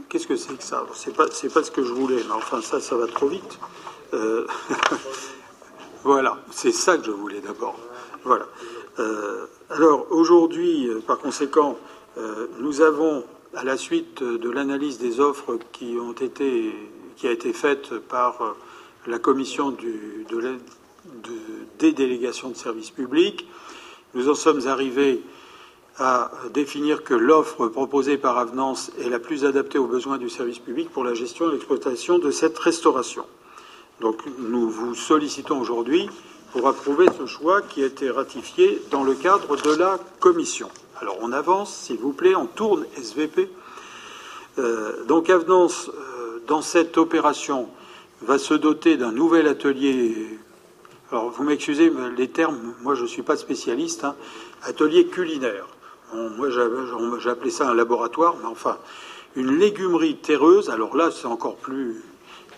qu'est-ce 0.09 0.27
que 0.27 0.37
c'est 0.37 0.57
que 0.57 0.63
ça? 0.63 0.85
C'est 0.95 1.15
pas 1.15 1.27
pas 1.27 1.63
ce 1.63 1.71
que 1.71 1.83
je 1.83 1.93
voulais, 1.93 2.23
mais 2.27 2.35
enfin 2.35 2.61
ça 2.63 2.81
ça 2.81 2.97
va 2.97 3.07
trop 3.07 3.29
vite. 3.29 3.59
Euh, 4.15 4.47
voilà, 6.05 6.39
c'est 6.51 6.73
ça 6.73 6.97
que 6.97 7.05
je 7.05 7.11
voulais 7.11 7.41
d'abord. 7.41 7.79
Voilà. 8.25 8.47
Euh, 8.99 9.47
alors 9.71 10.07
aujourd'hui, 10.11 10.89
euh, 10.89 11.01
par 11.01 11.19
conséquent, 11.19 11.79
nous 12.59 12.81
avons 12.81 13.23
à 13.55 13.63
la 13.63 13.77
suite 13.77 14.25
de 14.25 14.51
l'analyse 14.51 14.99
des 14.99 15.21
offres 15.21 15.57
qui 15.71 15.97
ont 16.01 16.15
été 16.15 16.75
qui 17.17 17.29
a 17.29 17.31
été 17.31 17.53
faite 17.53 17.97
par 18.09 18.57
la 19.07 19.21
commission 19.21 19.71
du, 19.71 20.27
de, 20.29 20.59
des 21.79 21.93
délégations 21.93 22.51
de 22.51 22.57
services 22.57 22.91
publics, 22.91 23.47
nous 24.15 24.29
en 24.29 24.35
sommes 24.35 24.67
arrivés 24.67 25.23
à 25.99 26.31
définir 26.55 27.03
que 27.03 27.15
l'offre 27.15 27.67
proposée 27.67 28.19
par 28.19 28.39
Avenance 28.39 28.93
est 29.01 29.09
la 29.09 29.19
plus 29.19 29.45
adaptée 29.45 29.79
aux 29.79 29.87
besoins 29.87 30.19
du 30.19 30.31
service 30.31 30.61
public 30.61 30.91
pour 30.91 31.03
la 31.03 31.15
gestion 31.15 31.49
et 31.49 31.53
l'exploitation 31.53 32.19
de 32.19 32.31
cette 32.31 32.59
restauration. 32.59 33.25
Donc 34.01 34.23
nous 34.39 34.71
vous 34.71 34.95
sollicitons 34.95 35.61
aujourd'hui 35.61 36.09
pour 36.53 36.69
approuver 36.69 37.07
ce 37.19 37.27
choix 37.27 37.63
qui 37.63 37.83
a 37.83 37.87
été 37.87 38.11
ratifié 38.11 38.81
dans 38.93 39.03
le 39.03 39.15
cadre 39.15 39.57
de 39.57 39.75
la 39.75 39.99
commission. 40.21 40.69
Alors 41.01 41.19
on 41.21 41.33
avance, 41.33 41.75
s'il 41.75 41.99
vous 41.99 42.13
plaît, 42.13 42.37
on 42.37 42.47
tourne 42.47 42.87
SVP. 42.97 43.51
Euh, 44.59 45.05
donc 45.05 45.31
Avenance, 45.31 45.89
euh, 45.89 46.41
dans 46.47 46.63
cette 46.63 46.97
opération, 46.97 47.69
va 48.23 48.39
se 48.39 48.55
doter 48.55 48.97
d'un 48.97 49.13
nouvel 49.13 49.49
atelier. 49.49 50.39
Alors 51.11 51.31
vous 51.31 51.43
m'excusez, 51.43 51.93
les 52.17 52.29
termes, 52.29 52.75
moi 52.83 52.95
je 52.95 53.03
ne 53.03 53.09
suis 53.09 53.23
pas 53.23 53.37
spécialiste, 53.37 54.05
hein, 54.05 54.15
atelier 54.63 55.07
culinaire 55.07 55.67
moi, 56.15 56.49
j'ai 56.51 57.51
ça 57.51 57.69
un 57.69 57.75
laboratoire, 57.75 58.37
mais 58.41 58.49
enfin, 58.49 58.79
une 59.37 59.59
légumerie 59.59 60.17
terreuse, 60.17 60.71
alors 60.71 60.97
là, 60.97 61.11
c'est 61.11 61.27
encore 61.27 61.57
plus 61.57 62.03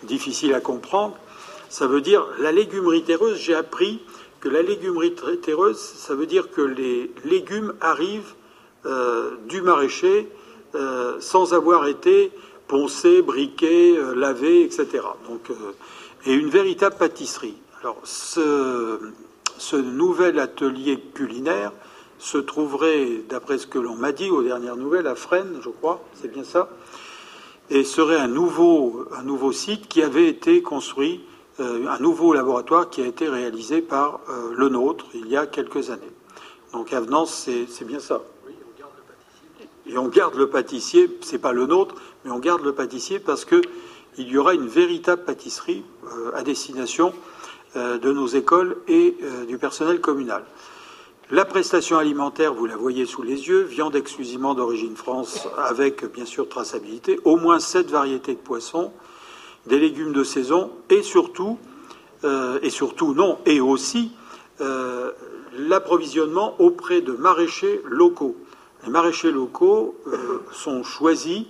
difficile 0.03 0.53
à 0.53 0.61
comprendre. 0.61 1.15
Ça 1.69 1.87
veut 1.87 2.01
dire, 2.01 2.25
la 2.39 2.51
légumerie 2.51 3.03
terreuse, 3.03 3.37
j'ai 3.37 3.55
appris 3.55 4.01
que 4.39 4.49
la 4.49 4.61
légumerie 4.61 5.13
terreuse, 5.41 5.77
ça 5.77 6.15
veut 6.15 6.25
dire 6.25 6.49
que 6.51 6.61
les 6.61 7.11
légumes 7.23 7.73
arrivent 7.79 8.33
euh, 8.85 9.31
du 9.47 9.61
maraîcher 9.61 10.27
euh, 10.73 11.17
sans 11.19 11.53
avoir 11.53 11.87
été 11.87 12.31
poncés, 12.67 13.21
briqués, 13.21 13.95
euh, 13.95 14.15
lavés, 14.15 14.63
etc. 14.63 14.87
Donc, 15.29 15.51
et 16.25 16.33
une 16.33 16.49
véritable 16.49 16.95
pâtisserie. 16.97 17.57
Alors, 17.81 17.99
ce, 18.03 18.99
ce 19.57 19.75
nouvel 19.75 20.39
atelier 20.39 20.99
culinaire, 21.13 21.71
se 22.21 22.37
trouverait, 22.37 23.23
d'après 23.27 23.57
ce 23.57 23.65
que 23.65 23.79
l'on 23.79 23.95
m'a 23.95 24.11
dit 24.11 24.29
aux 24.29 24.43
dernières 24.43 24.75
nouvelles, 24.75 25.07
à 25.07 25.15
Fresnes, 25.15 25.59
je 25.63 25.69
crois, 25.69 26.03
c'est 26.13 26.31
bien 26.31 26.43
ça, 26.43 26.69
et 27.71 27.83
serait 27.83 28.17
un 28.17 28.27
nouveau, 28.27 29.07
un 29.17 29.23
nouveau 29.23 29.51
site 29.51 29.87
qui 29.87 30.03
avait 30.03 30.27
été 30.27 30.61
construit, 30.61 31.21
euh, 31.59 31.87
un 31.87 31.97
nouveau 31.97 32.33
laboratoire 32.33 32.91
qui 32.91 33.01
a 33.01 33.07
été 33.07 33.27
réalisé 33.27 33.81
par 33.81 34.19
euh, 34.29 34.53
le 34.55 34.69
nôtre 34.69 35.07
il 35.15 35.27
y 35.29 35.35
a 35.35 35.47
quelques 35.47 35.89
années. 35.89 36.11
Donc 36.73 36.93
Avenance, 36.93 37.49
c'est 37.67 37.85
bien 37.85 37.99
ça. 37.99 38.21
Et 39.87 39.97
on 39.97 40.07
garde 40.07 40.35
le 40.35 40.47
pâtissier, 40.47 41.17
c'est 41.21 41.39
pas 41.39 41.53
le 41.53 41.65
nôtre, 41.65 41.95
mais 42.23 42.29
on 42.31 42.39
garde 42.39 42.63
le 42.63 42.73
pâtissier 42.73 43.19
parce 43.19 43.45
que 43.45 43.61
il 44.17 44.29
y 44.29 44.37
aura 44.37 44.53
une 44.53 44.67
véritable 44.67 45.23
pâtisserie 45.23 45.83
euh, 46.05 46.31
à 46.35 46.43
destination 46.43 47.13
de 47.73 48.11
nos 48.11 48.27
écoles 48.27 48.75
et 48.89 49.15
du 49.47 49.57
personnel 49.57 50.01
communal. 50.01 50.43
La 51.31 51.45
prestation 51.45 51.97
alimentaire, 51.97 52.53
vous 52.53 52.65
la 52.65 52.75
voyez 52.75 53.05
sous 53.05 53.21
les 53.21 53.47
yeux, 53.47 53.61
viande 53.61 53.95
exclusivement 53.95 54.53
d'origine 54.53 54.97
France 54.97 55.47
avec 55.57 56.03
bien 56.11 56.25
sûr 56.25 56.49
traçabilité, 56.49 57.21
au 57.23 57.37
moins 57.37 57.61
sept 57.61 57.89
variétés 57.89 58.33
de 58.33 58.39
poissons, 58.39 58.91
des 59.65 59.79
légumes 59.79 60.11
de 60.11 60.25
saison 60.25 60.71
et 60.89 61.01
surtout, 61.01 61.57
euh, 62.25 62.59
et 62.63 62.69
surtout 62.69 63.13
non, 63.13 63.37
et 63.45 63.61
aussi 63.61 64.11
euh, 64.59 65.11
l'approvisionnement 65.57 66.55
auprès 66.59 66.99
de 66.99 67.13
maraîchers 67.13 67.79
locaux. 67.85 68.35
Les 68.83 68.89
maraîchers 68.89 69.31
locaux 69.31 69.95
euh, 70.07 70.39
sont 70.51 70.83
choisis 70.83 71.43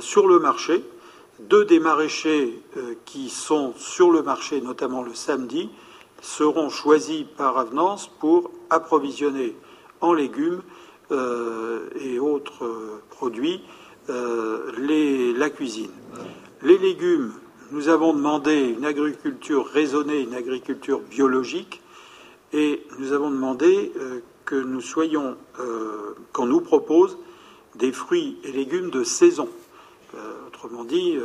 sur 0.00 0.26
le 0.26 0.40
marché. 0.40 0.84
Deux 1.38 1.64
des 1.64 1.78
maraîchers 1.78 2.60
qui 3.04 3.28
sont 3.28 3.74
sur 3.76 4.10
le 4.10 4.22
marché, 4.22 4.60
notamment 4.60 5.02
le 5.02 5.14
samedi, 5.14 5.70
seront 6.24 6.70
choisis 6.70 7.24
par 7.36 7.58
avenance 7.58 8.08
pour 8.18 8.50
approvisionner 8.70 9.54
en 10.00 10.12
légumes 10.12 10.62
et 11.10 12.18
autres 12.18 13.00
produits 13.10 13.62
la 14.08 15.50
cuisine. 15.50 15.90
Les 16.62 16.78
légumes, 16.78 17.32
nous 17.70 17.88
avons 17.88 18.14
demandé 18.14 18.74
une 18.76 18.84
agriculture 18.84 19.66
raisonnée, 19.66 20.20
une 20.20 20.34
agriculture 20.34 21.00
biologique, 21.00 21.82
et 22.52 22.86
nous 22.98 23.12
avons 23.12 23.30
demandé 23.30 23.92
euh, 23.96 24.20
que 24.44 24.54
nous 24.54 24.80
soyons, 24.80 25.36
euh, 25.58 26.14
qu'on 26.32 26.46
nous 26.46 26.60
propose 26.60 27.18
des 27.74 27.92
fruits 27.92 28.38
et 28.44 28.52
légumes 28.52 28.90
de 28.90 29.02
saison. 29.02 29.48
Euh, 30.14 30.46
autrement 30.46 30.84
dit, 30.84 31.18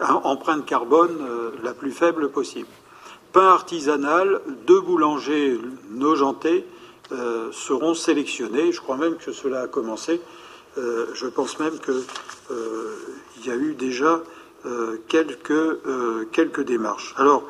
empreinte 0.00 0.66
carbone 0.66 1.16
la 1.62 1.72
plus 1.72 1.92
faible 1.92 2.30
possible. 2.30 2.68
Pain 3.32 3.48
artisanal, 3.48 4.40
deux 4.66 4.80
boulangers 4.80 5.58
nojentés 5.90 6.64
seront 7.52 7.94
sélectionnés. 7.94 8.72
Je 8.72 8.80
crois 8.80 8.96
même 8.96 9.16
que 9.16 9.32
cela 9.32 9.62
a 9.62 9.68
commencé. 9.68 10.20
je 10.76 11.26
pense 11.26 11.58
même 11.58 11.78
qu'il 11.80 13.44
y 13.44 13.50
a 13.50 13.56
eu 13.56 13.74
déjà 13.74 14.22
quelques, 15.08 15.78
quelques 16.32 16.64
démarches. 16.64 17.14
Alors, 17.16 17.44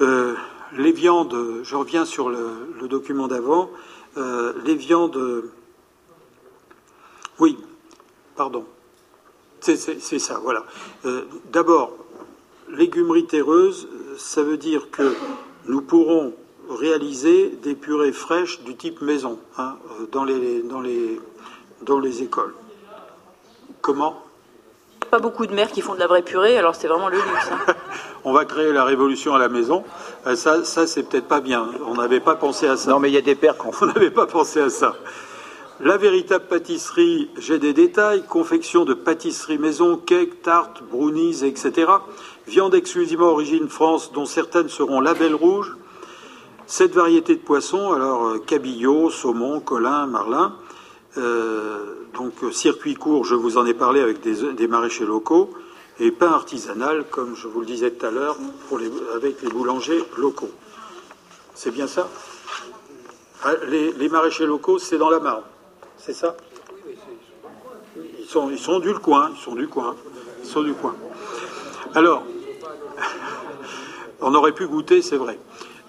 euh, 0.00 0.34
les 0.76 0.92
viandes, 0.92 1.60
je 1.62 1.76
reviens 1.76 2.04
sur 2.04 2.28
le, 2.28 2.88
document 2.88 3.28
d'avant, 3.28 3.70
euh, 4.16 4.52
les 4.64 4.74
viandes. 4.74 5.44
Oui, 7.38 7.58
pardon. 8.36 8.64
C'est 9.60 10.18
ça, 10.18 10.38
voilà. 10.42 10.66
Euh, 11.06 11.22
d'abord, 11.50 11.92
légumerie 12.68 13.26
terreuse, 13.26 13.88
ça 14.18 14.42
veut 14.42 14.56
dire 14.56 14.90
que 14.90 15.14
nous 15.66 15.80
pourrons 15.80 16.34
réaliser 16.70 17.50
des 17.62 17.74
purées 17.74 18.12
fraîches 18.12 18.60
du 18.60 18.76
type 18.76 19.02
maison 19.02 19.38
hein, 19.58 19.76
dans, 20.12 20.24
les, 20.24 20.62
dans, 20.62 20.80
les, 20.80 21.20
dans 21.82 21.98
les 21.98 22.22
écoles. 22.22 22.54
Comment? 23.80 24.22
Pas 25.10 25.18
beaucoup 25.18 25.46
de 25.46 25.54
mères 25.54 25.70
qui 25.70 25.80
font 25.80 25.94
de 25.94 26.00
la 26.00 26.06
vraie 26.06 26.22
purée, 26.22 26.56
alors 26.56 26.74
c'est 26.74 26.88
vraiment 26.88 27.08
le 27.08 27.16
luxe. 27.16 27.50
Hein. 27.52 27.74
on 28.24 28.32
va 28.32 28.44
créer 28.44 28.72
la 28.72 28.84
révolution 28.84 29.34
à 29.34 29.38
la 29.38 29.48
maison. 29.48 29.84
Euh, 30.26 30.34
ça, 30.34 30.64
ça 30.64 30.86
c'est 30.86 31.02
peut-être 31.02 31.28
pas 31.28 31.40
bien. 31.40 31.68
On 31.86 31.94
n'avait 31.94 32.20
pas 32.20 32.34
pensé 32.34 32.66
à 32.66 32.76
ça. 32.76 32.90
Non, 32.90 32.98
mais 32.98 33.10
il 33.10 33.14
y 33.14 33.18
a 33.18 33.22
des 33.22 33.34
pères 33.34 33.56
On 33.82 33.86
n'avait 33.86 34.10
pas 34.10 34.26
pensé 34.26 34.60
à 34.60 34.70
ça. 34.70 34.94
La 35.80 35.96
véritable 35.96 36.46
pâtisserie, 36.46 37.30
j'ai 37.36 37.58
des 37.58 37.72
détails, 37.72 38.24
confection 38.24 38.84
de 38.84 38.94
pâtisserie 38.94 39.58
maison, 39.58 39.96
cake, 39.96 40.40
tarte, 40.40 40.82
brownies, 40.84 41.44
etc. 41.44 41.86
Viande 42.46 42.74
exclusivement 42.74 43.28
origine 43.28 43.68
France, 43.68 44.12
dont 44.12 44.26
certaines 44.26 44.68
seront 44.68 45.00
label 45.00 45.34
rouge. 45.34 45.76
Cette 46.66 46.94
variété 46.94 47.34
de 47.36 47.40
poissons, 47.40 47.92
alors 47.92 48.26
euh, 48.26 48.38
cabillaud, 48.38 49.10
saumon, 49.10 49.60
colin, 49.60 50.06
marlin. 50.06 50.56
Euh, 51.16 52.06
donc 52.14 52.32
circuit 52.52 52.94
court, 52.94 53.24
je 53.24 53.34
vous 53.34 53.58
en 53.58 53.66
ai 53.66 53.74
parlé 53.74 54.00
avec 54.00 54.20
des, 54.20 54.52
des 54.52 54.68
maraîchers 54.68 55.06
locaux 55.06 55.50
et 56.00 56.10
pain 56.10 56.32
artisanal, 56.32 57.04
comme 57.10 57.36
je 57.36 57.46
vous 57.46 57.60
le 57.60 57.66
disais 57.66 57.90
tout 57.90 58.06
à 58.06 58.10
l'heure, 58.10 58.36
avec 59.14 59.42
les 59.42 59.48
boulangers 59.48 60.02
locaux. 60.16 60.50
C'est 61.54 61.70
bien 61.70 61.86
ça? 61.86 62.08
Ah, 63.44 63.52
les, 63.68 64.08
maraîchers 64.08 64.46
locaux, 64.46 64.78
c'est 64.78 64.98
dans 64.98 65.10
la 65.10 65.20
Marne, 65.20 65.42
c'est 65.98 66.14
ça? 66.14 66.34
Ils 68.18 68.26
sont, 68.26 68.50
ils 68.50 68.58
sont 68.58 68.80
du 68.80 68.94
coin, 68.94 69.30
ils 69.34 69.40
sont 69.40 69.54
du 69.54 69.68
coin, 69.68 69.94
ils 70.42 70.48
sont 70.48 70.62
du 70.62 70.72
coin. 70.72 70.96
Alors, 71.94 72.24
on 74.20 74.34
aurait 74.34 74.52
pu 74.52 74.66
goûter, 74.66 75.02
c'est 75.02 75.16
vrai. 75.16 75.38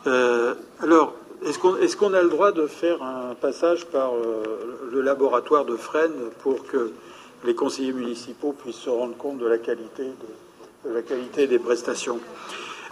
Euh, 0.08 0.56
alors, 0.82 1.14
est-ce 1.46 1.98
qu'on 1.98 2.14
a 2.14 2.22
le 2.22 2.30
droit 2.30 2.52
de 2.52 2.68
faire 2.68 3.04
un 3.04 3.36
passage 3.36 3.86
par 3.86 4.14
euh, 4.14 4.88
le 4.92 5.02
laboratoire 5.02 5.66
de 5.66 5.76
Fresnes 5.76 6.32
pour 6.42 6.66
que 6.66 6.92
les 7.44 7.56
conseillers 7.56 7.94
municipaux 7.94 8.54
puissent 8.54 8.76
se 8.78 8.90
rendre 8.90 9.16
compte 9.16 9.38
de 9.38 9.48
la 9.48 9.58
qualité, 9.58 10.04
de, 10.86 10.94
la 10.94 11.02
qualité 11.02 11.48
des 11.48 11.60
prestations? 11.60 12.20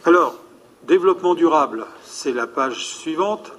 Alors, 0.05 0.35
développement 0.83 1.33
durable, 1.33 1.85
c'est 2.03 2.33
la 2.33 2.47
page 2.47 2.85
suivante. 2.85 3.53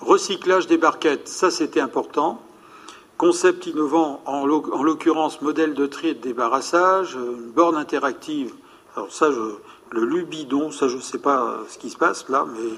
Recyclage 0.00 0.66
des 0.66 0.76
barquettes, 0.76 1.28
ça 1.28 1.50
c'était 1.50 1.80
important. 1.80 2.43
Concept 3.24 3.66
innovant, 3.68 4.20
en 4.26 4.44
l'occurrence 4.44 5.40
modèle 5.40 5.72
de 5.72 5.86
tri 5.86 6.08
et 6.08 6.14
de 6.14 6.20
débarrassage, 6.20 7.14
une 7.14 7.52
borne 7.52 7.74
interactive. 7.74 8.52
Alors 8.94 9.10
ça, 9.10 9.30
le 9.30 10.04
Lubidon, 10.04 10.70
ça 10.70 10.88
je 10.88 10.96
ne 10.96 11.00
sais 11.00 11.16
pas 11.16 11.60
ce 11.70 11.78
qui 11.78 11.88
se 11.88 11.96
passe 11.96 12.28
là, 12.28 12.44
mais 12.46 12.68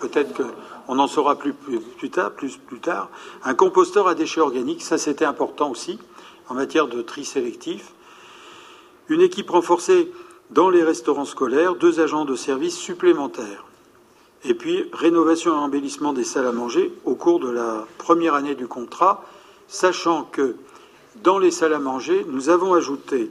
peut-être 0.00 0.34
qu'on 0.36 0.98
en 0.98 1.06
saura 1.06 1.36
plus, 1.36 1.54
plus, 1.54 2.10
tard, 2.10 2.32
plus, 2.32 2.58
plus 2.58 2.80
tard. 2.80 3.08
Un 3.44 3.54
composteur 3.54 4.06
à 4.06 4.14
déchets 4.14 4.42
organiques, 4.42 4.82
ça 4.82 4.98
c'était 4.98 5.24
important 5.24 5.70
aussi 5.70 5.98
en 6.50 6.54
matière 6.54 6.86
de 6.86 7.00
tri 7.00 7.24
sélectif. 7.24 7.94
Une 9.08 9.22
équipe 9.22 9.48
renforcée 9.48 10.12
dans 10.50 10.68
les 10.68 10.82
restaurants 10.82 11.24
scolaires, 11.24 11.76
deux 11.76 12.00
agents 12.00 12.26
de 12.26 12.36
service 12.36 12.76
supplémentaires. 12.76 13.64
Et 14.44 14.52
puis 14.52 14.84
rénovation 14.92 15.54
et 15.54 15.58
embellissement 15.58 16.12
des 16.12 16.24
salles 16.24 16.46
à 16.46 16.52
manger 16.52 16.92
au 17.06 17.14
cours 17.14 17.40
de 17.40 17.48
la 17.48 17.86
première 17.96 18.34
année 18.34 18.54
du 18.54 18.68
contrat, 18.68 19.24
sachant 19.68 20.24
que 20.24 20.56
dans 21.22 21.38
les 21.38 21.50
salles 21.50 21.74
à 21.74 21.78
manger, 21.78 22.24
nous 22.28 22.48
avons 22.48 22.74
ajouté 22.74 23.30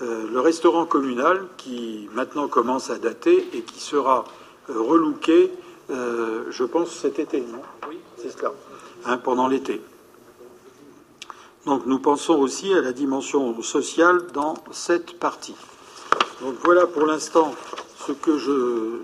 euh, 0.00 0.26
le 0.32 0.40
restaurant 0.40 0.86
communal 0.86 1.46
qui 1.56 2.08
maintenant 2.14 2.48
commence 2.48 2.90
à 2.90 2.98
dater 2.98 3.48
et 3.52 3.62
qui 3.62 3.80
sera 3.80 4.24
euh, 4.70 4.80
relooké, 4.80 5.50
euh, 5.90 6.44
je 6.50 6.64
pense, 6.64 6.90
cet 6.90 7.18
été, 7.18 7.40
non? 7.40 7.62
Oui, 7.88 7.98
c'est 8.16 8.30
cela, 8.30 8.52
hein, 9.06 9.18
pendant 9.18 9.48
l'été. 9.48 9.80
Donc 11.66 11.84
nous 11.86 11.98
pensons 11.98 12.38
aussi 12.38 12.72
à 12.72 12.80
la 12.80 12.92
dimension 12.92 13.60
sociale 13.62 14.28
dans 14.32 14.54
cette 14.70 15.18
partie. 15.18 15.56
Donc 16.40 16.54
voilà 16.64 16.86
pour 16.86 17.04
l'instant 17.04 17.54
ce 18.06 18.12
que 18.12 18.38
je, 18.38 19.00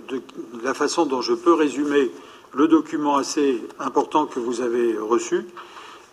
la 0.63 0.73
façon 0.73 1.05
dont 1.05 1.21
je 1.21 1.35
peux 1.35 1.53
résumer 1.53 2.11
le 2.55 2.69
document 2.69 3.17
assez 3.17 3.61
important 3.79 4.27
que 4.27 4.39
vous 4.39 4.61
avez 4.61 4.97
reçu. 4.97 5.45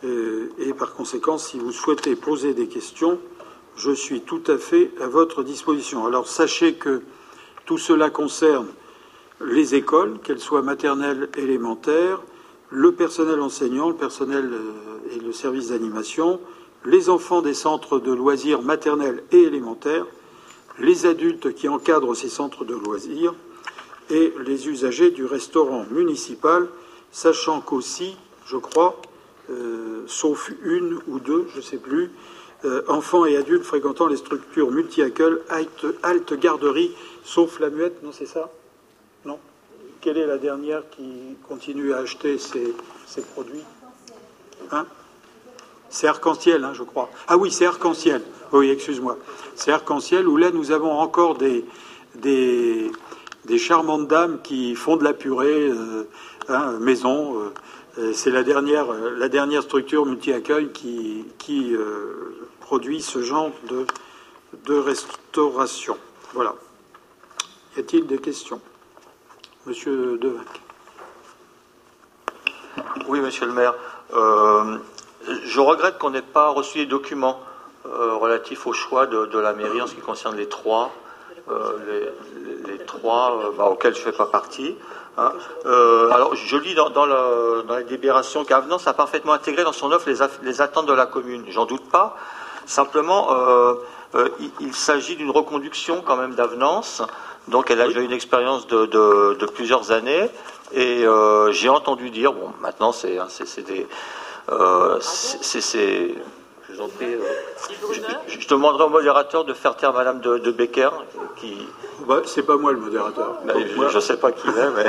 Et 0.03 0.73
par 0.73 0.93
conséquent, 0.93 1.37
si 1.37 1.59
vous 1.59 1.71
souhaitez 1.71 2.15
poser 2.15 2.53
des 2.53 2.67
questions, 2.67 3.19
je 3.75 3.91
suis 3.91 4.21
tout 4.21 4.41
à 4.47 4.57
fait 4.57 4.91
à 5.01 5.07
votre 5.07 5.43
disposition. 5.43 6.05
Alors 6.05 6.27
sachez 6.27 6.73
que 6.73 7.01
tout 7.65 7.77
cela 7.77 8.09
concerne 8.09 8.67
les 9.43 9.75
écoles, 9.75 10.19
qu'elles 10.23 10.39
soient 10.39 10.61
maternelles, 10.61 11.29
élémentaires, 11.35 12.21
le 12.69 12.91
personnel 12.93 13.41
enseignant, 13.41 13.89
le 13.89 13.95
personnel 13.95 14.49
euh, 14.53 15.15
et 15.15 15.19
le 15.19 15.33
service 15.33 15.69
d'animation, 15.69 16.39
les 16.85 17.09
enfants 17.09 17.41
des 17.41 17.53
centres 17.53 17.99
de 17.99 18.11
loisirs 18.13 18.61
maternels 18.61 19.23
et 19.31 19.41
élémentaires, 19.41 20.05
les 20.79 21.05
adultes 21.05 21.53
qui 21.53 21.67
encadrent 21.67 22.15
ces 22.15 22.29
centres 22.29 22.65
de 22.65 22.75
loisirs 22.75 23.33
et 24.09 24.33
les 24.45 24.67
usagers 24.67 25.11
du 25.11 25.25
restaurant 25.25 25.85
municipal, 25.91 26.67
sachant 27.11 27.61
qu'aussi, 27.61 28.15
je 28.45 28.57
crois, 28.57 29.01
euh, 29.05 29.10
sauf 30.07 30.51
une 30.63 30.99
ou 31.07 31.19
deux, 31.19 31.47
je 31.51 31.57
ne 31.57 31.61
sais 31.61 31.77
plus, 31.77 32.11
euh, 32.63 32.83
enfants 32.87 33.25
et 33.25 33.37
adultes 33.37 33.63
fréquentant 33.63 34.05
les 34.05 34.17
structures 34.17 34.69
multi-accueil, 34.69 35.37
halte, 35.49 36.33
garderie, 36.39 36.91
sauf 37.23 37.59
la 37.59 37.71
muette, 37.71 38.03
non, 38.03 38.11
c'est 38.11 38.27
ça? 38.27 38.51
Non 39.25 39.39
Quelle 39.99 40.19
est 40.19 40.27
la 40.27 40.37
dernière 40.37 40.83
qui 40.91 41.35
continue 41.47 41.91
à 41.91 41.97
acheter 41.97 42.37
ces, 42.37 42.75
produits? 43.33 43.63
Hein? 44.71 44.85
C'est 45.89 46.05
arc-en-ciel, 46.05 46.63
hein, 46.63 46.73
je 46.75 46.83
crois. 46.83 47.09
Ah 47.27 47.35
oui, 47.35 47.49
c'est 47.51 47.65
arc-en-ciel. 47.65 48.21
Oui, 48.51 48.69
excuse-moi. 48.69 49.17
C'est 49.55 49.71
arc-en-ciel 49.71 50.27
où 50.27 50.37
là, 50.37 50.51
nous 50.51 50.71
avons 50.71 50.99
encore 50.99 51.39
des, 51.39 51.65
charmantes 53.57 54.07
dames 54.07 54.39
qui 54.43 54.75
font 54.75 54.97
de 54.97 55.03
la 55.03 55.13
purée 55.13 55.67
euh, 55.67 56.07
hein, 56.47 56.73
maison. 56.79 57.39
Euh, 57.39 57.53
c'est 58.13 58.31
la 58.31 58.43
dernière, 58.43 58.87
la 58.93 59.29
dernière 59.29 59.63
structure 59.63 60.05
multi-accueil 60.05 60.71
qui, 60.71 61.25
qui 61.37 61.75
produit 62.71 63.01
ce 63.01 63.21
genre 63.21 63.51
de, 64.63 64.77
restauration. 64.77 65.97
Voilà. 66.33 66.55
Y 67.75 67.81
a-t-il 67.81 68.07
des 68.07 68.17
questions? 68.17 68.61
Monsieur 69.65 70.17
Devac. 70.17 70.47
Oui, 73.09 73.19
monsieur 73.19 73.45
le 73.45 73.51
maire. 73.51 73.75
Euh, 74.13 74.77
je 75.43 75.59
regrette 75.59 75.97
qu'on 75.97 76.11
n'ait 76.11 76.21
pas 76.21 76.47
reçu 76.47 76.77
les 76.77 76.85
documents 76.85 77.41
euh, 77.85 78.15
relatifs 78.15 78.65
au 78.67 78.71
choix 78.71 79.05
de, 79.05 79.37
la 79.37 79.51
mairie 79.51 79.81
en 79.81 79.87
ce 79.87 79.95
qui 79.95 80.01
concerne 80.01 80.37
les 80.37 80.47
trois, 80.47 80.93
euh, 81.49 82.09
les, 82.67 82.77
trois 82.85 83.51
bah, 83.57 83.65
auxquels 83.65 83.95
je 83.95 83.99
ne 83.99 84.05
fais 84.05 84.17
pas 84.17 84.27
partie. 84.27 84.77
Hein. 85.17 85.33
alors, 85.65 86.35
je 86.35 86.57
lis 86.57 86.73
dans, 86.73 87.05
la, 87.05 87.83
délibération 87.83 88.45
qu'Avenance 88.45 88.87
a 88.87 88.93
parfaitement 88.93 89.33
intégré 89.33 89.63
dans 89.63 89.73
son 89.73 89.91
offre 89.91 90.09
les, 90.43 90.61
attentes 90.61 90.85
de 90.85 90.93
la 90.93 91.05
commune. 91.05 91.43
J'en 91.49 91.65
doute 91.65 91.89
pas. 91.89 92.15
Simplement, 92.65 93.29
il, 94.59 94.73
s'agit 94.73 95.15
d'une 95.15 95.31
reconduction 95.31 96.01
quand 96.05 96.15
même 96.15 96.35
d'Avenance. 96.35 97.01
Donc, 97.47 97.71
elle 97.71 97.81
a 97.81 97.87
déjà 97.87 98.01
une 98.01 98.13
expérience 98.13 98.67
de, 98.67 99.45
plusieurs 99.53 99.91
années. 99.91 100.29
Et 100.73 101.05
j'ai 101.51 101.69
entendu 101.69 102.09
dire, 102.09 102.33
bon, 102.33 102.53
maintenant, 102.61 102.91
c'est 102.91 103.17
des. 103.65 103.87
c'est 105.01 106.15
euh, 106.79 107.17
je, 108.27 108.47
demanderai 108.47 108.83
au 108.85 108.89
modérateur 108.89 109.45
de 109.45 109.53
faire 109.53 109.75
taire 109.75 109.93
Madame 109.93 110.19
de, 110.19 110.51
Becker, 110.51 110.89
qui. 111.37 111.67
Bah, 112.07 112.21
c'est 112.25 112.43
pas 112.43 112.57
moi 112.57 112.71
le 112.71 112.79
modérateur. 112.79 113.39
Bah, 113.45 113.53
je 113.89 113.95
ne 113.95 114.01
sais 114.01 114.17
pas 114.17 114.31
qui 114.31 114.47
est, 114.47 114.69
mais. 114.75 114.85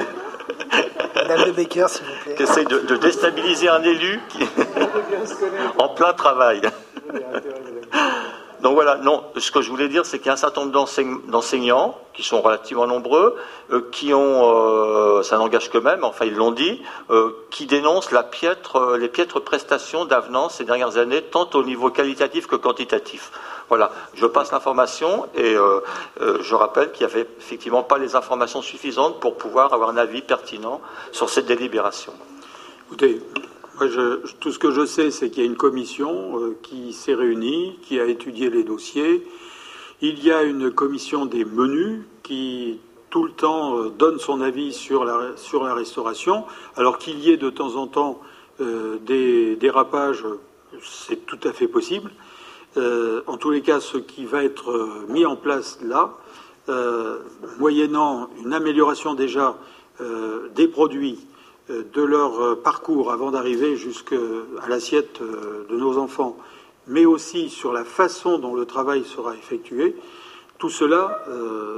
Madame 1.14 1.44
de 1.46 1.50
Becker, 1.52 1.88
s'il 1.88 2.04
vous 2.04 2.12
plaît. 2.24 2.34
Qui 2.34 2.42
essaye 2.42 2.66
de, 2.66 2.96
déstabiliser 2.96 3.68
un 3.68 3.82
élu 3.82 4.20
qui... 4.28 4.40
en 5.78 5.88
plein 5.90 6.12
travail. 6.12 6.62
Donc 8.62 8.74
voilà, 8.74 8.96
non, 8.96 9.24
ce 9.36 9.50
que 9.50 9.60
je 9.60 9.68
voulais 9.68 9.88
dire, 9.88 10.06
c'est 10.06 10.18
qu'il 10.18 10.28
y 10.28 10.30
a 10.30 10.34
un 10.34 10.36
certain 10.36 10.64
nombre 10.64 10.86
d'enseignants, 11.26 11.98
qui 12.14 12.22
sont 12.22 12.40
relativement 12.40 12.86
nombreux, 12.86 13.36
euh, 13.72 13.88
qui 13.90 14.14
ont, 14.14 14.42
euh, 14.44 15.22
ça 15.24 15.36
n'engage 15.36 15.68
que 15.68 15.78
même, 15.78 16.04
enfin 16.04 16.26
ils 16.26 16.34
l'ont 16.36 16.52
dit, 16.52 16.80
euh, 17.10 17.30
qui 17.50 17.66
dénoncent 17.66 18.10
piètre, 18.30 18.96
les 18.96 19.08
piètres 19.08 19.40
prestations 19.40 20.04
d'avenant 20.04 20.48
ces 20.48 20.64
dernières 20.64 20.96
années, 20.96 21.22
tant 21.22 21.48
au 21.54 21.64
niveau 21.64 21.90
qualitatif 21.90 22.46
que 22.46 22.54
quantitatif. 22.54 23.32
Voilà, 23.68 23.90
je 24.14 24.26
passe 24.26 24.52
l'information 24.52 25.26
et 25.34 25.56
je 26.20 26.54
rappelle 26.54 26.92
qu'il 26.92 27.06
n'y 27.06 27.12
avait 27.12 27.26
effectivement 27.38 27.82
pas 27.82 27.96
les 27.96 28.14
informations 28.16 28.60
suffisantes 28.60 29.18
pour 29.18 29.36
pouvoir 29.38 29.72
avoir 29.72 29.88
un 29.88 29.96
avis 29.96 30.20
pertinent 30.20 30.82
sur 31.10 31.30
cette 31.30 31.46
délibération. 31.46 32.12
Écoutez, 32.86 33.22
tout 34.40 34.52
ce 34.52 34.58
que 34.58 34.70
je 34.70 34.84
sais, 34.84 35.10
c'est 35.10 35.30
qu'il 35.30 35.42
y 35.42 35.46
a 35.46 35.48
une 35.48 35.56
commission 35.56 36.38
euh, 36.38 36.56
qui 36.62 36.92
s'est 36.92 37.14
réunie, 37.14 37.78
qui 37.82 38.00
a 38.00 38.06
étudié 38.06 38.50
les 38.50 38.64
dossiers. 38.64 39.26
Il 40.00 40.22
y 40.24 40.32
a 40.32 40.42
une 40.42 40.70
commission 40.70 41.26
des 41.26 41.44
menus 41.44 42.02
qui 42.22 42.80
tout 43.10 43.24
le 43.24 43.32
temps 43.32 43.78
euh, 43.78 43.90
donne 43.90 44.18
son 44.18 44.40
avis 44.40 44.72
sur 44.72 45.04
la, 45.04 45.74
restauration. 45.74 46.44
Alors 46.76 46.98
qu'il 46.98 47.18
y 47.20 47.30
ait 47.30 47.36
de 47.36 47.50
temps 47.50 47.76
en 47.76 47.86
temps 47.86 48.20
euh, 48.60 48.98
des 48.98 49.56
dérapages, 49.56 50.24
c'est 50.82 51.26
tout 51.26 51.40
à 51.44 51.52
fait 51.52 51.68
possible. 51.68 52.10
en 53.26 53.36
tous 53.36 53.50
les 53.50 53.60
cas, 53.60 53.80
ce 53.80 53.98
qui 53.98 54.24
va 54.24 54.42
être 54.42 55.04
mis 55.08 55.26
en 55.26 55.36
place 55.36 55.78
là, 55.82 56.16
moyennant 57.58 58.30
une 58.42 58.54
amélioration 58.54 59.12
déjà 59.12 59.58
des 60.54 60.68
produits 60.68 61.18
de 61.68 62.02
leur 62.02 62.40
euh, 62.40 62.54
parcours 62.56 63.12
avant 63.12 63.30
d'arriver 63.30 63.76
jusqu'à 63.76 64.16
l'assiette 64.68 65.20
euh, 65.20 65.64
de 65.70 65.76
nos 65.76 65.96
enfants, 65.98 66.36
mais 66.86 67.06
aussi 67.06 67.50
sur 67.50 67.72
la 67.72 67.84
façon 67.84 68.38
dont 68.38 68.54
le 68.54 68.66
travail 68.66 69.04
sera 69.04 69.34
effectué, 69.36 69.96
tout 70.58 70.70
cela, 70.70 71.24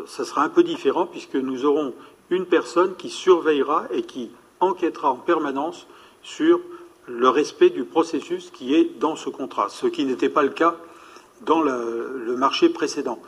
ça 0.07 0.27
sera 0.27 0.43
un 0.43 0.51
peu 0.51 0.63
différent 0.63 1.07
puisque 1.07 1.37
nous 1.37 1.65
aurons 1.65 1.95
une 2.29 2.45
personne 2.45 2.97
qui 2.97 3.09
surveillera 3.09 3.87
et 3.91 4.03
qui 4.03 4.31
enquêtera 4.61 5.11
en 5.11 5.17
permanence 5.17 5.87
sur 6.23 6.61
le 7.07 7.31
respect 7.31 7.71
du 7.71 7.85
processus 7.85 8.51
qui 8.51 8.75
est 8.75 8.99
dans 9.01 9.17
ce 9.17 9.31
contrat, 9.31 9.71
ce 9.71 9.87
qui 9.87 10.05
n'était 10.05 10.29
pas 10.29 10.43
le 10.43 10.51
cas 10.51 10.77
dans 11.47 11.63
le, 11.63 12.37
marché 12.37 12.69
précédent. 12.69 13.23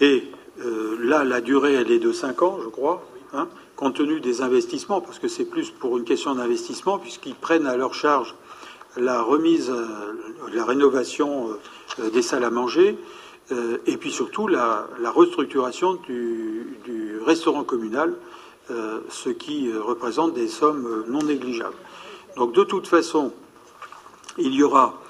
Et 0.00 0.24
là, 0.56 1.22
la 1.24 1.42
durée, 1.42 1.74
elle 1.74 1.90
est 1.90 1.98
de 1.98 2.12
cinq 2.12 2.40
ans, 2.40 2.58
je 2.64 2.68
crois. 2.68 3.04
Hein 3.34 3.48
compte 3.76 3.96
tenu 3.96 4.20
des 4.20 4.42
investissements, 4.42 5.00
parce 5.00 5.18
que 5.18 5.28
c'est 5.28 5.44
plus 5.44 5.70
pour 5.70 5.98
une 5.98 6.04
question 6.04 6.34
d'investissement, 6.34 6.98
puisqu'ils 6.98 7.34
prennent 7.34 7.66
à 7.66 7.76
leur 7.76 7.94
charge 7.94 8.34
la 8.96 9.22
remise, 9.22 9.70
euh, 9.70 10.48
la 10.52 10.64
rénovation 10.64 11.50
euh, 11.98 12.10
des 12.10 12.22
salles 12.22 12.44
à 12.44 12.50
manger, 12.50 12.96
euh, 13.52 13.78
et 13.86 13.96
puis 13.96 14.10
surtout 14.10 14.46
la, 14.46 14.86
restructuration 15.14 15.94
du, 15.94 17.18
restaurant 17.24 17.64
communal, 17.64 18.14
ce 19.08 19.30
qui 19.30 19.72
représente 19.72 20.34
des 20.34 20.48
sommes 20.48 21.04
non 21.08 21.22
négligeables. 21.22 21.76
Donc 22.36 22.52
de 22.52 22.62
toute 22.64 22.86
façon, 22.86 23.32
il 24.36 24.54
y 24.54 24.62
aura 24.62 25.00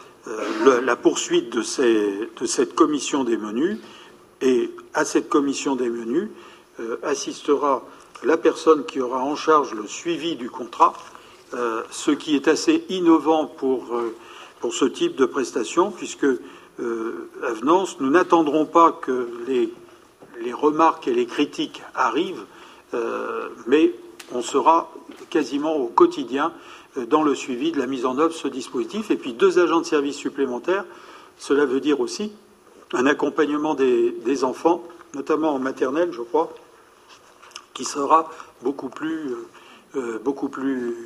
la 0.85 0.95
poursuite 0.95 1.51
de, 1.51 1.61
de, 2.39 2.47
cette 2.47 2.75
commission 2.75 3.25
des 3.25 3.37
menus, 3.37 3.79
et 4.41 4.71
à 4.93 5.05
cette 5.05 5.29
commission 5.29 5.75
des 5.75 5.89
menus 5.89 6.29
assistera 7.03 7.85
la 8.23 8.37
personne 8.37 8.85
qui 8.85 9.01
aura 9.01 9.23
en 9.23 9.37
charge 9.37 9.75
le 9.75 9.87
suivi 9.87 10.37
du 10.37 10.51
contrat, 10.51 10.95
euh, 11.55 11.83
ce 11.91 12.11
qui 12.11 12.35
est 12.35 12.49
assez 12.49 12.85
innovant 12.89 13.47
pour, 13.47 13.95
euh, 13.95 14.15
ce 14.71 14.87
type 14.87 15.15
de 15.17 15.27
prestation, 15.27 15.91
puisque 15.91 16.25
euh, 16.25 17.29
Avenance, 17.43 18.01
nous 18.01 18.09
n'attendrons 18.09 18.65
pas 18.65 18.93
que 18.93 19.29
les, 19.47 19.73
remarques 20.53 21.07
et 21.07 21.13
les 21.13 21.27
critiques 21.27 21.83
arrivent, 21.95 22.45
mais 23.67 23.95
on 24.33 24.41
sera 24.43 24.93
quasiment 25.31 25.77
au 25.77 25.87
quotidien 25.87 26.53
dans 27.09 27.23
le 27.23 27.35
suivi 27.35 27.73
de 27.73 27.79
la 27.79 27.87
mise 27.87 28.05
en 28.07 28.19
œuvre 28.19 28.31
de 28.31 28.35
ce 28.35 28.49
dispositif. 28.49 29.11
Et 29.11 29.17
puis 29.17 29.33
deux 29.33 29.59
agents 29.59 29.81
de 29.81 29.87
service 29.87 30.17
supplémentaires, 30.17 30.85
cela 31.39 31.67
veut 31.67 31.81
dire 31.81 32.01
aussi 32.01 32.33
un 32.93 33.07
accompagnement 33.07 33.75
des 33.75 34.45
enfants, 34.45 34.83
notamment 35.15 35.55
en 35.55 35.59
maternelle, 35.59 36.13
je 36.13 36.23
crois, 36.23 36.53
qui 37.75 37.85
sera 37.85 38.31
beaucoup 38.63 38.89
plus, 38.89 39.33
euh, 39.33 39.49
euh, 39.97 40.19
beaucoup 40.19 40.49
plus 40.49 40.97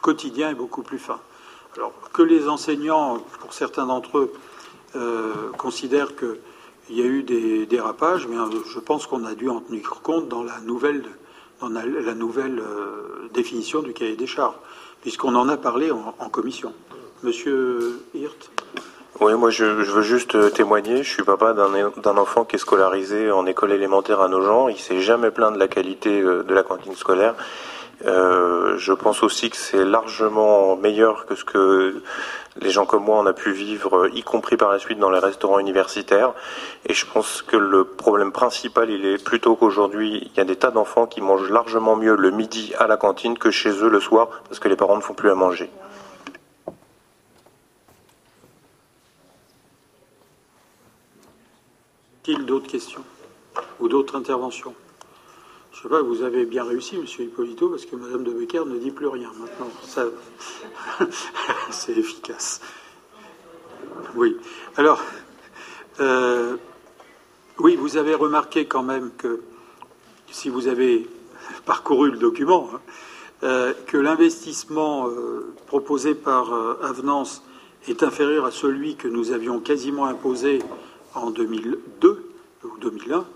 quotidien 0.00 0.50
et 0.50 0.54
beaucoup 0.54 0.82
plus 0.82 0.98
fin. 0.98 1.18
Alors 1.76 1.92
que 2.12 2.22
les 2.22 2.48
enseignants, 2.48 3.18
pour 3.40 3.54
certains 3.54 3.86
d'entre 3.86 4.18
eux, 4.18 4.32
euh, 4.94 5.50
considèrent 5.56 6.14
qu'il 6.14 6.36
y 6.90 7.02
a 7.02 7.06
eu 7.06 7.22
des 7.22 7.64
dérapages, 7.66 8.28
mais 8.28 8.36
je 8.66 8.78
pense 8.78 9.06
qu'on 9.06 9.24
a 9.24 9.34
dû 9.34 9.48
en 9.48 9.60
tenir 9.60 10.00
compte 10.02 10.28
dans 10.28 10.42
la 10.42 10.60
nouvelle, 10.60 11.02
dans 11.60 11.70
la, 11.70 12.14
nouvelle 12.14 12.62
définition 13.32 13.80
du 13.80 13.94
cahier 13.94 14.16
des 14.16 14.26
charges, 14.26 14.56
puisqu'on 15.00 15.34
en 15.34 15.48
a 15.48 15.56
parlé 15.56 15.90
en, 15.90 16.14
en 16.18 16.28
commission. 16.28 16.74
Monsieur 17.22 18.02
Hirt? 18.14 18.50
Oui, 19.22 19.34
moi 19.34 19.50
je, 19.50 19.64
veux 19.64 20.02
juste 20.02 20.34
euh, 20.34 20.50
témoigner. 20.50 21.04
Je 21.04 21.08
suis 21.08 21.22
papa 21.22 21.52
d'un 21.54 22.16
enfant 22.16 22.44
qui 22.44 22.56
est 22.56 22.58
scolarisé 22.58 23.30
en 23.30 23.46
école 23.46 23.70
élémentaire 23.70 24.20
à 24.20 24.26
Nogent. 24.26 24.68
Il 24.68 24.78
s'est 24.78 25.00
jamais 25.00 25.30
plaint 25.30 25.54
de 25.54 25.58
la 25.60 25.68
qualité 25.68 26.20
euh, 26.20 26.42
de 26.42 26.52
la 26.52 26.64
cantine 26.64 26.96
scolaire. 26.96 27.34
Euh, 28.04 28.76
je 28.78 28.92
pense 28.92 29.22
aussi 29.22 29.48
que 29.48 29.56
c'est 29.56 29.84
largement 29.84 30.74
meilleur 30.74 31.24
que 31.26 31.36
ce 31.36 31.44
que 31.44 32.02
les 32.60 32.70
gens 32.70 32.84
comme 32.84 33.04
moi 33.04 33.20
on 33.20 33.26
a 33.26 33.32
pu 33.32 33.52
vivre, 33.52 34.08
y 34.12 34.22
compris 34.22 34.56
par 34.56 34.72
la 34.72 34.80
suite 34.80 34.98
dans 34.98 35.10
les 35.10 35.20
restaurants 35.20 35.60
universitaires. 35.60 36.32
Et 36.88 36.92
je 36.92 37.06
pense 37.06 37.42
que 37.42 37.56
le 37.56 37.84
problème 37.84 38.32
principal, 38.32 38.90
il 38.90 39.06
est 39.06 39.22
plutôt 39.22 39.54
qu'aujourd'hui, 39.54 40.20
il 40.32 40.36
y 40.36 40.40
a 40.40 40.44
des 40.44 40.56
tas 40.56 40.72
d'enfants 40.72 41.06
qui 41.06 41.20
mangent 41.20 41.48
largement 41.48 41.94
mieux 41.94 42.16
le 42.16 42.32
midi 42.32 42.72
à 42.80 42.88
la 42.88 42.96
cantine 42.96 43.38
que 43.38 43.52
chez 43.52 43.70
eux 43.70 43.88
le 43.88 44.00
soir, 44.00 44.28
parce 44.48 44.58
que 44.58 44.68
les 44.68 44.76
parents 44.76 44.96
ne 44.96 45.00
font 45.02 45.14
plus 45.14 45.30
à 45.30 45.36
manger. 45.36 45.70
Il 52.26 52.44
d'autres 52.44 52.68
questions 52.68 53.04
ou 53.80 53.88
d'autres 53.88 54.16
interventions? 54.16 54.74
Je 55.72 55.78
ne 55.78 55.82
sais 55.82 55.88
pas, 55.88 56.02
vous 56.02 56.22
avez 56.22 56.44
bien 56.44 56.64
réussi, 56.64 56.98
Monsieur 56.98 57.24
Hippolito, 57.24 57.68
parce 57.68 57.86
que 57.86 57.96
Madame 57.96 58.24
de 58.24 58.32
Becker 58.32 58.64
ne 58.66 58.76
dit 58.76 58.90
plus 58.90 59.06
rien 59.06 59.32
maintenant. 59.38 59.70
Ça, 59.82 60.04
c'est 61.70 61.96
efficace. 61.96 62.60
Oui. 64.14 64.36
Alors, 64.76 65.02
euh, 66.00 66.56
oui, 67.58 67.76
vous 67.76 67.96
avez 67.96 68.14
remarqué 68.14 68.66
quand 68.66 68.82
même 68.82 69.10
que 69.16 69.40
si 70.30 70.50
vous 70.50 70.68
avez 70.68 71.08
parcouru 71.64 72.10
le 72.10 72.18
document, 72.18 72.68
hein, 72.74 72.80
euh, 73.44 73.72
que 73.86 73.96
l'investissement 73.96 75.08
euh, 75.08 75.54
proposé 75.66 76.14
par 76.14 76.52
Avenance 76.82 77.42
est 77.88 78.02
inférieur 78.02 78.44
à 78.44 78.50
celui 78.50 78.96
que 78.96 79.08
nous 79.08 79.32
avions 79.32 79.58
quasiment 79.58 80.04
imposé 80.04 80.60
en 81.14 81.30
2002 81.30 82.32
ou 82.64 82.78
2001, 82.78 83.26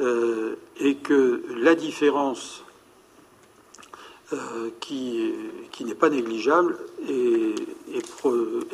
euh, 0.00 0.56
et 0.78 0.96
que 0.96 1.42
la 1.56 1.74
différence 1.74 2.62
euh, 4.32 4.70
qui, 4.80 5.32
qui 5.72 5.84
n'est 5.84 5.94
pas 5.94 6.10
négligeable 6.10 6.78
est, 7.08 7.54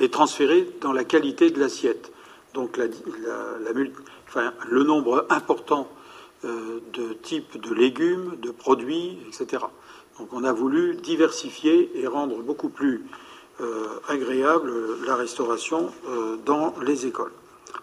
est, 0.00 0.12
transférée 0.12 0.68
dans 0.80 0.92
la 0.92 1.04
qualité 1.04 1.50
de 1.50 1.60
l'assiette. 1.60 2.10
Donc 2.54 2.78
le 2.78 4.82
nombre 4.82 5.26
important 5.30 5.88
euh, 6.44 6.80
de 6.92 7.12
types 7.12 7.60
de 7.60 7.72
légumes, 7.72 8.36
de 8.40 8.50
produits, 8.50 9.18
etc. 9.28 9.62
Donc 10.18 10.32
on 10.32 10.42
a 10.42 10.52
voulu 10.52 10.96
diversifier 10.96 11.92
et 11.94 12.06
rendre 12.06 12.42
beaucoup 12.42 12.68
plus 12.68 13.04
agréable 14.08 14.72
la 15.06 15.14
restauration 15.14 15.92
dans 16.44 16.74
les 16.82 17.06
écoles. 17.06 17.30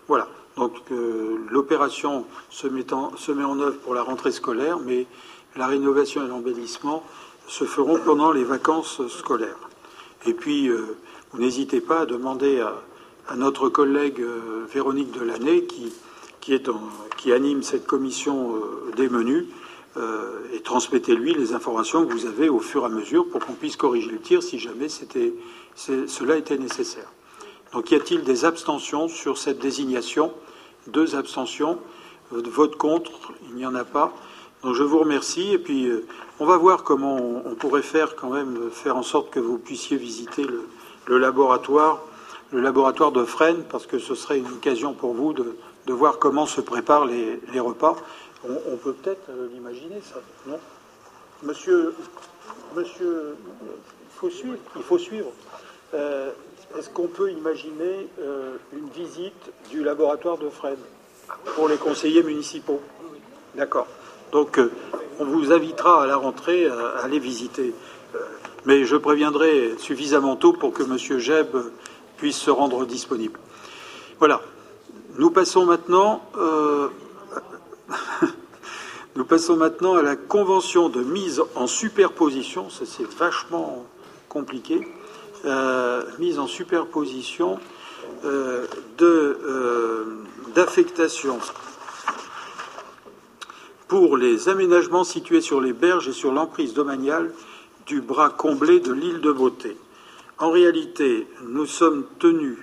Voilà. 0.10 0.28
Donc 0.60 0.74
euh, 0.92 1.38
l'opération 1.50 2.26
se, 2.50 2.68
met 2.68 2.92
en 2.92 3.60
œuvre 3.62 3.78
pour 3.78 3.94
la 3.94 4.02
rentrée 4.02 4.34
scolaire, 4.34 4.78
mais 4.80 5.08
la 5.56 5.68
rénovation 5.68 6.26
et 6.26 6.28
l'embellissement 6.28 7.02
se 7.48 7.64
feront 7.64 7.98
pendant 7.98 8.34
les 8.34 8.44
vacances 8.44 9.02
scolaires. 9.08 9.70
Et 10.26 10.34
puis, 10.34 10.68
euh, 10.68 10.98
vous 11.32 11.40
n'hésitez 11.40 11.80
pas 11.80 12.02
à 12.02 12.06
demander 12.06 12.60
à, 12.60 13.36
notre 13.38 13.70
collègue 13.70 14.20
euh, 14.20 14.66
Véronique 14.70 15.12
Delaney, 15.12 15.66
qui, 15.66 15.94
anime 17.32 17.64
cette 17.64 17.86
commission 17.86 18.56
des 18.98 19.08
menus, 19.08 19.46
et 20.54 20.62
transmettez-lui 20.62 21.36
les 21.36 21.54
informations 21.54 22.06
que 22.06 22.12
vous 22.12 22.26
avez 22.26 22.50
au 22.50 22.60
fur 22.60 22.84
et 22.84 22.86
à 22.86 22.90
mesure 22.90 23.30
pour 23.30 23.46
qu'on 23.46 23.54
puisse 23.54 23.76
corriger 23.76 24.10
le 24.10 24.20
tir 24.20 24.42
si 24.42 24.58
jamais 24.58 24.88
cela 24.90 26.38
était 26.38 26.58
nécessaire. 26.58 27.08
Donc, 27.72 27.92
y 27.92 27.96
a-t-il 27.96 28.24
des 28.24 28.46
abstentions 28.46 29.10
sur 29.10 29.38
cette 29.38 29.60
désignation 29.60 30.34
Deux 30.92 31.16
abstentions. 31.16 31.80
Vote 32.32 32.76
contre 32.76 33.12
Il 33.50 33.56
n'y 33.56 33.66
en 33.66 33.76
a 33.76 33.84
pas. 33.84 34.14
Donc 34.64 34.76
je 34.76 34.84
vous 34.84 35.00
remercie 35.00 35.54
et 35.54 35.58
puis 35.58 35.88
euh, 35.88 36.06
on 36.40 36.46
va 36.46 36.58
voir 36.58 36.84
comment 36.84 37.16
on, 37.16 37.56
pourrait 37.56 37.82
faire 37.82 38.16
quand 38.16 38.30
même 38.30 38.70
faire 38.72 38.98
en 38.98 39.04
sorte 39.04 39.30
que 39.30 39.40
vous 39.40 39.58
puissiez 39.58 39.96
visiter 39.96 40.46
le, 41.08 41.18
laboratoire, 41.18 42.02
le 42.52 42.60
laboratoire 42.60 43.14
de 43.14 43.24
Fresnes, 43.24 43.64
parce 43.70 43.86
que 43.86 44.00
ce 44.00 44.16
serait 44.16 44.40
une 44.40 44.48
occasion 44.48 44.94
pour 44.94 45.14
vous 45.14 45.34
de, 45.34 45.56
voir 45.88 46.20
comment 46.20 46.46
se 46.46 46.62
préparent 46.62 47.06
les, 47.06 47.60
repas. 47.60 47.96
On, 48.44 48.78
peut 48.78 48.94
peut-être 48.94 49.30
euh, 49.30 49.48
l'imaginer 49.52 50.02
ça, 50.02 50.22
non? 50.46 50.60
Monsieur, 51.42 51.94
Monsieur, 52.76 53.36
il 53.62 54.20
faut 54.20 54.30
suivre. 54.30 54.58
Il 54.76 54.84
faut 54.84 54.98
suivre. 54.98 55.32
Euh, 55.94 56.32
est-ce 56.78 56.90
qu'on 56.90 57.08
peut 57.08 57.32
imaginer 57.32 58.08
une 58.74 58.90
visite 58.90 59.52
du 59.70 59.84
laboratoire 59.84 60.38
de 60.38 60.50
Fresnes 60.50 60.78
pour 61.56 61.68
les 61.68 61.78
conseillers 61.78 62.24
municipaux? 62.24 62.82
D'accord. 63.56 63.88
Donc 64.32 64.60
euh, 64.60 64.72
on 65.20 65.26
vous 65.26 65.52
invitera 65.52 66.04
à 66.04 66.06
la 66.06 66.16
rentrée 66.16 66.68
à 66.68 67.04
aller 67.04 67.20
visiter. 67.20 67.74
Euh, 68.16 68.20
mais 68.66 68.86
je 68.86 68.96
préviendrai 68.96 69.76
suffisamment 69.78 70.36
tôt 70.36 70.54
pour 70.54 70.74
que 70.74 70.84
M. 70.84 71.20
Jeb 71.20 71.48
puisse 72.18 72.38
se 72.38 72.52
rendre 72.52 72.86
disponible. 72.86 73.40
Voilà. 74.20 74.42
Nous 75.18 75.32
passons 75.32 75.66
maintenant, 75.66 76.22
euh, 76.38 76.90
nous 79.16 79.26
passons 79.26 79.58
maintenant 79.58 79.96
à 79.96 80.02
la 80.02 80.16
convention 80.16 80.90
de 80.90 81.02
mise 81.02 81.42
en 81.56 81.68
superposition. 81.68 82.70
Ça 82.70 82.86
c'est 82.86 83.10
vachement 83.18 83.86
compliqué. 84.28 84.88
Mise 86.20 86.40
en 86.40 86.48
superposition 86.48 87.60
d'affectation 90.56 91.40
pour 93.90 94.18
les 94.18 94.50
aménagements 94.50 95.04
situés 95.04 95.42
sur 95.42 95.60
les 95.60 95.74
berges 95.74 96.08
et 96.08 96.14
sur 96.14 96.32
l'emprise 96.32 96.74
domaniale 96.74 97.34
du 97.88 98.02
bras 98.02 98.30
comblé 98.30 98.80
de 98.80 98.94
l'île 98.94 99.20
de 99.20 99.32
Beauté. 99.32 99.76
En 100.38 100.52
réalité, 100.52 101.28
nous 101.48 101.66
sommes 101.66 102.06
tenus, 102.20 102.58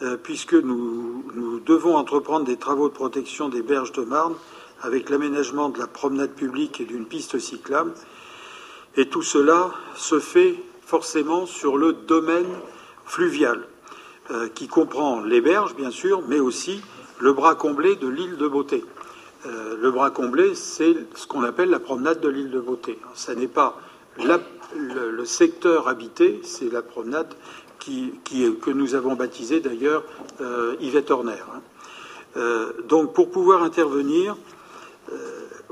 euh, 0.00 0.16
puisque 0.16 0.54
nous, 0.54 1.22
nous, 1.34 1.60
devons 1.60 1.96
entreprendre 1.96 2.46
des 2.46 2.56
travaux 2.56 2.88
de 2.88 2.94
protection 2.94 3.50
des 3.50 3.60
berges 3.62 3.92
de 3.92 4.02
Marne 4.02 4.34
avec 4.80 5.10
l'aménagement 5.10 5.68
de 5.68 5.78
la 5.78 5.86
promenade 5.86 6.32
publique 6.32 6.80
et 6.80 6.86
d'une 6.86 7.04
piste 7.04 7.38
cyclable, 7.38 7.92
et 8.96 9.08
tout 9.08 9.22
cela 9.22 9.70
se 9.96 10.18
fait 10.18 10.56
forcément 10.84 11.46
sur 11.46 11.76
le 11.76 11.92
domaine 11.92 12.48
fluvial, 13.04 13.66
euh, 14.30 14.48
qui 14.48 14.68
comprend 14.68 15.20
les 15.20 15.40
berges, 15.40 15.74
bien 15.74 15.90
sûr, 15.90 16.22
mais 16.28 16.40
aussi 16.40 16.80
le 17.18 17.32
bras 17.32 17.54
comblé 17.54 17.96
de 17.96 18.08
l'île 18.08 18.36
de 18.36 18.48
Beauté. 18.48 18.84
Euh, 19.46 19.76
le 19.78 19.90
bras 19.90 20.10
comblé, 20.10 20.54
c'est 20.54 20.96
ce 21.14 21.26
qu'on 21.26 21.42
appelle 21.42 21.70
la 21.70 21.80
promenade 21.80 22.20
de 22.20 22.28
l'île 22.28 22.50
de 22.50 22.60
Beauté. 22.60 22.98
Ce 23.14 23.32
n'est 23.32 23.48
pas 23.48 23.78
le, 24.18 25.24
secteur 25.24 25.88
habité, 25.88 26.40
c'est 26.42 26.72
la 26.72 26.82
promenade 26.82 27.34
qui, 27.78 28.14
que 28.24 28.70
nous 28.70 28.94
avons 28.94 29.14
baptisée 29.14 29.60
d'ailleurs 29.60 30.04
euh, 30.40 30.76
Yvette 30.80 31.10
Horner. 31.10 31.42
Hein. 31.54 31.60
Donc 32.88 33.12
pour 33.12 33.30
pouvoir 33.30 33.62
intervenir, 33.62 34.36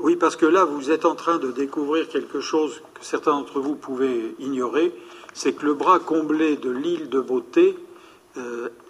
oui, 0.03 0.15
parce 0.15 0.35
que 0.35 0.45
là, 0.45 0.65
vous 0.65 0.91
êtes 0.91 1.05
en 1.05 1.15
train 1.15 1.37
de 1.37 1.51
découvrir 1.51 2.09
quelque 2.09 2.41
chose 2.41 2.81
que 2.93 3.05
certains 3.05 3.31
d'entre 3.31 3.59
vous 3.59 3.75
pouvaient 3.75 4.35
ignorer, 4.39 4.93
c'est 5.33 5.53
que 5.53 5.65
le 5.65 5.73
bras 5.73 5.99
comblé 5.99 6.57
de 6.57 6.69
l'île 6.69 7.09
de 7.09 7.19
Beauté 7.19 7.77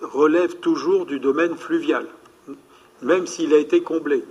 relève 0.01 0.57
toujours 0.59 1.05
du 1.05 1.19
domaine 1.19 1.55
fluvial, 1.55 2.07
même 3.01 3.27
s'il 3.27 3.53
a 3.53 3.57
été 3.57 3.81
comblé. 3.81 4.23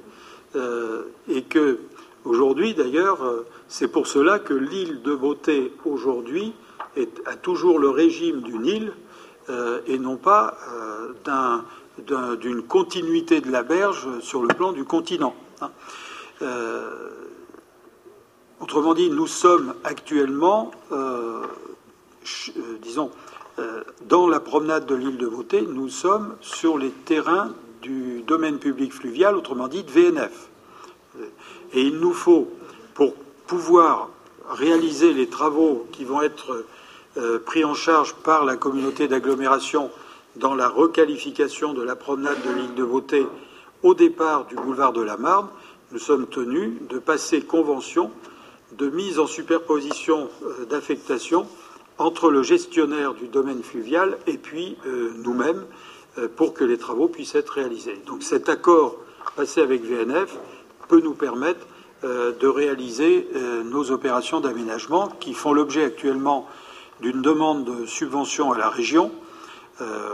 Euh, 0.55 1.05
et 1.28 1.43
que 1.43 1.78
aujourd'hui, 2.24 2.74
d'ailleurs, 2.74 3.22
euh, 3.24 3.47
c'est 3.68 3.89
pour 3.89 4.06
cela 4.06 4.39
que 4.39 4.52
l'île 4.52 5.02
de 5.02 5.14
Beauté 5.14 5.72
aujourd'hui 5.84 6.52
a 7.24 7.36
toujours 7.36 7.78
le 7.78 7.89
régime 7.89 8.43
d'une 8.43 8.66
île 8.66 8.93
euh, 9.48 9.80
et 9.86 9.98
non 9.98 10.16
pas 10.16 10.59
d'une 12.06 12.62
continuité 12.62 13.40
de 13.40 13.51
la 13.51 13.62
berge 13.62 14.06
sur 14.20 14.43
le 14.43 14.48
plan 14.48 14.72
du 14.72 14.84
continent. 14.84 15.34
Hein. 15.62 15.70
autrement 18.60 18.94
dit, 18.94 19.09
nous 19.09 19.26
sommes 19.26 19.74
actuellement, 19.84 20.70
disons, 22.82 23.10
dans 24.06 24.28
la 24.28 24.40
promenade 24.40 24.86
de 24.86 24.94
l'île 24.94 25.18
de 25.18 25.26
Beauté, 25.26 25.62
nous 25.62 25.88
sommes 25.88 26.36
sur 26.40 26.78
les 26.78 26.90
terrains 26.90 27.54
du 27.82 28.22
domaine 28.22 28.58
public 28.58 28.92
fluvial, 28.92 29.36
autrement 29.36 29.68
dit 29.68 29.82
de 29.82 29.90
VNF. 29.90 30.48
Et 31.74 31.82
il 31.82 31.98
nous 31.98 32.12
faut, 32.12 32.48
pour 32.94 33.14
pouvoir 33.46 34.08
réaliser 34.48 35.12
les 35.12 35.28
travaux 35.28 35.86
qui 35.92 36.04
vont 36.04 36.22
être 36.22 36.64
euh, 37.16 37.38
pris 37.38 37.64
en 37.64 37.74
charge 37.74 38.14
par 38.14 38.44
la 38.44 38.56
communauté 38.56 39.08
d'agglomération 39.08 39.90
dans 40.36 40.54
la 40.54 40.68
requalification 40.68 41.74
de 41.74 41.82
la 41.82 41.96
promenade 41.96 42.38
de 42.42 42.52
l'île 42.52 42.74
de 42.74 42.84
Beauté 42.84 43.26
au 43.82 43.94
départ 43.94 44.46
du 44.46 44.54
boulevard 44.54 44.92
de 44.92 45.02
la 45.02 45.16
Marne, 45.16 45.48
nous 45.90 45.98
sommes 45.98 46.26
tenus 46.26 46.72
de 46.88 46.98
passer 46.98 47.42
convention 47.42 48.10
de 48.78 48.88
mise 48.88 49.18
en 49.18 49.26
superposition 49.26 50.30
euh, 50.44 50.64
d'affectation 50.64 51.46
entre 51.98 52.31
le 52.31 52.43
gestionnaire 52.43 53.14
du 53.14 53.28
domaine 53.28 53.62
fluvial 53.62 54.19
et 54.27 54.39
puis 54.39 54.77
euh, 54.86 55.12
nous-mêmes 55.24 55.64
euh, 56.19 56.28
pour 56.35 56.55
que 56.55 56.64
les 56.64 56.78
travaux 56.78 57.09
puissent 57.09 57.35
être 57.35 57.51
réalisés. 57.51 58.01
Donc 58.06 58.23
cet 58.23 58.48
accord 58.48 58.97
passé 59.36 59.60
avec 59.60 59.82
VNF 59.85 60.36
peut 60.89 61.01
nous 61.01 61.14
permettre 61.14 61.66
euh, 62.05 62.32
de 62.32 62.47
réaliser 62.47 63.28
nos 63.64 63.90
opérations 63.90 64.40
d'aménagement 64.40 65.09
qui 65.20 65.35
font 65.35 65.52
l'objet 65.52 65.85
actuellement 65.85 66.48
d'une 67.01 67.23
demande 67.23 67.64
de 67.64 67.86
subvention 67.86 68.52
à 68.52 68.59
la 68.59 68.69
région, 68.69 69.10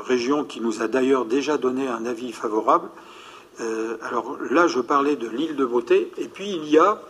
région 0.07 0.45
qui 0.45 0.61
nous 0.61 0.81
a 0.81 0.89
d'ailleurs 0.89 1.27
déjà 1.27 1.59
donné 1.59 1.87
un 1.87 2.07
avis 2.07 2.33
favorable. 2.33 2.89
alors 4.03 4.39
là, 4.51 4.67
je 4.67 4.81
parlais 4.81 5.17
de 5.17 5.29
l'île 5.29 5.57
de 5.57 5.67
Beauté, 5.67 6.11
et 6.17 6.29
puis 6.29 6.49
il 6.51 6.67
y 6.69 6.79
a 6.79 7.03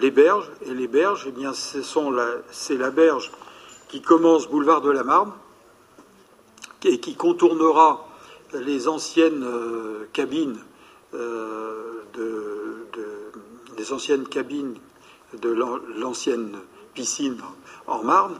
les 0.00 0.10
berges, 0.12 0.50
et 0.66 0.74
les 0.74 0.86
berges, 0.86 1.24
eh 1.26 1.32
bien, 1.32 1.52
c'est 1.52 2.76
la 2.76 2.90
berge 2.90 3.32
qui 3.88 4.00
commence 4.02 4.48
boulevard 4.48 4.80
de 4.80 4.90
la 4.90 5.04
Marne, 5.04 5.32
et 6.84 7.00
qui 7.00 7.14
contournera 7.14 8.08
les 8.52 8.88
anciennes 8.88 9.42
euh, 9.44 10.08
cabines 10.12 10.58
euh, 11.14 12.02
de, 12.14 13.92
anciennes 13.92 14.26
cabines 14.26 14.74
de 15.40 15.48
l'ancienne 15.96 16.56
piscine 16.92 17.40
en 17.86 18.02
Marne, 18.02 18.34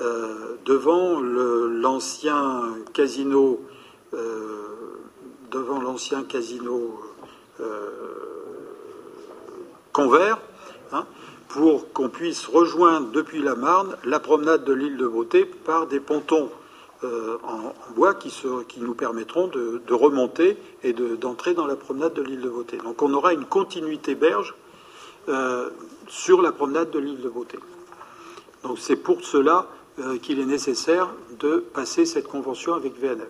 euh, 0.00 0.56
devant 0.64 1.20
l'ancien 1.20 2.74
casino, 2.92 3.60
devant 5.52 5.80
l'ancien 5.80 6.24
casino 6.24 7.00
Convert, 9.92 10.38
hein, 10.92 11.06
pour 11.48 11.92
qu'on 11.92 12.08
puisse 12.08 12.46
rejoindre 12.46 13.10
depuis 13.10 13.42
la 13.42 13.54
Marne 13.54 13.96
la 14.04 14.20
promenade 14.20 14.64
de 14.64 14.72
l'île 14.72 14.96
de 14.96 15.06
Beauté 15.06 15.44
par 15.44 15.86
des 15.86 16.00
pontons 16.00 16.50
euh, 17.04 17.38
en, 17.44 17.72
bois 17.94 18.14
qui, 18.14 18.32
nous 18.78 18.94
permettront 18.94 19.46
de, 19.46 19.80
remonter 19.92 20.56
et 20.82 20.92
d'entrer 20.92 21.54
dans 21.54 21.66
la 21.66 21.76
promenade 21.76 22.12
de 22.14 22.22
l'île 22.22 22.40
de 22.40 22.48
Beauté. 22.48 22.76
Donc 22.78 23.02
on 23.02 23.12
aura 23.14 23.32
une 23.32 23.44
continuité 23.44 24.14
berge 24.14 24.54
euh, 25.28 25.70
sur 26.08 26.42
la 26.42 26.52
promenade 26.52 26.90
de 26.90 26.98
l'île 26.98 27.20
de 27.20 27.28
Beauté. 27.28 27.58
Donc 28.62 28.78
c'est 28.78 28.96
pour 28.96 29.24
cela 29.24 29.66
euh, 30.00 30.18
qu'il 30.18 30.40
est 30.40 30.44
nécessaire 30.44 31.08
de 31.38 31.58
passer 31.72 32.04
cette 32.04 32.26
convention 32.26 32.74
avec 32.74 33.00
VNF, 33.00 33.28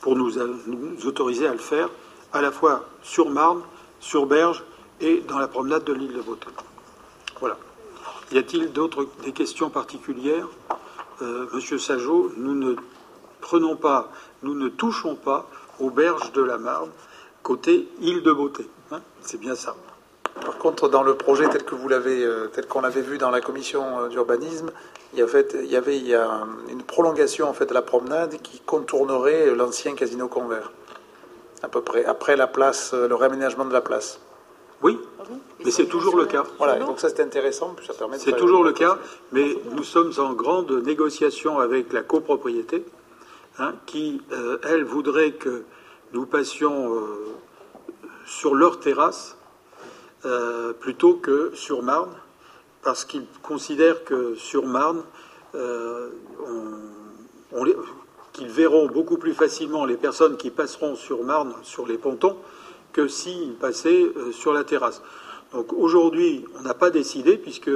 pour 0.00 0.16
nous, 0.16 0.32
nous, 0.66 1.06
autoriser 1.06 1.46
à 1.46 1.52
le 1.52 1.58
faire 1.58 1.88
à 2.32 2.42
la 2.42 2.50
fois 2.50 2.84
sur 3.02 3.30
Marne, 3.30 3.62
sur 4.00 4.26
Berge 4.26 4.64
et 5.00 5.22
dans 5.28 5.38
la 5.38 5.48
promenade 5.48 5.84
de 5.84 5.92
l'île 5.92 6.14
de 6.14 6.22
Beauté. 6.22 6.48
Voilà. 7.40 7.56
Y 8.32 8.38
a-t-il 8.38 8.72
d'autres 8.72 9.06
questions 9.34 9.70
particulières 9.70 10.48
euh, 11.22 11.46
Monsieur 11.54 11.78
Sajot, 11.78 12.32
nous 12.36 12.54
ne 12.54 12.74
prenons 13.40 13.76
pas, 13.76 14.10
nous 14.42 14.54
ne 14.54 14.68
touchons 14.68 15.14
pas 15.14 15.48
aux 15.78 15.90
berges 15.90 16.32
de 16.32 16.42
la 16.42 16.58
Marne 16.58 16.90
côté 17.42 17.88
île 18.00 18.22
de 18.22 18.32
Beauté. 18.32 18.68
Hein. 18.90 19.00
C'est 19.20 19.38
bien 19.38 19.54
ça. 19.54 19.76
Par 20.44 20.58
contre, 20.58 20.88
dans 20.88 21.02
le 21.02 21.14
projet 21.14 21.48
tel 21.48 21.64
que 21.64 21.74
vous 21.74 21.88
l'avez, 21.88 22.24
euh, 22.24 22.48
tel 22.48 22.66
qu'on 22.66 22.80
l'avait 22.80 23.00
vu 23.00 23.18
dans 23.18 23.30
la 23.30 23.40
commission 23.40 24.00
euh, 24.00 24.08
d'urbanisme, 24.08 24.70
il 25.12 25.20
y 25.20 25.76
avait, 25.76 25.98
une 26.68 26.82
prolongation 26.82 27.48
en 27.48 27.54
fait 27.54 27.66
de 27.66 27.74
la 27.74 27.80
promenade 27.80 28.36
qui 28.42 28.60
contournerait 28.60 29.54
l'ancien 29.54 29.94
casino 29.94 30.28
Convert, 30.28 30.72
à 31.62 31.68
peu 31.68 31.80
près 31.80 32.04
après 32.04 32.36
le 32.36 33.14
réaménagement 33.14 33.64
de 33.64 33.72
la 33.72 33.80
place. 33.80 34.20
Oui, 34.86 34.98
mais 35.64 35.70
c'est 35.70 35.86
toujours 35.86 36.16
le 36.16 36.26
cas. 36.26 36.44
Voilà, 36.58 36.78
donc 36.78 37.00
ça 37.00 37.08
c'est 37.08 37.20
intéressant, 37.20 37.74
ça 37.84 37.92
permet. 37.92 38.18
C'est 38.18 38.36
toujours 38.36 38.62
le 38.62 38.72
cas, 38.72 38.98
mais 39.32 39.56
nous 39.72 39.82
sommes 39.82 40.12
en 40.18 40.32
grande 40.32 40.70
négociation 40.84 41.58
avec 41.58 41.92
la 41.92 42.02
copropriété, 42.02 42.84
hein, 43.58 43.74
qui 43.86 44.20
elle 44.62 44.84
voudrait 44.84 45.32
que 45.32 45.64
nous 46.12 46.26
passions 46.26 46.92
sur 48.26 48.54
leur 48.54 48.80
terrasse 48.80 49.36
euh, 50.24 50.72
plutôt 50.72 51.14
que 51.14 51.52
sur 51.54 51.82
Marne, 51.82 52.12
parce 52.82 53.04
qu'ils 53.04 53.26
considèrent 53.42 54.04
que 54.04 54.34
sur 54.34 54.66
Marne, 54.66 55.02
euh, 55.54 56.10
qu'ils 58.32 58.48
verront 58.48 58.86
beaucoup 58.86 59.18
plus 59.18 59.34
facilement 59.34 59.84
les 59.84 59.96
personnes 59.96 60.36
qui 60.36 60.50
passeront 60.50 60.96
sur 60.96 61.22
Marne 61.22 61.54
sur 61.62 61.86
les 61.86 61.96
pontons 61.96 62.36
que 62.96 63.08
s'ils 63.08 63.54
passaient 63.54 64.10
euh, 64.16 64.32
sur 64.32 64.52
la 64.52 64.64
terrasse. 64.64 65.02
Donc 65.52 65.72
aujourd'hui, 65.72 66.44
on 66.58 66.62
n'a 66.62 66.74
pas 66.74 66.90
décidé 66.90 67.36
puisque 67.36 67.70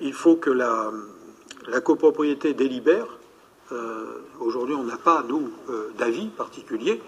il 0.00 0.12
faut 0.12 0.34
que 0.34 0.50
la, 0.50 0.90
copropriété 1.84 2.52
délibère. 2.52 3.06
aujourd'hui, 4.40 4.74
on 4.74 4.82
n'a 4.82 4.96
pas 4.96 5.24
nous 5.28 5.52
d'avis 5.96 6.26
particulier. 6.26 7.00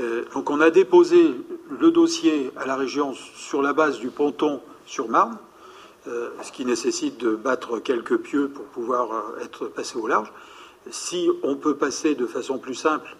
Euh, 0.00 0.24
donc 0.34 0.50
on 0.50 0.60
a 0.60 0.70
déposé 0.70 1.34
le 1.70 1.90
dossier 1.90 2.50
à 2.56 2.66
la 2.66 2.76
région 2.76 3.14
sur 3.14 3.62
la 3.62 3.72
base 3.72 3.98
du 4.00 4.10
ponton 4.10 4.60
sur 4.86 5.08
Marne, 5.08 5.38
euh, 6.08 6.30
ce 6.42 6.50
qui 6.50 6.64
nécessite 6.64 7.18
de 7.18 7.36
battre 7.36 7.78
quelques 7.78 8.16
pieux 8.16 8.48
pour 8.48 8.64
pouvoir 8.66 9.12
euh, 9.12 9.44
être 9.44 9.66
passé 9.68 9.96
au 9.96 10.08
large. 10.08 10.32
Si 10.90 11.30
on 11.42 11.54
peut 11.56 11.76
passer 11.76 12.14
de 12.14 12.26
façon 12.26 12.58
plus 12.58 12.74
simple, 12.74 13.16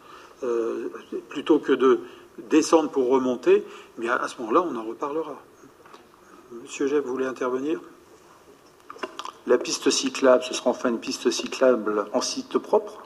plutôt 1.30 1.58
que 1.58 1.72
de 1.72 2.00
descendre 2.38 2.90
pour 2.90 3.08
remonter, 3.08 3.64
mais 3.98 4.08
à, 4.08 4.26
ce 4.28 4.40
moment-là, 4.40 4.62
on 4.62 4.76
en 4.76 4.84
reparlera. 4.84 5.36
Monsieur 6.62 6.86
Jeff, 6.86 7.04
vous 7.04 7.12
voulez 7.12 7.26
intervenir? 7.26 7.80
La 9.46 9.58
piste 9.58 9.90
cyclable, 9.90 10.42
ce 10.42 10.54
sera 10.54 10.70
enfin 10.70 10.88
une 10.88 11.00
piste 11.00 11.30
cyclable 11.30 12.06
en 12.12 12.20
site 12.20 12.58
propre? 12.58 13.02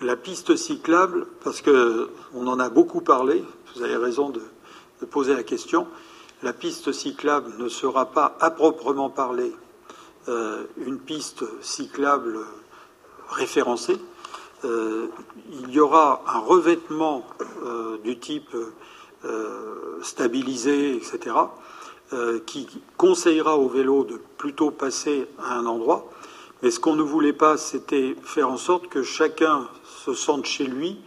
La 0.00 0.16
piste 0.16 0.56
cyclable, 0.56 1.26
parce 1.42 1.62
qu'on 1.62 2.46
en 2.46 2.60
a 2.60 2.68
beaucoup 2.68 3.00
parlé, 3.00 3.44
vous 3.74 3.82
avez 3.82 3.96
raison 3.96 4.30
de, 4.30 4.42
poser 5.10 5.34
la 5.34 5.42
question, 5.42 5.86
la 6.42 6.52
piste 6.52 6.92
cyclable 6.92 7.52
ne 7.58 7.68
sera 7.68 8.06
pas 8.06 8.36
à 8.40 8.50
proprement 8.50 9.10
parler 9.10 9.52
euh, 10.28 10.64
une 10.78 10.98
piste 10.98 11.44
cyclable 11.60 12.38
référencée. 13.28 13.98
Euh, 14.64 15.08
il 15.62 15.70
y 15.70 15.80
aura 15.80 16.24
un 16.26 16.38
revêtement 16.38 17.26
euh, 17.64 17.98
du 17.98 18.18
type 18.18 18.56
stabilisé, 20.02 20.96
etc., 20.96 21.34
qui 22.44 22.68
conseillera 22.98 23.56
au 23.56 23.68
vélo 23.68 24.04
de 24.04 24.20
plutôt 24.36 24.70
passer 24.70 25.26
à 25.38 25.54
un 25.54 25.64
endroit. 25.64 26.10
Mais 26.62 26.70
ce 26.70 26.80
qu'on 26.80 26.94
ne 26.94 27.02
voulait 27.02 27.32
pas, 27.32 27.56
c'était 27.56 28.16
faire 28.22 28.48
en 28.48 28.56
sorte 28.56 28.88
que 28.88 29.02
chacun 29.02 29.68
se 29.84 30.14
sentent 30.14 30.46
chez 30.46 30.64
lui, 30.64 30.98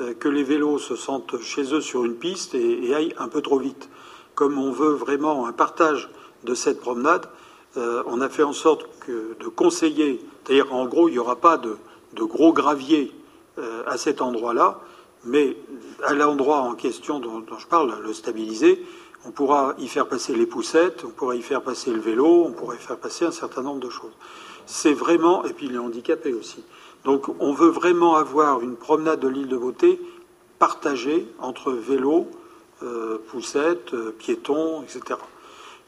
euh, 0.00 0.14
que 0.14 0.28
les 0.28 0.44
vélos 0.44 0.78
se 0.78 0.96
sentent 0.96 1.40
chez 1.42 1.74
eux 1.74 1.80
sur 1.80 2.04
une 2.04 2.14
piste 2.14 2.54
et, 2.54 2.94
aillent 2.94 3.14
un 3.18 3.28
peu 3.28 3.42
trop 3.42 3.58
vite. 3.58 3.88
Comme 4.34 4.58
on 4.58 4.70
veut 4.70 4.92
vraiment 4.92 5.46
un 5.46 5.52
partage 5.52 6.08
de 6.44 6.54
cette 6.54 6.80
promenade, 6.80 7.28
euh, 7.76 8.02
on 8.06 8.20
a 8.20 8.28
fait 8.28 8.42
en 8.42 8.52
sorte 8.52 8.88
de 9.08 9.48
conseiller, 9.48 10.20
c'est-à-dire 10.44 10.72
en 10.72 10.86
gros, 10.86 11.08
il 11.08 11.12
n'y 11.12 11.18
aura 11.18 11.36
pas 11.36 11.56
de, 11.56 11.76
gros 12.14 12.52
graviers 12.52 13.12
euh, 13.58 13.82
à 13.86 13.96
cet 13.96 14.22
endroit-là, 14.22 14.80
mais 15.24 15.56
à 16.04 16.14
l'endroit 16.14 16.60
en 16.60 16.74
question 16.74 17.18
dont, 17.18 17.44
je 17.58 17.66
parle, 17.66 18.00
le 18.02 18.12
stabiliser, 18.12 18.84
on 19.26 19.30
pourra 19.30 19.74
y 19.78 19.86
faire 19.88 20.08
passer 20.08 20.34
les 20.34 20.46
poussettes, 20.46 21.04
on 21.04 21.10
pourra 21.10 21.36
y 21.36 21.42
faire 21.42 21.62
passer 21.62 21.92
le 21.92 22.00
vélo, 22.00 22.44
on 22.46 22.52
pourra 22.52 22.74
y 22.74 22.78
faire 22.78 22.96
passer 22.96 23.26
un 23.26 23.32
certain 23.32 23.62
nombre 23.62 23.80
de 23.80 23.90
choses. 23.90 24.12
C'est 24.66 24.94
vraiment, 24.94 25.44
et 25.44 25.52
puis 25.52 25.68
les 25.68 25.78
handicapés 25.78 26.32
aussi, 26.32 26.64
donc 27.04 27.26
on 27.40 27.52
veut 27.52 27.68
vraiment 27.68 28.16
avoir 28.16 28.60
une 28.60 28.76
promenade 28.76 29.20
de 29.20 29.28
l'île 29.28 29.48
de 29.48 29.56
Beauté 29.56 30.00
partagée 30.58 31.26
entre 31.38 31.72
vélos, 31.72 32.28
euh, 32.82 33.18
poussettes, 33.28 33.92
euh, 33.94 34.14
piétons, 34.16 34.82
etc. 34.82 35.18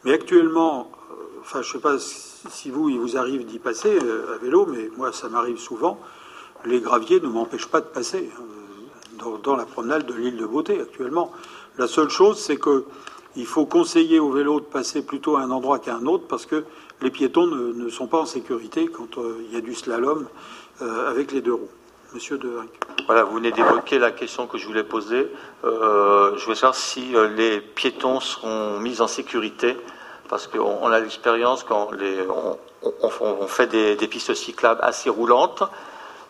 Mais 0.05 0.13
actuellement, 0.13 0.91
euh, 1.11 1.15
enfin 1.41 1.63
je 1.63 1.69
ne 1.69 1.73
sais 1.73 1.79
pas 1.81 1.99
si 1.99 2.32
vous, 2.71 2.89
il 2.89 2.99
vous 2.99 3.17
arrive 3.17 3.45
d'y 3.47 3.59
passer 3.59 3.99
à 3.99 4.39
vélo, 4.39 4.67
mais 4.67 4.91
moi 4.97 5.13
ça 5.13 5.29
m'arrive 5.29 5.59
souvent, 5.59 6.01
les 6.65 6.81
graviers 6.81 7.21
ne 7.21 7.29
m'empêchent 7.29 7.69
pas 7.69 7.81
de 7.81 7.87
passer 7.87 8.31
dans, 9.43 9.57
la 9.57 9.65
promenade 9.65 10.07
de 10.07 10.15
l'île 10.15 10.37
de 10.37 10.47
Beauté 10.47 10.81
actuellement. 10.81 11.33
La 11.79 11.87
seule 11.87 12.11
chose, 12.11 12.39
c'est 12.39 12.59
qu'il 12.59 13.47
faut 13.47 13.67
conseiller 13.67 14.21
aux 14.21 14.31
vélos 14.31 14.61
de 14.61 14.67
passer 14.67 15.03
plutôt 15.03 15.37
à 15.37 15.43
un 15.43 15.51
endroit 15.51 15.79
qu'à 15.79 15.95
un 15.95 16.07
autre 16.07 16.25
parce 16.29 16.47
que 16.47 16.65
les 17.01 17.11
piétons 17.11 17.47
ne, 17.47 17.89
sont 17.89 18.07
pas 18.07 18.19
en 18.19 18.27
sécurité 18.27 18.87
quand 18.87 19.19
il 19.41 19.53
y 19.53 19.57
a 19.57 19.61
du 19.61 19.75
slalom 19.75 20.27
euh, 20.83 21.11
avec 21.11 21.33
les 21.33 21.41
deux 21.41 21.55
roues. 21.55 21.71
Monsieur 22.15 22.37
De 22.37 22.51
Voilà, 23.07 23.25
vous 23.25 23.37
venez 23.37 23.53
d'évoquer 23.53 23.99
la 23.99 24.11
question 24.11 24.47
que 24.47 24.59
je 24.59 24.67
voulais 24.67 24.85
poser. 24.85 25.29
Euh, 25.65 26.37
je 26.37 26.45
voulais 26.45 26.57
savoir 26.57 26.75
si 26.75 27.17
euh, 27.17 27.29
les 27.29 27.61
piétons 27.61 28.21
seront 28.21 28.79
mis 28.81 29.01
en 29.01 29.07
sécurité, 29.07 29.77
parce 30.33 30.47
qu'on 30.47 30.87
a 30.87 30.99
l'expérience 30.99 31.63
quand 31.63 31.91
on, 33.21 33.47
fait 33.47 33.67
des, 33.67 34.09
pistes 34.09 34.33
cyclables 34.33 34.81
assez 34.83 35.11
roulantes. 35.11 35.63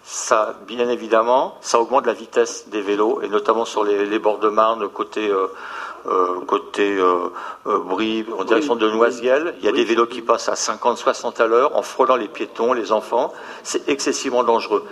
Ça, 0.02 0.56
bien 0.66 0.88
évidemment, 0.88 1.56
ça 1.60 1.78
augmente 1.78 2.06
la 2.06 2.12
vitesse 2.12 2.68
des 2.68 2.80
vélos, 2.80 3.20
et 3.22 3.28
notamment 3.28 3.64
sur 3.64 3.84
les, 3.84 4.18
bords 4.18 4.40
de 4.40 4.48
Marne, 4.48 4.88
côté 4.88 5.30
euh, 5.30 6.40
côté 6.48 6.96
euh, 6.96 7.30
euh, 7.68 8.24
en 8.36 8.42
direction 8.42 8.74
de 8.74 8.90
Noisiel. 8.90 9.54
Il 9.60 9.66
y 9.66 9.68
a 9.68 9.72
des 9.72 9.84
vélos 9.84 10.06
qui 10.06 10.20
passent 10.20 10.48
à 10.48 10.54
50-60 10.54 11.40
à 11.40 11.46
l'heure 11.46 11.76
en 11.76 11.82
frôlant 11.82 12.16
les 12.16 12.26
piétons, 12.26 12.72
les 12.72 12.90
enfants. 12.90 13.32
C'est 13.62 13.88
excessivement 13.88 14.42
dangereux. 14.42 14.84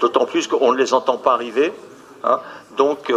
D'autant 0.00 0.26
plus 0.26 0.46
qu'on 0.46 0.72
ne 0.72 0.76
les 0.76 0.92
entend 0.92 1.16
pas 1.16 1.32
arriver. 1.32 1.72
Hein. 2.22 2.38
Donc, 2.76 3.10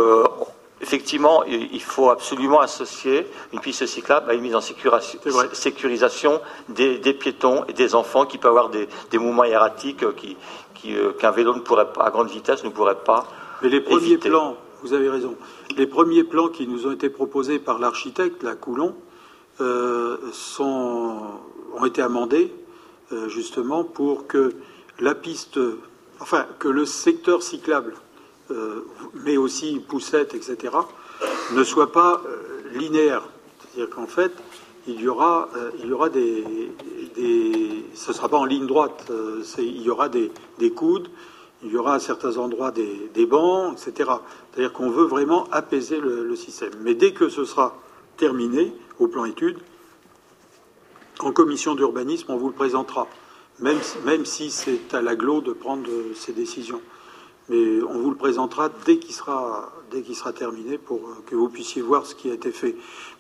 effectivement, 0.82 1.44
il 1.44 1.82
faut 1.82 2.10
absolument 2.10 2.60
associer 2.60 3.28
une 3.54 3.60
piste 3.60 3.86
cyclable 3.86 4.30
à 4.30 4.34
une 4.34 4.42
mise 4.42 4.56
en 4.56 4.62
sécurisation 4.62 6.42
des, 6.70 7.14
piétons 7.14 7.66
et 7.68 7.74
des 7.74 7.96
enfants 7.96 8.26
qui 8.26 8.38
peuvent 8.38 8.52
avoir 8.58 8.70
des, 8.70 8.88
mouvements 9.18 9.44
erratiques 9.44 10.04
qu'un 11.20 11.32
vélo 11.32 11.56
ne 11.56 11.62
pourrait 11.62 11.88
à 12.00 12.10
grande 12.10 12.30
vitesse 12.30 12.64
ne 12.64 12.70
pourrait 12.70 13.04
pas. 13.04 13.26
Mais 13.62 13.70
les 13.70 13.82
premiers 13.82 14.18
plans 14.18 14.58
vous 14.82 14.94
avez 14.94 15.10
raison. 15.10 15.36
Les 15.78 15.88
premiers 15.88 16.24
plans 16.24 16.50
qui 16.50 16.68
nous 16.68 16.88
ont 16.88 16.92
été 16.92 17.10
proposés 17.10 17.60
par 17.60 17.80
l'architecte, 17.80 18.44
la 18.44 18.56
Coulon, 18.56 18.96
euh, 19.60 20.18
ont 20.60 21.86
été 21.86 22.02
amendés 22.02 22.52
euh, 23.12 23.30
justement 23.30 23.84
pour 23.84 24.28
que 24.28 24.54
la 25.00 25.14
piste, 25.16 25.60
enfin 26.20 26.48
que 26.60 26.68
le 26.68 26.86
secteur 26.86 27.44
cyclable, 27.44 27.94
euh, 27.94 28.01
mais 29.26 29.38
aussi 29.38 29.80
poussette, 29.80 30.34
etc., 30.34 30.76
ne 31.54 31.64
soit 31.64 31.92
pas 31.92 32.22
linéaire. 32.74 33.24
C'est-à-dire 33.60 33.94
qu'en 33.94 34.08
fait, 34.08 34.32
il 34.88 35.00
y 35.00 35.08
aura, 35.08 35.50
aura 35.92 36.10
des, 36.10 36.44
ce 37.94 38.10
ne 38.10 38.14
sera 38.14 38.30
pas 38.30 38.38
en 38.38 38.46
ligne 38.46 38.68
droite. 38.68 39.12
il 39.58 39.82
y 39.82 39.90
aura 39.90 40.10
des 40.10 40.72
coudes, 40.76 41.10
il 41.64 41.72
y 41.72 41.78
aura 41.78 41.96
à 41.96 42.00
certains 42.00 42.38
endroits 42.38 42.72
des, 42.72 43.26
bancs, 43.26 43.74
etc. 43.74 44.10
C'est-à-dire 44.52 44.74
qu'on 44.74 44.90
veut 44.90 45.06
vraiment 45.06 45.48
apaiser 45.52 46.00
le, 46.00 46.36
système. 46.36 46.72
Mais 46.82 46.96
dès 46.96 47.14
que 47.14 47.30
ce 47.30 47.46
sera 47.46 47.78
terminé 48.18 48.74
au 49.00 49.08
plan 49.08 49.26
étude, 49.26 49.58
en 51.20 51.32
commission 51.32 51.76
d'urbanisme, 51.76 52.32
on 52.32 52.38
vous 52.38 52.48
le 52.48 52.54
présentera, 52.54 53.08
même, 53.60 53.78
même 54.06 54.26
si 54.26 54.50
c'est 54.50 54.94
à 54.94 55.02
l'aglo 55.02 55.42
de 55.42 55.54
prendre 55.54 55.88
ces 56.16 56.34
décisions. 56.34 56.82
Mais 57.52 57.84
on 57.84 58.00
vous 58.00 58.10
le 58.10 58.16
présentera 58.16 58.70
dès 58.86 58.98
qu'il 58.98 59.14
sera, 59.14 59.70
dès 59.92 60.02
qu'il 60.02 60.16
sera 60.16 60.32
terminé 60.32 60.78
pour 60.78 61.02
que 61.28 61.36
vous 61.36 61.50
puissiez 61.50 61.82
voir 61.82 62.06
ce 62.06 62.16
qui 62.16 62.32
a 62.32 62.34
été 62.34 62.52
fait. 62.52 62.76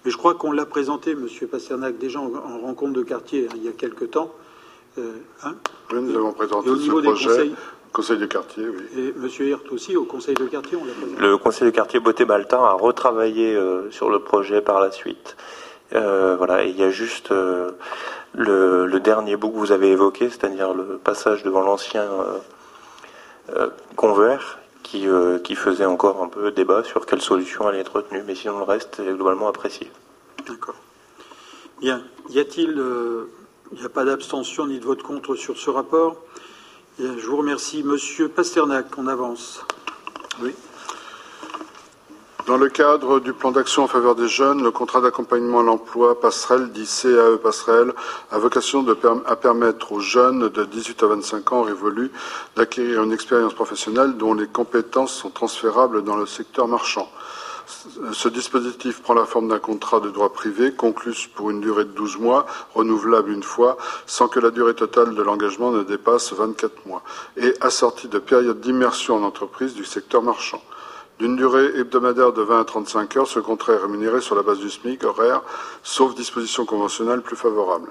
Mais 0.06 0.12
je 0.12 0.16
crois 0.16 0.36
qu'on 0.36 0.54
l'a 0.54 0.66
présenté, 0.66 1.16
Monsieur 1.16 1.48
Pasternak, 1.48 1.98
déjà 1.98 2.20
en, 2.20 2.30
rencontre 2.60 2.94
de 2.94 3.04
quartier 3.04 3.48
hein, 3.50 3.54
il 3.58 3.64
y 3.66 3.68
a 3.68 3.74
quelque 3.74 4.06
temps. 4.06 4.32
Euh, 4.98 5.12
hein 5.44 5.56
oui, 5.92 6.02
nous 6.02 6.16
avons 6.16 6.32
présenté 6.32 6.70
ce 6.70 6.90
projet. 6.90 7.52
Conseil 7.92 8.18
de 8.18 8.26
quartier, 8.26 8.64
oui. 8.70 8.84
Et 8.96 9.08
M. 9.10 9.50
Hirt 9.50 9.70
aussi, 9.74 9.98
au 9.98 10.06
conseil 10.06 10.34
de 10.36 10.46
quartier, 10.46 10.78
on 10.78 10.86
l'a 10.86 11.28
Le 11.28 11.38
conseil 11.38 11.66
de 11.66 11.76
quartier 11.76 12.00
Beauté-Maltin 12.00 12.64
a 12.64 12.72
retravaillé 12.72 13.54
euh, 13.54 13.92
sur 13.92 14.10
le 14.10 14.20
projet 14.20 14.62
par 14.62 14.80
la 14.80 14.92
suite. 14.92 15.36
Euh, 15.94 16.36
voilà, 16.38 16.64
et 16.64 16.70
il 16.70 16.80
y 16.80 16.84
a 16.84 16.90
juste 16.90 17.34
euh, 17.34 17.72
le, 18.34 18.98
dernier 19.02 19.36
bout 19.36 19.50
que 19.50 19.58
vous 19.58 19.74
avez 19.74 19.90
évoqué, 19.90 20.30
c'est-à-dire 20.30 20.74
le 20.74 21.00
passage 21.04 21.44
devant 21.44 21.62
l'ancien 21.62 22.08
convert, 23.96 24.60
qui, 24.84 25.08
qui 25.44 25.56
faisait 25.56 25.86
encore 25.86 26.24
un 26.24 26.28
peu 26.28 26.52
débat 26.52 26.84
sur 26.84 27.06
quelle 27.06 27.22
solution 27.22 27.68
allait 27.68 27.80
être 27.80 27.96
retenue, 27.96 28.24
mais 28.26 28.36
sinon 28.36 28.58
le 28.58 28.64
reste 28.64 29.00
est 29.00 29.14
globalement 29.14 29.48
apprécié. 29.48 29.92
D'accord. 30.48 30.76
Bien. 31.80 32.04
Y 32.30 32.40
a-t-il. 32.40 32.82
il 33.72 33.80
n'y 33.80 33.86
a 33.86 33.90
pas 33.90 34.06
d'abstention 34.06 34.68
ni 34.68 34.80
de 34.80 34.86
vote 34.86 35.04
contre 35.04 35.36
sur 35.36 35.58
ce 35.58 35.70
rapport? 35.70 36.18
je 37.00 37.26
vous 37.26 37.38
remercie. 37.38 37.84
Monsieur 37.84 38.28
Pasternak, 38.28 38.98
on 38.98 39.08
avance. 39.08 39.66
Oui. 40.42 40.54
Dans 42.48 42.58
le 42.58 42.70
cadre 42.70 43.20
du 43.20 43.34
plan 43.34 43.52
d'action 43.52 43.84
en 43.84 43.88
faveur 43.88 44.16
des 44.16 44.28
jeunes, 44.28 44.64
le 44.64 44.72
contrat 44.72 45.00
d'accompagnement 45.00 45.60
à 45.60 45.64
l'emploi 45.64 46.20
passerelle, 46.20 46.72
dit 46.72 46.88
CAE 46.88 47.38
passerelle, 47.38 47.94
a 48.32 48.40
vocation 48.40 48.84
à 49.28 49.36
permettre 49.36 49.92
aux 49.92 50.00
jeunes 50.00 50.50
de 50.50 50.66
18 50.66 51.04
à 51.04 51.08
25 51.08 51.52
ans 51.52 51.62
révolus 51.62 52.12
d'acquérir 52.56 53.04
une 53.04 53.14
expérience 53.14 53.54
professionnelle 53.54 54.18
dont 54.18 54.34
les 54.34 54.48
compétences 54.48 55.14
sont 55.14 55.30
transférables 55.30 56.04
dans 56.04 56.16
le 56.16 56.26
secteur 56.26 56.68
marchand. 56.68 57.08
Ce 58.12 58.28
dispositif 58.28 59.04
prend 59.04 59.14
la 59.14 59.26
forme 59.26 59.48
d'un 59.48 59.60
contrat 59.60 60.00
de 60.00 60.10
droit 60.10 60.34
privé 60.34 60.74
conclu 60.74 61.14
pour 61.36 61.52
une 61.52 61.62
durée 61.62 61.86
de 61.86 61.92
12 61.92 62.18
mois, 62.18 62.48
renouvelable 62.74 63.32
une 63.32 63.44
fois, 63.44 63.78
sans 64.08 64.28
que 64.28 64.40
la 64.40 64.50
durée 64.50 64.74
totale 64.74 65.14
de 65.14 65.22
l'engagement 65.22 65.70
ne 65.70 65.84
dépasse 65.84 66.34
24 66.34 66.88
mois, 66.88 67.04
et 67.38 67.54
assorti 67.62 68.08
de 68.08 68.18
périodes 68.18 68.62
d'immersion 68.62 69.18
en 69.18 69.24
entreprise 69.24 69.76
du 69.76 69.86
secteur 69.86 70.24
marchand. 70.24 70.62
D'une 71.20 71.36
durée 71.36 71.78
hebdomadaire 71.78 72.34
de 72.34 72.42
20 72.42 72.62
à 72.62 72.64
35 72.64 73.18
heures, 73.18 73.28
ce 73.28 73.40
contrat 73.40 73.74
est 73.74 73.78
rémunéré 73.78 74.22
sur 74.22 74.36
la 74.36 74.42
base 74.42 74.60
du 74.60 74.70
SMIC 74.70 75.04
horaire, 75.04 75.42
sauf 75.84 76.16
disposition 76.16 76.66
conventionnelle 76.66 77.22
plus 77.22 77.36
favorable. 77.36 77.90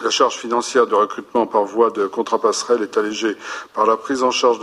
La 0.00 0.10
charge 0.10 0.36
financière 0.36 0.86
de 0.86 0.94
recrutement 0.94 1.48
par 1.48 1.64
voie 1.64 1.90
de 1.90 2.06
contrat 2.06 2.38
passerelle 2.38 2.82
est 2.82 2.96
allégée 2.96 3.36
par 3.74 3.84
la 3.84 3.96
prise 3.96 4.22
en 4.22 4.30
charge 4.30 4.60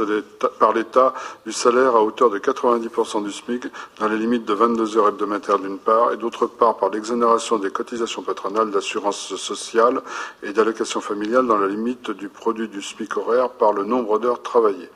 par 0.59 0.71
l'État 0.71 1.13
du 1.45 1.51
salaire 1.51 1.97
à 1.97 2.01
hauteur 2.01 2.29
de 2.29 2.39
90% 2.39 3.21
du 3.21 3.33
SMIC 3.33 3.65
dans 3.99 4.07
les 4.07 4.17
limites 4.17 4.45
de 4.45 4.53
22 4.53 4.97
heures 4.97 5.09
hebdomadaires 5.09 5.59
d'une 5.59 5.77
part 5.77 6.13
et 6.13 6.17
d'autre 6.17 6.47
part 6.47 6.77
par 6.77 6.89
l'exonération 6.89 7.57
des 7.57 7.69
cotisations 7.69 8.21
patronales 8.21 8.71
d'assurance 8.71 9.35
sociale 9.35 10.01
et 10.41 10.53
d'allocation 10.53 11.01
familiale 11.01 11.47
dans 11.47 11.57
la 11.57 11.67
limite 11.67 12.11
du 12.11 12.29
produit 12.29 12.69
du 12.69 12.81
SMIC 12.81 13.17
horaire 13.17 13.49
par 13.49 13.73
le 13.73 13.83
nombre 13.83 14.19
d'heures 14.19 14.41
travaillées. 14.41 14.89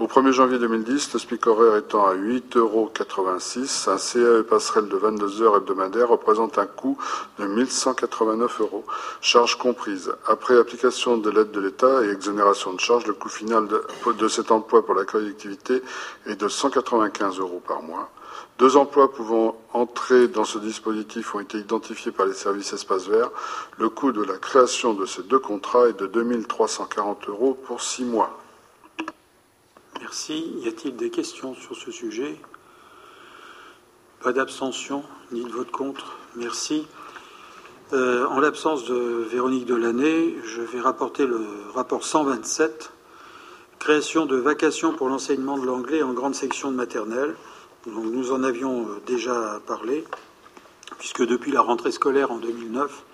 Au 0.00 0.08
1er 0.08 0.32
janvier 0.32 0.58
2010, 0.58 1.12
le 1.12 1.18
SMIC 1.20 1.46
horaire 1.46 1.76
étant 1.76 2.04
à 2.04 2.16
8,86 2.16 2.58
euros, 2.58 2.90
un 3.86 3.96
CAE 3.96 4.42
passerelle 4.42 4.88
de 4.88 4.96
22 4.96 5.42
heures 5.42 5.56
hebdomadaires 5.56 6.08
représente 6.08 6.58
un 6.58 6.66
coût 6.66 6.98
de 7.38 7.46
1189 7.46 8.60
euros, 8.60 8.84
charges 9.20 9.56
comprises. 9.56 10.12
Après 10.26 10.58
application 10.58 11.16
de 11.16 11.30
l'aide 11.30 11.52
de 11.52 11.60
l'État 11.60 12.02
et 12.02 12.10
exonération 12.10 12.72
de 12.72 12.80
charges, 12.80 13.06
le 13.06 13.12
coût 13.12 13.28
final 13.28 13.68
de, 13.68 14.28
cet 14.28 14.50
emploi 14.50 14.84
pour 14.84 14.96
la 14.96 15.04
collectivité 15.04 15.80
est 16.26 16.40
de 16.40 16.48
195 16.48 17.38
euros 17.38 17.62
par 17.64 17.80
mois. 17.80 18.10
Deux 18.58 18.76
emplois 18.76 19.12
pouvant 19.12 19.56
entrer 19.74 20.26
dans 20.26 20.44
ce 20.44 20.58
dispositif 20.58 21.36
ont 21.36 21.40
été 21.40 21.58
identifiés 21.58 22.10
par 22.10 22.26
les 22.26 22.34
services 22.34 22.72
espaces 22.72 23.06
verts. 23.06 23.30
Le 23.78 23.88
coût 23.90 24.10
de 24.10 24.24
la 24.24 24.38
création 24.38 24.92
de 24.92 25.06
ces 25.06 25.22
deux 25.22 25.38
contrats 25.38 25.86
est 25.86 26.00
de 26.00 26.08
2340 26.08 27.28
euros 27.28 27.56
pour 27.64 27.80
six 27.80 28.04
mois. 28.04 28.40
Merci. 30.00 30.52
Y 30.62 30.68
a-t-il 30.68 30.96
des 30.96 31.10
questions 31.10 31.54
sur 31.54 31.76
ce 31.76 31.90
sujet? 31.90 32.36
Pas 34.22 34.32
d'abstention 34.32 35.04
ni 35.32 35.44
de 35.44 35.50
vote 35.50 35.70
contre. 35.70 36.16
Merci. 36.36 36.86
Euh, 37.92 38.26
en 38.26 38.40
l'absence 38.40 38.84
de 38.84 38.94
Véronique 39.30 39.66
Delaney, 39.66 40.36
je 40.44 40.62
vais 40.62 40.80
rapporter 40.80 41.26
le 41.26 41.40
rapport 41.74 42.04
127, 42.04 42.92
création 43.78 44.26
de 44.26 44.36
vacations 44.36 44.92
pour 44.94 45.08
l'enseignement 45.08 45.58
de 45.58 45.66
l'anglais 45.66 46.02
en 46.02 46.12
grande 46.12 46.34
section 46.34 46.70
de 46.70 46.76
maternelle. 46.76 47.34
nous 47.86 48.32
en 48.32 48.42
avions 48.42 48.88
euh, 48.88 49.00
déjà 49.06 49.60
parlé, 49.66 50.04
puisque 50.98 51.24
depuis 51.26 51.52
la 51.52 51.60
rentrée 51.60 51.92
scolaire 51.92 52.32
en 52.32 52.38
2009, 52.38 53.04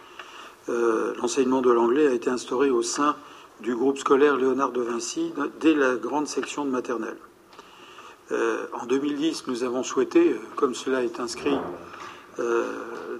euh, 0.69 1.15
l'enseignement 1.20 1.62
de 1.62 1.70
l'anglais 1.70 2.07
a 2.07 2.12
été 2.12 2.31
instauré 2.31 2.70
au 2.70 2.82
sein 2.82 3.16
du 3.62 3.74
groupe 3.74 3.99
scolaire 3.99 4.37
Léonard 4.37 4.73
de 4.73 4.81
Vinci 4.81 5.32
dès 5.61 5.74
la 5.74 5.97
grande 5.97 6.27
section 6.27 6.65
de 6.65 6.70
maternelle. 6.70 7.16
Euh, 8.32 8.66
en 8.81 8.87
2010, 8.87 9.47
nous 9.49 9.65
avons 9.65 9.82
souhaité, 9.82 10.37
comme 10.57 10.74
cela 10.74 11.03
est 11.03 11.20
inscrit, 11.20 11.59
euh, 12.39 12.65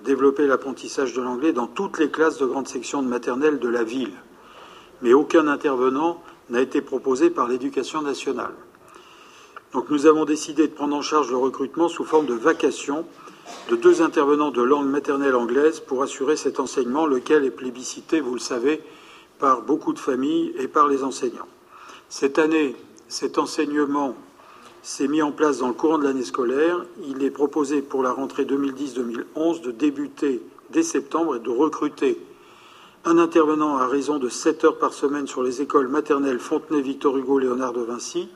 développer 0.05 0.47
l'apprentissage 0.47 1.13
de 1.13 1.21
l'anglais 1.21 1.53
dans 1.53 1.67
toutes 1.67 1.99
les 1.99 2.11
classes 2.11 2.39
de 2.39 2.47
grande 2.47 2.69
section 2.69 3.03
de 3.03 3.09
maternelle 3.09 3.59
de 3.59 3.69
la 3.69 3.83
ville. 3.83 4.15
Mais 5.03 5.13
aucun 5.13 5.47
intervenant 5.49 6.23
n'a 6.49 6.61
été 6.61 6.81
proposé 6.81 7.31
par 7.31 7.49
l'éducation 7.49 8.03
nationale. 8.03 8.55
Donc 9.73 9.91
nous 9.91 10.07
avons 10.07 10.25
décidé 10.25 10.69
de 10.69 10.73
prendre 10.73 10.97
en 10.97 11.03
charge 11.03 11.31
le 11.31 11.37
recrutement 11.37 11.89
sous 11.89 12.05
forme 12.05 12.27
de 12.27 12.35
vacation 12.35 13.05
de 13.69 13.77
deux 13.77 14.01
intervenants 14.03 14.51
de 14.51 14.63
langue 14.63 14.89
maternelle 14.89 15.35
anglaise 15.35 15.81
pour 15.81 16.03
assurer 16.03 16.37
cet 16.37 16.61
enseignement, 16.61 17.07
lequel 17.07 17.45
est 17.45 17.51
plébiscité, 17.51 18.21
vous 18.21 18.35
le 18.35 18.41
savez, 18.41 18.81
par 19.41 19.63
beaucoup 19.63 19.93
de 19.93 19.99
familles 19.99 20.53
et 20.59 20.69
par 20.69 20.87
les 20.87 21.03
enseignants. 21.03 21.49
Cette 22.09 22.39
année, 22.39 22.77
cet 23.09 23.39
enseignement 23.39 24.15
s'est 24.83 25.09
mis 25.09 25.23
en 25.23 25.33
place 25.33 25.59
dans 25.59 25.69
le 25.69 25.75
courant 25.75 25.99
de 25.99 26.05
l'année 26.05 26.25
scolaire. 26.25 26.85
Il 27.09 27.23
est 27.23 27.31
proposé 27.31 27.83
pour 27.83 28.03
la 28.03 28.13
rentrée 28.13 28.45
2010-2011 28.45 29.63
de 29.63 29.71
débuter 29.73 30.43
dès 30.71 30.83
septembre 30.83 31.37
et 31.37 31.41
de 31.41 31.51
recruter 31.51 32.21
un 33.05 33.19
intervenant 33.19 33.79
à 33.79 33.87
raison 33.87 34.19
de 34.19 34.29
7 34.29 34.65
heures 34.65 34.79
par 34.79 34.93
semaine 34.93 35.27
sur 35.27 35.43
les 35.43 35.63
écoles 35.63 35.89
maternelles 35.89 36.39
Fontenay, 36.39 36.83
Victor 36.83 37.17
Hugo, 37.17 37.39
Léonard 37.39 37.73
de 37.73 37.81
Vinci 37.81 38.29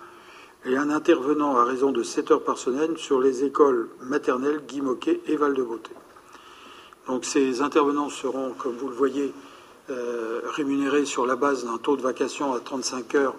et 0.65 0.77
un 0.77 0.89
intervenant 0.89 1.57
à 1.57 1.65
raison 1.65 1.93
de 1.93 2.03
7 2.03 2.31
heures 2.31 2.45
par 2.45 2.57
semaine 2.57 2.97
sur 2.97 3.21
les 3.21 3.45
écoles 3.45 3.91
maternelles 4.01 4.63
Guy 4.67 4.81
Moquet 4.81 5.21
et 5.27 5.37
Val-de-Beauté. 5.37 5.91
Donc 7.07 7.27
ces 7.27 7.61
intervenants 7.61 8.09
seront, 8.09 8.55
comme 8.57 8.75
vous 8.77 8.89
le 8.89 8.95
voyez, 8.95 9.35
euh, 9.91 10.41
rémunérés 10.47 11.05
sur 11.05 11.27
la 11.27 11.37
base 11.37 11.65
d'un 11.65 11.79
taux 11.79 11.97
de 11.97 12.03
vacation 12.03 12.55
à 12.55 12.61
35 12.61 13.15
heures 13.17 13.35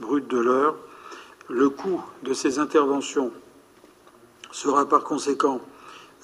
brutes 0.00 0.28
de 0.28 0.38
l'heure. 0.38 0.76
Le 1.48 1.68
coût 1.68 2.02
de 2.22 2.32
ces 2.32 2.58
interventions 2.58 3.32
sera 4.50 4.88
par 4.88 5.04
conséquent 5.04 5.60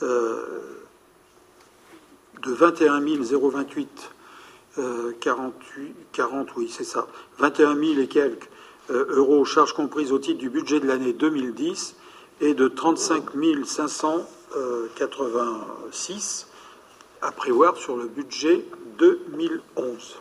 euh, 0.03 0.79
de 2.43 2.53
21 2.53 3.01
028 3.01 4.11
48, 5.21 5.95
40, 6.13 6.57
oui, 6.57 6.71
c'est 6.71 6.85
ça, 6.85 7.09
21 7.39 7.75
000 7.75 8.01
et 8.01 8.07
quelques 8.07 8.49
euh, 8.91 9.07
euros, 9.11 9.45
charges 9.45 9.75
comprises 9.75 10.13
au 10.13 10.19
titre 10.19 10.39
du 10.39 10.49
budget 10.51 10.81
de 10.81 10.87
l'année 10.87 11.13
2010, 11.13 11.97
et 12.41 12.55
de 12.55 12.69
35 12.69 13.25
586 13.65 16.49
à 17.21 17.33
prévoir 17.33 17.77
sur 17.77 17.97
le 17.97 18.07
budget 18.07 18.65
2011. 18.99 20.19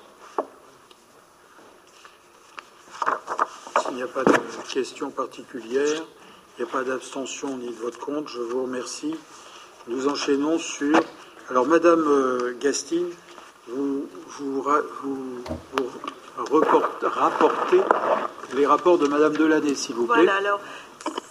S'il 3.82 3.96
n'y 3.96 4.04
a 4.04 4.08
pas 4.08 4.24
de 4.24 4.34
questions 4.72 5.10
particulières, 5.10 6.04
il 6.58 6.64
n'y 6.64 6.70
a 6.70 6.72
pas 6.72 6.84
d'abstention 6.84 7.58
ni 7.58 7.70
de 7.70 7.76
vote 7.76 7.98
contre, 7.98 8.30
je 8.30 8.40
vous 8.40 8.64
remercie. 8.64 9.16
Nous 9.88 10.08
enchaînons 10.08 10.60
sur. 10.60 10.96
Alors, 11.50 11.66
Madame 11.66 12.04
euh, 12.08 12.56
Gastine, 12.60 13.10
vous, 13.68 14.08
vous, 14.28 14.62
rapportez 14.62 15.02
les 18.54 18.68
rapports 18.68 19.00
de 19.00 19.08
Madame 19.08 19.36
Delaney, 19.36 19.76
s'il 19.76 19.96
vous 19.96 20.06
plaît. 20.06 20.24
Voilà, 20.24 20.36
alors, 20.36 20.60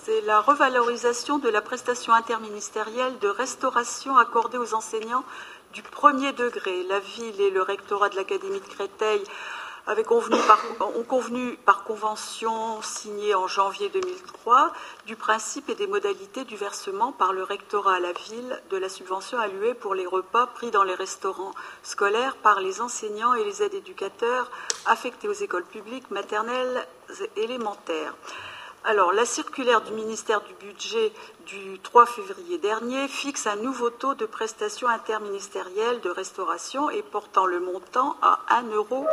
c'est 0.05 0.21
la 0.23 0.41
revalorisation 0.41 1.39
de 1.39 1.49
la 1.49 1.61
prestation 1.61 2.13
interministérielle 2.13 3.19
de 3.21 3.29
restauration 3.29 4.17
accordée 4.17 4.59
aux 4.59 4.75
enseignants 4.75 5.25
du 5.73 5.83
premier 5.83 6.33
degré. 6.33 6.83
La 6.85 7.01
ville 7.01 7.41
et 7.41 7.51
le 7.51 7.63
rectorat 7.63 8.09
de 8.09 8.17
l'Académie 8.17 8.61
de 8.61 8.67
Créteil 8.67 9.23
ont 9.89 11.05
convenu 11.05 11.57
par 11.65 11.85
convention 11.85 12.83
signée 12.83 13.37
en 13.37 13.47
janvier 13.47 13.89
2003 13.91 14.73
du 15.07 15.15
principe 15.15 15.69
et 15.71 15.77
des 15.77 15.87
modalités 15.87 16.45
du 16.45 16.57
versement 16.57 17.13
par 17.13 17.33
le 17.33 17.45
rectorat 17.45 17.95
à 17.95 18.01
la 18.01 18.13
ville 18.13 18.61
de 18.71 18.77
la 18.77 18.89
subvention 18.89 19.39
allouée 19.39 19.75
pour 19.75 19.95
les 19.95 20.07
repas 20.07 20.47
pris 20.47 20.73
dans 20.73 20.83
les 20.83 20.95
restaurants 20.95 21.53
scolaires 21.85 22.37
par 22.37 22.61
les 22.61 22.81
enseignants 22.81 23.35
et 23.35 23.45
les 23.45 23.63
aides 23.63 23.75
éducateurs 23.75 24.51
affectés 24.87 25.29
aux 25.29 25.33
écoles 25.33 25.65
publiques 25.65 26.11
maternelles 26.11 26.87
et 27.37 27.43
élémentaires. 27.45 28.15
Alors, 28.89 29.13
la 29.13 29.25
circulaire 29.25 29.81
du 29.81 29.93
ministère 29.93 30.43
du 30.43 30.55
Budget 30.55 31.13
du 31.47 31.79
3 31.79 32.07
février 32.07 32.59
dernier 32.59 33.07
fixe 33.09 33.47
un 33.47 33.57
nouveau 33.57 33.91
taux 33.91 34.15
de 34.15 34.27
prestation 34.27 34.89
interministérielle 34.89 36.01
de 36.01 36.11
restauration 36.11 36.91
et 36.91 37.03
portant 37.03 37.47
le 37.47 37.61
montant 37.61 38.17
à 38.21 38.41
1,14 38.63 38.73
euro. 38.75 39.07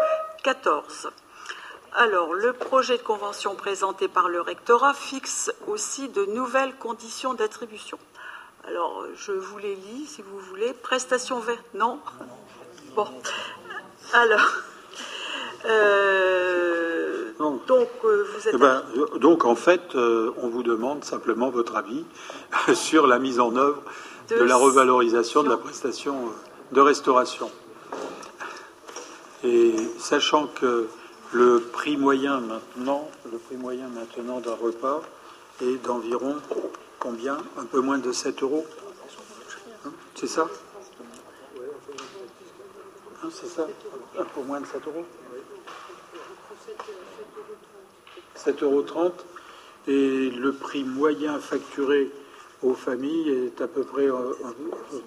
Alors, 1.96 2.34
le 2.34 2.54
projet 2.54 2.98
de 2.98 3.04
convention 3.04 3.56
présenté 3.56 4.08
par 4.08 4.30
le 4.30 4.42
rectorat 4.42 4.96
fixe 4.96 5.54
aussi 5.68 6.10
de 6.10 6.26
nouvelles 6.26 6.76
conditions 6.76 7.36
d'attribution. 7.36 8.00
Alors, 8.68 9.06
je 9.16 9.32
vous 9.32 9.60
les 9.60 9.76
lis 9.76 10.08
si 10.08 10.24
vous 10.24 10.40
voulez. 10.40 10.74
Prestation 10.74 11.40
verte. 11.40 11.66
Non? 11.76 12.00
Bon. 12.96 13.08
Alors. 14.14 14.50
Euh, 15.66 16.93
donc, 17.40 17.90
euh, 18.04 18.26
vous 18.34 18.48
êtes. 18.48 18.56
Eh 18.56 18.58
ben, 18.58 18.84
donc, 19.20 19.46
en 19.46 19.56
fait, 19.56 19.96
euh, 19.96 20.32
on 20.42 20.50
vous 20.50 20.64
demande 20.64 21.04
simplement 21.04 21.50
votre 21.50 21.76
avis 21.76 22.06
sur 22.74 23.08
la 23.08 23.20
mise 23.20 23.40
en 23.40 23.56
œuvre 23.56 23.82
de, 24.30 24.36
la 24.36 24.56
revalorisation 24.56 25.44
de 25.44 25.50
la 25.50 25.58
prestation 25.58 26.16
de 26.72 26.82
restauration. 26.82 27.52
Et 29.44 29.76
sachant 30.00 30.48
que 30.48 30.88
le 31.34 31.60
prix 31.60 31.98
moyen 31.98 32.40
maintenant, 32.40 33.10
le 33.32 33.38
prix 33.38 33.58
moyen 33.58 33.88
maintenant 33.90 34.40
d'un 34.40 34.56
repas 34.56 35.02
est 35.62 35.84
d'environ 35.84 36.36
combien? 37.00 37.38
Un 37.58 37.66
peu 37.66 37.82
moins 37.82 37.98
de 37.98 38.12
7 38.12 38.44
euros. 38.44 38.66
Hein, 39.86 39.92
c'est 40.16 40.28
ça? 40.28 40.48
Hein, 43.24 43.30
C'est 43.32 43.48
ça? 43.48 43.68
Un 44.18 44.24
peu 44.24 44.42
moins 44.42 44.62
de 44.62 44.66
7 44.66 44.88
euros 44.88 45.06
7,30 48.46 48.64
euros. 48.64 48.86
Et 49.88 50.30
le 50.30 50.54
prix 50.54 50.84
moyen 50.84 51.40
facturé 51.40 52.10
aux 52.62 52.74
familles 52.74 53.30
est 53.30 53.62
à 53.62 53.68
peu 53.68 53.84
près 53.84 54.08
euh, 54.08 54.34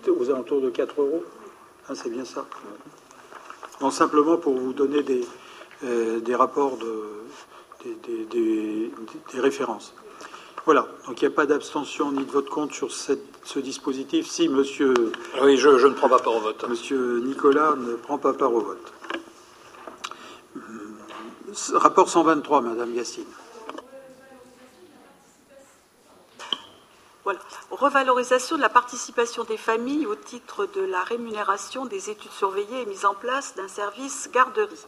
aux 0.09 0.31
alentours 0.31 0.61
de 0.61 0.71
4 0.71 1.01
euros. 1.01 1.25
Hein, 1.89 1.95
c'est 1.95 2.11
bien 2.11 2.25
ça. 2.25 2.47
Non, 3.81 3.91
simplement 3.91 4.37
pour 4.37 4.55
vous 4.55 4.73
donner 4.73 5.03
des, 5.03 5.27
euh, 5.85 6.21
des 6.21 6.35
rapports, 6.35 6.77
de, 6.77 7.91
des, 8.31 8.91
références. 9.35 9.95
Voilà, 10.65 10.89
donc 11.07 11.23
il 11.23 11.29
n'y 11.29 11.33
a 11.33 11.37
pas 11.37 11.47
d'abstention 11.47 12.11
ni 12.11 12.25
de 12.25 12.31
vote 12.31 12.49
contre 12.51 12.75
sur 12.75 12.91
ce 12.91 13.59
dispositif. 13.61 14.27
Si 14.27 14.49
monsieur. 14.49 14.95
Oui, 15.41 15.57
je, 15.57 15.79
je, 15.79 15.87
ne 15.87 15.95
prends 15.95 16.09
pas 16.09 16.19
part 16.19 16.35
au 16.35 16.41
vote. 16.41 16.69
Monsieur 16.69 17.21
Nicolas 17.21 17.77
ne 17.77 17.95
prend 17.95 18.19
pas 18.19 18.33
part 18.33 18.53
au 18.53 18.61
vote. 18.61 18.93
Rapport 21.73 22.09
123, 22.09 22.61
madame 22.61 22.95
Yassine. 22.95 23.25
Voilà. 27.25 27.41
Revalorisation 27.71 28.57
de 28.57 28.61
la 28.61 28.69
participation 28.69 29.45
des 29.45 29.57
familles 29.57 30.07
au 30.07 30.15
titre 30.15 30.67
de 30.67 30.83
la 30.83 31.01
rémunération 31.01 31.87
des 31.87 32.11
études 32.11 32.31
surveillées 32.33 32.83
et 32.83 32.87
mise 32.87 33.05
en 33.05 33.15
place 33.15 33.55
d'un 33.55 33.69
service 33.69 34.31
garderie. 34.33 34.85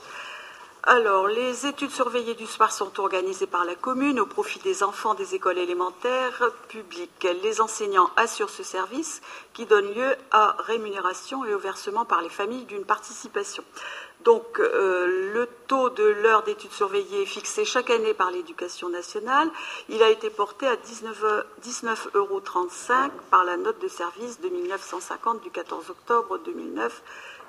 Alors, 0.85 1.27
les 1.27 1.67
études 1.67 1.91
surveillées 1.91 2.35
du 2.35 2.47
soir 2.47 2.73
sont 2.73 3.01
organisées 3.01 3.47
par 3.47 3.65
la 3.65 3.75
commune 3.75 4.21
au 4.21 4.27
profit 4.27 4.61
des 4.61 4.83
enfants 4.83 5.15
des 5.15 5.35
écoles 5.35 5.59
élémentaires 5.59 6.51
publiques. 6.69 7.27
Les 7.43 7.61
enseignants 7.61 8.11
assurent 8.17 8.49
ce 8.49 8.63
service 8.63 9.21
qui 9.53 9.67
donne 9.67 9.93
lieu 9.93 10.17
à 10.31 10.57
rémunération 10.61 11.45
et 11.45 11.53
au 11.53 11.59
versement 11.59 12.05
par 12.05 12.23
les 12.23 12.29
familles 12.29 12.65
d'une 12.65 12.85
participation. 12.85 13.65
Donc, 14.29 14.61
euh, 14.61 15.33
le 15.33 15.49
taux 15.69 15.89
de 15.89 16.05
l'heure 16.05 16.43
d'études 16.43 16.73
surveillées 16.73 17.25
fixé 17.25 17.65
chaque 17.65 17.89
année 17.89 18.13
par 18.13 18.31
l'éducation 18.31 18.91
nationale, 18.91 19.49
il 19.89 20.03
a 20.03 20.11
été 20.11 20.29
porté 20.29 20.67
à 20.67 20.77
19,35 20.77 22.09
euros 22.15 22.43
par 23.31 23.47
la 23.47 23.57
note 23.57 23.81
de 23.81 23.89
service 23.89 24.39
de 24.43 24.51
1950 24.51 25.41
du 25.41 25.51
14 25.51 25.89
octobre 25.89 26.37
2009 26.45 27.03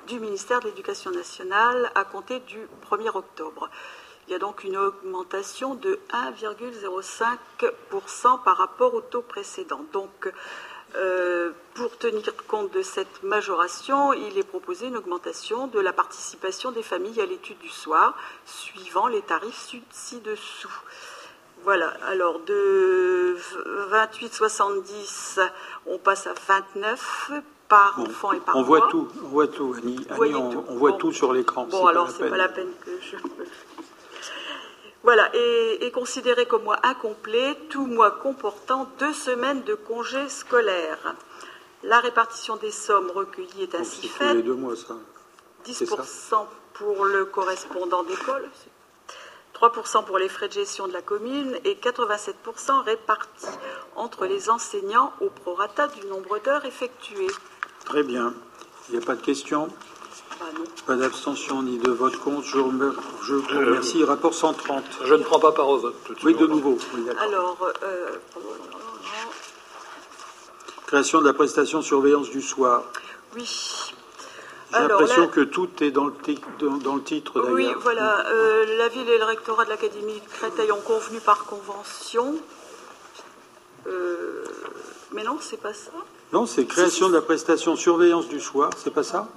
du 0.08 0.22
ministère 0.22 0.62
de 0.62 0.68
l'Éducation 0.68 1.12
nationale 1.12 1.92
à 1.96 2.06
compter 2.06 2.40
du 2.40 2.66
1er 2.90 3.14
octobre. 3.14 3.70
Il 4.30 4.32
y 4.32 4.36
a 4.36 4.40
donc 4.40 4.64
une 4.64 4.78
augmentation 4.78 5.76
de 5.76 6.00
1,05% 6.14 8.42
par 8.42 8.56
rapport 8.56 8.94
au 8.94 9.02
taux 9.02 9.22
précédent. 9.22 9.84
Donc, 9.92 10.32
euh, 10.96 11.52
pour 11.76 11.98
tenir 11.98 12.36
compte 12.48 12.72
de 12.74 12.82
cette 12.82 13.24
majoration, 13.24 14.14
il 14.14 14.38
est 14.38 14.44
proposé 14.44 14.88
une 14.88 14.98
augmentation 14.98 15.68
de 15.68 15.80
la 15.80 15.94
participation 15.94 16.72
des 16.72 16.84
familles 16.84 17.22
à 17.22 17.26
l'étude 17.26 17.60
du 17.60 17.70
soir, 17.70 18.18
suivant 18.46 19.08
les 19.08 19.22
tarifs 19.22 19.76
ci-dessous. 19.92 20.82
Voilà, 21.64 21.94
alors 22.08 22.40
de 22.40 23.36
28,70, 23.92 25.42
on 25.86 25.98
passe 25.98 26.28
à 26.28 26.34
29 26.48 27.32
par 27.68 28.00
enfant 28.00 28.32
et 28.32 28.40
par 28.40 28.56
on 28.56 28.64
Voit 28.64 28.88
tout, 28.90 29.08
on 29.24 29.28
voit 29.28 29.48
tout, 29.48 29.76
Annie. 29.78 30.08
on, 30.10 30.76
voit 30.76 30.94
tout 30.94 31.12
sur 31.12 31.34
l'écran. 31.34 31.66
Bon, 31.66 31.86
alors 31.86 32.10
c'est 32.10 32.30
pas 32.30 32.38
la 32.38 32.50
peine 32.50 32.72
que 32.84 32.92
je. 33.02 33.16
Voilà, 35.04 35.30
et, 35.34 35.92
considéré 35.92 36.46
comme 36.46 36.64
mois 36.64 36.80
incomplet 36.84 37.58
tout 37.70 37.86
mois 37.86 38.12
comportant 38.12 38.90
deux 39.00 39.14
semaines 39.14 39.64
de 39.64 39.74
congés 39.74 40.30
scolaires. 40.30 41.16
La 41.84 42.00
répartition 42.00 42.58
des 42.58 42.72
sommes 42.72 43.10
recueillies 43.12 43.64
est 43.64 43.76
ainsi 43.76 44.08
faite. 44.08 44.36
les 44.36 44.44
deux 44.44 44.54
mois, 44.54 44.76
ça. 44.76 44.96
10% 45.66 46.46
pour 46.74 47.06
le 47.06 47.26
correspondant 47.26 48.04
d'école, 48.04 48.50
3% 49.54 50.06
pour 50.06 50.18
les 50.18 50.30
frais 50.30 50.48
de 50.48 50.54
gestion 50.54 50.88
de 50.88 50.94
la 50.94 51.02
commune 51.02 51.58
et 51.66 51.76
87% 51.76 52.84
répartis 52.84 53.48
entre 53.96 54.26
les 54.26 54.50
enseignants 54.50 55.12
au 55.20 55.30
prorata 55.30 55.88
du 55.88 56.06
nombre 56.08 56.40
d'heures 56.40 56.66
effectuées. 56.66 57.28
Très 57.86 58.04
bien. 58.04 58.34
Il 58.88 58.98
n'y 58.98 59.04
a 59.04 59.06
pas 59.06 59.16
de 59.16 59.22
questions? 59.22 59.68
Pas 60.86 60.96
d'abstention 60.96 61.62
ni 61.64 61.78
de 61.78 61.92
vote 61.92 62.18
contre. 62.18 62.46
Je, 62.46 62.58
vous 62.58 63.48
remercie. 63.48 64.04
Rapport 64.04 64.34
130. 64.34 64.84
Je 65.04 65.14
ne 65.14 65.24
prends 65.24 65.40
pas 65.40 65.52
part 65.52 65.68
au 65.70 65.78
vote. 65.78 65.96
oui, 66.24 66.34
de 66.34 66.48
nouveau. 66.48 66.78
Alors. 67.20 67.58
Euh, 67.84 68.18
Création 70.88 71.22
de 71.22 71.28
la 71.28 71.34
prestation 71.34 71.84
surveillance 71.84 72.32
du 72.32 72.42
soir. 72.42 72.84
Oui. 73.36 73.94
J'ai 74.74 74.80
l'impression 74.80 75.28
que 75.28 75.42
tout 75.42 75.70
est 75.82 75.92
dans 75.92 76.06
le, 76.06 76.14
dans, 76.80 76.96
le 76.96 77.04
titre 77.04 77.42
d'ailleurs. 77.42 77.54
Oui, 77.54 77.70
voilà. 77.82 78.26
Euh, 78.28 78.78
la 78.78 78.88
ville 78.88 79.08
et 79.10 79.18
le 79.18 79.24
rectorat 79.24 79.66
de 79.66 79.70
l'Académie 79.70 80.20
de 80.20 80.32
Créteil 80.32 80.72
ont 80.72 80.82
convenu 80.82 81.20
par 81.20 81.46
convention. 81.46 82.36
Euh, 83.88 84.44
mais 85.12 85.24
non, 85.24 85.38
c'est 85.42 85.60
pas 85.62 85.74
ça. 85.74 85.92
Non, 86.34 86.46
c'est 86.46 86.66
création 86.66 87.10
de 87.10 87.16
la 87.16 87.22
prestation 87.22 87.76
surveillance 87.76 88.28
du 88.28 88.40
soir, 88.40 88.70
c'est 88.78 88.94
pas 88.94 89.04
ça? 89.04 89.28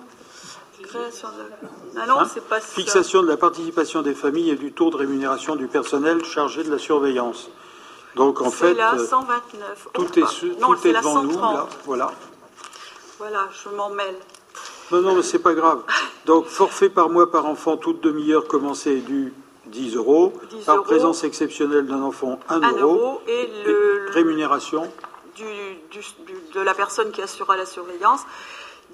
Création 0.82 1.28
de... 1.28 1.98
Ah 1.98 2.06
non, 2.06 2.20
hein 2.20 2.30
c'est 2.32 2.46
pas 2.46 2.60
ça. 2.60 2.66
Fixation 2.66 3.22
de 3.22 3.28
la 3.28 3.36
participation 3.36 4.02
des 4.02 4.14
familles 4.14 4.50
et 4.50 4.56
du 4.56 4.72
taux 4.72 4.90
de 4.90 4.96
rémunération 4.96 5.56
du 5.56 5.66
personnel 5.66 6.24
chargé 6.24 6.64
de 6.64 6.70
la 6.70 6.78
surveillance. 6.78 7.50
Donc 8.16 8.40
en 8.40 8.50
fait, 8.50 8.74
la 8.74 8.98
129. 8.98 9.88
tout 9.94 10.18
est, 10.18 10.22
tout 10.22 10.86
est, 10.86 10.92
devant 10.92 11.22
nous, 11.22 11.38
là, 11.38 11.66
voilà. 11.84 12.12
Voilà, 13.18 13.48
je 13.52 13.68
m'en 13.74 13.90
mêle. 13.90 14.16
Non, 14.90 15.00
non, 15.00 15.14
mais 15.14 15.22
c'est 15.22 15.38
pas 15.38 15.54
grave. 15.54 15.82
Donc 16.26 16.46
forfait 16.46 16.90
par 16.90 17.08
mois 17.08 17.30
par 17.30 17.46
enfant, 17.46 17.76
toute 17.76 18.00
demi-heure 18.02 18.46
commencée 18.46 19.00
du 19.00 19.32
10 19.66 19.96
euros. 19.96 20.32
par 20.66 20.82
présence 20.82 21.24
exceptionnelle 21.24 21.86
d'un 21.86 22.02
enfant, 22.02 22.38
1, 22.48 22.60
euro. 22.78 23.22
Et, 23.26 23.48
le, 23.64 24.06
rémunération 24.10 24.90
de 25.38 26.60
la 26.60 26.74
personne 26.74 27.10
qui 27.10 27.22
assurera 27.22 27.56
la 27.56 27.64
surveillance, 27.64 28.20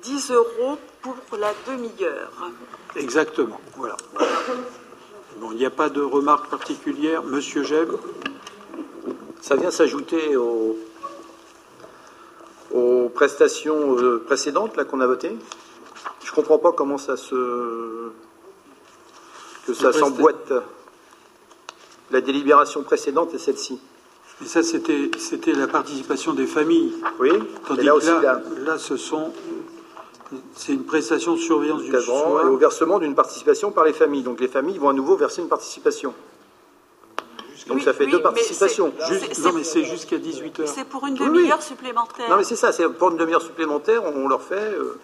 10 0.02 0.30
euros 0.32 0.78
pour 1.02 1.16
la 1.38 1.52
demi-heure. 1.66 2.30
Exactement, 2.96 3.60
voilà. 3.76 3.96
Bon, 5.38 5.52
il 5.52 5.58
n'y 5.58 5.66
a 5.66 5.70
pas 5.70 5.88
de 5.88 6.00
remarque 6.00 6.48
particulière. 6.50 7.22
Monsieur 7.22 7.62
Jeb 7.62 7.90
Ça 9.40 9.54
vient 9.56 9.70
s'ajouter 9.70 10.36
aux, 10.36 10.76
aux 12.74 13.08
prestations 13.08 13.96
euh, 13.98 14.22
précédentes 14.26 14.76
là 14.76 14.84
qu'on 14.84 15.00
a 15.00 15.06
votées? 15.06 15.36
Je 16.24 16.30
ne 16.30 16.34
comprends 16.34 16.58
pas 16.58 16.72
comment 16.72 16.98
ça 16.98 17.16
se 17.16 18.10
que 19.66 19.74
ça 19.74 19.92
s'emboîte. 19.92 20.52
La 22.10 22.20
délibération 22.20 22.82
précédente 22.82 23.34
et 23.34 23.38
celle-ci. 23.38 23.78
Et 24.42 24.46
ça, 24.46 24.62
c'était, 24.62 25.10
c'était 25.18 25.52
la 25.52 25.66
participation 25.66 26.32
des 26.32 26.46
familles. 26.46 26.94
Oui. 27.18 27.30
Tandis 27.66 27.84
là, 27.84 27.92
que 27.92 28.22
là, 28.24 28.40
là, 28.64 28.78
ce 28.78 28.96
sont, 28.96 29.32
c'est 30.54 30.72
une 30.72 30.84
prestation 30.84 31.34
de 31.34 31.38
surveillance 31.38 31.82
du 31.82 31.90
soir. 32.00 32.44
Et 32.44 32.48
au 32.48 32.56
versement 32.56 32.98
d'une 32.98 33.14
participation 33.14 33.70
par 33.70 33.84
les 33.84 33.92
familles. 33.92 34.22
Donc 34.22 34.40
les 34.40 34.48
familles 34.48 34.78
vont 34.78 34.88
à 34.88 34.92
nouveau 34.92 35.16
verser 35.16 35.42
une 35.42 35.48
participation. 35.48 36.14
Donc 37.66 37.82
ça 37.82 37.92
fait 37.92 38.06
deux 38.06 38.22
participations. 38.22 38.92
non, 39.42 39.52
mais 39.54 39.64
c'est 39.64 39.84
jusqu'à 39.84 40.18
18 40.18 40.60
heures. 40.60 40.68
C'est 40.68 40.88
pour 40.88 41.06
une 41.06 41.14
demi-heure 41.14 41.62
supplémentaire. 41.62 42.28
Non, 42.30 42.36
mais 42.36 42.44
c'est 42.44 42.56
ça. 42.56 42.72
C'est 42.72 42.88
pour 42.88 43.10
une 43.10 43.16
demi-heure 43.16 43.42
supplémentaire, 43.42 44.02
on 44.04 44.28
leur 44.28 44.42
fait 44.42 44.54
euh, 44.54 44.98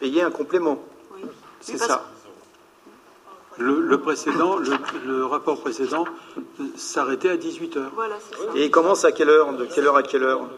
payer 0.00 0.22
un 0.22 0.30
complément. 0.30 0.82
Oui. 1.14 1.22
C'est 1.60 1.78
ça. 1.78 2.04
Le, 3.58 3.96
précédent, 3.98 4.56
le, 4.56 5.24
rapport 5.26 5.60
précédent 5.60 6.06
s'arrêtait 6.76 7.28
à 7.28 7.36
18h. 7.36 7.90
Voilà, 7.94 8.16
Et 8.56 8.64
il 8.64 8.70
commence 8.70 9.04
à 9.04 9.12
quelle 9.12 9.28
heure 9.28 9.52
De 9.52 9.66
quelle 9.66 9.86
heure 9.86 9.96
à 9.96 10.02
quelle 10.02 10.24
heure? 10.24 10.48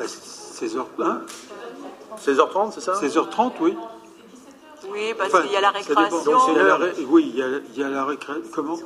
16h, 0.00 0.84
16h30, 2.24 2.72
c'est 2.72 2.80
ça 2.80 2.94
16h30, 2.94 3.52
oui. 3.60 3.76
Oui, 4.88 5.14
parce 5.16 5.42
qu'il 5.42 5.52
y 5.52 5.56
a 5.56 5.60
la 5.60 5.70
récréation. 5.70 6.32
oui, 7.08 7.30
il 7.32 7.38
y, 7.38 7.42
a, 7.42 7.46
il 7.74 7.80
y 7.80 7.82
a 7.82 7.88
la 7.88 8.04
récréation. 8.04 8.50
Comment 8.52 8.78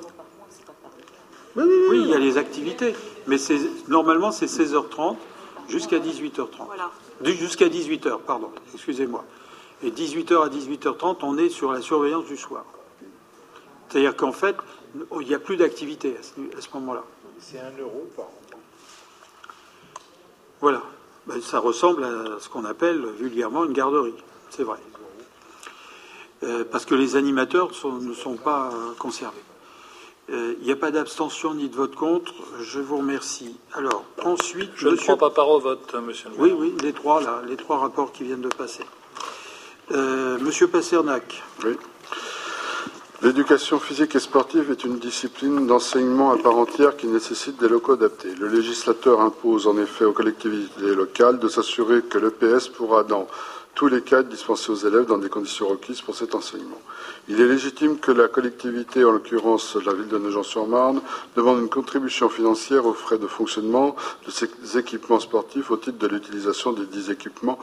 oui, 1.56 1.64
oui, 1.90 2.00
il 2.02 2.08
y 2.08 2.14
a 2.14 2.18
les 2.18 2.38
activités. 2.38 2.94
Mais 3.26 3.36
normalement, 3.88 4.30
c'est 4.30 4.46
16h30 4.46 5.16
jusqu'à 5.68 5.98
18h30. 5.98 6.66
Voilà. 6.66 6.90
Jusqu'à 7.22 7.66
18h, 7.66 8.20
pardon, 8.20 8.50
excusez-moi. 8.74 9.24
Et 9.82 9.90
18h 9.90 10.44
à 10.44 10.48
18h30, 10.48 11.18
on 11.22 11.38
est 11.38 11.48
sur 11.48 11.72
la 11.72 11.80
surveillance 11.80 12.26
du 12.26 12.36
soir. 12.36 12.64
C'est-à-dire 13.88 14.14
qu'en 14.14 14.32
fait, 14.32 14.56
il 15.20 15.26
n'y 15.26 15.34
a 15.34 15.38
plus 15.38 15.56
d'activité 15.56 16.16
à 16.16 16.60
ce, 16.60 16.68
moment-là. 16.74 17.02
C'est 17.40 17.58
un 17.58 17.72
euro 17.78 18.08
par 18.16 18.26
an. 18.26 18.32
Voilà. 20.60 20.82
Ben, 21.26 21.40
ça 21.40 21.58
ressemble 21.58 22.04
à 22.04 22.40
ce 22.40 22.48
qu'on 22.48 22.64
appelle 22.64 23.04
vulgairement 23.18 23.64
une 23.64 23.72
garderie. 23.72 24.14
C'est 24.50 24.64
vrai. 24.64 24.78
parce 26.72 26.84
que 26.86 26.94
les 26.94 27.16
animateurs 27.16 27.70
ne 27.84 28.14
sont 28.14 28.36
pas 28.36 28.70
conservés. 28.98 29.44
Il 30.28 30.58
n'y 30.62 30.72
a 30.72 30.76
pas 30.76 30.90
d'abstention 30.90 31.54
ni 31.54 31.68
de 31.68 31.76
vote 31.76 31.94
contre. 31.94 32.32
Je 32.60 32.80
vous 32.80 32.98
remercie. 32.98 33.56
Alors, 33.74 34.04
ensuite. 34.24 34.70
Je 34.74 34.88
ne 34.88 34.96
prends 34.96 35.16
pas 35.16 35.30
part 35.30 35.48
au 35.48 35.60
vote, 35.60 35.94
monsieur 36.06 36.30
le 36.30 36.36
maire. 36.36 36.56
Oui, 36.56 36.72
oui, 36.72 36.74
les 36.82 36.92
trois, 36.92 37.20
là, 37.20 37.42
les 37.46 37.56
trois 37.56 37.78
rapports 37.78 38.12
qui 38.12 38.24
viennent 38.24 38.40
de 38.40 38.48
passer. 38.48 38.84
monsieur 39.90 40.68
Passernac. 40.68 41.42
Oui. 41.64 41.76
L'éducation 43.22 43.78
physique 43.78 44.14
et 44.14 44.18
sportive 44.18 44.70
est 44.70 44.82
une 44.82 44.98
discipline 44.98 45.66
d'enseignement 45.66 46.32
à 46.32 46.38
part 46.38 46.56
entière 46.56 46.96
qui 46.96 47.06
nécessite 47.06 47.60
des 47.60 47.68
locaux 47.68 47.92
adaptés. 47.92 48.34
Le 48.34 48.48
législateur 48.48 49.20
impose 49.20 49.66
en 49.66 49.76
effet 49.76 50.06
aux 50.06 50.12
collectivités 50.12 50.94
locales 50.94 51.38
de 51.38 51.48
s'assurer 51.48 52.00
que 52.00 52.16
l'EPS 52.16 52.68
pourra, 52.68 53.04
dans 53.04 53.26
tous 53.74 53.88
les 53.88 54.00
cas, 54.00 54.20
être 54.20 54.28
dispensé 54.28 54.70
aux 54.72 54.74
élèves 54.74 55.04
dans 55.04 55.18
des 55.18 55.28
conditions 55.28 55.68
requises 55.68 56.00
pour 56.00 56.14
cet 56.14 56.34
enseignement. 56.34 56.80
Il 57.28 57.40
est 57.40 57.46
légitime 57.46 57.98
que 57.98 58.10
la 58.10 58.28
collectivité, 58.28 59.04
en 59.04 59.12
l'occurrence 59.12 59.76
la 59.76 59.92
ville 59.92 60.08
de 60.08 60.18
Nogent-sur-Marne, 60.18 61.00
demande 61.36 61.60
une 61.60 61.68
contribution 61.68 62.28
financière 62.28 62.84
aux 62.86 62.94
frais 62.94 63.18
de 63.18 63.26
fonctionnement 63.26 63.94
de 64.26 64.30
ces 64.30 64.48
équipements 64.76 65.20
sportifs 65.20 65.70
au 65.70 65.76
titre 65.76 65.98
de 65.98 66.08
l'utilisation 66.08 66.72
des 66.72 66.86
dix 66.86 67.10
équipements 67.10 67.58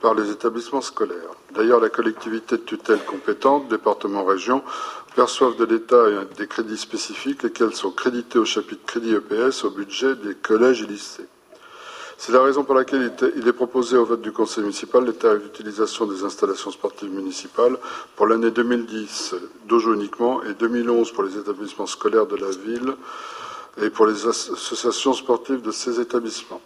par 0.00 0.14
les 0.14 0.30
établissements 0.30 0.80
scolaires. 0.80 1.30
D'ailleurs, 1.54 1.80
la 1.80 1.90
collectivité 1.90 2.56
de 2.56 2.62
tutelle 2.62 3.04
compétente, 3.04 3.68
département, 3.68 4.24
région, 4.24 4.62
perçoivent 5.14 5.56
de 5.56 5.64
l'État 5.64 6.04
des 6.36 6.46
crédits 6.46 6.78
spécifiques, 6.78 7.42
lesquels 7.42 7.74
sont 7.74 7.90
crédités 7.90 8.38
au 8.38 8.44
chapitre 8.44 8.84
crédit 8.86 9.14
EPS 9.14 9.64
au 9.64 9.70
budget 9.70 10.14
des 10.16 10.34
collèges 10.34 10.82
et 10.82 10.86
lycées. 10.86 11.26
C'est 12.22 12.32
la 12.32 12.42
raison 12.42 12.64
pour 12.64 12.74
laquelle 12.74 13.10
il 13.34 13.48
est 13.48 13.52
proposé 13.52 13.96
au 13.96 14.04
vote 14.04 14.20
du 14.20 14.30
Conseil 14.30 14.62
municipal 14.62 15.06
les 15.06 15.14
tarifs 15.14 15.42
d'utilisation 15.42 16.04
des 16.04 16.22
installations 16.22 16.70
sportives 16.70 17.10
municipales 17.10 17.78
pour 18.14 18.26
l'année 18.26 18.50
2010 18.50 19.36
d'Ojo 19.66 19.94
uniquement 19.94 20.42
et 20.42 20.52
2011 20.52 21.12
pour 21.12 21.22
les 21.22 21.38
établissements 21.38 21.86
scolaires 21.86 22.26
de 22.26 22.36
la 22.36 22.50
ville 22.50 22.94
et 23.80 23.88
pour 23.88 24.04
les 24.06 24.26
associations 24.26 25.14
sportives 25.14 25.62
de 25.62 25.70
ces 25.70 25.98
établissements. 25.98 26.60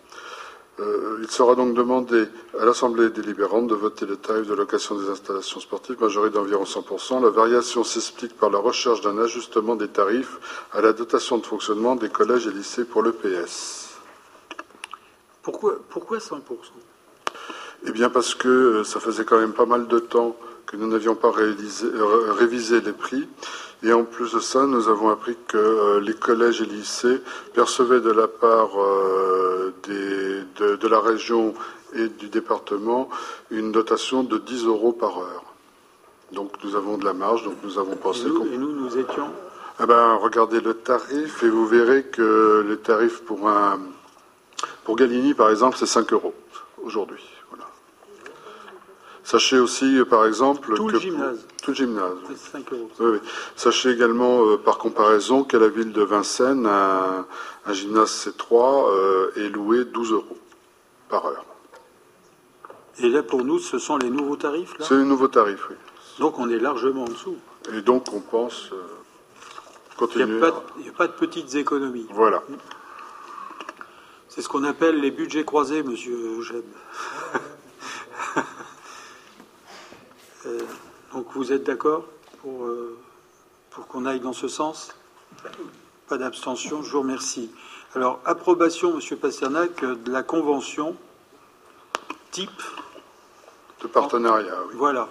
Euh, 0.81 1.19
il 1.23 1.31
sera 1.31 1.55
donc 1.55 1.75
demandé 1.75 2.27
à 2.59 2.65
l'Assemblée 2.65 3.11
délibérante 3.11 3.69
de 3.69 3.75
voter 3.75 4.07
les 4.07 4.17
tarifs 4.17 4.49
de 4.49 4.55
location 4.55 4.97
des 4.97 5.09
installations 5.09 5.61
sportives, 5.61 6.01
majorité 6.01 6.35
d'environ 6.35 6.65
100%. 6.65 7.23
La 7.23 7.31
variation 7.31 7.85
s'explique 7.85 8.37
par 8.37 8.51
la 8.51 8.59
recherche 8.59 9.01
d'un 9.01 9.17
ajustement 9.19 9.77
des 9.77 9.89
tarifs 9.89 10.67
à 10.73 10.81
la 10.81 10.93
dotation 10.93 11.39
de 11.39 11.47
fonctionnement 11.47 11.95
des 11.95 12.09
collèges 12.09 12.49
et 12.49 12.53
lycées 12.53 12.85
pour 12.85 13.03
l'EPS. 13.03 14.01
Pourquoi, 15.43 15.79
pourquoi 15.91 16.19
100% 16.19 16.41
Eh 17.87 17.93
bien 17.93 18.11
parce 18.11 18.35
que 18.35 18.49
euh, 18.49 18.85
ça 18.85 18.99
faisait 18.99 19.25
quand 19.25 19.39
même 19.39 19.53
pas 19.53 19.67
mal 19.67 19.87
de 19.87 20.01
temps 20.01 20.37
que 20.67 20.77
nous 20.77 20.87
n'avions 20.87 21.15
pas 21.15 21.33
euh, 21.37 22.33
révisé 22.33 22.81
les 22.81 22.93
prix. 22.93 23.29
Et 23.83 23.93
en 23.93 24.05
plus 24.05 24.33
de 24.33 24.41
ça, 24.41 24.67
nous 24.67 24.89
avons 24.89 25.11
appris 25.11 25.37
que 25.47 25.99
les 25.99 26.15
collèges 26.15 26.63
et 26.63 26.67
lycées 26.67 27.21
percevaient 27.53 28.01
de 28.01 28.11
la 28.11 28.29
part 28.29 28.71
de, 29.87 30.89
la 30.89 31.01
région 31.01 31.53
et 31.95 32.09
du 32.09 32.29
département 32.29 33.11
une 33.51 33.73
dotation 33.73 34.23
de 34.23 34.39
10 34.39 34.65
euros 34.65 34.93
par 34.93 35.19
heure. 35.19 35.45
Donc 36.33 36.53
nous 36.65 36.77
avons 36.77 36.97
de 36.97 37.05
la 37.05 37.13
marge, 37.13 37.45
donc 37.45 37.57
nous 37.63 37.79
avons 37.79 37.97
pensé... 37.97 38.27
Et 38.27 38.57
nous, 38.57 38.73
nous, 38.73 38.97
étions 38.97 39.29
eh 39.83 39.87
ben, 39.87 40.15
regardez 40.15 40.61
le 40.61 40.75
tarif 40.75 41.43
et 41.43 41.49
vous 41.49 41.67
verrez 41.67 42.05
que 42.05 42.65
le 42.67 42.77
tarif 42.77 43.23
pour 43.25 43.49
un 43.49 43.81
pour 44.85 44.97
Galini, 44.97 45.35
par 45.35 45.51
exemple, 45.51 45.77
c'est 45.79 45.87
5 45.87 46.13
euros 46.13 46.35
aujourd'hui. 46.83 47.25
Sachez 49.25 49.59
aussi, 49.59 50.01
par 50.09 50.27
exemple, 50.27 50.75
tout 50.75 50.87
que 50.87 50.93
le 50.93 50.99
gymnase. 51.01 51.47
tout 51.63 51.71
le 51.71 51.77
gymnase. 51.77 52.13
5 52.53 52.73
euros. 52.73 52.91
Oui, 53.01 53.19
Sachez 53.57 53.91
également, 53.91 54.45
euh, 54.45 54.59
par 54.59 54.77
comparaison, 54.77 55.45
qu'à 55.45 55.59
la 55.59 55.69
ville 55.69 55.93
de 55.93 56.03
Vincennes, 56.03 56.67
un, 56.67 57.27
gymnase 57.73 58.29
C3 58.29 58.91
euh, 58.91 59.33
est 59.37 59.49
loué 59.49 59.87
12 59.87 60.13
euros 60.13 60.39
par 61.09 61.25
heure. 61.25 61.47
Et 62.99 63.09
là, 63.09 63.23
pour 63.23 63.45
nous, 63.45 63.59
ce 63.59 63.79
sont 63.79 63.97
les 63.97 64.11
nouveaux 64.11 64.37
tarifs 64.37 64.75
C'est 64.81 64.97
les 64.97 65.05
nouveaux 65.05 65.29
tarifs, 65.29 65.69
oui. 65.71 65.77
Donc 66.19 66.39
on 66.39 66.49
est 66.49 66.59
largement 66.59 67.05
en 67.05 67.09
dessous. 67.09 67.37
Et 67.73 67.81
donc 67.81 68.13
on 68.13 68.21
pense 68.21 68.71
euh, 68.73 68.77
continuer. 69.97 70.39
Il 70.77 70.83
n'y 70.83 70.89
a, 70.89 70.93
pas 70.93 71.07
de 71.09 71.13
petites 71.13 71.55
économies. 71.55 72.07
Voilà. 72.11 72.43
C'est 74.29 74.43
ce 74.43 74.49
qu'on 74.49 74.65
appelle 74.65 75.01
les 75.01 75.11
budgets 75.11 75.45
croisés, 75.45 75.83
monsieur 75.83 76.41
Jeb. 76.43 76.65
Euh, 80.47 80.59
donc 81.13 81.27
vous 81.35 81.53
êtes 81.53 81.65
d'accord 81.65 82.05
pour, 82.41 82.67
euh, 82.67 82.97
pour 83.71 83.87
qu'on 83.87 84.07
aille 84.07 84.21
dans 84.21 84.33
ce 84.33 84.49
sens? 84.49 84.95
Pas 86.09 86.19
d'abstention, 86.19 86.83
je 86.83 86.93
vous 86.93 87.01
remercie. 87.01 87.51
Alors, 87.95 88.21
approbation, 88.25 88.95
Monsieur 88.95 89.17
Pasternak, 89.17 89.85
de 89.85 90.11
la 90.11 90.23
convention 90.23 90.97
type 92.31 92.51
de 93.83 93.87
partenariat. 93.87 94.59
Oui. 94.69 94.75
Voilà. 94.77 95.09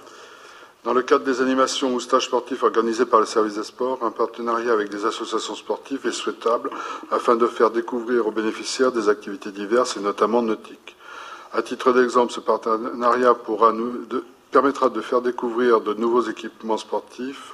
Dans 0.84 0.94
le 0.94 1.02
cadre 1.02 1.24
des 1.24 1.42
animations 1.42 1.94
ou 1.94 2.02
stages 2.02 2.26
sportifs 2.26 2.62
organisés 2.62 3.06
par 3.06 3.22
le 3.22 3.26
service 3.26 3.56
des 3.56 3.64
sports, 3.64 4.00
un 4.04 4.12
partenariat 4.12 4.74
avec 4.74 4.90
des 4.90 5.06
associations 5.06 5.56
sportives 5.56 6.06
est 6.06 6.12
souhaitable 6.12 6.70
afin 7.10 7.38
de 7.38 7.48
faire 7.48 7.72
découvrir 7.72 8.28
aux 8.28 8.32
bénéficiaires 8.32 8.92
des 8.92 9.08
activités 9.08 9.52
diverses 9.52 9.96
et 9.96 10.02
notamment 10.02 10.42
nautiques. 10.42 10.98
À 11.54 11.62
titre 11.62 11.94
d'exemple, 11.94 12.34
ce 12.34 12.42
partenariat 12.42 13.34
pourra 13.34 13.72
nous, 13.72 14.06
de, 14.06 14.26
permettra 14.54 14.90
de 14.90 15.02
faire 15.02 15.22
découvrir 15.22 15.82
de 15.82 15.96
nouveaux 15.96 16.22
équipements 16.22 16.78
sportifs 16.78 17.54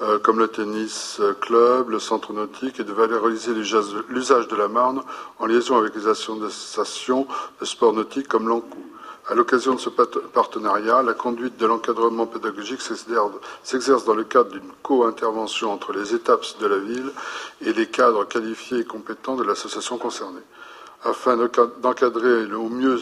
euh, 0.00 0.20
comme 0.20 0.38
le 0.38 0.46
tennis 0.46 1.18
euh, 1.18 1.34
club, 1.34 1.90
le 1.90 1.98
centre 1.98 2.32
nautique 2.32 2.78
et 2.78 2.84
de 2.84 2.92
valoriser 2.92 3.52
l'usage 3.52 4.46
de 4.46 4.56
la 4.56 4.68
Marne 4.68 5.02
en 5.40 5.46
liaison 5.46 5.76
avec 5.76 5.96
les 5.96 6.06
associations 6.06 7.26
de 7.60 7.64
sport 7.66 7.92
nautique 7.92 8.28
comme 8.28 8.48
l'ANCOU. 8.48 8.86
À 9.28 9.34
l'occasion 9.34 9.74
de 9.74 9.80
ce 9.80 9.90
partenariat, 9.90 11.02
la 11.02 11.12
conduite 11.12 11.58
de 11.58 11.66
l'encadrement 11.66 12.26
pédagogique 12.26 12.80
s'exerce 12.80 14.04
dans 14.04 14.14
le 14.14 14.24
cadre 14.24 14.50
d'une 14.52 14.70
co-intervention 14.82 15.72
entre 15.72 15.92
les 15.92 16.14
étapes 16.14 16.46
de 16.60 16.66
la 16.66 16.78
ville 16.78 17.10
et 17.60 17.72
les 17.72 17.86
cadres 17.86 18.24
qualifiés 18.24 18.78
et 18.78 18.84
compétents 18.84 19.34
de 19.34 19.42
l'association 19.42 19.98
concernée 19.98 20.40
afin 21.04 21.36
d'encadrer 21.36 22.52
au 22.52 22.68
mieux 22.68 22.98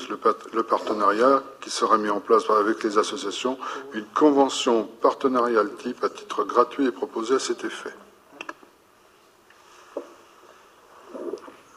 le 0.53 0.63
partenariat 0.63 1.43
qui 1.61 1.71
sera 1.71 1.97
mis 1.97 2.11
en 2.11 2.21
place 2.21 2.49
avec 2.51 2.83
les 2.85 2.99
associations, 2.99 3.59
une 3.95 4.05
convention 4.07 4.85
partenariale 4.85 5.75
type 5.77 6.05
à 6.05 6.11
titre 6.11 6.45
gratuit 6.45 6.87
est 6.87 6.93
proposée 6.93 7.37
à 7.37 7.39
cet 7.39 7.65
effet. 7.65 7.95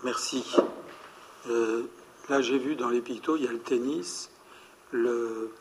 Merci. 0.03 0.55
Euh, 1.49 1.83
là, 2.29 2.41
j'ai 2.41 2.57
vu 2.57 2.75
dans 2.75 2.89
les 2.89 3.01
pictos, 3.01 3.37
il 3.37 3.45
y 3.45 3.47
a 3.47 3.51
le 3.51 3.59
tennis, 3.59 4.29
le, 4.91 5.51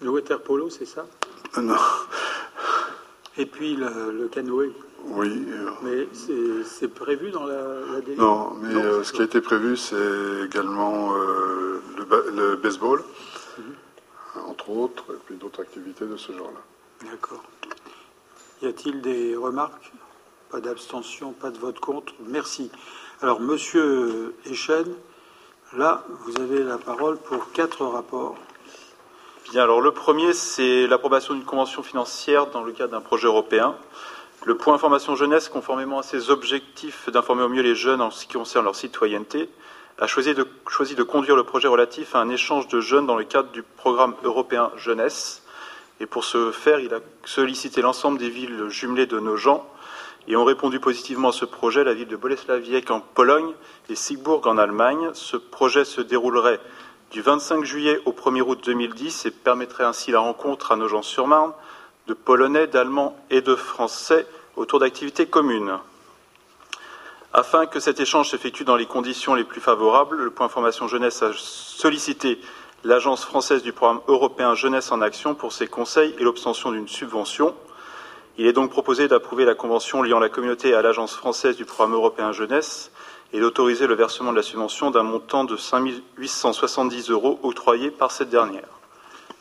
le 0.00 0.10
water 0.10 0.42
polo, 0.42 0.68
c'est 0.70 0.86
ça? 0.86 1.06
Non. 1.56 1.76
Et 3.36 3.46
puis 3.46 3.76
le 3.76 4.28
canoë. 4.28 4.72
Oui. 5.06 5.46
Mais 5.82 6.08
c'est 6.64 6.88
prévu 6.88 7.30
dans 7.30 7.44
la, 7.44 7.56
la 7.56 8.14
Non, 8.16 8.54
mais 8.60 8.74
euh, 8.74 9.02
ce 9.02 9.12
qui 9.12 9.20
a 9.20 9.24
été 9.24 9.40
prévu, 9.40 9.76
c'est 9.76 10.44
également 10.44 11.14
euh, 11.16 11.82
le, 12.32 12.56
baseball, 12.56 13.02
mhm. 13.58 13.64
entre 14.48 14.70
autres, 14.70 15.04
et 15.10 15.18
puis 15.26 15.36
d'autres 15.36 15.62
activités 15.62 16.06
de 16.06 16.16
ce 16.16 16.32
genre-là. 16.32 17.10
D'accord. 17.10 17.42
Y 18.62 18.66
a-t-il 18.66 19.00
des 19.00 19.36
remarques? 19.36 19.92
Pas 20.50 20.60
d'abstention, 20.60 21.32
pas 21.32 21.50
de 21.50 21.58
vote 21.58 21.80
contre 21.80 22.12
Merci. 22.26 22.70
Alors, 23.22 23.40
Monsieur 23.40 24.34
Echen, 24.46 24.86
là, 25.76 26.04
vous 26.24 26.40
avez 26.40 26.62
la 26.62 26.78
parole 26.78 27.16
pour 27.16 27.50
quatre 27.52 27.84
rapports. 27.86 28.36
Bien, 29.50 29.64
alors 29.64 29.80
le 29.80 29.90
premier, 29.90 30.32
c'est 30.32 30.86
l'approbation 30.86 31.34
d'une 31.34 31.44
convention 31.44 31.82
financière 31.82 32.46
dans 32.46 32.62
le 32.62 32.72
cadre 32.72 32.92
d'un 32.92 33.00
projet 33.00 33.26
européen. 33.26 33.76
Le 34.44 34.56
point 34.56 34.74
information 34.74 35.14
jeunesse, 35.14 35.48
conformément 35.48 36.00
à 36.00 36.02
ses 36.02 36.30
objectifs 36.30 37.08
d'informer 37.08 37.44
au 37.44 37.48
mieux 37.48 37.62
les 37.62 37.76
jeunes 37.76 38.00
en 38.00 38.10
ce 38.10 38.26
qui 38.26 38.32
concerne 38.32 38.64
leur 38.64 38.74
citoyenneté, 38.74 39.48
a 39.98 40.08
choisi 40.08 40.34
de, 40.34 41.02
conduire 41.04 41.36
le 41.36 41.44
projet 41.44 41.68
relatif 41.68 42.16
à 42.16 42.18
un 42.18 42.28
échange 42.28 42.66
de 42.66 42.80
jeunes 42.80 43.06
dans 43.06 43.14
le 43.14 43.22
cadre 43.22 43.52
du 43.52 43.62
programme 43.62 44.16
européen 44.24 44.72
jeunesse. 44.76 45.44
Et 46.00 46.06
pour 46.06 46.24
ce 46.24 46.50
faire, 46.50 46.80
il 46.80 46.92
a 46.92 46.98
sollicité 47.24 47.82
l'ensemble 47.82 48.18
des 48.18 48.30
villes 48.30 48.64
jumelées 48.68 49.06
de 49.06 49.20
nos 49.20 49.36
gens 49.36 49.64
et 50.26 50.34
ont 50.34 50.44
répondu 50.44 50.80
positivement 50.80 51.28
à 51.28 51.32
ce 51.32 51.44
projet 51.44 51.84
la 51.84 51.94
ville 51.94 52.08
de 52.08 52.16
Boleslawiec 52.16 52.90
en 52.90 52.98
Pologne 52.98 53.52
et 53.90 53.94
Siegburg 53.94 54.44
en 54.48 54.58
Allemagne. 54.58 55.10
Ce 55.12 55.36
projet 55.36 55.84
se 55.84 56.00
déroulerait 56.00 56.58
du 57.12 57.22
25 57.22 57.62
juillet 57.62 58.00
au 58.06 58.12
1er 58.12 58.40
août 58.40 58.60
2010 58.64 59.26
et 59.26 59.30
permettrait 59.30 59.84
ainsi 59.84 60.10
la 60.10 60.18
rencontre 60.18 60.72
à 60.72 60.76
Nogent-sur-Marne 60.76 61.52
de 62.12 62.14
Polonais, 62.14 62.66
d'Allemands 62.66 63.16
et 63.30 63.40
de 63.40 63.54
Français 63.54 64.26
autour 64.56 64.80
d'activités 64.80 65.24
communes. 65.24 65.78
Afin 67.32 67.64
que 67.64 67.80
cet 67.80 68.00
échange 68.00 68.28
s'effectue 68.28 68.64
dans 68.64 68.76
les 68.76 68.84
conditions 68.84 69.34
les 69.34 69.44
plus 69.44 69.62
favorables, 69.62 70.18
le 70.18 70.30
point 70.30 70.50
formation 70.50 70.86
jeunesse 70.88 71.22
a 71.22 71.30
sollicité 71.34 72.38
l'Agence 72.84 73.24
française 73.24 73.62
du 73.62 73.72
programme 73.72 74.02
européen 74.08 74.54
Jeunesse 74.54 74.92
en 74.92 75.00
Action 75.00 75.34
pour 75.34 75.54
ses 75.54 75.66
conseils 75.66 76.14
et 76.18 76.22
l'obtention 76.22 76.70
d'une 76.70 76.86
subvention. 76.86 77.54
Il 78.36 78.46
est 78.46 78.52
donc 78.52 78.70
proposé 78.70 79.08
d'approuver 79.08 79.46
la 79.46 79.54
convention 79.54 80.02
liant 80.02 80.18
la 80.18 80.28
communauté 80.28 80.74
à 80.74 80.82
l'Agence 80.82 81.14
française 81.14 81.56
du 81.56 81.64
programme 81.64 81.94
européen 81.94 82.30
Jeunesse 82.32 82.92
et 83.32 83.40
d'autoriser 83.40 83.86
le 83.86 83.94
versement 83.94 84.32
de 84.32 84.36
la 84.36 84.42
subvention 84.42 84.90
d'un 84.90 85.02
montant 85.02 85.44
de 85.44 85.56
5 85.56 85.90
870 86.18 87.08
euros 87.08 87.40
octroyé 87.42 87.90
par 87.90 88.12
cette 88.12 88.28
dernière. 88.28 88.81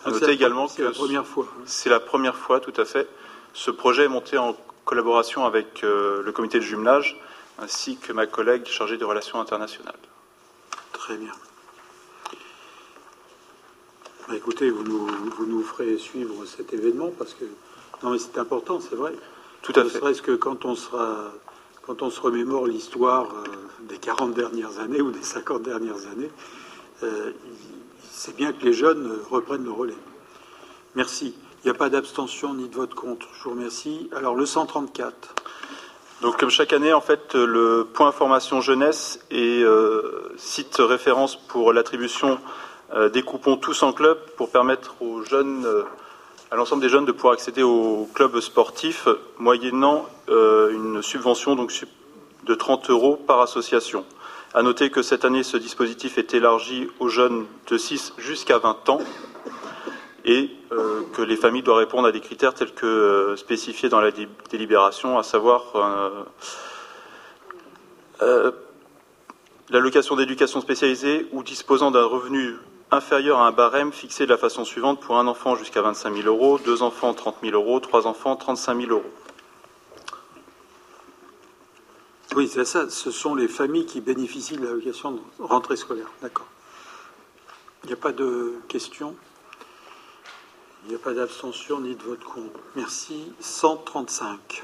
Notez 0.06 0.32
également 0.32 0.68
que 0.68 0.74
c'est 0.74 0.84
la 0.84 0.92
première 0.92 1.26
fois. 1.26 1.48
C'est 1.66 1.90
la 1.90 2.00
première 2.00 2.36
fois, 2.36 2.60
tout 2.60 2.74
à 2.78 2.86
fait. 2.86 3.08
Ce 3.54 3.72
projet 3.72 4.06
est 4.06 4.10
monté 4.10 4.38
en 4.38 4.56
collaboration 4.86 5.46
avec 5.46 5.84
euh, 5.84 6.24
le 6.24 6.32
comité 6.32 6.58
de 6.60 6.64
jumelage 6.64 7.20
ainsi 7.60 7.98
que 7.98 8.12
ma 8.14 8.26
collègue 8.26 8.66
chargée 8.66 8.98
des 8.98 9.06
relations 9.06 9.40
internationales. 9.40 9.94
Très 10.94 11.16
bien. 11.18 11.32
Bah, 14.28 14.36
écoutez, 14.36 14.70
vous 14.70 14.84
nous, 14.84 15.08
vous 15.08 15.46
nous, 15.46 15.64
ferez 15.64 15.98
suivre 15.98 16.46
cet 16.46 16.74
événement 16.74 17.12
parce 17.18 17.34
que 17.34 17.46
non 18.04 18.12
mais 18.12 18.20
c'est 18.20 18.38
important, 18.38 18.80
c'est 18.80 18.96
vrai. 18.96 19.14
Tout 19.62 19.74
à 19.76 19.84
fait. 19.84 20.00
Serait-ce 20.00 20.22
que 20.22 20.32
quand 20.32 20.66
on 20.66 20.76
sera 20.76 21.32
quand 21.84 22.02
on 22.02 22.10
se 22.10 22.22
remémore 22.22 22.68
l'histoire 22.68 23.28
euh, 23.34 23.44
des 23.82 23.98
40 23.98 24.34
dernières 24.34 24.80
années 24.80 25.02
ou 25.02 25.12
des 25.12 25.24
50 25.24 25.64
dernières 25.64 26.08
années, 26.12 26.30
euh, 27.04 27.32
c'est 28.24 28.36
bien 28.36 28.54
que 28.54 28.64
les 28.64 28.74
jeunes 28.74 29.18
reprennent 29.32 29.64
le 29.64 29.72
relais. 29.72 29.98
Merci. 30.94 31.34
Il 31.64 31.68
n'y 31.68 31.72
a 31.72 31.74
pas 31.74 31.90
d'abstention 31.90 32.54
ni 32.54 32.70
de 32.70 32.76
vote 32.76 32.94
contre. 32.94 33.26
Je 33.34 33.44
vous 33.46 33.50
remercie. 33.50 34.12
Alors 34.16 34.36
le 34.36 34.46
134. 34.46 35.34
Donc 36.22 36.38
comme 36.38 36.52
chaque 36.52 36.72
année, 36.72 36.94
en 36.94 37.02
fait, 37.02 37.34
le 37.34 37.88
point 37.92 38.10
information 38.10 38.62
jeunesse 38.62 39.20
et 39.32 39.64
euh, 39.64 40.32
site 40.38 40.76
référence 40.78 41.36
pour 41.36 41.74
l'attribution 41.74 42.38
des 43.14 43.24
coupons 43.24 43.56
tous 43.56 43.84
en 43.84 43.94
club 43.94 44.20
pour 44.36 44.52
permettre 44.52 45.02
aux 45.02 45.24
jeunes 45.24 45.66
à 46.52 46.58
l'ensemble 46.58 46.82
des 46.82 46.90
jeunes 46.90 47.06
de 47.06 47.14
pouvoir 47.14 47.34
accéder 47.34 47.64
aux 47.64 48.08
clubs 48.14 48.38
sportifs 48.42 49.08
moyennant 49.40 50.06
euh, 50.28 50.74
une 50.74 51.02
subvention 51.02 51.56
de 51.56 52.54
30 52.54 52.90
euros 52.90 53.16
par 53.16 53.40
association. 53.40 54.04
À 54.54 54.64
noter 54.64 54.90
que 54.90 55.02
cette 55.02 55.24
année, 55.24 55.44
ce 55.44 55.56
dispositif 55.56 56.18
est 56.18 56.34
élargi 56.34 56.90
aux 57.00 57.08
jeunes 57.08 57.46
de 57.68 57.78
6 57.78 58.16
jusqu'à 58.18 58.58
20 58.58 58.90
ans 58.90 59.00
et 60.26 60.50
euh, 60.74 61.04
que 61.14 61.22
les 61.22 61.38
familles 61.38 61.64
doivent 61.64 61.78
répondre 61.78 62.10
à 62.10 62.12
des 62.12 62.20
critères 62.20 62.54
tels 62.54 62.74
que 62.74 62.86
euh, 62.86 63.38
spécifiés 63.38 63.88
dans 63.88 64.02
la 64.02 64.12
délibération, 64.50 65.18
à 65.18 65.24
savoir 65.24 65.74
l'allocation 69.70 70.18
d'éducation 70.18 70.60
spécialisée 70.60 71.28
ou 71.32 71.44
disposant 71.44 71.90
d'un 71.90 72.04
revenu 72.04 72.56
inférieur 72.92 73.40
à 73.40 73.48
un 73.48 73.52
barème 73.54 73.94
fixé 73.94 74.26
de 74.26 74.32
la 74.32 74.38
façon 74.38 74.66
suivante 74.66 75.00
pour 75.00 75.18
un 75.18 75.28
enfant 75.28 75.56
jusqu'à 75.56 75.82
25 75.82 76.14
000 76.14 76.28
euros, 76.28 76.60
deux 76.60 76.84
enfants 76.84 77.14
30 77.14 77.38
000 77.42 77.56
euros, 77.56 77.80
trois 77.80 78.06
enfants 78.06 78.36
35 78.36 78.82
000 78.82 78.92
euros. 78.92 79.04
Oui, 82.36 82.48
c'est 82.48 82.66
ça. 82.66 82.90
Ce 82.90 83.12
sont 83.12 83.36
les 83.36 83.48
familles 83.48 83.86
qui 83.86 84.00
bénéficient 84.00 84.58
de 84.58 84.66
l'allocation 84.66 85.12
de 85.12 85.20
rentrée 85.40 85.76
scolaire. 85.76 86.08
D'accord. 86.22 86.48
Il 87.84 87.88
n'y 87.88 87.94
a 87.94 87.98
pas 87.98 88.12
de 88.12 88.54
questions? 88.68 89.16
Il 90.86 90.90
n'y 90.90 90.96
a 90.96 91.00
pas 91.00 91.14
d'abstention 91.14 91.80
ni 91.80 91.96
de 91.96 92.04
vote 92.04 92.24
contre. 92.24 92.60
Merci. 92.76 93.32
135. 93.40 94.64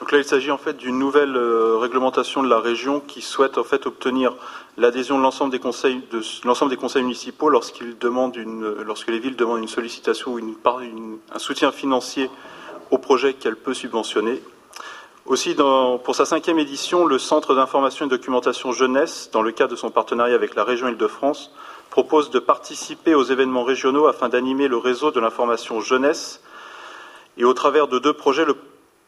Donc 0.00 0.12
là, 0.12 0.18
il 0.18 0.24
s'agit 0.24 0.50
en 0.50 0.58
fait 0.58 0.76
d'une 0.76 0.98
nouvelle 0.98 1.36
euh, 1.36 1.76
réglementation 1.76 2.42
de 2.42 2.48
la 2.48 2.58
région 2.58 3.00
qui 3.00 3.20
souhaite 3.20 3.58
en 3.58 3.64
fait 3.64 3.86
obtenir 3.86 4.34
l'adhésion 4.76 5.18
de 5.18 5.22
l'ensemble 5.22 5.52
des 5.52 5.60
conseils 5.60 7.02
municipaux 7.02 7.50
lorsqu'ils 7.50 7.98
demandent 7.98 8.36
une, 8.36 8.82
lorsque 8.82 9.08
les 9.08 9.18
villes 9.18 9.36
demandent 9.36 9.60
une 9.60 9.68
sollicitation 9.68 10.32
ou 10.32 10.40
un 10.40 11.38
soutien 11.38 11.70
financier 11.70 12.30
au 12.90 12.98
projet 12.98 13.34
qu'elle 13.34 13.56
peut 13.56 13.74
subventionner. 13.74 14.42
Aussi, 15.30 15.54
pour 15.54 16.16
sa 16.16 16.24
cinquième 16.24 16.58
édition, 16.58 17.06
le 17.06 17.16
Centre 17.16 17.54
d'information 17.54 18.04
et 18.04 18.08
documentation 18.08 18.72
jeunesse, 18.72 19.30
dans 19.32 19.42
le 19.42 19.52
cadre 19.52 19.70
de 19.70 19.76
son 19.76 19.88
partenariat 19.88 20.34
avec 20.34 20.56
la 20.56 20.64
région 20.64 20.88
Île-de-France, 20.88 21.52
propose 21.88 22.30
de 22.30 22.40
participer 22.40 23.14
aux 23.14 23.22
événements 23.22 23.62
régionaux 23.62 24.08
afin 24.08 24.28
d'animer 24.28 24.66
le 24.66 24.76
réseau 24.76 25.12
de 25.12 25.20
l'information 25.20 25.80
jeunesse. 25.80 26.42
Et 27.36 27.44
au 27.44 27.54
travers 27.54 27.86
de 27.86 28.00
deux 28.00 28.12
projets, 28.12 28.44
le 28.44 28.56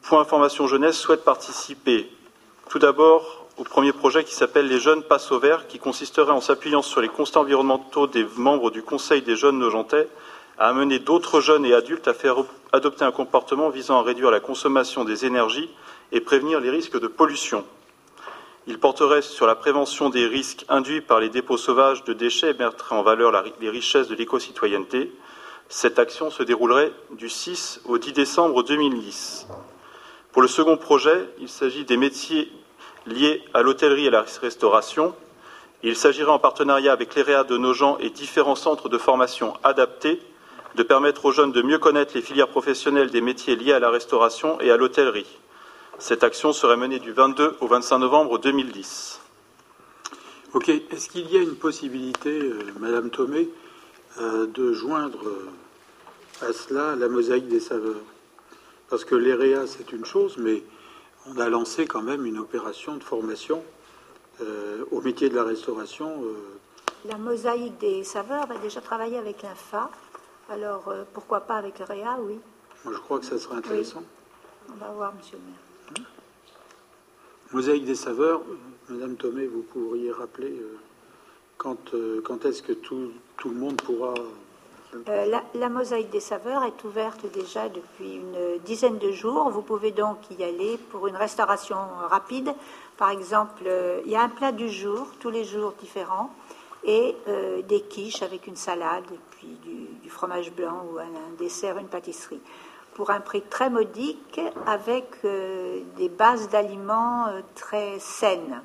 Point 0.03 0.20
Information 0.20 0.69
Jeunesse 0.69 0.97
souhaite 0.97 1.24
participer 1.24 2.09
tout 2.69 2.78
d'abord 2.78 3.49
au 3.57 3.65
premier 3.65 3.93
projet 3.93 4.23
qui 4.23 4.36
s'appelle 4.36 4.69
Les 4.69 4.78
Jeunes 4.78 5.03
Passent 5.03 5.32
au 5.32 5.40
Vert, 5.40 5.66
qui 5.66 5.81
consisterait 5.81 6.31
en 6.31 6.40
s'appuyant 6.40 6.82
sur 6.82 7.01
les 7.01 7.09
constats 7.09 7.40
environnementaux 7.40 8.07
des 8.07 8.24
membres 8.36 8.70
du 8.70 8.85
Conseil 8.85 9.23
des 9.23 9.35
jeunes 9.35 9.59
nojentais 9.59 10.07
à 10.57 10.69
amener 10.69 11.01
d'autres 11.01 11.40
jeunes 11.40 11.65
et 11.65 11.74
adultes 11.74 12.07
à 12.07 12.15
faire 12.15 12.36
adopter 12.73 13.05
un 13.05 13.11
comportement 13.11 13.70
visant 13.70 13.99
à 13.99 14.03
réduire 14.03 14.31
la 14.31 14.39
consommation 14.39 15.03
des 15.03 15.27
énergies 15.27 15.69
et 16.12 16.20
prévenir 16.20 16.60
les 16.60 16.70
risques 16.70 17.01
de 17.01 17.09
pollution. 17.09 17.64
Il 18.68 18.78
porterait 18.78 19.22
sur 19.22 19.47
la 19.47 19.56
prévention 19.56 20.09
des 20.09 20.26
risques 20.26 20.64
induits 20.68 21.01
par 21.01 21.18
les 21.18 21.30
dépôts 21.30 21.56
sauvages 21.56 22.05
de 22.05 22.12
déchets 22.12 22.51
et 22.51 22.55
mettrait 22.55 22.94
en 22.94 23.02
valeur 23.02 23.32
les 23.60 23.70
richesses 23.70 24.06
de 24.06 24.14
l'éco-citoyenneté. 24.14 25.10
Cette 25.68 25.98
action 25.98 26.30
se 26.30 26.44
déroulerait 26.44 26.93
du 27.10 27.28
6 27.28 27.80
au 27.86 27.98
10 27.98 28.12
décembre 28.12 28.62
2010. 28.62 29.48
Pour 30.30 30.43
le 30.43 30.48
second 30.48 30.76
projet, 30.76 31.28
il 31.40 31.48
s'agit 31.48 31.84
des 31.84 31.97
métiers 31.97 32.52
liés 33.06 33.43
à 33.52 33.62
l'hôtellerie 33.62 34.05
et 34.05 34.09
à 34.09 34.12
la 34.12 34.24
restauration. 34.40 35.14
Il 35.82 35.97
s'agirait 35.97 36.30
en 36.30 36.39
partenariat 36.39 36.93
avec 36.93 37.16
l'EREA 37.16 37.43
de 37.43 37.56
Nogent 37.56 37.97
et 37.98 38.10
différents 38.10 38.55
centres 38.55 38.89
de 38.89 38.98
formation 38.98 39.55
adaptés 39.64 40.20
de 40.76 40.82
permettre 40.84 41.24
aux 41.24 41.32
jeunes 41.32 41.52
de 41.52 41.62
mieux 41.62 41.78
connaître 41.78 42.12
les 42.14 42.22
filières 42.22 42.48
professionnelles 42.48 43.10
des 43.10 43.20
métiers 43.20 43.56
liés 43.56 43.72
à 43.72 43.80
la 43.80 43.90
restauration 43.90 44.60
et 44.60 44.70
à 44.70 44.76
l'hôtellerie. 44.76 45.26
Cette 45.98 46.24
action 46.24 46.52
serait 46.52 46.77
menée 46.77 46.98
du 46.98 47.12
22 47.12 47.56
au 47.60 47.66
25 47.66 47.98
novembre 47.98 48.39
2010. 48.39 49.20
Ok. 50.55 50.69
Est-ce 50.69 51.09
qu'il 51.09 51.31
y 51.31 51.36
a 51.36 51.40
une 51.40 51.56
possibilité, 51.56 52.40
euh, 52.40 52.59
Madame 52.81 53.10
Thomé, 53.10 53.48
euh, 54.19 54.47
de 54.47 54.73
joindre 54.73 55.27
euh, 55.27 55.51
à 56.48 56.52
cela 56.52 56.97
la 56.97 57.09
mosaïque 57.09 57.48
des 57.48 57.60
saveurs? 57.60 58.02
Parce 58.90 59.05
que 59.05 59.14
l'EREA, 59.14 59.66
c'est 59.66 59.93
une 59.93 60.05
chose, 60.05 60.36
mais 60.39 60.62
on 61.27 61.39
a 61.39 61.48
lancé 61.48 61.86
quand 61.86 62.02
même 62.02 62.27
une 62.27 62.39
opération 62.39 62.97
de 62.97 63.05
formation 63.05 63.62
euh, 64.40 64.85
au 64.90 65.01
métier 65.01 65.28
de 65.28 65.36
la 65.36 65.44
restauration. 65.44 66.24
Euh. 66.24 66.35
La 67.05 67.16
mosaïque 67.16 67.78
des 67.78 68.05
saveurs 68.05 68.47
va 68.47 68.59
déjà 68.59 68.81
travailler 68.81 69.19
avec 69.19 69.43
l'INFA. 69.43 69.90
Alors, 70.51 70.89
euh, 70.89 71.05
pourquoi 71.12 71.40
pas 71.40 71.56
avec 71.56 71.78
l'EREA, 71.78 72.19
oui. 72.20 72.39
Moi, 72.85 72.94
je 72.94 72.98
crois 72.98 73.19
que 73.20 73.27
ça 73.27 73.39
serait 73.39 73.56
intéressant. 73.56 74.02
On 74.69 74.77
va 74.77 74.90
voir, 74.90 75.14
monsieur 75.14 75.39
le 75.39 75.44
maire. 75.44 75.61
Mosaïque 77.52 77.84
des 77.84 77.94
saveurs, 77.94 78.42
Madame 78.88 79.16
Thomé, 79.16 79.46
vous 79.46 79.62
pourriez 79.62 80.10
rappeler 80.10 80.60
quand, 81.58 81.94
quand 82.24 82.44
est-ce 82.44 82.62
que 82.62 82.72
tout, 82.72 83.12
le 83.44 83.50
monde 83.50 83.80
pourra 83.80 84.14
euh, 85.08 85.40
la, 85.54 85.68
mosaïque 85.70 86.10
des 86.10 86.20
saveurs 86.20 86.64
est 86.64 86.84
ouverte 86.84 87.24
déjà 87.32 87.68
depuis 87.68 88.16
une 88.16 88.58
dizaine 88.64 88.98
de 88.98 89.10
jours. 89.10 89.48
Vous 89.48 89.62
pouvez 89.62 89.90
donc 89.90 90.18
y 90.38 90.44
aller 90.44 90.78
pour 90.90 91.06
une 91.06 91.16
restauration 91.16 91.76
rapide. 92.10 92.52
Par 92.98 93.10
exemple, 93.10 93.62
euh, 93.66 94.02
il 94.04 94.12
y 94.12 94.16
a 94.16 94.22
un 94.22 94.28
plat 94.28 94.52
du 94.52 94.68
jour, 94.68 95.08
tous 95.18 95.30
les 95.30 95.44
jours 95.44 95.72
différents, 95.80 96.30
et 96.84 97.16
euh, 97.26 97.62
des 97.62 97.80
quiches 97.80 98.22
avec 98.22 98.46
une 98.46 98.56
salade, 98.56 99.04
et 99.12 99.18
puis 99.30 99.56
du, 100.02 100.10
fromage 100.10 100.52
blanc 100.52 100.84
ou 100.92 100.98
un, 100.98 101.36
dessert, 101.38 101.78
une 101.78 101.88
pâtisserie, 101.88 102.40
pour 102.94 103.10
un 103.10 103.20
prix 103.20 103.43
très 103.43 103.70
modique, 103.70 104.40
avec 104.66 105.06
des 105.97 106.09
bases 106.09 106.48
d'aliments 106.51 107.27
très 107.55 107.98
saines, 107.98 108.60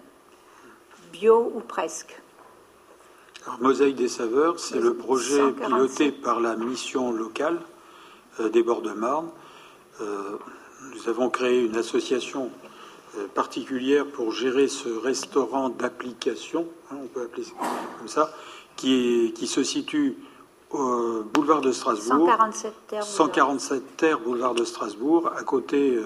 bio 1.11 1.51
ou 1.55 1.61
presque. 1.61 2.21
Mosaïque 3.59 3.95
des 3.95 4.07
saveurs, 4.07 4.59
c'est 4.59 4.79
le 4.79 4.93
projet 4.93 5.51
piloté 5.53 6.11
par 6.11 6.39
la 6.39 6.55
mission 6.55 7.11
locale 7.11 7.59
euh, 8.39 8.49
des 8.49 8.61
bords 8.61 8.81
de 8.81 8.91
Marne. 8.91 9.29
Euh, 10.01 10.37
nous 10.93 11.09
avons 11.09 11.29
créé 11.29 11.65
une 11.65 11.75
association 11.75 12.51
euh, 13.17 13.27
particulière 13.33 14.05
pour 14.05 14.31
gérer 14.31 14.67
ce 14.67 14.89
restaurant 14.89 15.69
d'application, 15.69 16.67
hein, 16.91 16.97
on 17.03 17.07
peut 17.07 17.23
appeler 17.23 17.43
ça 17.43 17.53
comme 17.97 18.07
ça, 18.07 18.33
qui, 18.75 19.33
qui 19.35 19.47
se 19.47 19.63
situe 19.63 20.17
au 20.71 21.23
boulevard 21.23 21.61
de 21.61 21.71
Strasbourg, 21.71 22.27
147 22.29 22.73
terre, 22.87 23.03
147 23.03 23.97
terre 23.97 24.19
boulevard 24.19 24.53
de 24.53 24.65
Strasbourg, 24.65 25.31
à 25.37 25.43
côté 25.43 25.97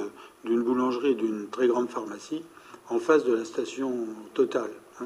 d'une 0.44 0.62
boulangerie 0.62 1.12
et 1.12 1.16
d'une 1.16 1.48
très 1.50 1.68
grande 1.68 1.90
pharmacie, 1.90 2.44
en 2.90 3.00
face 3.00 3.24
de 3.24 3.34
la 3.34 3.46
station 3.46 4.08
Total. 4.34 4.70
Hein. 5.00 5.06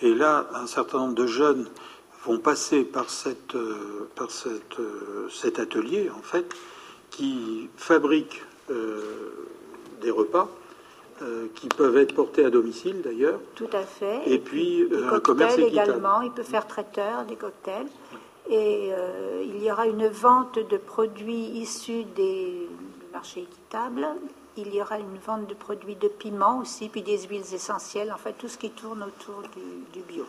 Et 0.00 0.14
là, 0.14 0.46
un 0.54 0.66
certain 0.66 0.98
nombre 0.98 1.14
de 1.14 1.26
jeunes 1.26 1.66
vont 2.24 2.38
passer 2.38 2.84
par, 2.84 3.10
cette, 3.10 3.54
euh, 3.54 4.08
par 4.14 4.30
cette, 4.30 4.78
euh, 4.78 5.28
cet 5.30 5.58
atelier, 5.58 6.10
en 6.16 6.22
fait, 6.22 6.46
qui 7.10 7.68
fabrique 7.76 8.42
euh, 8.70 9.46
des 10.00 10.10
repas 10.10 10.48
qui 11.56 11.66
peuvent 11.66 11.96
être 11.96 12.14
portés 12.14 12.44
à 12.44 12.50
domicile 12.50 13.02
d'ailleurs. 13.02 13.40
Tout 13.56 13.66
à 13.72 13.82
fait. 13.82 14.20
Et, 14.26 14.38
puis, 14.38 14.86
des 14.88 15.20
cocktails 15.20 15.62
également. 15.62 16.20
Il 16.20 16.30
peut 16.30 16.44
faire 16.44 16.64
traiteur 16.64 17.24
des 17.24 17.34
cocktails. 17.34 17.88
Et 18.48 18.90
il 19.44 19.62
y 19.62 19.70
aura 19.70 19.86
une 19.86 20.08
vente 20.08 20.58
de 20.58 20.76
produits 20.78 21.58
issus 21.58 22.04
des 22.16 22.68
marchés 23.12 23.42
équitables. 23.42 24.06
Il 24.56 24.74
y 24.74 24.80
aura 24.80 24.98
une 24.98 25.18
vente 25.24 25.46
de 25.46 25.54
produits 25.54 25.96
de 25.96 26.08
piment 26.08 26.60
aussi, 26.60 26.88
puis 26.88 27.02
des 27.02 27.18
huiles 27.22 27.54
essentielles, 27.54 28.12
en 28.12 28.16
fait 28.18 28.32
tout 28.32 28.48
ce 28.48 28.58
qui 28.58 28.70
tourne 28.70 29.02
autour 29.02 29.42
du 29.92 30.00
bio. 30.00 30.24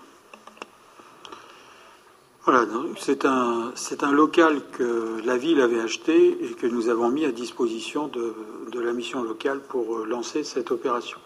Voilà, 2.45 2.65
c'est 2.97 3.25
un, 3.25 3.73
un 4.01 4.11
local 4.11 4.61
que 4.71 5.21
la 5.25 5.37
ville 5.37 5.61
avait 5.61 5.81
acheté 5.81 6.37
et 6.45 6.53
que 6.53 6.65
nous 6.67 6.87
avons 6.87 7.09
mis 7.09 7.25
à 7.25 7.31
disposition 7.31 8.07
de, 8.07 8.33
la 8.79 8.93
mission 8.93 9.21
locale 9.21 9.59
pour 9.59 9.97
euh, 9.97 10.05
lancer 10.05 10.43
cette 10.43 10.71
opération. 10.71 11.19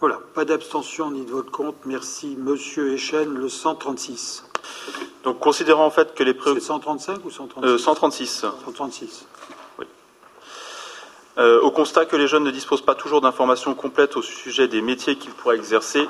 Voilà, 0.00 0.18
pas 0.34 0.44
d'abstention 0.44 1.10
ni 1.10 1.24
de 1.24 1.30
vote 1.30 1.50
contre. 1.50 1.78
Merci, 1.84 2.36
Monsieur 2.38 2.94
Echen, 2.94 3.34
le 3.34 3.48
136. 3.48 4.43
Donc, 5.22 5.38
considérant 5.38 5.86
en 5.86 5.90
fait 5.90 6.14
que 6.14 6.22
les 6.22 6.34
C'est 6.44 6.60
135 6.60 7.24
ou 7.24 7.30
136 7.30 7.78
136. 7.82 8.40
136. 8.64 9.26
Oui. 9.78 9.86
Euh, 11.38 11.60
au 11.60 11.70
constat 11.70 12.04
que 12.04 12.16
les 12.16 12.26
jeunes 12.26 12.44
ne 12.44 12.50
disposent 12.50 12.84
pas 12.84 12.94
toujours 12.94 13.20
d'informations 13.20 13.74
complètes 13.74 14.16
au 14.16 14.22
sujet 14.22 14.68
des 14.68 14.82
métiers 14.82 15.16
qu'ils 15.16 15.32
pourraient 15.32 15.56
exercer, 15.56 16.08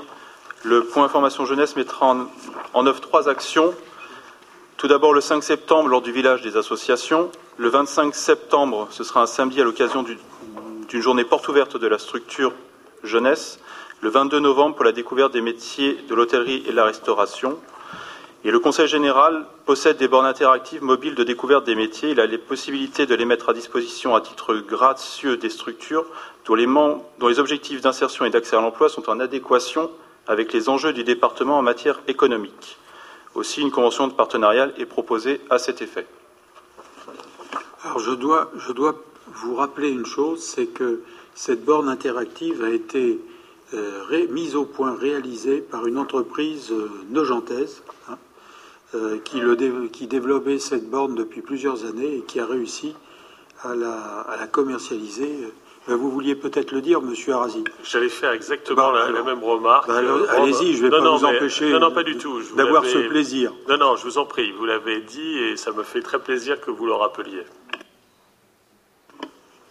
le 0.62 0.84
point 0.84 1.04
information 1.04 1.44
jeunesse 1.44 1.76
mettra 1.76 2.06
en, 2.06 2.26
en 2.72 2.86
œuvre 2.86 3.00
trois 3.00 3.28
actions 3.28 3.74
tout 4.76 4.88
d'abord 4.88 5.14
le 5.14 5.20
5 5.22 5.42
septembre 5.42 5.88
lors 5.88 6.02
du 6.02 6.12
village 6.12 6.42
des 6.42 6.58
associations. 6.58 7.30
Le 7.56 7.68
25 7.68 8.14
septembre, 8.14 8.88
ce 8.90 9.04
sera 9.04 9.22
un 9.22 9.26
samedi 9.26 9.60
à 9.60 9.64
l'occasion 9.64 10.02
d'une 10.02 11.00
journée 11.00 11.24
porte 11.24 11.48
ouverte 11.48 11.78
de 11.78 11.86
la 11.86 11.98
structure 11.98 12.52
jeunesse. 13.02 13.60
Le 14.02 14.10
22 14.10 14.40
novembre 14.40 14.74
pour 14.74 14.84
la 14.84 14.92
découverte 14.92 15.32
des 15.32 15.40
métiers 15.40 16.04
de 16.08 16.14
l'hôtellerie 16.14 16.64
et 16.66 16.72
de 16.72 16.76
la 16.76 16.84
restauration. 16.84 17.58
Et 18.46 18.50
le 18.50 18.58
Conseil 18.58 18.86
général 18.86 19.46
possède 19.64 19.96
des 19.96 20.06
bornes 20.06 20.26
interactives 20.26 20.82
mobiles 20.82 21.14
de 21.14 21.24
découverte 21.24 21.64
des 21.64 21.74
métiers. 21.74 22.10
Il 22.10 22.20
a 22.20 22.26
les 22.26 22.36
possibilités 22.36 23.06
de 23.06 23.14
les 23.14 23.24
mettre 23.24 23.48
à 23.48 23.54
disposition 23.54 24.14
à 24.14 24.20
titre 24.20 24.56
gracieux 24.56 25.38
des 25.38 25.48
structures 25.48 26.04
dont 26.44 26.54
les, 26.54 27.38
objectifs 27.38 27.80
d'insertion 27.80 28.26
et 28.26 28.30
d'accès 28.30 28.56
à 28.56 28.60
l'emploi 28.60 28.90
sont 28.90 29.08
en 29.08 29.18
adéquation 29.18 29.90
avec 30.26 30.52
les 30.52 30.68
enjeux 30.68 30.92
du 30.92 31.04
département 31.04 31.56
en 31.56 31.62
matière 31.62 32.02
économique. 32.06 32.76
Aussi, 33.34 33.62
une 33.62 33.70
convention 33.70 34.08
de 34.08 34.12
partenariat 34.12 34.68
est 34.76 34.84
proposée 34.84 35.40
à 35.48 35.58
cet 35.58 35.80
effet. 35.80 36.06
Alors, 37.82 37.98
je 37.98 38.12
dois, 38.12 38.52
je 38.58 38.72
dois 38.72 39.02
vous 39.26 39.54
rappeler 39.54 39.88
une 39.88 40.04
chose, 40.04 40.42
c'est 40.42 40.66
que 40.66 41.02
cette 41.34 41.64
borne 41.64 41.88
interactive 41.88 42.62
a 42.62 42.68
été 42.68 43.20
euh, 43.72 44.26
mise 44.28 44.54
au 44.54 44.66
point, 44.66 44.94
réalisée 44.94 45.62
par 45.62 45.86
une 45.86 45.96
entreprise 45.96 46.70
euh, 46.70 46.90
nogentaise 47.08 47.82
hein, 48.10 48.18
euh, 48.94 49.18
qui, 49.18 49.40
qui, 49.92 50.06
développait 50.06 50.58
cette 50.58 50.88
borne 50.88 51.14
depuis 51.14 51.40
plusieurs 51.40 51.84
années 51.84 52.16
et 52.16 52.20
qui 52.20 52.40
a 52.40 52.46
réussi 52.46 52.94
à 53.62 53.74
la, 53.74 53.92
à 53.92 54.36
la 54.36 54.46
commercialiser 54.46 55.52
euh, 55.88 55.96
vous 55.96 56.10
vouliez 56.10 56.34
peut-être 56.34 56.72
le 56.72 56.80
dire, 56.80 57.02
Monsieur 57.02 57.34
Arasi. 57.34 57.62
J'allais 57.82 58.08
faire 58.08 58.32
exactement 58.32 58.90
la, 58.90 59.22
même 59.22 59.44
remarque. 59.44 59.88
Bah, 59.88 60.00
allez-y, 60.30 60.74
je 60.74 60.78
ne 60.78 60.88
vais 60.88 60.90
pas 60.90 61.00
vous 61.00 61.24
empêcher 61.24 61.70
non, 61.72 61.80
non, 61.80 61.90
pas 61.90 62.02
du 62.02 62.16
tout. 62.16 62.40
d'avoir 62.56 62.86
ce 62.86 62.98
plaisir. 63.08 63.52
Non, 63.68 63.76
non, 63.76 63.96
je 63.96 64.04
vous 64.04 64.16
en 64.16 64.24
prie. 64.24 64.50
Vous 64.52 64.64
l'avez 64.64 65.02
dit 65.02 65.38
et 65.38 65.56
ça 65.58 65.72
me 65.72 65.82
fait 65.82 66.00
très 66.00 66.18
plaisir 66.18 66.60
que 66.60 66.70
vous 66.70 66.86
le 66.86 66.94
rappeliez. 66.94 67.42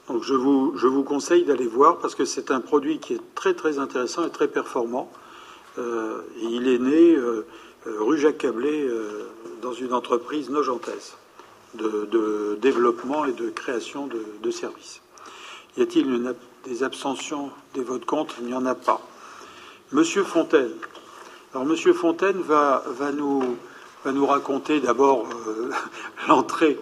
Donc 0.07 0.23
je 0.23 0.35
vous, 0.35 0.73
je 0.75 0.85
vous 0.85 1.03
conseille 1.03 1.45
d'aller 1.45 1.65
voir 1.65 1.97
parce 1.97 2.13
que 2.13 2.25
c'est 2.25 2.51
un 2.51 2.59
produit 2.59 2.99
qui 2.99 3.13
est 3.13 3.21
très 3.33 3.55
très 3.55 3.79
intéressant 3.79 4.23
et 4.25 4.29
très 4.29 4.47
performant. 4.47 5.11
Euh, 5.79 6.21
il 6.41 6.67
est 6.67 6.77
né 6.77 7.15
euh, 7.15 7.47
rue 7.85 8.17
Jacques 8.17 8.39
Cablé 8.39 8.87
dans 9.61 9.73
une 9.73 9.93
entreprise 9.93 10.49
nogentaise 10.49 11.15
de, 11.75 12.57
développement 12.61 13.25
et 13.25 13.31
de 13.31 13.49
création 13.49 14.07
de, 14.07 14.51
services. 14.51 15.01
Y 15.77 15.81
a-t-il 15.81 16.35
des 16.65 16.83
abstentions, 16.83 17.49
des 17.73 17.81
votes 17.81 18.05
contre? 18.05 18.35
Il 18.41 18.47
n'y 18.47 18.53
en 18.53 18.65
a 18.65 18.75
pas. 18.75 19.01
Monsieur 19.91 20.23
Fontaine. 20.23 20.71
Alors, 21.53 21.65
Monsieur 21.65 21.93
Fontaine 21.93 22.41
va, 22.41 22.83
nous, 23.15 24.25
raconter 24.25 24.79
d'abord 24.79 25.27
euh, 25.47 25.71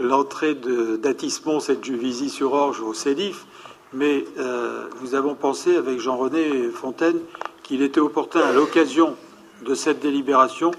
l'entrée 0.00 0.54
d'Atismon, 0.54 1.60
cette 1.60 1.84
Juvisy-sur-Orge 1.84 2.80
au 2.80 2.94
CEDIF, 2.94 3.46
mais 3.92 4.24
euh, 4.38 4.86
nous 5.02 5.14
avons 5.14 5.34
pensé 5.34 5.76
avec 5.76 6.00
Jean-René 6.00 6.70
Fontaine 6.70 7.20
qu'il 7.62 7.82
était 7.82 8.00
opportun 8.00 8.40
à 8.40 8.52
l'occasion 8.52 9.16
de 9.62 9.74
cette 9.74 10.00
délibération 10.00 10.72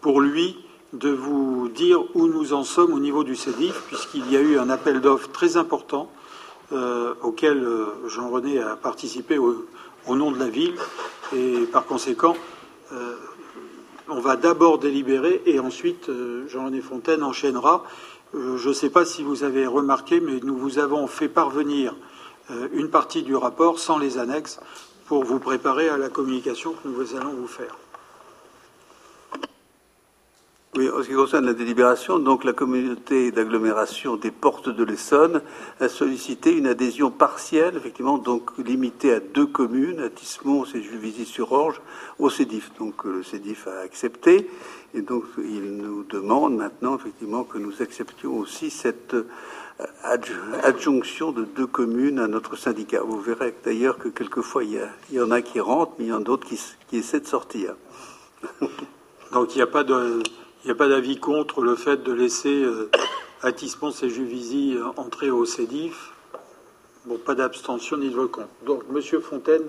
pour 0.00 0.20
lui 0.20 0.56
de 0.92 1.10
vous 1.10 1.68
dire 1.68 2.02
où 2.14 2.26
nous 2.26 2.52
en 2.52 2.64
sommes 2.64 2.92
au 2.92 2.98
niveau 2.98 3.22
du 3.22 3.36
CEDIF, 3.36 3.82
puisqu'il 3.86 4.30
y 4.30 4.36
a 4.36 4.40
eu 4.40 4.58
un 4.58 4.70
appel 4.70 5.00
d'offres 5.00 5.30
très 5.30 5.56
important 5.56 6.10
euh, 6.72 7.14
auquel 7.22 7.64
euh, 7.64 8.08
Jean-René 8.08 8.60
a 8.60 8.76
participé 8.76 9.38
au, 9.38 9.66
nom 10.08 10.32
de 10.32 10.38
la 10.38 10.48
ville. 10.48 10.74
Et 11.34 11.66
par 11.72 11.84
conséquent, 11.84 12.36
euh, 12.92 13.14
on 14.08 14.20
va 14.20 14.36
d'abord 14.36 14.78
délibérer 14.78 15.42
et 15.46 15.60
ensuite 15.60 16.10
Jean-René 16.48 16.80
Fontaine 16.80 17.22
enchaînera. 17.22 17.84
je 18.34 18.68
ne 18.68 18.72
sais 18.72 18.90
pas 18.90 19.04
si 19.04 19.22
vous 19.22 19.44
avez 19.44 19.66
remarqué, 19.66 20.20
mais 20.20 20.40
nous 20.42 20.56
vous 20.56 20.80
avons 20.80 21.06
fait 21.06 21.28
parvenir 21.28 21.94
une 22.72 22.90
partie 22.90 23.22
du 23.22 23.36
rapport 23.36 23.78
sans 23.78 23.98
les 23.98 24.18
annexes 24.18 24.58
pour 25.06 25.22
vous 25.22 25.38
préparer 25.38 25.88
à 25.88 25.96
la 25.96 26.08
communication 26.08 26.72
que 26.72 26.88
nous 26.88 27.14
allons 27.14 27.34
vous 27.34 27.46
faire. 27.46 27.76
Oui, 30.76 30.88
en 30.88 31.02
ce 31.02 31.08
qui 31.08 31.14
concerne 31.14 31.46
la 31.46 31.52
délibération, 31.52 32.20
donc 32.20 32.44
la 32.44 32.52
communauté 32.52 33.32
d'agglomération 33.32 34.14
des 34.14 34.30
Portes 34.30 34.68
de 34.68 34.84
l'Essonne 34.84 35.42
a 35.80 35.88
sollicité 35.88 36.56
une 36.56 36.68
adhésion 36.68 37.10
partielle, 37.10 37.76
effectivement, 37.76 38.18
donc 38.18 38.56
limitée 38.56 39.12
à 39.12 39.18
deux 39.18 39.46
communes, 39.46 39.98
à 39.98 40.08
Tismons 40.08 40.66
et 40.72 40.80
Juvisy-sur-Orge, 40.80 41.80
au 42.20 42.30
CEDIF. 42.30 42.70
Donc 42.78 43.02
le 43.02 43.24
CEDIF 43.24 43.66
a 43.66 43.80
accepté, 43.80 44.48
et 44.94 45.02
donc 45.02 45.24
il 45.38 45.78
nous 45.78 46.04
demande 46.04 46.54
maintenant, 46.54 46.94
effectivement, 46.94 47.42
que 47.42 47.58
nous 47.58 47.82
acceptions 47.82 48.38
aussi 48.38 48.70
cette 48.70 49.14
euh, 49.14 49.24
adjonction 50.62 51.32
de 51.32 51.42
deux 51.42 51.66
communes 51.66 52.20
à 52.20 52.28
notre 52.28 52.54
syndicat. 52.54 53.02
Vous 53.02 53.18
verrez 53.18 53.56
d'ailleurs 53.64 53.98
que 53.98 54.08
quelquefois 54.08 54.62
il 54.62 54.80
y, 55.10 55.20
en 55.20 55.32
a 55.32 55.42
qui 55.42 55.58
rentrent, 55.58 55.94
mais 55.98 56.04
il 56.04 56.08
y 56.10 56.12
en 56.12 56.20
a 56.20 56.24
d'autres 56.24 56.46
qui, 56.46 56.60
qui 56.86 56.98
essaient 56.98 57.18
de 57.18 57.26
sortir. 57.26 57.74
Donc 59.32 59.54
il 59.54 59.58
n'y 59.58 59.62
a 59.62 59.66
pas 59.66 59.82
de 59.84 60.22
il 60.62 60.66
n'y 60.66 60.72
a 60.72 60.74
pas 60.74 60.88
d'avis 60.88 61.16
contre 61.16 61.62
le 61.62 61.74
fait 61.74 62.02
de 62.02 62.12
laisser 62.12 62.62
euh, 62.62 62.90
Atis 63.42 63.74
et 64.02 64.08
Juvisy 64.10 64.76
euh, 64.76 64.84
entrer 64.98 65.30
au 65.30 65.46
CEDIF. 65.46 66.12
Bon, 67.06 67.16
pas 67.16 67.34
d'abstention 67.34 67.96
ni 67.96 68.10
de 68.10 68.14
vote 68.14 68.30
contre. 68.30 68.48
Donc, 68.66 68.82
Monsieur 68.90 69.20
Fontaine, 69.20 69.62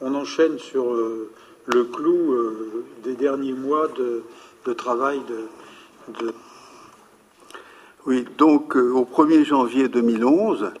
on 0.00 0.14
enchaîne 0.14 0.58
sur 0.58 0.94
euh, 0.94 1.30
le 1.66 1.84
clou 1.84 2.32
euh, 2.32 2.86
des 3.04 3.14
derniers 3.14 3.52
mois 3.52 3.88
de, 3.88 4.24
travail 4.72 5.20
de, 5.28 6.32
Oui, 8.06 8.26
donc 8.36 8.76
au 8.76 9.04
1er 9.04 9.44
janvier 9.44 9.88
2011, 9.88 10.72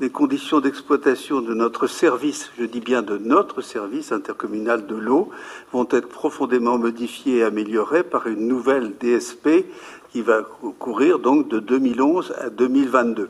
les 0.00 0.10
conditions 0.10 0.60
d'exploitation 0.60 1.40
de 1.40 1.54
notre 1.54 1.88
service, 1.88 2.50
je 2.58 2.64
dis 2.64 2.80
bien 2.80 3.02
de 3.02 3.18
notre 3.18 3.62
service 3.62 4.12
intercommunal 4.12 4.86
de 4.86 4.94
l'eau, 4.94 5.30
vont 5.72 5.88
être 5.90 6.08
profondément 6.08 6.78
modifiées 6.78 7.38
et 7.38 7.42
améliorées 7.42 8.04
par 8.04 8.28
une 8.28 8.46
nouvelle 8.46 8.96
DSP 8.98 9.66
qui 10.12 10.22
va 10.22 10.42
courir 10.42 11.18
donc 11.18 11.48
de 11.48 11.58
2011 11.58 12.32
à 12.38 12.48
2022. 12.50 13.28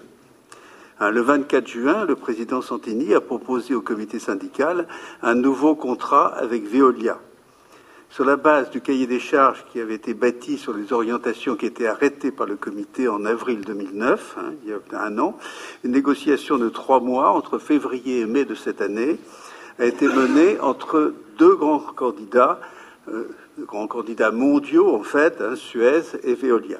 Hein, 1.00 1.10
le 1.10 1.20
24 1.22 1.66
juin, 1.66 2.04
le 2.04 2.16
président 2.16 2.60
Santini 2.60 3.14
a 3.14 3.20
proposé 3.20 3.74
au 3.74 3.80
comité 3.80 4.18
syndical 4.18 4.86
un 5.22 5.34
nouveau 5.34 5.74
contrat 5.74 6.26
avec 6.36 6.64
Veolia 6.64 7.18
sur 8.10 8.24
la 8.24 8.36
base 8.36 8.70
du 8.70 8.80
cahier 8.80 9.06
des 9.06 9.20
charges 9.20 9.64
qui 9.70 9.80
avait 9.80 9.94
été 9.94 10.14
bâti 10.14 10.58
sur 10.58 10.72
les 10.72 10.92
orientations 10.92 11.56
qui 11.56 11.66
étaient 11.66 11.86
arrêtées 11.86 12.30
par 12.30 12.46
le 12.46 12.56
comité 12.56 13.08
en 13.08 13.24
avril 13.24 13.60
2009, 13.60 14.36
hein, 14.38 14.52
il 14.64 14.70
y 14.70 14.72
a 14.72 15.02
un 15.02 15.18
an, 15.18 15.38
une 15.84 15.92
négociation 15.92 16.56
de 16.58 16.68
trois 16.68 17.00
mois 17.00 17.30
entre 17.30 17.58
février 17.58 18.20
et 18.20 18.26
mai 18.26 18.44
de 18.44 18.54
cette 18.54 18.80
année 18.80 19.18
a 19.78 19.84
été 19.84 20.08
menée 20.08 20.58
entre 20.60 21.12
deux 21.38 21.54
grands 21.54 21.78
candidats, 21.78 22.60
euh, 23.08 23.28
grands 23.60 23.86
candidats 23.86 24.32
mondiaux 24.32 24.94
en 24.94 25.02
fait, 25.02 25.40
hein, 25.40 25.54
Suez 25.54 26.02
et 26.24 26.34
Veolia. 26.34 26.78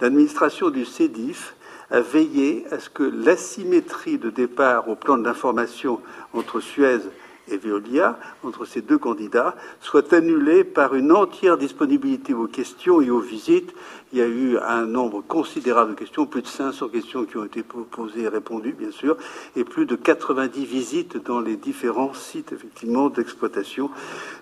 L'administration 0.00 0.70
du 0.70 0.84
CEDIF 0.84 1.54
a 1.90 2.00
veillé 2.00 2.64
à 2.70 2.78
ce 2.78 2.88
que 2.88 3.02
l'asymétrie 3.02 4.18
de 4.18 4.30
départ 4.30 4.88
au 4.88 4.96
plan 4.96 5.18
d'information 5.18 6.00
entre 6.32 6.60
Suez 6.60 6.96
et 6.96 7.23
Veolia, 7.48 8.18
entre 8.42 8.64
ces 8.64 8.80
deux 8.80 8.98
candidats, 8.98 9.56
soit 9.80 10.12
annulée 10.12 10.64
par 10.64 10.94
une 10.94 11.12
entière 11.12 11.58
disponibilité 11.58 12.34
aux 12.34 12.46
questions 12.46 13.00
et 13.00 13.10
aux 13.10 13.20
visites. 13.20 13.74
Il 14.12 14.18
y 14.18 14.22
a 14.22 14.26
eu 14.26 14.58
un 14.58 14.86
nombre 14.86 15.22
considérable 15.22 15.92
de 15.92 15.98
questions, 15.98 16.26
plus 16.26 16.42
de 16.42 16.46
500 16.46 16.88
questions 16.88 17.24
qui 17.24 17.36
ont 17.36 17.44
été 17.44 17.62
posées 17.62 18.22
et 18.22 18.28
répondues, 18.28 18.72
bien 18.72 18.90
sûr, 18.90 19.16
et 19.56 19.64
plus 19.64 19.86
de 19.86 19.96
90 19.96 20.64
visites 20.64 21.24
dans 21.24 21.40
les 21.40 21.56
différents 21.56 22.14
sites, 22.14 22.52
effectivement, 22.52 23.10
d'exploitation 23.10 23.90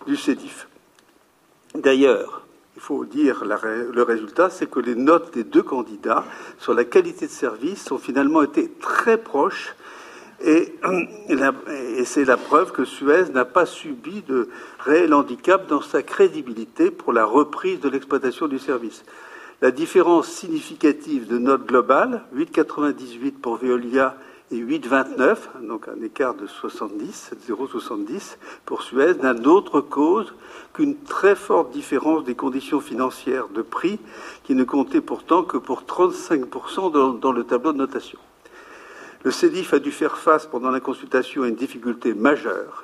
du 0.07 0.17
CEDIF. 0.17 0.69
D'ailleurs, 1.75 2.43
il 2.77 2.83
faut 2.83 3.05
dire 3.05 3.45
le 3.45 4.03
résultat, 4.03 4.51
c'est 4.51 4.69
que 4.69 4.81
les 4.81 4.95
notes 4.95 5.35
des 5.35 5.45
deux 5.45 5.63
candidats 5.63 6.25
sur 6.59 6.75
la 6.75 6.85
qualité 6.85 7.27
de 7.27 7.31
service 7.31 7.91
ont 7.91 7.99
finalement 7.99 8.43
été 8.43 8.71
très 8.81 9.19
proches 9.19 9.75
et, 10.45 10.75
c'est 12.05 12.25
la 12.25 12.37
preuve 12.37 12.73
que 12.73 12.85
Suez 12.85 13.31
n'a 13.33 13.45
pas 13.45 13.67
subi 13.67 14.23
de 14.23 14.49
réel 14.81 15.15
handicap 15.15 15.67
dans 15.69 15.83
sa 15.83 16.03
crédibilité 16.03 16.91
pour 16.91 17.13
la 17.13 17.25
reprise 17.25 17.81
de 17.81 17.89
l'exploitation 17.89 18.49
du 18.49 18.59
service. 18.59 19.05
La 19.61 19.71
différence 19.71 20.27
significative 20.29 21.29
de 21.29 21.39
notes 21.39 21.67
globales, 21.67 22.23
8,98 22.35 23.33
pour 23.33 23.57
Veolia 23.57 24.17
et 24.51 24.57
8,29, 24.57 25.67
donc 25.67 25.87
un 25.89 26.03
écart 26.03 26.35
de 26.35 26.47
70, 26.47 27.31
0,70 27.49 28.37
pour 28.67 28.83
Suez, 28.83 29.15
n'a 29.23 29.35
d'autre 29.35 29.81
cause 29.81 30.35
qu'une 30.75 30.97
très 30.97 31.37
forte 31.37 31.71
différence 31.71 32.25
des 32.25 32.35
conditions 32.35 32.81
financières 32.81 33.49
de 33.49 33.63
prix 33.63 34.01
qui 34.43 34.55
ne 34.55 34.65
comptait 34.65 35.01
pourtant 35.01 35.45
que 35.45 35.59
pour 35.59 35.83
35% 35.83 37.21
dans 37.21 37.33
le 37.33 37.45
tableau 37.45 37.73
de 37.73 37.79
notation. 37.79 38.19
Le 39.25 39.31
CEDIF 39.31 39.73
a 39.75 39.79
dû 39.79 39.93
faire 39.93 40.19
face 40.19 40.47
pendant 40.47 40.71
la 40.71 40.81
consultation 40.81 41.45
à 41.45 41.49
une 41.49 41.55
difficulté 41.55 42.13
majeure, 42.13 42.83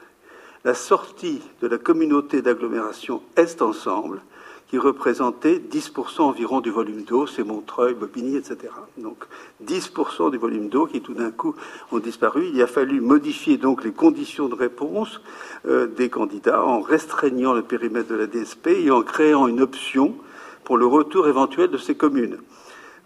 la 0.64 0.74
sortie 0.74 1.42
de 1.60 1.66
la 1.66 1.78
communauté 1.78 2.42
d'agglomération 2.42 3.22
Est 3.34 3.60
Ensemble, 3.60 4.20
qui 4.68 4.78
représentait 4.78 5.58
10% 5.58 6.20
environ 6.20 6.60
du 6.60 6.70
volume 6.70 7.02
d'eau, 7.02 7.26
c'est 7.26 7.42
Montreuil, 7.42 7.94
Bobigny, 7.94 8.36
etc. 8.36 8.68
Donc 8.98 9.24
10% 9.66 10.30
du 10.30 10.38
volume 10.38 10.68
d'eau 10.68 10.86
qui 10.86 11.00
tout 11.00 11.14
d'un 11.14 11.32
coup 11.32 11.56
ont 11.90 11.98
disparu. 11.98 12.50
Il 12.52 12.62
a 12.62 12.68
fallu 12.68 13.00
modifier 13.00 13.56
donc 13.56 13.82
les 13.82 13.92
conditions 13.92 14.48
de 14.48 14.54
réponse 14.54 15.20
euh, 15.66 15.88
des 15.88 16.08
candidats 16.08 16.62
en 16.62 16.80
restreignant 16.80 17.52
le 17.52 17.62
périmètre 17.62 18.10
de 18.10 18.14
la 18.14 18.26
DSP 18.26 18.68
et 18.68 18.90
en 18.92 19.02
créant 19.02 19.48
une 19.48 19.60
option 19.60 20.14
pour 20.62 20.76
le 20.76 20.86
retour 20.86 21.26
éventuel 21.26 21.70
de 21.70 21.78
ces 21.78 21.96
communes. 21.96 22.36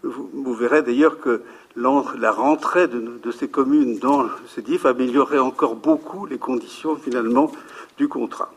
vous 0.03 0.53
verrez 0.53 0.83
d'ailleurs 0.83 1.19
que 1.19 1.41
la 1.75 2.31
rentrée 2.31 2.87
de, 2.87 3.31
ces 3.31 3.47
communes 3.47 3.97
dans 3.99 4.27
ce 4.47 4.61
DIF 4.61 4.85
améliorerait 4.85 5.39
encore 5.39 5.75
beaucoup 5.75 6.25
les 6.25 6.37
conditions 6.37 6.95
finalement 6.95 7.51
du 7.97 8.07
contrat. 8.07 8.51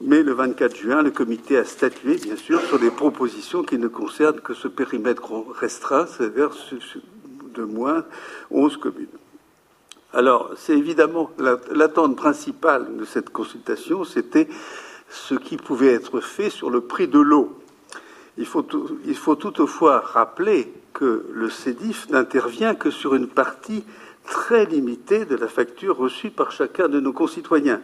Mais 0.00 0.22
le 0.22 0.32
24 0.32 0.76
juin, 0.76 1.02
le 1.02 1.10
comité 1.10 1.58
a 1.58 1.64
statué, 1.64 2.16
bien 2.16 2.36
sûr, 2.36 2.60
sur 2.60 2.78
des 2.78 2.90
propositions 2.90 3.64
qui 3.64 3.78
ne 3.78 3.88
concernent 3.88 4.40
que 4.40 4.54
ce 4.54 4.68
périmètre 4.68 5.32
restreint, 5.58 6.06
c'est-à-dire 6.06 6.50
de 7.54 7.62
moins 7.64 8.04
11 8.50 8.76
communes. 8.76 9.06
Alors, 10.12 10.52
c'est 10.56 10.76
évidemment 10.76 11.30
l'attente 11.70 12.16
principale 12.16 12.96
de 12.96 13.04
cette 13.04 13.30
consultation, 13.30 14.04
c'était 14.04 14.48
ce 15.10 15.34
qui 15.34 15.56
pouvait 15.56 15.92
être 15.92 16.20
fait 16.20 16.50
sur 16.50 16.70
le 16.70 16.80
prix 16.80 17.08
de 17.08 17.18
l'eau. 17.18 17.58
Il 18.36 18.46
faut 18.46 18.62
toutefois 19.34 19.98
rappeler 19.98 20.72
que 20.92 21.26
le 21.32 21.50
CEDIF 21.50 22.08
n'intervient 22.10 22.74
que 22.74 22.90
sur 22.90 23.14
une 23.14 23.28
partie 23.28 23.84
très 24.24 24.66
limitée 24.66 25.24
de 25.24 25.36
la 25.36 25.48
facture 25.48 25.96
reçue 25.96 26.30
par 26.30 26.52
chacun 26.52 26.88
de 26.88 27.00
nos 27.00 27.12
concitoyens. 27.12 27.80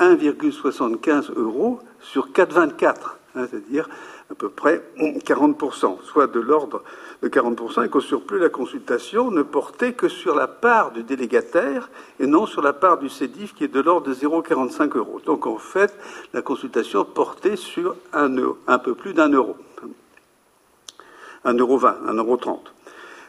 1,75 0.00 1.32
euros 1.36 1.78
sur 2.00 2.28
4,24, 2.30 2.94
hein, 3.36 3.46
c'est-à-dire 3.50 3.88
à 4.30 4.34
peu 4.34 4.48
près 4.48 4.82
40%, 4.98 6.02
soit 6.02 6.26
de 6.26 6.40
l'ordre 6.40 6.82
de 7.22 7.28
40%, 7.28 7.84
et 7.84 7.88
qu'au 7.88 8.00
surplus, 8.00 8.38
la 8.38 8.48
consultation 8.48 9.30
ne 9.30 9.42
portait 9.42 9.92
que 9.92 10.08
sur 10.08 10.34
la 10.34 10.48
part 10.48 10.92
du 10.92 11.02
délégataire 11.02 11.90
et 12.18 12.26
non 12.26 12.46
sur 12.46 12.62
la 12.62 12.72
part 12.72 12.98
du 12.98 13.08
CEDIF 13.08 13.54
qui 13.54 13.64
est 13.64 13.68
de 13.68 13.80
l'ordre 13.80 14.08
de 14.08 14.14
0,45 14.14 14.96
euros. 14.96 15.20
Donc 15.24 15.46
en 15.46 15.58
fait, 15.58 15.96
la 16.32 16.42
consultation 16.42 17.04
portait 17.04 17.56
sur 17.56 17.96
un, 18.12 18.34
un 18.66 18.78
peu 18.78 18.94
plus 18.94 19.12
d'un 19.12 19.28
euro. 19.28 19.56
1,20 21.44 21.58
euro, 21.58 21.78
1,30 21.78 22.46
euro. 22.46 22.60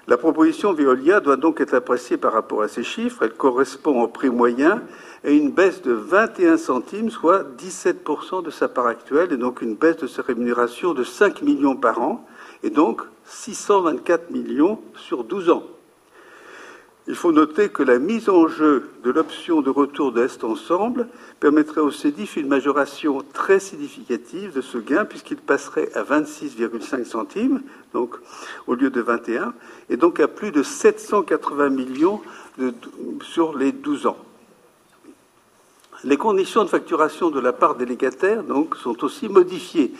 La 0.07 0.17
proposition 0.17 0.71
Veolia 0.71 1.19
doit 1.19 1.35
donc 1.35 1.61
être 1.61 1.73
appréciée 1.73 2.17
par 2.17 2.33
rapport 2.33 2.61
à 2.61 2.67
ces 2.67 2.83
chiffres. 2.83 3.23
Elle 3.23 3.33
correspond 3.33 4.03
au 4.03 4.07
prix 4.07 4.29
moyen 4.29 4.83
et 5.23 5.35
une 5.35 5.49
baisse 5.49 5.81
de 5.81 5.93
21 5.93 6.57
centimes, 6.57 7.09
soit 7.09 7.43
17% 7.57 8.43
de 8.43 8.51
sa 8.51 8.67
part 8.67 8.85
actuelle, 8.85 9.33
et 9.33 9.37
donc 9.37 9.63
une 9.63 9.73
baisse 9.73 9.97
de 9.97 10.05
sa 10.05 10.21
rémunération 10.21 10.93
de 10.93 11.03
5 11.03 11.41
millions 11.41 11.75
par 11.75 11.99
an, 12.01 12.23
et 12.61 12.69
donc 12.69 13.01
624 13.25 14.29
millions 14.29 14.79
sur 14.95 15.23
12 15.23 15.49
ans. 15.49 15.63
Il 17.07 17.14
faut 17.14 17.32
noter 17.32 17.69
que 17.69 17.84
la 17.84 17.99
mise 17.99 18.30
en 18.30 18.48
jeu 18.48 18.90
de 19.03 19.11
l'option 19.11 19.61
de 19.61 19.69
retour 19.69 20.11
d'Est 20.11 20.44
Ensemble 20.44 21.07
permettrait 21.40 21.82
au 21.82 21.91
CEDIF 21.91 22.36
une 22.36 22.48
majoration 22.48 23.23
très 23.32 23.60
significative 23.60 24.53
de 24.53 24.61
ce 24.61 24.80
gain, 24.80 25.06
puisqu'il 25.06 25.38
passerait 25.38 25.91
à 25.94 26.02
26,5 26.02 27.06
centimes, 27.06 27.61
donc 27.94 28.15
au 28.65 28.73
lieu 28.73 28.90
de 28.90 29.02
21, 29.02 29.53
et 29.91 29.98
donc 29.98 30.19
à 30.19 30.27
plus 30.27 30.52
de 30.52 30.64
780 30.64 31.69
millions 31.69 32.22
sur 33.22 33.56
les 33.56 33.72
12 33.72 34.07
ans. 34.07 34.18
Les 36.03 36.18
conditions 36.18 36.64
de 36.64 36.69
facturation 36.69 37.30
de 37.30 37.40
la 37.40 37.53
part 37.53 37.76
délégataire 37.76 38.44
donc, 38.44 38.76
sont 38.76 39.03
aussi 39.03 39.30
modifiées 39.30 39.94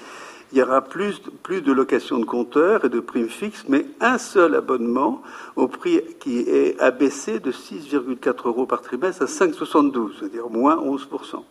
il 0.52 0.60
y 0.60 0.62
aura 0.62 0.82
plus, 0.82 1.22
de 1.50 1.72
location 1.72 2.20
de 2.20 2.26
compteurs 2.26 2.86
et 2.86 2.90
de 2.90 3.00
primes 3.00 3.30
fixes, 3.30 3.66
mais 3.68 3.86
un 4.00 4.18
seul 4.18 4.56
abonnement 4.56 5.22
au 5.56 5.68
prix 5.68 6.02
qui 6.20 6.40
est 6.40 6.80
abaissé 6.80 7.40
de 7.40 7.52
6,4 7.52 8.48
euros 8.48 8.66
par 8.66 8.82
trimestre 8.82 9.24
à 9.24 9.26
5,72, 9.26 10.12
c'est-à-dire 10.20 10.50
moins 10.50 10.78
11%. 10.78 11.44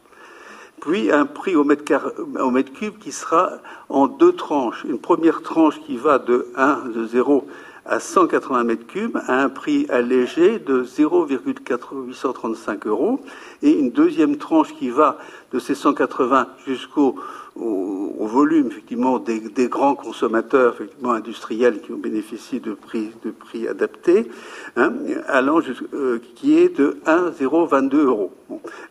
Puis 0.80 1.10
un 1.10 1.26
prix 1.26 1.56
au 1.56 1.64
mètre, 1.64 2.14
au 2.40 2.50
mètre, 2.50 2.72
cube 2.72 2.98
qui 2.98 3.12
sera 3.12 3.52
en 3.88 4.06
deux 4.06 4.32
tranches. 4.32 4.84
Une 4.84 4.98
première 4.98 5.42
tranche 5.42 5.80
qui 5.80 5.96
va 5.96 6.18
de 6.18 6.48
1, 6.56 6.90
de 6.94 7.06
0 7.06 7.46
à 7.86 8.00
180 8.00 8.64
mètres 8.64 8.86
cubes 8.86 9.16
à 9.26 9.42
un 9.42 9.48
prix 9.48 9.86
allégé 9.88 10.58
de 10.58 10.84
0,835 10.84 12.86
euros 12.86 13.20
et 13.62 13.72
une 13.72 13.90
deuxième 13.90 14.36
tranche 14.36 14.74
qui 14.74 14.90
va 14.90 15.16
de 15.52 15.58
ces 15.58 15.74
180 15.74 16.48
jusqu'au 16.66 17.16
au, 17.56 18.26
volume 18.26 18.66
effectivement 18.68 19.18
des, 19.18 19.68
grands 19.68 19.94
consommateurs 19.94 20.74
effectivement 20.74 21.12
industriels 21.12 21.80
qui 21.82 21.92
ont 21.92 21.98
bénéficié 21.98 22.58
de 22.58 22.72
prix, 22.72 23.12
de 23.24 23.30
prix 23.30 23.68
adaptés, 23.68 24.28
hein, 24.76 24.92
allant 25.28 25.60
euh, 25.92 26.18
qui 26.34 26.58
est 26.58 26.76
de 26.76 26.98
1,022 27.06 28.06
euros. 28.06 28.32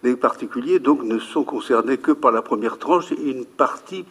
Les 0.04 0.16
particuliers 0.16 0.80
donc 0.80 1.04
ne 1.04 1.20
sont 1.20 1.44
concernés 1.44 1.98
que 1.98 2.12
par 2.12 2.32
la 2.32 2.42
première 2.42 2.78
tranche 2.78 3.12
et 3.12 3.32
une 3.32 3.46
partie, 3.46 4.06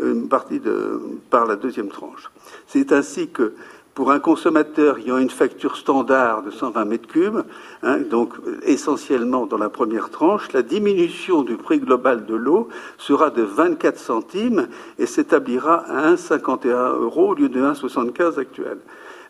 une 0.00 0.28
partie 0.28 0.60
de, 0.60 1.00
par 1.30 1.46
la 1.46 1.56
deuxième 1.56 1.88
tranche. 1.88 2.30
C'est 2.66 2.92
ainsi 2.92 3.28
que 3.28 3.54
pour 3.94 4.12
un 4.12 4.20
consommateur 4.20 4.98
ayant 4.98 5.18
une 5.18 5.30
facture 5.30 5.76
standard 5.76 6.42
de 6.42 6.50
120 6.50 6.84
mètres 6.84 7.08
cubes, 7.08 7.42
hein, 7.82 7.98
donc 7.98 8.34
essentiellement 8.62 9.46
dans 9.46 9.58
la 9.58 9.68
première 9.68 10.10
tranche, 10.10 10.52
la 10.52 10.62
diminution 10.62 11.42
du 11.42 11.56
prix 11.56 11.80
global 11.80 12.24
de 12.26 12.34
l'eau 12.34 12.68
sera 12.98 13.30
de 13.30 13.42
24 13.42 13.98
centimes 13.98 14.68
et 14.98 15.06
s'établira 15.06 15.84
à 15.88 16.14
1,51 16.14 17.00
euros 17.00 17.30
au 17.30 17.34
lieu 17.34 17.48
de 17.48 17.60
1,75 17.60 18.38
actuel. 18.38 18.78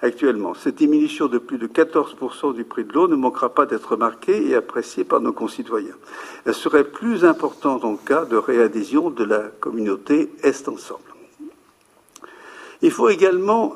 Actuellement, 0.02 0.54
cette 0.54 0.76
diminution 0.76 1.26
de 1.26 1.36
plus 1.36 1.58
de 1.58 1.66
14% 1.66 2.54
du 2.54 2.64
prix 2.64 2.84
de 2.84 2.92
l'eau 2.92 3.06
ne 3.06 3.16
manquera 3.16 3.50
pas 3.50 3.66
d'être 3.66 3.92
remarquée 3.92 4.48
et 4.48 4.54
appréciée 4.54 5.04
par 5.04 5.20
nos 5.20 5.32
concitoyens. 5.32 5.96
Elle 6.46 6.54
serait 6.54 6.84
plus 6.84 7.26
importante 7.26 7.84
en 7.84 7.96
cas 7.96 8.24
de 8.24 8.36
réadhésion 8.36 9.10
de 9.10 9.24
la 9.24 9.40
communauté 9.60 10.30
Est 10.42 10.68
ensemble. 10.68 11.02
Il 12.80 12.90
faut 12.90 13.10
également 13.10 13.74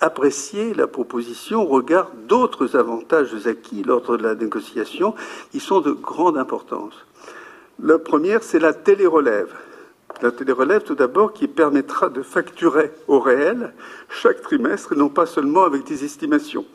apprécier 0.00 0.74
la 0.74 0.86
proposition 0.86 1.62
au 1.62 1.66
regard 1.66 2.10
d'autres 2.26 2.76
avantages 2.76 3.46
acquis 3.46 3.82
lors 3.82 4.02
de 4.02 4.22
la 4.22 4.34
négociation 4.34 5.14
qui 5.50 5.60
sont 5.60 5.80
de 5.80 5.92
grande 5.92 6.38
importance. 6.38 6.94
La 7.82 7.98
première, 7.98 8.42
c'est 8.42 8.58
la 8.58 8.72
télérelève. 8.72 9.54
La 10.22 10.30
télérelève, 10.30 10.82
tout 10.82 10.94
d'abord, 10.94 11.32
qui 11.32 11.48
permettra 11.48 12.08
de 12.08 12.22
facturer 12.22 12.90
au 13.08 13.20
réel 13.20 13.72
chaque 14.08 14.42
trimestre 14.42 14.92
et 14.92 14.96
non 14.96 15.08
pas 15.08 15.26
seulement 15.26 15.64
avec 15.64 15.84
des 15.84 16.04
estimations. 16.04 16.66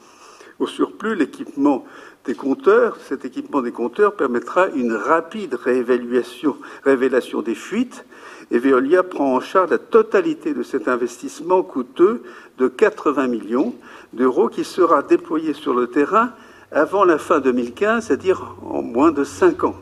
Au 0.60 0.68
surplus, 0.68 1.16
l'équipement 1.16 1.86
des 2.26 2.34
compteurs, 2.34 2.98
cet 3.08 3.26
équipement 3.26 3.62
des 3.62 3.72
compteurs 3.72 4.16
permettra 4.16 4.68
une 4.70 4.94
rapide 4.94 5.54
réévaluation, 5.56 6.58
révélation 6.84 7.42
des 7.42 7.56
fuites 7.56 8.06
et 8.52 8.60
Veolia 8.60 9.04
prend 9.04 9.36
en 9.36 9.40
charge 9.40 9.72
la 9.72 9.78
totalité 9.78 10.54
de 10.54 10.64
cet 10.64 10.88
investissement 10.88 11.64
coûteux 11.64 12.24
de 12.58 12.68
80 12.68 13.28
millions 13.28 13.74
d'euros 14.14 14.50
qui 14.50 14.64
sera 14.64 15.02
déployé 15.02 15.54
sur 15.54 15.74
le 15.74 15.88
terrain 15.88 16.32
avant 16.72 17.06
la 17.06 17.18
fin 17.18 17.40
2015, 17.40 18.08
c'est-à-dire 18.08 18.56
en 18.64 18.82
moins 18.82 19.12
de 19.12 19.24
cinq 19.24 19.64
ans, 19.64 19.76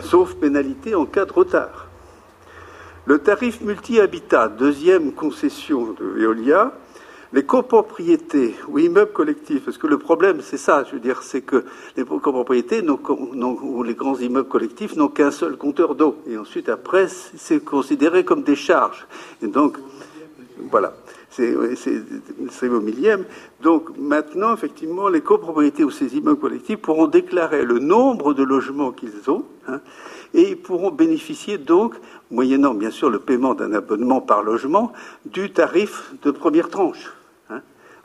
sauf 0.00 0.34
pénalité 0.34 0.94
en 0.94 1.06
cas 1.06 1.24
de 1.24 1.32
retard. 1.32 1.86
Le 3.04 3.18
tarif 3.18 3.60
multi-habitat, 3.60 4.48
deuxième 4.48 5.12
concession 5.12 5.92
de 5.92 6.04
Veolia, 6.04 6.72
les 7.36 7.44
copropriétés 7.44 8.54
ou 8.66 8.78
immeubles 8.78 9.12
collectifs, 9.12 9.66
parce 9.66 9.76
que 9.76 9.86
le 9.86 9.98
problème, 9.98 10.40
c'est 10.40 10.56
ça, 10.56 10.84
je 10.84 10.94
veux 10.94 11.00
dire, 11.00 11.22
c'est 11.22 11.42
que 11.42 11.64
les 11.94 12.04
copropriétés 12.04 12.82
ou 12.82 13.82
les 13.82 13.94
grands 13.94 14.16
immeubles 14.16 14.48
collectifs 14.48 14.96
n'ont 14.96 15.08
qu'un 15.08 15.30
seul 15.30 15.58
compteur 15.58 15.94
d'eau. 15.94 16.16
Et 16.26 16.38
ensuite, 16.38 16.70
après, 16.70 17.08
c'est 17.08 17.62
considéré 17.62 18.24
comme 18.24 18.42
des 18.42 18.56
charges. 18.56 19.06
Et 19.42 19.48
donc, 19.48 19.76
voilà. 20.70 20.94
C'est 21.28 22.68
au 22.68 22.80
millième. 22.80 23.26
Donc 23.60 23.90
maintenant, 23.98 24.54
effectivement, 24.54 25.10
les 25.10 25.20
copropriétés 25.20 25.84
ou 25.84 25.90
ces 25.90 26.16
immeubles 26.16 26.40
collectifs 26.40 26.78
pourront 26.78 27.06
déclarer 27.06 27.66
le 27.66 27.78
nombre 27.78 28.32
de 28.32 28.42
logements 28.42 28.92
qu'ils 28.92 29.28
ont 29.28 29.44
hein, 29.68 29.80
et 30.32 30.52
ils 30.52 30.56
pourront 30.56 30.90
bénéficier 30.90 31.58
donc, 31.58 31.96
moyennant 32.30 32.72
bien 32.72 32.90
sûr 32.90 33.10
le 33.10 33.18
paiement 33.18 33.52
d'un 33.52 33.74
abonnement 33.74 34.22
par 34.22 34.42
logement, 34.42 34.94
du 35.26 35.52
tarif 35.52 36.14
de 36.22 36.30
première 36.30 36.70
tranche. 36.70 37.12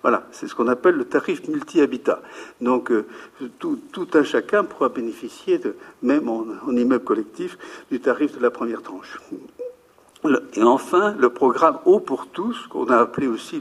Voilà, 0.02 0.24
c'est 0.32 0.48
ce 0.48 0.56
qu'on 0.56 0.68
appelle 0.68 0.96
le 0.96 1.06
tarif 1.06 1.48
multi-habitat. 1.48 2.22
Donc 2.60 2.92
euh, 2.92 3.06
tout, 3.60 4.08
un 4.14 4.24
chacun 4.24 4.64
pourra 4.64 4.90
bénéficier, 4.90 5.62
même 6.02 6.28
en, 6.28 6.46
immeuble 6.72 7.04
collectif, 7.04 7.58
du 7.92 8.00
tarif 8.00 8.36
de 8.36 8.42
la 8.42 8.50
première 8.50 8.82
tranche. 8.82 9.20
Et 10.54 10.62
enfin, 10.62 11.16
le 11.18 11.30
programme 11.30 11.80
Eau 11.86 12.00
pour 12.00 12.28
tous, 12.28 12.68
qu'on 12.68 12.86
a 12.86 12.98
appelé 12.98 13.26
aussi 13.26 13.60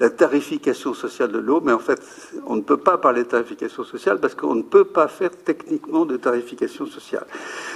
la, 0.00 0.10
tarification 0.10 0.92
sociale 0.92 1.30
de 1.30 1.38
l'eau, 1.38 1.60
mais 1.64 1.72
en 1.72 1.78
fait, 1.78 2.02
on 2.46 2.56
ne 2.56 2.62
peut 2.62 2.78
pas 2.78 2.98
parler 2.98 3.22
de 3.22 3.28
tarification 3.28 3.84
sociale 3.84 4.18
parce 4.18 4.34
qu'on 4.34 4.56
ne 4.56 4.62
peut 4.62 4.84
pas 4.84 5.06
faire 5.06 5.30
techniquement 5.30 6.06
de 6.06 6.16
tarification 6.16 6.86
sociale. 6.86 7.26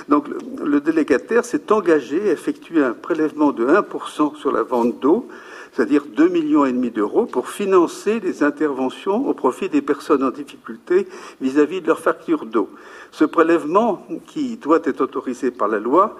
Donc, 0.08 0.26
le, 0.26 0.38
le 0.64 0.80
délégataire 0.80 1.44
s'est 1.44 1.70
engagé 1.70 2.28
à 2.28 2.32
effectuer 2.32 2.82
un 2.82 2.92
prélèvement 2.92 3.52
de 3.52 3.66
1% 3.66 4.36
sur 4.36 4.50
la 4.50 4.64
vente 4.64 4.98
d'eau, 4.98 5.28
c'est-à-dire 5.74 6.05
2,5 6.05 6.30
millions 6.30 6.64
et 6.64 6.72
demi 6.72 6.90
d'euros 6.90 7.26
pour 7.26 7.48
financer 7.48 8.20
les 8.20 8.42
interventions 8.42 9.26
au 9.26 9.34
profit 9.34 9.68
des 9.68 9.82
personnes 9.82 10.22
en 10.22 10.30
difficulté 10.30 11.09
vis-à-vis 11.40 11.80
de 11.80 11.88
leur 11.88 11.98
facture 11.98 12.46
d'eau. 12.46 12.70
Ce 13.10 13.24
prélèvement, 13.24 14.06
qui 14.26 14.56
doit 14.56 14.80
être 14.84 15.01
autorisé 15.01 15.51
par 15.51 15.68
la 15.68 15.78
loi, 15.78 16.16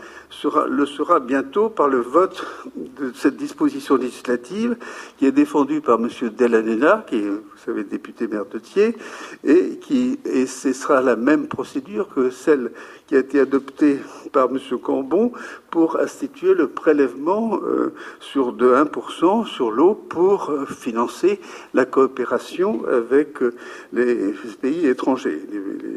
le 0.69 0.87
sera 0.87 1.21
bientôt 1.21 1.69
par 1.69 1.89
le 1.89 1.99
vote 1.99 2.47
de 2.77 3.13
cette 3.15 3.37
disposition 3.37 3.97
législative 3.97 4.77
qui 5.19 5.27
est 5.27 5.33
défendue 5.33 5.81
par 5.81 5.99
M. 5.99 6.09
Delanena, 6.37 7.05
qui 7.09 7.17
est, 7.17 7.29
vous 7.29 7.43
savez, 7.65 7.85
député 7.85 8.29
maire 8.29 8.47
de 8.47 8.59
Thiers, 8.59 8.97
et, 9.45 9.79
qui, 9.81 10.19
et 10.25 10.47
ce 10.47 10.73
sera 10.73 11.01
la 11.01 11.17
même 11.17 11.49
procédure 11.49 12.09
que 12.15 12.31
celle 12.31 12.71
a 13.17 13.21
été 13.21 13.41
adoptée 13.41 13.99
par 14.33 14.49
M. 14.51 14.59
Cambon 14.79 15.33
pour 15.71 15.99
instituer 15.99 16.55
le 16.55 16.69
prélèvement 16.69 17.59
euh, 17.63 17.93
sur 18.21 18.53
de 18.53 18.75
1% 18.75 19.47
sur 19.47 19.71
l'eau 19.71 19.95
pour 19.95 20.51
euh, 20.51 20.67
financer 20.67 21.41
la 21.73 21.85
coopération 21.85 22.85
avec 22.87 23.43
euh, 23.43 23.55
les 23.93 24.35
pays 24.61 24.87
étrangers, 24.87 25.41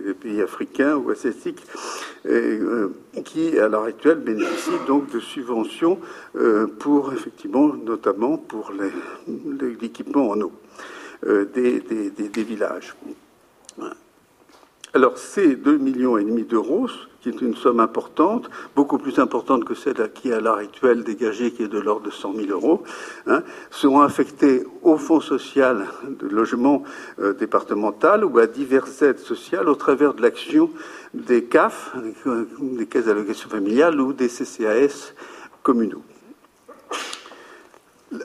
les, 0.06 0.14
pays 0.14 0.42
africains 0.42 0.96
ou 0.96 1.12
asiatiques, 1.12 1.62
qui 3.24 3.58
à 3.58 3.68
l'heure 3.68 3.84
actuelle 3.84 4.18
bénéficient 4.18 4.86
donc 4.88 5.12
de 5.12 5.20
subventions 5.20 6.00
pour 6.80 7.14
effectivement, 7.14 7.74
notamment 7.74 8.38
pour 8.38 8.72
l'équipement 9.80 10.30
en 10.30 10.42
eau 10.42 10.52
des 11.24 12.44
villages. 12.44 12.96
Alors, 14.98 15.20
ces 15.20 15.56
2,5 15.56 15.78
millions 15.78 16.18
et 16.18 16.24
demi 16.24 16.42
d'euros, 16.42 16.88
qui 17.22 17.30
est 17.30 17.40
une 17.44 17.56
somme 17.56 17.80
importante, 17.80 18.50
beaucoup 18.76 18.98
plus 18.98 19.20
importante 19.20 19.64
que 19.64 19.76
celle 19.76 20.12
qui 20.12 20.30
est 20.30 20.34
à 20.34 20.40
l'heure 20.40 20.58
actuelle 20.58 21.04
dégagée, 21.04 21.52
qui 21.52 21.62
est 21.62 21.68
de 21.68 21.78
l'ordre 21.78 22.08
de 22.08 22.10
100 22.10 22.34
000 22.34 22.48
euros, 22.50 22.82
hein, 23.28 23.44
seront 23.70 24.02
affectés 24.02 24.66
au 24.82 24.98
Fonds 24.98 25.22
social 25.22 25.86
de 26.10 26.28
logement 26.28 26.82
euh, 27.20 27.34
départemental 27.34 28.26
ou 28.26 28.40
à 28.40 28.48
diverses 28.48 29.04
aides 29.04 29.20
sociales 29.20 29.70
au 29.70 29.76
travers 29.76 30.16
de 30.16 30.24
l'action 30.24 30.72
des 31.14 31.44
CAF, 31.44 31.96
des 32.60 32.88
caisses 32.88 33.06
d'allocation 33.06 33.50
familiale, 33.50 34.02
ou 34.02 34.14
des 34.14 34.30
CCAS 34.30 35.14
communaux. 35.62 36.02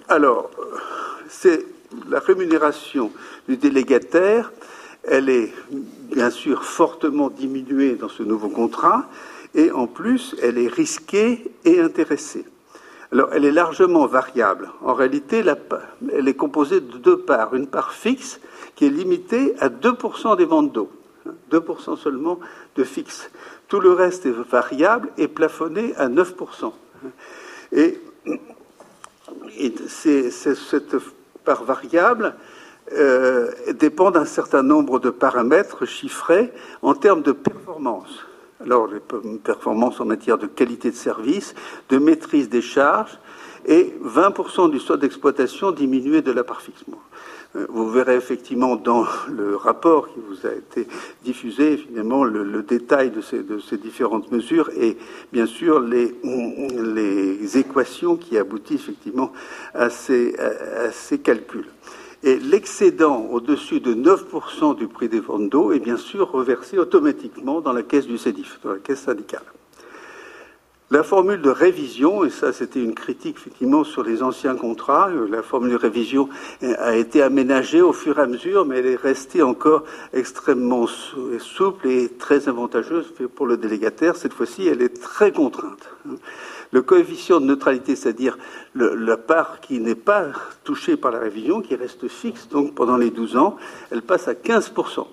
Alors, 0.08 0.50
c'est 1.28 1.66
la 2.08 2.20
rémunération 2.20 3.12
du 3.46 3.58
délégataire 3.58 4.50
elle 5.04 5.28
est 5.28 5.52
bien 6.12 6.30
sûr 6.30 6.64
fortement 6.64 7.30
diminuée 7.30 7.94
dans 7.94 8.08
ce 8.08 8.22
nouveau 8.22 8.48
contrat 8.48 9.06
et 9.54 9.70
en 9.70 9.86
plus 9.86 10.36
elle 10.42 10.58
est 10.58 10.68
risquée 10.68 11.52
et 11.64 11.80
intéressée. 11.80 12.44
Alors 13.12 13.30
elle 13.32 13.44
est 13.44 13.52
largement 13.52 14.06
variable. 14.06 14.70
En 14.82 14.94
réalité, 14.94 15.44
elle 16.12 16.28
est 16.28 16.34
composée 16.34 16.80
de 16.80 16.96
deux 16.96 17.18
parts. 17.18 17.54
Une 17.54 17.66
part 17.66 17.92
fixe 17.92 18.40
qui 18.74 18.86
est 18.86 18.90
limitée 18.90 19.54
à 19.60 19.68
2% 19.68 20.36
des 20.36 20.46
ventes 20.46 20.72
d'eau. 20.72 20.90
2% 21.50 21.96
seulement 21.98 22.40
de 22.76 22.84
fixe. 22.84 23.30
Tout 23.68 23.80
le 23.80 23.92
reste 23.92 24.26
est 24.26 24.30
variable 24.30 25.10
et 25.18 25.28
plafonné 25.28 25.94
à 25.96 26.08
9%. 26.08 26.72
Et, 27.72 28.00
et 29.58 29.74
cette 29.88 30.96
part 31.44 31.64
variable 31.64 32.34
euh, 32.92 33.50
dépend 33.74 34.10
d'un 34.10 34.24
certain 34.24 34.62
nombre 34.62 34.98
de 34.98 35.10
paramètres 35.10 35.86
chiffrés 35.86 36.52
en 36.82 36.94
termes 36.94 37.22
de 37.22 37.32
performance. 37.32 38.26
Alors, 38.60 38.86
les 38.86 39.00
performances 39.42 40.00
en 40.00 40.04
matière 40.04 40.38
de 40.38 40.46
qualité 40.46 40.90
de 40.90 40.96
service, 40.96 41.54
de 41.88 41.98
maîtrise 41.98 42.48
des 42.48 42.62
charges 42.62 43.18
et 43.66 43.94
20% 44.04 44.70
du 44.70 44.78
solde 44.78 45.00
d'exploitation 45.00 45.70
diminué 45.70 46.22
de 46.22 46.32
la 46.32 46.44
part 46.44 46.60
fixe. 46.60 46.84
Euh, 47.54 47.66
vous 47.68 47.90
verrez 47.90 48.16
effectivement 48.16 48.76
dans 48.76 49.04
le 49.28 49.56
rapport 49.56 50.08
qui 50.12 50.20
vous 50.28 50.46
a 50.46 50.52
été 50.52 50.86
diffusé, 51.24 51.76
finalement, 51.76 52.24
le, 52.24 52.62
détail 52.62 53.10
de 53.10 53.20
ces, 53.20 53.76
différentes 53.78 54.30
mesures 54.32 54.70
et 54.76 54.96
bien 55.32 55.46
sûr 55.46 55.80
les, 55.80 56.14
équations 57.58 58.16
qui 58.16 58.38
aboutissent 58.38 58.82
effectivement 58.82 59.32
à 59.74 59.90
ces 59.90 60.34
calculs. 61.22 61.68
Et 62.24 62.38
l'excédent 62.38 63.26
au-dessus 63.32 63.80
de 63.80 63.94
9% 63.94 64.76
du 64.76 64.86
prix 64.86 65.08
des 65.08 65.18
ventes 65.18 65.48
d'eau 65.48 65.72
est 65.72 65.80
bien 65.80 65.96
sûr 65.96 66.30
reversé 66.30 66.78
automatiquement 66.78 67.60
dans 67.60 67.72
la 67.72 67.82
caisse 67.82 68.06
du 68.06 68.16
CEDIF, 68.16 68.60
dans 68.62 68.72
la 68.72 68.78
caisse 68.78 69.00
syndicale. 69.00 69.42
La 70.92 71.02
formule 71.02 71.40
de 71.40 71.48
révision, 71.48 72.22
et 72.22 72.30
ça 72.30 72.52
c'était 72.52 72.82
une 72.82 72.94
critique 72.94 73.38
effectivement 73.38 73.82
sur 73.82 74.04
les 74.04 74.22
anciens 74.22 74.54
contrats, 74.54 75.08
euh, 75.08 75.26
la 75.26 75.42
formule 75.42 75.72
de 75.72 75.76
révision 75.76 76.28
a 76.60 76.94
été 76.94 77.22
aménagée 77.22 77.80
au 77.80 77.94
fur 77.94 78.18
et 78.18 78.22
à 78.22 78.26
mesure, 78.26 78.66
mais 78.66 78.80
elle 78.80 78.86
est 78.86 78.96
restée 78.96 79.40
encore 79.42 79.84
extrêmement 80.12 80.86
souple 80.86 81.88
et 81.88 82.10
très 82.10 82.46
avantageuse 82.46 83.10
pour 83.34 83.46
le 83.46 83.56
délégataire. 83.56 84.16
Cette 84.16 84.34
fois-ci, 84.34 84.68
elle 84.68 84.82
est 84.82 85.00
très 85.00 85.32
contrainte. 85.32 85.88
Le 86.72 86.80
coefficient 86.80 87.38
de 87.38 87.46
neutralité, 87.46 87.94
c'est-à-dire 87.96 88.38
la 88.74 89.16
part 89.18 89.60
qui 89.60 89.78
n'est 89.78 89.94
pas 89.94 90.28
touchée 90.64 90.96
par 90.96 91.12
la 91.12 91.18
révision, 91.18 91.60
qui 91.60 91.76
reste 91.76 92.08
fixe, 92.08 92.48
donc 92.48 92.74
pendant 92.74 92.96
les 92.96 93.10
12 93.10 93.36
ans, 93.36 93.56
elle 93.90 94.02
passe 94.02 94.26
à 94.26 94.32
15%, 94.32 95.06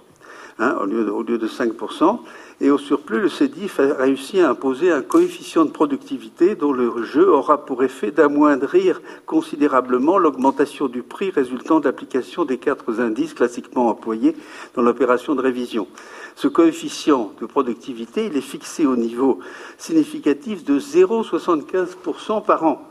hein, 0.59 0.77
au, 0.81 0.85
lieu 0.85 1.03
de, 1.03 1.11
au 1.11 1.21
lieu 1.21 1.37
de 1.37 1.47
5%. 1.47 2.19
Et 2.61 2.69
au 2.71 2.77
surplus, 2.77 3.21
le 3.21 3.29
CEDIF 3.29 3.79
a 3.79 3.93
réussi 3.93 4.41
à 4.41 4.49
imposer 4.49 4.91
un 4.91 5.01
coefficient 5.01 5.63
de 5.63 5.71
productivité 5.71 6.55
dont 6.55 6.73
le 6.73 7.03
jeu 7.03 7.29
aura 7.29 7.65
pour 7.65 7.83
effet 7.83 8.11
d'amoindrir 8.11 9.01
considérablement 9.25 10.17
l'augmentation 10.17 10.89
du 10.89 11.01
prix 11.01 11.31
résultant 11.31 11.79
de 11.79 11.85
l'application 11.85 12.43
des 12.43 12.57
quatre 12.57 12.99
indices 12.99 13.33
classiquement 13.33 13.87
employés 13.87 14.35
dans 14.75 14.81
l'opération 14.81 15.35
de 15.35 15.41
révision. 15.41 15.87
Ce 16.35 16.49
coefficient 16.49 17.31
de 17.39 17.45
productivité, 17.45 18.25
est 18.25 18.41
fixé 18.41 18.85
au 18.85 18.97
niveau 18.97 19.39
significatif 19.77 20.65
de 20.65 20.79
0,75% 20.79 22.43
par 22.43 22.65
an, 22.65 22.89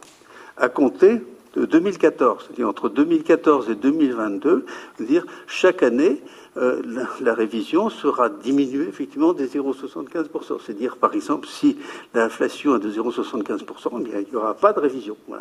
à 0.57 0.71
compter 0.71 1.21
de 1.55 1.67
2014, 1.67 2.45
c'est-à-dire 2.47 2.69
entre 2.69 2.89
2014 2.89 3.69
et 3.71 3.75
2022, 3.75 4.65
dire 5.01 5.27
chaque 5.47 5.83
année, 5.83 6.23
euh, 6.59 6.83
la, 7.21 7.35
révision 7.35 7.89
sera 7.89 8.29
diminuée 8.29 8.89
effectivement 8.89 9.33
des 9.33 9.47
0,75%. 9.47 10.59
C'est-à-dire, 10.65 10.97
par 10.97 11.15
exemple, 11.15 11.47
si 11.47 11.77
l'inflation 12.15 12.77
est 12.77 12.81
de 12.81 12.91
0,75%, 12.91 14.05
eh 14.07 14.23
il 14.23 14.31
n'y 14.31 14.37
aura 14.37 14.55
pas 14.55 14.73
de 14.73 14.81
révision, 14.81 15.17
hein, 15.33 15.41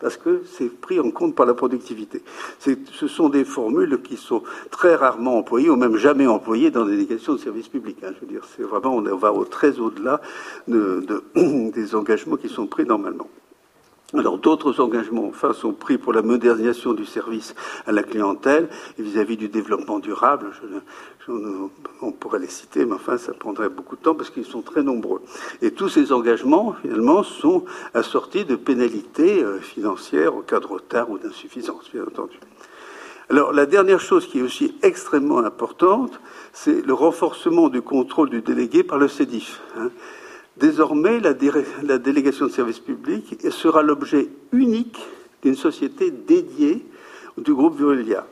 parce 0.00 0.16
que 0.16 0.42
c'est 0.46 0.68
pris 0.68 0.98
en 0.98 1.10
compte 1.10 1.34
par 1.34 1.46
la 1.46 1.54
productivité. 1.54 2.22
Ce 2.58 3.06
sont 3.06 3.28
des 3.28 3.44
formules 3.44 4.00
qui 4.02 4.16
sont 4.16 4.42
très 4.70 4.94
rarement 4.94 5.38
employées, 5.38 5.68
ou 5.68 5.76
même 5.76 5.96
jamais 5.96 6.26
employées 6.26 6.70
dans 6.70 6.84
des 6.84 6.92
délégations 6.92 7.34
de 7.34 7.38
services 7.38 7.68
publics. 7.68 7.98
Hein. 8.02 8.12
Je 8.14 8.20
veux 8.20 8.32
dire, 8.32 8.42
c'est 8.56 8.62
vraiment, 8.62 8.96
on 8.96 9.16
va 9.16 9.32
au, 9.32 9.44
très 9.44 9.78
au-delà 9.78 10.20
des 10.66 11.94
engagements 11.94 12.36
qui 12.36 12.48
sont 12.48 12.66
pris 12.66 12.84
normalement. 12.84 13.28
Alors 14.14 14.38
d'autres 14.38 14.80
engagements 14.80 15.26
enfin 15.26 15.52
sont 15.52 15.72
pris 15.72 15.98
pour 15.98 16.12
la 16.12 16.22
modernisation 16.22 16.92
du 16.92 17.04
service 17.04 17.56
à 17.86 17.92
la 17.92 18.04
clientèle 18.04 18.68
et 18.98 19.02
vis-à-vis 19.02 19.36
du 19.36 19.48
développement 19.48 19.98
durable. 19.98 20.52
on 21.28 22.12
pourrait 22.12 22.38
les 22.38 22.46
citer, 22.46 22.84
mais 22.84 22.94
enfin 22.94 23.18
ça 23.18 23.32
prendrait 23.32 23.68
beaucoup 23.68 23.96
de 23.96 24.02
temps 24.02 24.14
parce 24.14 24.30
qu'ils 24.30 24.44
sont 24.44 24.62
très 24.62 24.84
nombreux. 24.84 25.22
Et 25.60 25.72
tous 25.72 25.88
ces 25.88 26.12
engagements 26.12 26.76
finalement 26.82 27.24
sont 27.24 27.64
assortis 27.94 28.44
de 28.44 28.54
pénalités 28.54 29.42
euh, 29.42 29.58
financières 29.58 30.36
en 30.36 30.42
cas 30.42 30.60
de 30.60 30.66
retard 30.66 31.10
ou 31.10 31.18
d'insuffisance, 31.18 31.90
bien 31.92 32.04
entendu. 32.04 32.38
Alors 33.28 33.52
la 33.52 33.66
dernière 33.66 33.98
chose 33.98 34.28
qui 34.28 34.38
est 34.38 34.42
aussi 34.42 34.76
extrêmement 34.82 35.38
importante, 35.38 36.20
c'est 36.52 36.80
le 36.86 36.94
renforcement 36.94 37.68
du 37.68 37.82
contrôle 37.82 38.30
du 38.30 38.40
délégué 38.40 38.84
par 38.84 38.98
le 38.98 39.08
CEDIF. 39.08 39.60
Hein. 39.76 39.90
Désormais, 40.56 41.20
la, 41.20 41.34
délégation 41.98 42.46
de 42.46 42.50
service 42.50 42.78
public 42.78 43.36
sera 43.50 43.82
l'objet 43.82 44.28
unique 44.52 44.98
d'une 45.42 45.56
société 45.56 46.10
dédiée 46.10 46.84
du 47.36 47.52
groupe 47.52 47.78
Veolia 47.78 48.26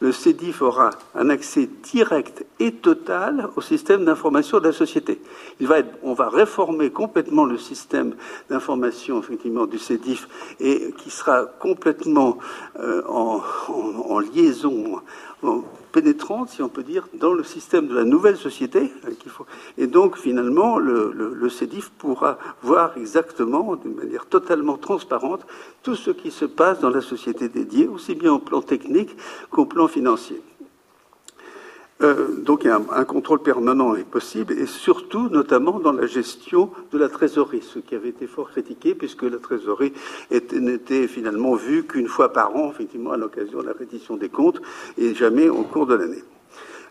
le 0.00 0.12
CEDIF 0.12 0.62
aura 0.62 0.90
un 1.14 1.28
accès 1.28 1.68
direct 1.82 2.44
et 2.60 2.72
total 2.72 3.48
au 3.56 3.60
système 3.60 4.04
d'information 4.04 4.60
de 4.60 4.64
la 4.64 4.72
société. 4.72 5.20
Il 5.60 5.66
va 5.66 5.76
on 6.02 6.14
va 6.14 6.28
réformer 6.28 6.90
complètement 6.90 7.44
le 7.44 7.58
système 7.58 8.14
d'information 8.48 9.18
effectivement 9.18 9.66
du 9.66 9.78
CEDIF 9.78 10.28
et 10.60 10.94
qui 10.98 11.10
sera 11.10 11.46
complètement 11.58 12.38
euh, 12.78 13.02
en, 13.08 14.20
liaison, 14.20 15.00
pénétrante, 15.92 16.50
si 16.50 16.62
on 16.62 16.68
peut 16.68 16.82
dire, 16.82 17.08
dans 17.14 17.32
le 17.32 17.42
système 17.42 17.88
de 17.88 17.94
la 17.94 18.04
nouvelle 18.04 18.36
société. 18.36 18.92
Faut... 19.26 19.46
Et 19.76 19.86
donc, 19.86 20.16
finalement, 20.16 20.78
le, 20.78 21.12
le, 21.12 21.48
CEDIF 21.48 21.90
pourra 21.90 22.38
voir 22.62 22.96
exactement, 22.96 23.76
d'une 23.76 23.94
manière 23.94 24.26
totalement 24.26 24.76
transparente, 24.76 25.46
tout 25.82 25.94
ce 25.94 26.10
qui 26.10 26.30
se 26.30 26.44
passe 26.44 26.80
dans 26.80 26.90
la 26.90 27.00
société 27.00 27.48
dédiée, 27.48 27.88
aussi 27.88 28.14
bien 28.14 28.32
au 28.32 28.38
plan 28.38 28.62
technique 28.62 29.16
qu'au 29.50 29.64
plan 29.64 29.88
financier. 29.88 30.42
Euh, 32.00 32.28
donc 32.42 32.64
un, 32.64 32.82
un, 32.92 33.04
contrôle 33.04 33.42
permanent 33.42 33.96
est 33.96 34.04
possible, 34.04 34.52
et 34.52 34.66
surtout, 34.66 35.28
notamment 35.28 35.80
dans 35.80 35.92
la 35.92 36.06
gestion 36.06 36.70
de 36.92 36.98
la 36.98 37.08
trésorerie, 37.08 37.62
ce 37.62 37.80
qui 37.80 37.96
avait 37.96 38.10
été 38.10 38.28
fort 38.28 38.50
critiqué, 38.50 38.94
puisque 38.94 39.24
la 39.24 39.38
trésorerie 39.38 39.92
n'était 40.30 41.08
finalement 41.08 41.54
vue 41.54 41.84
qu'une 41.84 42.06
fois 42.06 42.32
par 42.32 42.54
an, 42.54 42.70
effectivement, 42.70 43.12
à 43.12 43.16
l'occasion 43.16 43.62
de 43.62 43.66
la 43.66 43.72
reddition 43.72 44.16
des 44.16 44.28
comptes, 44.28 44.62
et 44.96 45.14
jamais 45.14 45.48
au 45.48 45.64
cours 45.64 45.86
de 45.86 45.94
l'année. 45.94 46.22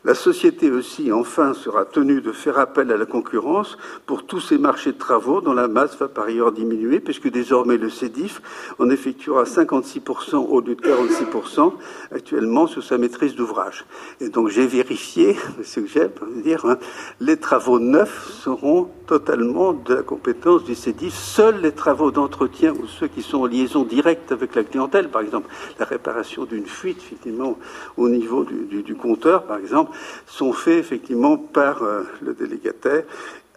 La 0.03 0.13
société 0.13 0.71
aussi, 0.71 1.11
enfin, 1.11 1.53
sera 1.53 1.83
tenue 1.85 2.21
de 2.21 2.31
faire 2.31 2.59
appel 2.59 2.91
à 2.91 2.97
la 2.97 3.05
concurrence 3.05 3.77
pour 4.05 4.25
tous 4.25 4.39
ces 4.39 4.57
marchés 4.57 4.91
de 4.91 4.97
travaux 4.97 5.41
dont 5.41 5.53
la 5.53 5.67
masse 5.67 5.97
va 5.97 6.07
par 6.07 6.25
ailleurs 6.25 6.51
diminuer, 6.51 6.99
puisque 6.99 7.29
désormais 7.29 7.77
le 7.77 7.89
CEDIF 7.89 8.41
en 8.79 8.89
effectuera 8.89 9.43
56% 9.43 10.35
au 10.35 10.61
lieu 10.61 10.75
de 10.75 10.81
46% 10.81 11.73
actuellement 12.11 12.67
sous 12.67 12.81
sa 12.81 12.97
maîtrise 12.97 13.35
d'ouvrage. 13.35 13.85
Et 14.21 14.29
donc 14.29 14.49
j'ai 14.49 14.67
vérifié, 14.67 15.35
ce 15.63 15.79
que 15.79 15.87
j'aime 15.87 16.11
dire, 16.43 16.65
hein, 16.65 16.77
les 17.19 17.37
travaux 17.37 17.79
neufs 17.79 18.31
seront 18.31 18.89
totalement 19.07 19.73
de 19.73 19.95
la 19.95 20.03
compétence 20.03 20.63
du 20.63 20.75
CEDIF. 20.75 21.13
Seuls 21.13 21.61
les 21.61 21.71
travaux 21.71 22.11
d'entretien 22.11 22.73
ou 22.73 22.87
ceux 22.87 23.07
qui 23.07 23.21
sont 23.21 23.39
en 23.39 23.45
liaison 23.45 23.83
directe 23.83 24.31
avec 24.31 24.55
la 24.55 24.63
clientèle, 24.63 25.09
par 25.09 25.21
exemple 25.21 25.49
la 25.79 25.85
réparation 25.85 26.45
d'une 26.45 26.65
fuite, 26.65 26.99
effectivement, 26.99 27.57
au 27.95 28.09
niveau 28.09 28.45
du 28.45 28.95
compteur, 28.95 29.43
par 29.43 29.57
exemple, 29.57 29.86
sont 30.25 30.53
faits 30.53 30.79
effectivement 30.79 31.37
par 31.37 31.83
euh, 31.83 32.03
le 32.21 32.33
délégataire 32.33 33.03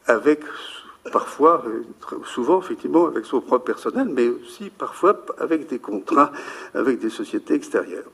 avec 0.06 0.40
parfois, 1.12 1.64
euh, 1.66 1.84
souvent 2.24 2.60
effectivement 2.60 3.06
avec 3.06 3.24
son 3.24 3.40
propre 3.40 3.64
personnel, 3.64 4.08
mais 4.08 4.28
aussi 4.28 4.70
parfois 4.70 5.24
avec 5.38 5.68
des 5.68 5.78
contrats 5.78 6.32
avec 6.74 6.98
des 6.98 7.10
sociétés 7.10 7.54
extérieures. 7.54 8.10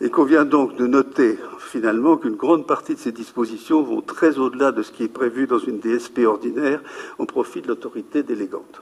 Il 0.00 0.10
convient 0.10 0.44
donc 0.44 0.76
de 0.76 0.86
noter 0.86 1.38
finalement 1.58 2.16
qu'une 2.16 2.36
grande 2.36 2.66
partie 2.66 2.94
de 2.94 3.00
ces 3.00 3.10
dispositions 3.10 3.82
vont 3.82 4.00
très 4.00 4.38
au-delà 4.38 4.70
de 4.70 4.82
ce 4.82 4.92
qui 4.92 5.04
est 5.04 5.08
prévu 5.08 5.46
dans 5.46 5.58
une 5.58 5.80
DSP 5.80 6.20
ordinaire 6.20 6.80
au 7.18 7.26
profit 7.26 7.62
de 7.62 7.68
l'autorité 7.68 8.22
délégante. 8.22 8.80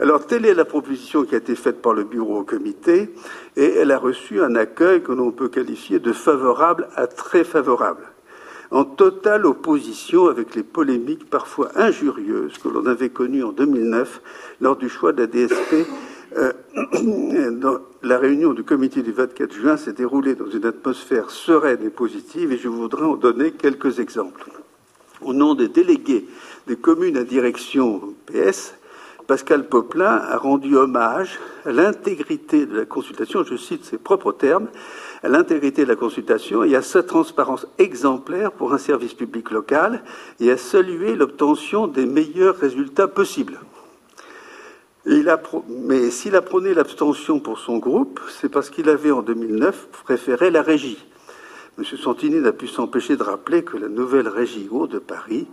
Alors, 0.00 0.26
telle 0.26 0.46
est 0.46 0.54
la 0.54 0.64
proposition 0.64 1.24
qui 1.24 1.34
a 1.34 1.38
été 1.38 1.56
faite 1.56 1.82
par 1.82 1.92
le 1.92 2.04
bureau 2.04 2.38
au 2.38 2.44
comité, 2.44 3.10
et 3.56 3.64
elle 3.64 3.90
a 3.90 3.98
reçu 3.98 4.40
un 4.40 4.54
accueil 4.54 5.02
que 5.02 5.10
l'on 5.10 5.32
peut 5.32 5.48
qualifier 5.48 5.98
de 5.98 6.12
favorable 6.12 6.88
à 6.94 7.08
très 7.08 7.42
favorable, 7.42 8.04
en 8.70 8.84
totale 8.84 9.44
opposition 9.44 10.28
avec 10.28 10.54
les 10.54 10.62
polémiques 10.62 11.28
parfois 11.28 11.70
injurieuses 11.74 12.58
que 12.58 12.68
l'on 12.68 12.86
avait 12.86 13.08
connues 13.08 13.42
en 13.42 13.50
2009 13.50 14.22
lors 14.60 14.76
du 14.76 14.88
choix 14.88 15.12
de 15.12 15.22
la 15.22 15.26
DSP. 15.26 15.88
Euh, 16.36 16.52
la 18.02 18.18
réunion 18.18 18.52
du 18.52 18.62
comité 18.62 19.02
du 19.02 19.10
24 19.10 19.52
juin 19.52 19.76
s'est 19.76 19.94
déroulée 19.94 20.36
dans 20.36 20.48
une 20.48 20.66
atmosphère 20.66 21.30
sereine 21.30 21.82
et 21.84 21.90
positive, 21.90 22.52
et 22.52 22.58
je 22.58 22.68
voudrais 22.68 23.06
en 23.06 23.16
donner 23.16 23.50
quelques 23.50 23.98
exemples. 23.98 24.48
Au 25.22 25.32
nom 25.32 25.56
des 25.56 25.66
délégués 25.66 26.28
des 26.68 26.76
communes 26.76 27.16
à 27.16 27.24
direction 27.24 28.14
PS, 28.26 28.74
Pascal 29.28 29.68
Poplin 29.68 30.06
a 30.06 30.38
rendu 30.38 30.74
hommage 30.74 31.38
à 31.66 31.70
l'intégrité 31.70 32.64
de 32.64 32.78
la 32.78 32.86
consultation, 32.86 33.44
je 33.44 33.56
cite 33.56 33.84
ses 33.84 33.98
propres 33.98 34.32
termes, 34.32 34.68
à 35.22 35.28
l'intégrité 35.28 35.84
de 35.84 35.88
la 35.88 35.96
consultation 35.96 36.64
et 36.64 36.74
à 36.74 36.80
sa 36.80 37.02
transparence 37.02 37.66
exemplaire 37.76 38.52
pour 38.52 38.72
un 38.72 38.78
service 38.78 39.12
public 39.12 39.50
local 39.50 40.02
et 40.40 40.50
a 40.50 40.56
salué 40.56 41.14
l'obtention 41.14 41.86
des 41.86 42.06
meilleurs 42.06 42.56
résultats 42.56 43.06
possibles. 43.06 43.60
mais 45.04 46.10
s'il 46.10 46.34
a 46.34 46.40
prôné 46.40 46.72
l'abstention 46.72 47.38
pour 47.38 47.58
son 47.58 47.76
groupe, 47.76 48.20
c'est 48.30 48.48
parce 48.48 48.70
qu'il 48.70 48.88
avait 48.88 49.10
en 49.10 49.20
2009 49.20 49.88
préféré 50.04 50.50
la 50.50 50.62
régie. 50.62 51.04
M. 51.78 51.84
Santini 51.84 52.40
n'a 52.40 52.52
pu 52.52 52.66
s'empêcher 52.66 53.16
de 53.16 53.22
rappeler 53.22 53.62
que 53.62 53.76
la 53.76 53.88
nouvelle 53.88 54.26
régie 54.26 54.66
eau 54.68 54.88
de 54.88 54.98
Paris 54.98 55.46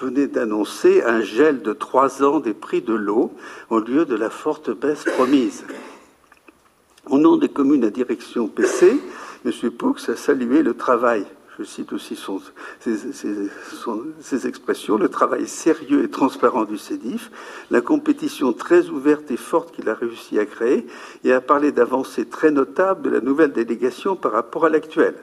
venait 0.00 0.28
d'annoncer 0.28 1.02
un 1.02 1.22
gel 1.22 1.62
de 1.62 1.72
trois 1.72 2.22
ans 2.22 2.38
des 2.38 2.54
prix 2.54 2.82
de 2.82 2.94
l'eau 2.94 3.32
au 3.68 3.80
lieu 3.80 4.04
de 4.04 4.14
la 4.14 4.30
forte 4.30 4.70
baisse 4.70 5.04
promise. 5.04 5.64
Au 7.10 7.18
nom 7.18 7.36
des 7.36 7.48
communes 7.48 7.84
à 7.84 7.90
direction 7.90 8.46
PC, 8.46 9.00
M. 9.44 9.70
Poux 9.72 9.96
a 10.06 10.14
salué 10.14 10.62
le 10.62 10.74
travail 10.74 11.26
je 11.58 11.64
cite 11.64 11.92
aussi 11.92 12.18
ses, 12.80 14.46
expressions, 14.46 14.96
le 14.96 15.10
travail 15.10 15.46
sérieux 15.46 16.02
et 16.02 16.08
transparent 16.08 16.64
du 16.64 16.78
CEDIF, 16.78 17.30
la 17.70 17.82
compétition 17.82 18.54
très 18.54 18.88
ouverte 18.88 19.30
et 19.30 19.36
forte 19.36 19.74
qu'il 19.74 19.88
a 19.90 19.94
réussi 19.94 20.38
à 20.38 20.46
créer, 20.46 20.86
et 21.24 21.32
a 21.32 21.42
parlé 21.42 21.70
d'avancées 21.70 22.24
très 22.24 22.50
notables 22.50 23.02
de 23.02 23.10
la 23.10 23.20
nouvelle 23.20 23.52
délégation 23.52 24.16
par 24.16 24.32
rapport 24.32 24.64
à 24.64 24.70
l'actuelle 24.70 25.16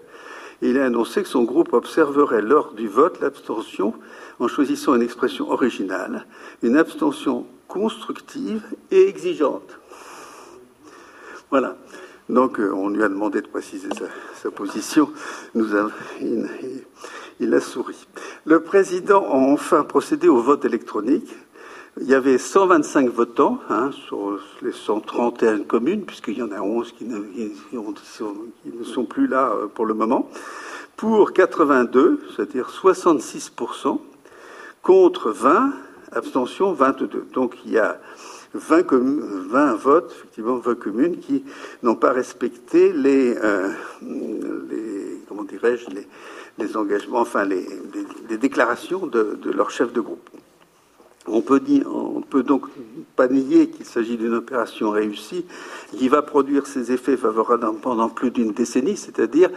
il 0.61 0.77
a 0.77 0.85
annoncé 0.85 1.23
que 1.23 1.29
son 1.29 1.43
groupe 1.43 1.73
observerait 1.73 2.41
lors 2.41 2.73
du 2.73 2.87
vote 2.87 3.19
l'abstention 3.21 3.93
en 4.39 4.47
choisissant 4.47 4.95
une 4.95 5.01
expression 5.01 5.49
originale, 5.51 6.25
une 6.63 6.77
abstention 6.77 7.45
constructive 7.67 8.63
et 8.91 9.07
exigeante. 9.07 9.79
Voilà. 11.49 11.77
Donc, 12.27 12.59
euh, 12.59 12.71
on 12.71 12.89
lui 12.89 13.03
a 13.03 13.09
demandé 13.09 13.41
de 13.41 13.47
préciser 13.47 13.89
sa, 14.35 14.51
position. 14.51 15.11
il, 17.39 17.53
a 17.53 17.59
souri. 17.59 18.07
Le 18.45 18.59
président 18.61 19.23
a 19.23 19.35
enfin 19.35 19.83
procédé 19.83 20.27
au 20.27 20.39
vote 20.39 20.63
électronique 20.63 21.35
il 22.01 22.07
y 22.07 22.13
avait 22.13 22.37
125 22.37 23.09
votants 23.09 23.59
hein, 23.69 23.91
sur 23.91 24.39
les 24.61 24.71
131 24.71 25.63
communes, 25.63 26.05
puisqu'il 26.05 26.37
y 26.37 26.41
en 26.41 26.51
a 26.51 26.61
11 26.61 26.93
qui 26.93 27.05
ne, 27.05 28.83
sont 28.83 29.05
plus 29.05 29.27
là 29.27 29.51
euh, 29.51 29.67
pour 29.67 29.85
le 29.85 29.93
moment, 29.93 30.29
pour 30.95 31.33
82, 31.33 32.21
c'est-à-dire 32.35 32.69
66%, 32.69 33.99
contre 34.81 35.31
20, 35.31 35.73
abstention 36.13 36.73
22. 36.73 37.27
Donc 37.33 37.55
il 37.65 37.71
y 37.71 37.77
a 37.77 37.99
20, 38.53 38.85
20 38.91 39.73
votes, 39.75 40.13
effectivement 40.17 40.55
20 40.55 40.75
communes 40.75 41.17
qui 41.19 41.43
n'ont 41.83 41.95
pas 41.95 42.11
respecté 42.11 42.93
les, 42.93 43.35
euh, 43.35 43.69
comment 45.27 45.43
dirais-je, 45.43 45.87
les, 46.57 46.77
engagements, 46.77 47.19
enfin 47.19 47.43
les, 47.43 47.67
déclarations 48.37 49.05
de 49.05 49.51
leur 49.51 49.69
chef 49.69 49.91
de 49.91 50.01
groupe. 50.01 50.29
On 51.27 51.41
peut, 51.41 51.61
peut 52.29 52.43
donc 52.43 52.63
pas 53.15 53.27
nier 53.27 53.69
qu'il 53.69 53.85
s'agit 53.85 54.17
d'une 54.17 54.33
opération 54.33 54.89
réussie 54.91 55.45
qui 55.97 56.07
va 56.07 56.21
produire 56.21 56.65
ses 56.65 56.91
effets 56.91 57.17
favorables 57.17 57.67
pendant 57.81 58.09
plus 58.09 58.31
d'une 58.31 58.51
décennie, 58.51 58.95
c'est-à-dire 58.95 59.49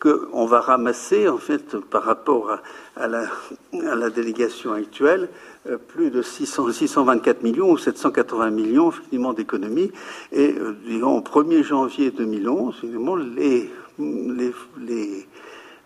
qu'on 0.00 0.46
va 0.46 0.60
ramasser, 0.60 1.28
en 1.28 1.38
fait, 1.38 1.76
par 1.76 2.04
rapport 2.04 2.58
à, 2.96 3.06
la, 3.06 4.10
délégation 4.10 4.72
actuelle, 4.72 5.28
euh, 5.68 5.76
plus 5.76 6.10
de 6.10 6.22
600, 6.22 6.72
624 6.72 7.42
millions 7.42 7.70
ou 7.70 7.78
780 7.78 8.50
millions 8.50 8.90
finalement 8.90 9.32
d'économies. 9.32 9.92
Et 10.32 10.54
euh, 10.58 10.74
disons, 10.86 11.18
au 11.18 11.20
1er 11.20 11.62
janvier 11.62 12.10
2011, 12.10 12.76
finalement, 12.80 13.16
les 13.16 13.70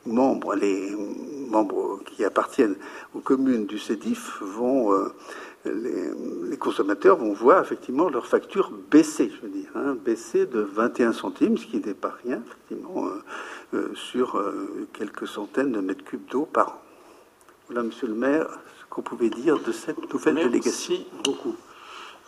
membres, 0.07 0.55
les 0.55 0.94
membres 1.49 2.00
qui 2.05 2.24
appartiennent 2.24 2.76
aux 3.15 3.20
communes 3.20 3.66
du 3.66 3.78
CEDIF 3.78 4.41
vont, 4.41 4.92
euh, 4.92 5.15
les, 5.65 6.57
consommateurs 6.57 7.16
vont 7.16 7.33
voir 7.33 7.62
effectivement 7.62 8.08
leur 8.08 8.26
facture 8.26 8.70
baisser, 8.91 9.31
je 9.34 9.41
veux 9.42 9.52
dire, 9.52 9.70
hein, 9.74 9.97
baisser 10.05 10.47
de 10.47 10.60
21 10.60 11.12
centimes, 11.12 11.58
ce 11.58 11.66
qui 11.66 11.78
n'est 11.78 11.94
pas 11.94 12.15
rien, 12.24 12.42
effectivement, 12.47 13.07
euh, 13.07 13.23
euh, 13.74 13.94
sur 13.94 14.42
quelques 14.92 15.26
centaines 15.26 15.73
de 15.73 15.81
mètres 15.81 16.05
cubes 16.05 16.26
d'eau 16.31 16.49
par 16.50 16.68
an. 16.68 16.83
Voilà, 17.68 17.83
Monsieur 17.83 18.08
le 18.08 18.15
Maire, 18.15 18.47
ce 18.81 18.84
qu'on 18.91 19.02
pouvait 19.02 19.31
dire 19.31 19.58
de 19.58 19.73
cette 19.73 20.12
nouvelle 20.12 20.36
délégation. 20.36 20.94
Merci 20.94 21.07
beaucoup. 21.24 21.57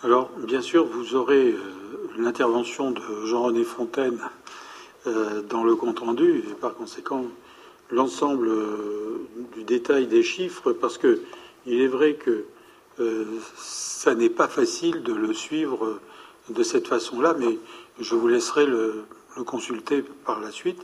Alors, 0.03 0.31
bien 0.39 0.61
sûr, 0.61 0.87
vous 0.87 1.15
aurez 1.15 1.55
l'intervention 2.19 2.91
de 2.91 3.03
Jean-René 3.25 3.65
Fontaine 3.65 4.19
dans 5.49 5.63
le 5.63 5.77
compte-rendu, 5.77 6.39
et 6.39 6.55
par 6.55 6.75
conséquent, 6.75 7.27
l'ensemble 7.91 8.51
du 9.55 9.65
détail 9.65 10.07
des 10.07 10.23
chiffres, 10.23 10.73
parce 10.73 10.99
que 10.99 11.21
il 11.67 11.81
est 11.81 11.89
vrai 11.89 12.15
que 12.15 12.45
ça 13.57 14.15
n'est 14.15 14.31
pas 14.31 14.49
facile 14.49 15.03
de 15.03 15.13
le 15.13 15.35
suivre 15.35 15.99
de 16.49 16.63
cette 16.63 16.89
façon-là, 16.89 17.35
mais 17.39 17.59
je 18.01 18.15
vous 18.15 18.29
laisserai 18.29 18.67
le, 18.67 19.05
consulter 19.45 20.03
par 20.25 20.41
la 20.41 20.51
suite. 20.51 20.81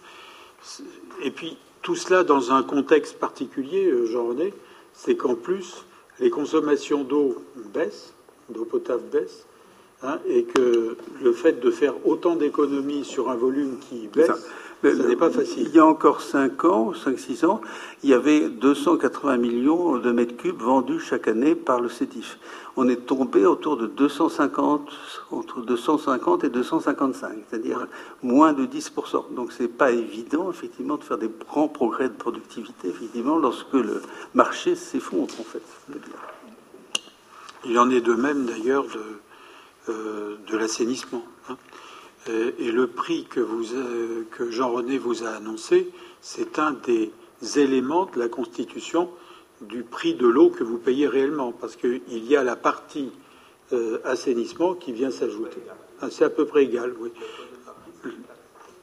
Et 1.22 1.30
puis, 1.30 1.56
tout 1.80 1.96
cela 1.96 2.22
dans 2.22 2.52
un 2.52 2.62
contexte 2.62 3.18
particulier, 3.18 3.86
euh, 3.86 4.06
Jean-René, 4.06 4.52
c'est 4.92 5.16
qu'en 5.16 5.34
plus, 5.34 5.86
les 6.20 6.28
consommations 6.28 7.02
d'eau 7.02 7.42
baissent, 7.72 8.12
d'eau 8.50 8.64
potable 8.66 9.04
baissent, 9.10 9.46
hein, 10.02 10.18
et 10.28 10.44
que 10.44 10.96
le 11.22 11.32
fait 11.32 11.60
de 11.60 11.70
faire 11.70 11.94
autant 12.06 12.36
d'économies 12.36 13.04
sur 13.04 13.30
un 13.30 13.36
volume 13.36 13.78
qui 13.78 14.06
baisse, 14.08 14.30
ce 14.82 15.02
n'est 15.02 15.16
pas 15.16 15.30
facile. 15.30 15.68
Il 15.68 15.74
y 15.74 15.78
a 15.78 15.86
encore 15.86 16.20
5 16.20 16.64
ans, 16.64 16.92
5-6 16.92 17.46
ans, 17.46 17.60
il 18.02 18.10
y 18.10 18.14
avait 18.14 18.48
280 18.48 19.36
millions 19.36 19.96
de 19.98 20.12
mètres 20.12 20.36
cubes 20.36 20.60
vendus 20.60 20.98
chaque 20.98 21.28
année 21.28 21.54
par 21.54 21.80
le 21.80 21.88
CETIF. 21.88 22.38
On 22.76 22.88
est 22.88 23.06
tombé 23.06 23.44
autour 23.44 23.76
de 23.76 23.86
250, 23.86 24.90
entre 25.30 25.60
250 25.60 26.44
et 26.44 26.48
255, 26.48 27.30
c'est-à-dire 27.48 27.86
moins 28.22 28.52
de 28.52 28.66
10%. 28.66 29.34
Donc 29.34 29.52
c'est 29.52 29.68
pas 29.68 29.92
évident, 29.92 30.50
effectivement, 30.50 30.96
de 30.96 31.04
faire 31.04 31.18
des 31.18 31.30
grands 31.48 31.68
progrès 31.68 32.08
de 32.08 32.14
productivité, 32.14 32.88
effectivement, 32.88 33.38
lorsque 33.38 33.74
le 33.74 34.02
marché 34.34 34.74
s'effondre, 34.74 35.34
en 35.38 35.44
fait. 35.44 35.62
Il 37.64 37.78
en 37.78 37.90
est 37.90 38.00
de 38.00 38.14
même, 38.14 38.46
d'ailleurs, 38.46 38.84
de, 38.84 39.92
euh, 39.92 40.36
de 40.50 40.56
l'assainissement. 40.56 41.22
Et 42.28 42.70
le 42.70 42.86
prix 42.86 43.24
que, 43.24 43.40
euh, 43.40 44.24
que 44.30 44.50
Jean-René 44.50 44.96
vous 44.96 45.24
a 45.24 45.30
annoncé, 45.30 45.90
c'est 46.20 46.60
un 46.60 46.72
des 46.72 47.10
éléments 47.56 48.06
de 48.06 48.20
la 48.20 48.28
Constitution 48.28 49.10
du 49.60 49.82
prix 49.82 50.14
de 50.14 50.26
l'eau 50.26 50.50
que 50.50 50.62
vous 50.62 50.78
payez 50.78 51.08
réellement, 51.08 51.52
parce 51.52 51.74
qu'il 51.74 52.02
y 52.08 52.36
a 52.36 52.44
la 52.44 52.54
partie 52.54 53.10
euh, 53.72 53.98
assainissement 54.04 54.74
qui 54.74 54.92
vient 54.92 55.10
s'ajouter. 55.10 55.58
Ah, 56.00 56.10
c'est 56.10 56.24
à 56.24 56.30
peu 56.30 56.44
près 56.44 56.64
égal, 56.64 56.94
oui. 57.00 57.10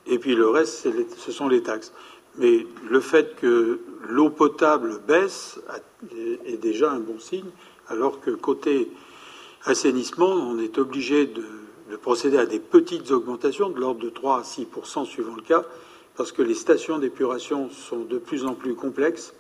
Et 0.06 0.20
puis 0.20 0.36
le 0.36 0.50
reste, 0.50 0.88
ce 1.18 1.32
sont 1.32 1.48
les 1.48 1.64
taxes. 1.64 1.94
Mais 2.38 2.66
le 2.90 3.00
fait 3.00 3.36
que 3.36 3.80
l'eau 4.08 4.30
potable 4.30 5.00
baisse 5.08 5.60
est 6.46 6.58
déjà 6.58 6.92
un 6.92 7.00
bon 7.00 7.20
signe, 7.20 7.50
alors 7.88 8.20
que 8.20 8.32
côté 8.32 8.90
assainissement, 9.66 10.32
on 10.32 10.60
est 10.60 10.78
obligé 10.78 11.26
de 11.26 11.44
de 11.90 11.96
procéder 11.96 12.38
à 12.38 12.46
des 12.46 12.60
petites 12.60 13.12
augmentations 13.12 13.70
de 13.70 13.80
l'ordre 13.80 14.02
de 14.02 14.10
3 14.10 14.40
à 14.40 14.44
6 14.44 14.68
suivant 15.06 15.36
le 15.36 15.42
cas, 15.42 15.64
parce 16.16 16.32
que 16.32 16.42
les 16.42 16.54
stations 16.54 17.00
d'épuration 17.00 17.70
sont 17.70 18.02
de 18.02 18.18
plus 18.18 18.46
en 18.46 18.54
plus 18.54 18.76
complexes 18.76 19.34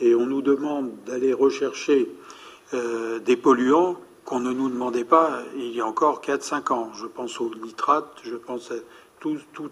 et 0.00 0.14
on 0.14 0.26
nous 0.26 0.42
demande 0.42 0.90
d'aller 1.06 1.32
rechercher 1.32 2.10
euh, 2.74 3.18
des 3.18 3.36
polluants 3.36 3.96
qu'on 4.24 4.40
ne 4.40 4.52
nous 4.52 4.68
demandait 4.68 5.04
pas 5.04 5.42
il 5.56 5.74
y 5.74 5.80
a 5.80 5.86
encore 5.86 6.20
4-5 6.20 6.72
ans. 6.72 6.90
Je 6.94 7.06
pense 7.06 7.40
aux 7.40 7.54
nitrates, 7.54 8.18
je 8.24 8.34
pense 8.34 8.72
à 8.72 8.76
tout, 9.20 9.38
tout 9.52 9.70